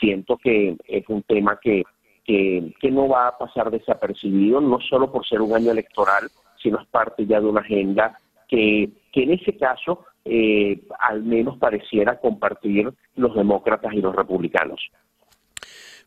siento 0.00 0.36
que 0.36 0.76
es 0.86 1.08
un 1.08 1.22
tema 1.22 1.58
que, 1.60 1.82
que, 2.24 2.72
que 2.80 2.90
no 2.90 3.08
va 3.08 3.28
a 3.28 3.38
pasar 3.38 3.70
desapercibido, 3.70 4.60
no 4.60 4.78
solo 4.80 5.10
por 5.10 5.26
ser 5.26 5.40
un 5.40 5.54
año 5.54 5.72
electoral, 5.72 6.28
sino 6.62 6.80
es 6.80 6.86
parte 6.88 7.26
ya 7.26 7.40
de 7.40 7.46
una 7.46 7.60
agenda 7.60 8.18
que, 8.48 8.90
que 9.12 9.22
en 9.24 9.32
ese 9.32 9.56
caso 9.56 10.04
eh, 10.24 10.82
al 10.98 11.22
menos 11.22 11.58
pareciera 11.58 12.18
compartir 12.18 12.92
los 13.16 13.34
demócratas 13.34 13.92
y 13.94 14.00
los 14.00 14.14
republicanos. 14.14 14.80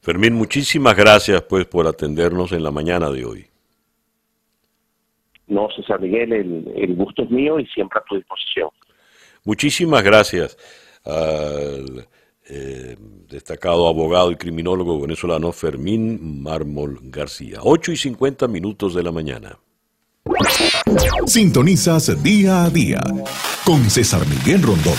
Fermín, 0.01 0.34
muchísimas 0.34 0.95
gracias 0.95 1.41
pues 1.43 1.65
por 1.65 1.88
atendernos 1.88 2.51
en 2.51 2.63
la 2.63 2.71
mañana 2.71 3.09
de 3.09 3.25
hoy. 3.25 3.45
No, 5.47 5.69
César 5.75 5.99
Miguel, 5.99 6.34
el, 6.34 6.95
gusto 6.95 7.23
es 7.23 7.31
mío 7.31 7.59
y 7.59 7.65
siempre 7.67 7.99
a 7.99 8.03
tu 8.03 8.15
disposición. 8.15 8.69
Muchísimas 9.45 10.03
gracias 10.03 10.57
al 11.03 12.07
eh, 12.45 12.97
destacado 13.30 13.88
abogado 13.88 14.31
y 14.31 14.35
criminólogo 14.35 14.99
venezolano 14.99 15.51
Fermín 15.51 16.41
Mármol 16.43 16.99
García. 17.03 17.59
8 17.61 17.91
y 17.93 17.97
50 17.97 18.47
minutos 18.47 18.93
de 18.93 19.03
la 19.03 19.11
mañana. 19.11 19.57
Sintonizas 21.25 22.21
día 22.23 22.63
a 22.63 22.69
día 22.69 23.01
con 23.65 23.89
César 23.89 24.25
Miguel 24.27 24.61
Rondón. 24.61 24.97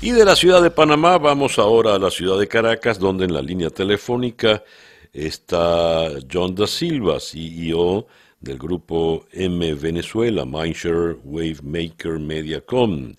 Y 0.00 0.10
de 0.10 0.24
la 0.24 0.36
ciudad 0.36 0.62
de 0.62 0.70
Panamá 0.70 1.18
vamos 1.18 1.58
ahora 1.58 1.94
a 1.94 1.98
la 1.98 2.10
ciudad 2.10 2.38
de 2.38 2.46
Caracas, 2.46 2.98
donde 2.98 3.24
en 3.24 3.32
la 3.32 3.42
línea 3.42 3.70
telefónica 3.70 4.62
está 5.12 6.10
John 6.30 6.54
da 6.54 6.66
Silva, 6.66 7.18
CEO 7.18 8.06
del 8.40 8.58
grupo 8.58 9.26
M 9.32 9.74
Venezuela, 9.74 10.44
Mindshare 10.44 11.16
Wavemaker 11.24 12.18
Mediacom, 12.18 13.14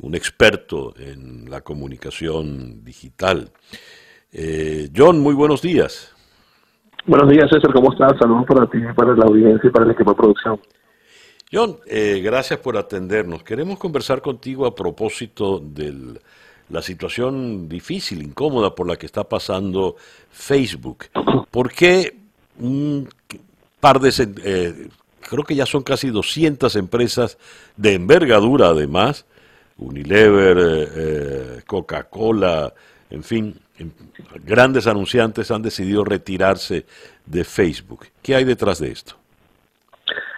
un 0.00 0.14
experto 0.14 0.94
en 0.98 1.50
la 1.50 1.62
comunicación 1.62 2.84
digital. 2.84 3.50
Eh, 4.32 4.90
John, 4.94 5.20
muy 5.20 5.34
buenos 5.34 5.62
días. 5.62 6.14
Buenos 7.06 7.30
días, 7.30 7.48
César, 7.50 7.72
¿cómo 7.72 7.92
estás? 7.92 8.18
Saludos 8.18 8.46
para 8.46 8.66
ti, 8.66 8.78
para 8.94 9.14
la 9.14 9.24
audiencia 9.26 9.68
y 9.68 9.70
para 9.70 9.84
el 9.84 9.92
equipo 9.92 10.10
de 10.10 10.16
producción. 10.16 10.60
John, 11.52 11.76
eh, 11.86 12.20
gracias 12.22 12.58
por 12.58 12.76
atendernos. 12.76 13.44
Queremos 13.44 13.78
conversar 13.78 14.20
contigo 14.20 14.66
a 14.66 14.74
propósito 14.74 15.60
de 15.60 16.18
la 16.68 16.82
situación 16.82 17.68
difícil, 17.68 18.22
incómoda 18.22 18.74
por 18.74 18.88
la 18.88 18.96
que 18.96 19.06
está 19.06 19.24
pasando 19.24 19.94
Facebook. 20.30 21.04
¿Por 21.50 21.70
qué 21.70 22.16
un 22.58 23.08
par 23.78 24.00
de, 24.00 24.10
eh, 24.44 24.88
creo 25.20 25.44
que 25.44 25.54
ya 25.54 25.66
son 25.66 25.82
casi 25.82 26.10
200 26.10 26.74
empresas 26.76 27.38
de 27.76 27.94
envergadura 27.94 28.68
además, 28.68 29.26
Unilever, 29.78 30.56
eh, 30.96 31.62
Coca-Cola, 31.66 32.72
en 33.10 33.22
fin, 33.22 33.54
grandes 34.44 34.86
anunciantes 34.86 35.50
han 35.50 35.62
decidido 35.62 36.04
retirarse 36.04 36.86
de 37.24 37.44
Facebook. 37.44 38.06
¿Qué 38.22 38.34
hay 38.34 38.44
detrás 38.44 38.78
de 38.80 38.90
esto? 38.90 39.14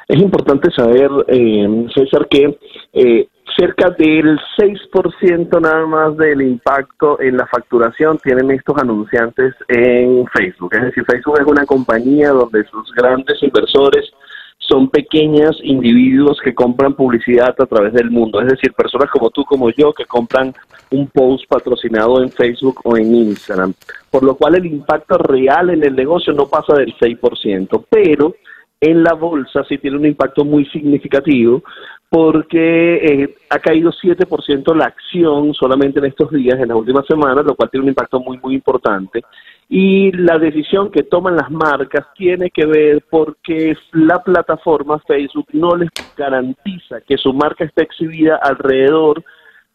Es 0.08 0.20
importante 0.20 0.70
saber, 0.70 1.10
eh, 1.28 1.86
César, 1.94 2.26
que 2.28 2.58
eh, 2.94 3.28
cerca 3.56 3.90
del 3.90 4.38
6% 4.56 5.60
nada 5.60 5.86
más 5.86 6.16
del 6.16 6.42
impacto 6.42 7.20
en 7.20 7.36
la 7.36 7.46
facturación 7.46 8.18
tienen 8.18 8.50
estos 8.52 8.76
anunciantes 8.78 9.54
en 9.68 10.26
Facebook. 10.28 10.74
Es 10.74 10.82
decir, 10.82 11.04
Facebook 11.04 11.38
es 11.40 11.46
una 11.46 11.66
compañía 11.66 12.30
donde 12.30 12.64
sus 12.64 12.90
grandes 12.94 13.42
inversores 13.42 14.10
son 14.58 14.90
pequeños 14.90 15.58
individuos 15.62 16.38
que 16.42 16.54
compran 16.54 16.94
publicidad 16.94 17.54
a 17.58 17.66
través 17.66 17.92
del 17.92 18.10
mundo, 18.10 18.40
es 18.40 18.48
decir, 18.48 18.72
personas 18.72 19.08
como 19.10 19.30
tú, 19.30 19.44
como 19.44 19.70
yo, 19.70 19.92
que 19.92 20.04
compran 20.04 20.52
un 20.90 21.06
post 21.08 21.44
patrocinado 21.48 22.22
en 22.22 22.30
Facebook 22.30 22.80
o 22.84 22.96
en 22.96 23.14
Instagram, 23.14 23.72
por 24.10 24.24
lo 24.24 24.34
cual 24.36 24.56
el 24.56 24.66
impacto 24.66 25.16
real 25.18 25.70
en 25.70 25.84
el 25.84 25.94
negocio 25.94 26.32
no 26.32 26.48
pasa 26.48 26.74
del 26.74 26.94
6%, 26.96 27.84
pero 27.88 28.34
en 28.80 29.02
la 29.02 29.14
bolsa 29.14 29.64
sí 29.68 29.78
tiene 29.78 29.96
un 29.96 30.06
impacto 30.06 30.44
muy 30.44 30.64
significativo 30.66 31.62
porque 32.10 32.94
eh, 32.96 33.34
ha 33.50 33.58
caído 33.58 33.92
7% 33.92 34.74
la 34.74 34.86
acción 34.86 35.52
solamente 35.54 35.98
en 35.98 36.06
estos 36.06 36.30
días, 36.30 36.58
en 36.58 36.68
las 36.68 36.76
últimas 36.76 37.06
semanas, 37.06 37.44
lo 37.44 37.54
cual 37.54 37.70
tiene 37.70 37.84
un 37.84 37.90
impacto 37.90 38.20
muy, 38.20 38.38
muy 38.38 38.54
importante 38.54 39.22
y 39.68 40.12
la 40.12 40.38
decisión 40.38 40.90
que 40.90 41.02
toman 41.02 41.36
las 41.36 41.50
marcas 41.50 42.06
tiene 42.16 42.50
que 42.50 42.64
ver 42.64 43.04
porque 43.10 43.76
la 43.92 44.22
plataforma 44.22 44.98
Facebook 45.06 45.48
no 45.52 45.76
les 45.76 45.90
garantiza 46.16 47.02
que 47.02 47.18
su 47.18 47.34
marca 47.34 47.64
esté 47.64 47.82
exhibida 47.82 48.36
alrededor 48.42 49.22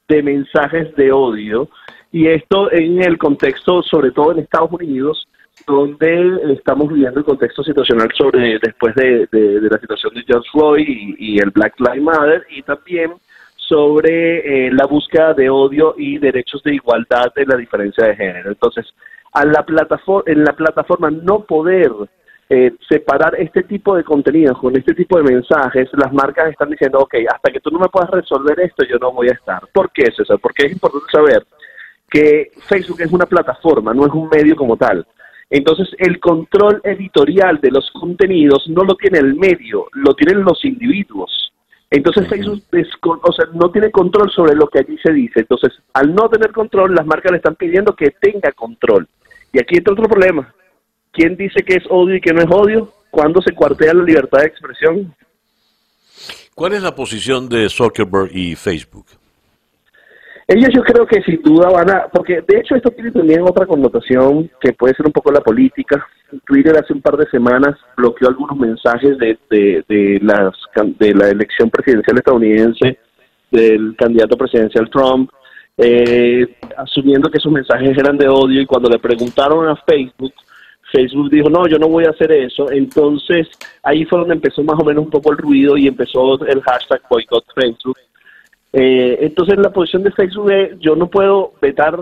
de 0.07 0.23
mensajes 0.23 0.95
de 0.95 1.11
odio 1.11 1.69
y 2.11 2.27
esto 2.27 2.71
en 2.71 3.03
el 3.03 3.17
contexto, 3.17 3.83
sobre 3.83 4.11
todo 4.11 4.31
en 4.31 4.39
Estados 4.39 4.71
Unidos, 4.71 5.27
donde 5.67 6.53
estamos 6.53 6.87
viviendo 6.87 7.19
el 7.19 7.25
contexto 7.25 7.63
situacional 7.63 8.09
sobre 8.15 8.59
después 8.59 8.95
de, 8.95 9.27
la 9.31 9.79
situación 9.79 10.13
de 10.15 10.23
George 10.23 10.49
Floyd 10.51 10.85
y, 10.87 11.39
el 11.39 11.51
Black 11.51 11.79
Lives 11.79 12.01
Matter 12.01 12.45
y 12.49 12.63
también 12.63 13.13
sobre 13.55 14.67
eh, 14.67 14.71
la 14.71 14.85
búsqueda 14.85 15.33
de 15.33 15.49
odio 15.49 15.95
y 15.97 16.17
derechos 16.17 16.61
de 16.63 16.75
igualdad 16.75 17.31
en 17.35 17.47
la 17.47 17.57
diferencia 17.57 18.07
de 18.07 18.15
género. 18.15 18.49
Entonces, 18.49 18.85
a 19.33 19.45
la 19.45 19.63
plataforma, 19.63 20.31
en 20.31 20.43
la 20.43 20.53
plataforma 20.53 21.09
no 21.09 21.43
poder 21.43 21.91
eh, 22.49 22.73
separar 22.87 23.35
este 23.39 23.63
tipo 23.63 23.95
de 23.95 24.03
contenidos 24.03 24.57
con 24.59 24.75
este 24.77 24.93
tipo 24.93 25.17
de 25.17 25.23
mensajes, 25.23 25.89
las 25.93 26.13
marcas 26.13 26.51
están 26.51 26.69
diciendo, 26.69 26.99
ok, 26.99 27.15
hasta 27.33 27.51
que 27.51 27.59
tú 27.59 27.71
no 27.71 27.79
me 27.79 27.87
puedas 27.87 28.11
resolver 28.11 28.59
esto, 28.59 28.85
yo 28.85 28.97
no 28.99 29.11
voy 29.11 29.29
a 29.29 29.33
estar. 29.33 29.61
¿Por 29.73 29.91
qué, 29.91 30.11
César? 30.15 30.37
Porque 30.39 30.67
es 30.67 30.73
importante 30.73 31.07
saber 31.11 31.43
que 32.09 32.51
Facebook 32.67 33.01
es 33.01 33.11
una 33.11 33.25
plataforma, 33.25 33.93
no 33.93 34.05
es 34.05 34.13
un 34.13 34.29
medio 34.29 34.55
como 34.55 34.77
tal. 34.77 35.05
Entonces, 35.49 35.89
el 35.97 36.19
control 36.19 36.79
editorial 36.83 37.59
de 37.59 37.71
los 37.71 37.89
contenidos 37.91 38.67
no 38.67 38.83
lo 38.83 38.95
tiene 38.95 39.19
el 39.19 39.35
medio, 39.35 39.87
lo 39.93 40.13
tienen 40.13 40.43
los 40.43 40.63
individuos. 40.63 41.43
Entonces 41.93 42.27
Facebook 42.27 42.63
o 43.21 43.31
sea, 43.31 43.45
no 43.53 43.69
tiene 43.69 43.91
control 43.91 44.31
sobre 44.31 44.55
lo 44.55 44.67
que 44.67 44.79
allí 44.79 44.97
se 44.97 45.13
dice. 45.13 45.41
Entonces, 45.41 45.73
al 45.93 46.15
no 46.15 46.27
tener 46.27 46.51
control, 46.51 46.95
las 46.95 47.05
marcas 47.05 47.31
le 47.31 47.37
están 47.37 47.53
pidiendo 47.53 47.95
que 47.95 48.09
tenga 48.19 48.51
control. 48.53 49.07
Y 49.53 49.59
aquí 49.59 49.77
entra 49.77 49.93
otro 49.93 50.09
problema. 50.09 50.53
¿Quién 51.11 51.37
dice 51.37 51.63
que 51.63 51.75
es 51.75 51.83
odio 51.89 52.15
y 52.15 52.21
que 52.21 52.33
no 52.33 52.41
es 52.41 52.49
odio? 52.49 52.91
¿Cuándo 53.11 53.39
se 53.41 53.53
cuartea 53.53 53.93
la 53.93 54.03
libertad 54.03 54.39
de 54.39 54.47
expresión? 54.47 55.15
¿Cuál 56.55 56.73
es 56.73 56.81
la 56.81 56.95
posición 56.95 57.47
de 57.47 57.69
Zuckerberg 57.69 58.35
y 58.35 58.55
Facebook? 58.55 59.05
Ellos 60.47 60.69
yo 60.75 60.83
creo 60.83 61.05
que 61.05 61.21
sin 61.21 61.41
duda 61.41 61.69
van 61.69 61.89
a, 61.89 62.07
porque 62.11 62.41
de 62.45 62.59
hecho 62.59 62.75
esto 62.75 62.91
tiene 62.91 63.11
también 63.11 63.41
otra 63.43 63.65
connotación 63.65 64.51
que 64.59 64.73
puede 64.73 64.93
ser 64.95 65.05
un 65.05 65.13
poco 65.13 65.31
la 65.31 65.39
política. 65.39 66.05
Twitter 66.45 66.75
hace 66.75 66.93
un 66.93 67.01
par 67.01 67.15
de 67.15 67.29
semanas 67.29 67.77
bloqueó 67.95 68.27
algunos 68.27 68.57
mensajes 68.57 69.17
de, 69.19 69.37
de, 69.49 70.19
las, 70.21 70.53
de 70.75 71.13
la 71.13 71.29
elección 71.29 71.69
presidencial 71.69 72.17
estadounidense 72.17 72.97
del 73.51 73.95
candidato 73.95 74.35
presidencial 74.35 74.89
Trump 74.89 75.29
eh, 75.77 76.55
asumiendo 76.77 77.29
que 77.29 77.37
esos 77.37 77.51
mensajes 77.51 77.97
eran 77.97 78.17
de 78.17 78.27
odio 78.27 78.61
y 78.61 78.65
cuando 78.65 78.89
le 78.89 78.99
preguntaron 78.99 79.67
a 79.67 79.75
Facebook, 79.75 80.33
Facebook 80.91 81.29
dijo, 81.31 81.49
no, 81.49 81.67
yo 81.67 81.79
no 81.79 81.87
voy 81.87 82.05
a 82.05 82.11
hacer 82.11 82.31
eso. 82.31 82.71
Entonces 82.71 83.47
ahí 83.81 84.05
fue 84.05 84.19
donde 84.19 84.35
empezó 84.35 84.63
más 84.63 84.79
o 84.79 84.85
menos 84.85 85.05
un 85.05 85.09
poco 85.09 85.31
el 85.31 85.37
ruido 85.37 85.75
y 85.75 85.87
empezó 85.87 86.45
el 86.45 86.61
hashtag 86.61 87.01
boycott 87.09 87.45
Facebook. 87.55 87.97
Eh, 88.71 89.17
entonces 89.21 89.57
la 89.57 89.71
posición 89.71 90.03
de 90.03 90.11
Facebook 90.11 90.51
es, 90.51 90.79
yo 90.79 90.95
no 90.95 91.07
puedo 91.07 91.53
vetar 91.61 91.97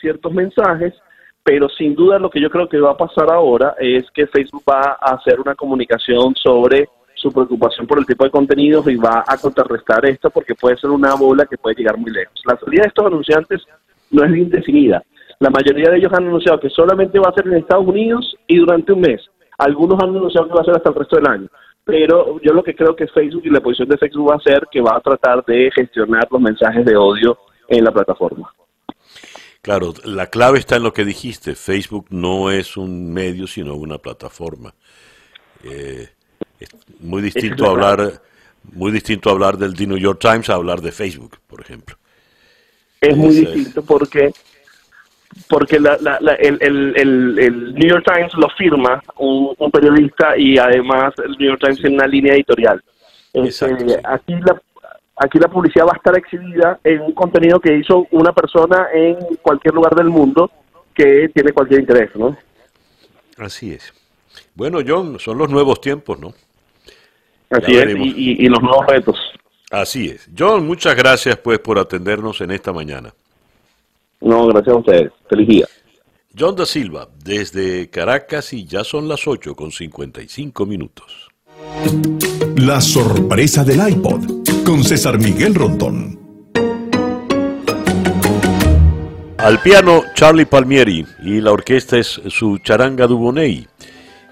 ciertos 0.00 0.32
mensajes, 0.32 0.94
pero 1.42 1.68
sin 1.68 1.94
duda 1.94 2.18
lo 2.18 2.30
que 2.30 2.40
yo 2.40 2.50
creo 2.50 2.68
que 2.68 2.80
va 2.80 2.92
a 2.92 2.96
pasar 2.96 3.30
ahora 3.30 3.74
es 3.78 4.10
que 4.10 4.26
Facebook 4.26 4.62
va 4.68 4.98
a 5.00 5.14
hacer 5.14 5.40
una 5.40 5.54
comunicación 5.54 6.34
sobre 6.34 6.88
su 7.24 7.32
preocupación 7.32 7.86
por 7.86 7.98
el 7.98 8.04
tipo 8.04 8.24
de 8.24 8.30
contenidos 8.30 8.86
y 8.86 8.96
va 8.96 9.24
a 9.26 9.38
contrarrestar 9.38 10.04
esto 10.04 10.28
porque 10.28 10.54
puede 10.54 10.76
ser 10.76 10.90
una 10.90 11.14
bola 11.14 11.46
que 11.46 11.56
puede 11.56 11.76
llegar 11.76 11.96
muy 11.96 12.10
lejos. 12.10 12.38
La 12.44 12.58
salida 12.58 12.82
de 12.82 12.88
estos 12.88 13.06
anunciantes 13.06 13.62
no 14.10 14.24
es 14.24 14.36
indefinida. 14.36 15.02
La 15.40 15.48
mayoría 15.48 15.90
de 15.90 15.96
ellos 15.96 16.12
han 16.12 16.26
anunciado 16.26 16.60
que 16.60 16.68
solamente 16.68 17.18
va 17.18 17.30
a 17.30 17.34
ser 17.34 17.46
en 17.46 17.54
Estados 17.54 17.86
Unidos 17.86 18.36
y 18.46 18.58
durante 18.58 18.92
un 18.92 19.00
mes. 19.00 19.22
Algunos 19.56 20.02
han 20.02 20.10
anunciado 20.10 20.48
que 20.48 20.54
va 20.54 20.60
a 20.60 20.64
ser 20.64 20.76
hasta 20.76 20.90
el 20.90 20.96
resto 20.96 21.16
del 21.16 21.26
año. 21.26 21.48
Pero 21.82 22.40
yo 22.42 22.52
lo 22.52 22.62
que 22.62 22.74
creo 22.74 22.94
que 22.94 23.06
Facebook 23.06 23.42
y 23.46 23.50
la 23.50 23.60
posición 23.60 23.88
de 23.88 23.96
Facebook 23.96 24.30
va 24.30 24.36
a 24.36 24.40
ser 24.40 24.66
que 24.70 24.82
va 24.82 24.96
a 24.96 25.00
tratar 25.00 25.42
de 25.46 25.70
gestionar 25.74 26.28
los 26.30 26.40
mensajes 26.42 26.84
de 26.84 26.94
odio 26.94 27.38
en 27.68 27.84
la 27.84 27.90
plataforma. 27.90 28.52
Claro, 29.62 29.94
la 30.04 30.26
clave 30.26 30.58
está 30.58 30.76
en 30.76 30.82
lo 30.82 30.92
que 30.92 31.06
dijiste. 31.06 31.54
Facebook 31.54 32.08
no 32.10 32.50
es 32.50 32.76
un 32.76 33.14
medio, 33.14 33.46
sino 33.46 33.76
una 33.76 33.96
plataforma. 33.96 34.74
Eh, 35.62 36.10
muy 37.00 37.22
distinto 37.22 37.68
hablar, 37.68 38.20
muy 38.72 38.92
distinto 38.92 39.30
hablar 39.30 39.56
del 39.56 39.74
The 39.74 39.86
New 39.86 39.98
York 39.98 40.18
Times 40.20 40.48
a 40.50 40.54
hablar 40.54 40.80
de 40.80 40.92
Facebook, 40.92 41.38
por 41.46 41.60
ejemplo. 41.60 41.96
Es 43.00 43.16
muy 43.16 43.34
distinto 43.34 43.84
porque 43.84 44.32
porque 45.48 45.80
la, 45.80 45.96
el, 46.38 46.58
el, 46.60 47.38
el, 47.38 47.74
New 47.74 47.88
York 47.88 48.04
Times 48.06 48.32
lo 48.34 48.48
firma 48.50 49.02
un, 49.18 49.54
periodista 49.70 50.36
y 50.36 50.58
además 50.58 51.12
el 51.18 51.32
New 51.32 51.48
York 51.48 51.60
Times 51.60 51.78
tiene 51.78 51.96
una 51.96 52.06
línea 52.06 52.34
editorial. 52.34 52.82
Este, 53.32 54.00
aquí 54.04 54.34
la, 54.34 54.62
aquí 55.16 55.38
la 55.38 55.48
publicidad 55.48 55.86
va 55.86 55.92
a 55.92 55.96
estar 55.96 56.16
exhibida 56.16 56.78
en 56.84 57.00
un 57.00 57.12
contenido 57.12 57.58
que 57.58 57.76
hizo 57.76 58.06
una 58.12 58.32
persona 58.32 58.88
en 58.94 59.16
cualquier 59.42 59.74
lugar 59.74 59.94
del 59.94 60.08
mundo 60.08 60.50
que 60.94 61.28
tiene 61.34 61.52
cualquier 61.52 61.80
interés, 61.80 62.14
¿no? 62.14 62.36
Así 63.36 63.72
es. 63.72 63.92
Bueno, 64.54 64.78
John, 64.86 65.18
son 65.18 65.38
los 65.38 65.50
nuevos 65.50 65.80
tiempos, 65.80 66.18
¿no? 66.20 66.32
Así 67.50 67.76
es, 67.76 67.96
y, 67.96 68.44
y, 68.44 68.48
los 68.48 68.62
nuevos 68.62 68.86
retos. 68.86 69.16
Así 69.70 70.08
es. 70.08 70.28
John, 70.36 70.66
muchas 70.66 70.96
gracias 70.96 71.36
pues 71.38 71.58
por 71.58 71.78
atendernos 71.78 72.40
en 72.40 72.50
esta 72.50 72.72
mañana. 72.72 73.12
No, 74.20 74.46
gracias 74.46 74.74
a 74.74 74.78
ustedes. 74.78 75.12
Feliz 75.28 75.48
día. 75.48 75.66
John 76.36 76.56
da 76.56 76.66
Silva, 76.66 77.08
desde 77.22 77.90
Caracas 77.90 78.52
y 78.52 78.64
ya 78.64 78.82
son 78.82 79.08
las 79.08 79.28
8 79.28 79.54
con 79.54 79.70
55 79.70 80.66
minutos. 80.66 81.28
La 82.56 82.80
sorpresa 82.80 83.62
del 83.62 83.88
iPod 83.88 84.44
con 84.64 84.82
César 84.82 85.18
Miguel 85.18 85.54
Rondón. 85.54 86.18
Al 89.38 89.60
piano 89.60 90.02
Charlie 90.14 90.46
Palmieri 90.46 91.04
y 91.22 91.40
la 91.40 91.52
orquesta 91.52 91.98
es 91.98 92.20
su 92.28 92.58
charanga 92.58 93.06
Dubonnet. 93.06 93.68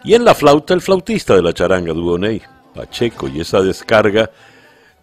Y 0.05 0.14
en 0.14 0.24
la 0.24 0.34
flauta 0.34 0.74
el 0.74 0.80
flautista 0.80 1.36
de 1.36 1.43
la 1.43 1.52
charanga 1.52 1.93
Dubonnet, 1.93 2.43
Pacheco, 2.74 3.28
y 3.28 3.40
esa 3.40 3.61
descarga 3.61 4.31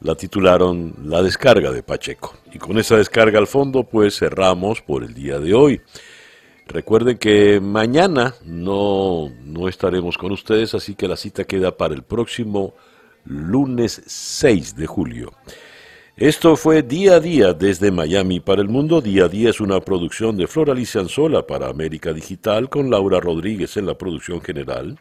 la 0.01 0.15
titularon 0.15 0.95
La 1.03 1.21
descarga 1.21 1.71
de 1.71 1.83
Pacheco. 1.83 2.35
Y 2.53 2.57
con 2.57 2.77
esa 2.77 2.97
descarga 2.97 3.39
al 3.39 3.47
fondo 3.47 3.83
pues 3.83 4.17
cerramos 4.17 4.81
por 4.81 5.03
el 5.03 5.13
día 5.13 5.39
de 5.39 5.53
hoy. 5.53 5.81
Recuerden 6.67 7.17
que 7.17 7.59
mañana 7.59 8.35
no, 8.45 9.31
no 9.43 9.67
estaremos 9.67 10.17
con 10.17 10.31
ustedes, 10.31 10.75
así 10.75 10.93
que 10.93 11.07
la 11.07 11.17
cita 11.17 11.43
queda 11.43 11.75
para 11.75 11.95
el 11.95 12.03
próximo 12.03 12.75
lunes 13.25 14.01
6 14.05 14.75
de 14.75 14.85
julio. 14.85 15.33
Esto 16.15 16.55
fue 16.55 16.83
Día 16.83 17.15
a 17.15 17.19
Día 17.19 17.53
desde 17.53 17.91
Miami 17.91 18.39
para 18.39 18.61
el 18.61 18.67
Mundo. 18.67 19.01
Día 19.01 19.25
a 19.25 19.29
Día 19.29 19.49
es 19.49 19.61
una 19.61 19.79
producción 19.79 20.37
de 20.37 20.47
Flora 20.47 20.73
Alicia 20.73 21.01
Anzola 21.01 21.47
para 21.47 21.69
América 21.69 22.13
Digital 22.13 22.69
con 22.69 22.89
Laura 22.89 23.19
Rodríguez 23.19 23.77
en 23.77 23.85
la 23.85 23.97
producción 23.97 24.41
general. 24.41 24.99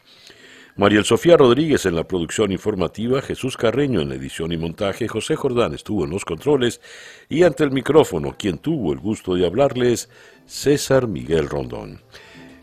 Mariel 0.79 1.03
Sofía 1.03 1.35
Rodríguez 1.35 1.85
en 1.85 1.93
la 1.93 2.05
producción 2.05 2.53
informativa, 2.53 3.21
Jesús 3.21 3.57
Carreño 3.57 3.99
en 3.99 4.07
la 4.07 4.15
edición 4.15 4.53
y 4.53 4.57
montaje, 4.57 5.09
José 5.09 5.35
Jordán 5.35 5.73
estuvo 5.73 6.05
en 6.05 6.09
los 6.09 6.23
controles 6.23 6.79
y 7.27 7.43
ante 7.43 7.65
el 7.65 7.71
micrófono, 7.71 8.37
quien 8.39 8.59
tuvo 8.59 8.93
el 8.93 8.99
gusto 8.99 9.35
de 9.35 9.45
hablarles, 9.45 10.07
César 10.45 11.09
Miguel 11.09 11.49
Rondón. 11.49 11.99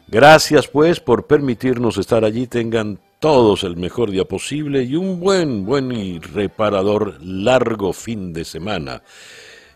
Gracias 0.09 0.67
pues 0.67 0.99
por 0.99 1.27
permitirnos 1.27 1.99
estar 1.99 2.25
allí, 2.25 2.47
tengan 2.47 2.99
todos 3.21 3.65
el 3.65 3.77
mejor 3.77 4.11
día 4.11 4.25
posible 4.25 4.83
y 4.83 4.97
un 4.97 5.21
buen, 5.21 5.67
buen 5.67 5.93
y 5.93 6.19
reparador 6.19 7.23
largo 7.23 7.93
fin 7.93 8.33
de 8.33 8.47
semana. 8.47 9.03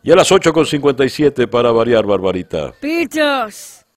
Y 0.03 0.13
a 0.13 0.17
las 0.17 0.33
8.57 0.33 1.47
para 1.47 1.73
variar, 1.73 2.07
Barbarita. 2.07 2.73
Pitos. 2.81 3.80